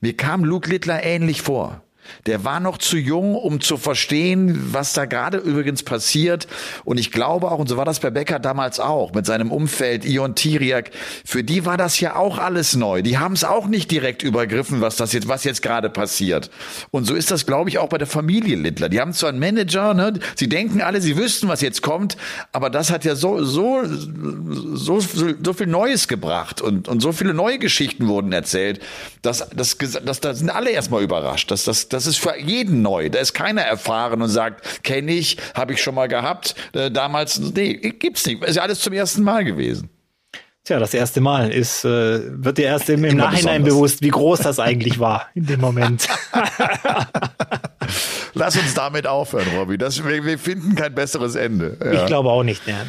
Mir 0.00 0.16
kam 0.16 0.44
Luke 0.44 0.70
Littler 0.70 1.02
ähnlich 1.02 1.42
vor. 1.42 1.82
Der 2.26 2.44
war 2.44 2.60
noch 2.60 2.78
zu 2.78 2.96
jung, 2.96 3.34
um 3.34 3.60
zu 3.60 3.76
verstehen, 3.76 4.72
was 4.72 4.92
da 4.92 5.04
gerade 5.04 5.38
übrigens 5.38 5.82
passiert. 5.82 6.46
Und 6.84 6.98
ich 6.98 7.12
glaube 7.12 7.50
auch, 7.50 7.58
und 7.58 7.68
so 7.68 7.76
war 7.76 7.84
das 7.84 8.00
bei 8.00 8.10
Becker 8.10 8.38
damals 8.38 8.80
auch, 8.80 9.12
mit 9.12 9.26
seinem 9.26 9.50
Umfeld, 9.52 10.04
Ion 10.04 10.34
Tiriak, 10.34 10.90
für 11.24 11.44
die 11.44 11.64
war 11.64 11.76
das 11.76 12.00
ja 12.00 12.16
auch 12.16 12.38
alles 12.38 12.76
neu. 12.76 13.02
Die 13.02 13.18
haben 13.18 13.34
es 13.34 13.44
auch 13.44 13.66
nicht 13.66 13.90
direkt 13.90 14.22
übergriffen, 14.22 14.80
was 14.80 14.96
das 14.96 15.12
jetzt, 15.12 15.28
was 15.28 15.44
jetzt 15.44 15.62
gerade 15.62 15.90
passiert. 15.90 16.50
Und 16.90 17.04
so 17.06 17.14
ist 17.14 17.30
das, 17.30 17.46
glaube 17.46 17.70
ich, 17.70 17.78
auch 17.78 17.88
bei 17.88 17.98
der 17.98 18.06
Familie 18.06 18.56
Littler. 18.56 18.88
Die 18.88 19.00
haben 19.00 19.12
zwar 19.12 19.30
einen 19.30 19.38
Manager, 19.38 19.94
ne? 19.94 20.14
Sie 20.36 20.48
denken 20.48 20.80
alle, 20.80 21.00
sie 21.00 21.16
wüssten, 21.16 21.48
was 21.48 21.60
jetzt 21.60 21.82
kommt, 21.82 22.16
aber 22.52 22.70
das 22.70 22.90
hat 22.90 23.04
ja 23.04 23.14
so, 23.14 23.44
so, 23.44 23.82
so, 23.84 25.00
so 25.00 25.52
viel 25.52 25.66
Neues 25.66 26.08
gebracht 26.08 26.60
und, 26.60 26.88
und 26.88 27.00
so 27.00 27.12
viele 27.12 27.34
neue 27.34 27.58
Geschichten 27.58 28.08
wurden 28.08 28.32
erzählt, 28.32 28.80
dass, 29.22 29.48
dass, 29.50 29.76
dass, 29.78 30.20
da 30.20 30.34
sind 30.34 30.50
alle 30.50 30.70
erstmal 30.70 31.02
überrascht, 31.02 31.50
dass 31.50 31.64
das, 31.64 31.88
das 32.00 32.06
ist 32.06 32.18
für 32.18 32.34
jeden 32.38 32.80
neu. 32.80 33.10
Da 33.10 33.18
ist 33.18 33.34
keiner 33.34 33.60
erfahren 33.60 34.22
und 34.22 34.30
sagt, 34.30 34.82
kenne 34.82 35.12
ich, 35.12 35.36
habe 35.54 35.74
ich 35.74 35.82
schon 35.82 35.94
mal 35.94 36.08
gehabt. 36.08 36.54
Äh, 36.72 36.90
damals, 36.90 37.38
nee, 37.38 37.74
gibt's 37.74 38.24
nicht. 38.24 38.42
Ist 38.42 38.56
ja 38.56 38.62
alles 38.62 38.80
zum 38.80 38.94
ersten 38.94 39.22
Mal 39.22 39.44
gewesen. 39.44 39.90
Tja, 40.64 40.78
das 40.78 40.94
erste 40.94 41.20
Mal 41.20 41.50
ist, 41.50 41.84
äh, 41.84 42.20
wird 42.42 42.56
dir 42.56 42.64
erst 42.64 42.88
im, 42.88 43.04
im 43.04 43.18
Nachhinein 43.18 43.62
besonders. 43.62 43.74
bewusst, 43.74 44.02
wie 44.02 44.08
groß 44.08 44.40
das 44.40 44.58
eigentlich 44.58 44.98
war 44.98 45.28
in 45.34 45.44
dem 45.44 45.60
Moment. 45.60 46.08
Lass 48.32 48.56
uns 48.56 48.72
damit 48.72 49.06
aufhören, 49.06 49.48
Robby. 49.58 49.76
Das, 49.76 50.02
wir, 50.02 50.24
wir 50.24 50.38
finden 50.38 50.76
kein 50.76 50.94
besseres 50.94 51.34
Ende. 51.34 51.76
Ja. 51.84 51.92
Ich 51.92 52.06
glaube 52.06 52.30
auch 52.30 52.44
nicht. 52.44 52.66
Ja. 52.66 52.86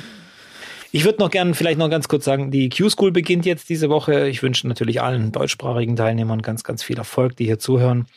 Ich 0.94 1.06
würde 1.06 1.20
noch 1.20 1.32
gerne 1.32 1.54
vielleicht 1.54 1.80
noch 1.80 1.90
ganz 1.90 2.08
kurz 2.08 2.26
sagen, 2.26 2.52
die 2.52 2.70
Q-School 2.70 3.12
beginnt 3.12 3.46
jetzt 3.46 3.70
diese 3.70 3.90
Woche. 3.90 4.28
Ich 4.28 4.44
wünsche 4.44 4.68
natürlich 4.68 5.02
allen 5.02 5.32
deutschsprachigen 5.32 5.96
Teilnehmern 5.96 6.42
ganz, 6.42 6.64
ganz 6.64 6.84
viel 6.84 6.98
Erfolg, 6.98 7.38
die 7.38 7.46
hier 7.46 7.60
zuhören. 7.60 8.08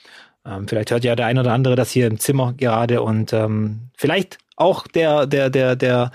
Ähm, 0.47 0.69
vielleicht 0.69 0.91
hört 0.91 1.05
ja 1.05 1.17
der 1.17 1.27
ein 1.27 1.39
oder 1.39 1.53
andere 1.53 1.77
das 1.77 1.91
hier 1.91 2.07
im 2.07 2.19
Zimmer 2.19 2.53
gerade 2.55 3.03
und 3.03 3.33
ähm, 3.33 3.91
vielleicht 3.97 4.39
auch 4.57 4.87
der, 4.87 5.27
der, 5.27 5.51
der, 5.51 5.77
der, 5.77 6.13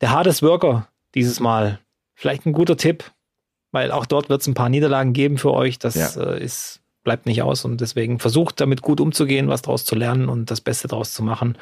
der 0.00 0.10
Hardest 0.10 0.42
Worker 0.42 0.88
dieses 1.14 1.40
Mal. 1.40 1.78
Vielleicht 2.14 2.46
ein 2.46 2.52
guter 2.52 2.76
Tipp, 2.76 3.10
weil 3.72 3.90
auch 3.90 4.06
dort 4.06 4.28
wird 4.28 4.40
es 4.40 4.46
ein 4.46 4.54
paar 4.54 4.68
Niederlagen 4.68 5.12
geben 5.12 5.38
für 5.38 5.52
euch. 5.52 5.78
Das 5.78 5.94
ja. 5.94 6.22
äh, 6.22 6.42
ist, 6.42 6.80
bleibt 7.04 7.26
nicht 7.26 7.42
aus 7.42 7.64
und 7.64 7.80
deswegen 7.80 8.18
versucht 8.18 8.60
damit 8.60 8.82
gut 8.82 9.00
umzugehen, 9.00 9.48
was 9.48 9.62
daraus 9.62 9.84
zu 9.84 9.94
lernen 9.94 10.28
und 10.28 10.50
das 10.50 10.60
Beste 10.60 10.88
daraus 10.88 11.12
zu 11.12 11.22
machen. 11.22 11.58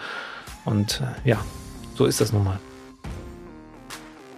Und 0.64 1.02
äh, 1.24 1.28
ja, 1.28 1.44
so 1.94 2.04
ist 2.06 2.20
das 2.20 2.32
nun 2.32 2.44
mal. 2.44 2.58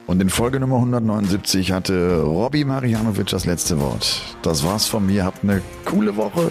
Und 0.06 0.20
in 0.20 0.30
Folge 0.30 0.58
Nummer 0.58 0.76
179 0.76 1.72
hatte 1.72 2.22
Robby 2.22 2.64
Marianovic 2.64 3.28
das 3.28 3.46
letzte 3.46 3.80
Wort. 3.80 4.22
Das 4.42 4.64
war's 4.64 4.86
von 4.86 5.06
mir. 5.06 5.24
Habt 5.24 5.44
eine 5.44 5.62
coole 5.84 6.16
Woche. 6.16 6.50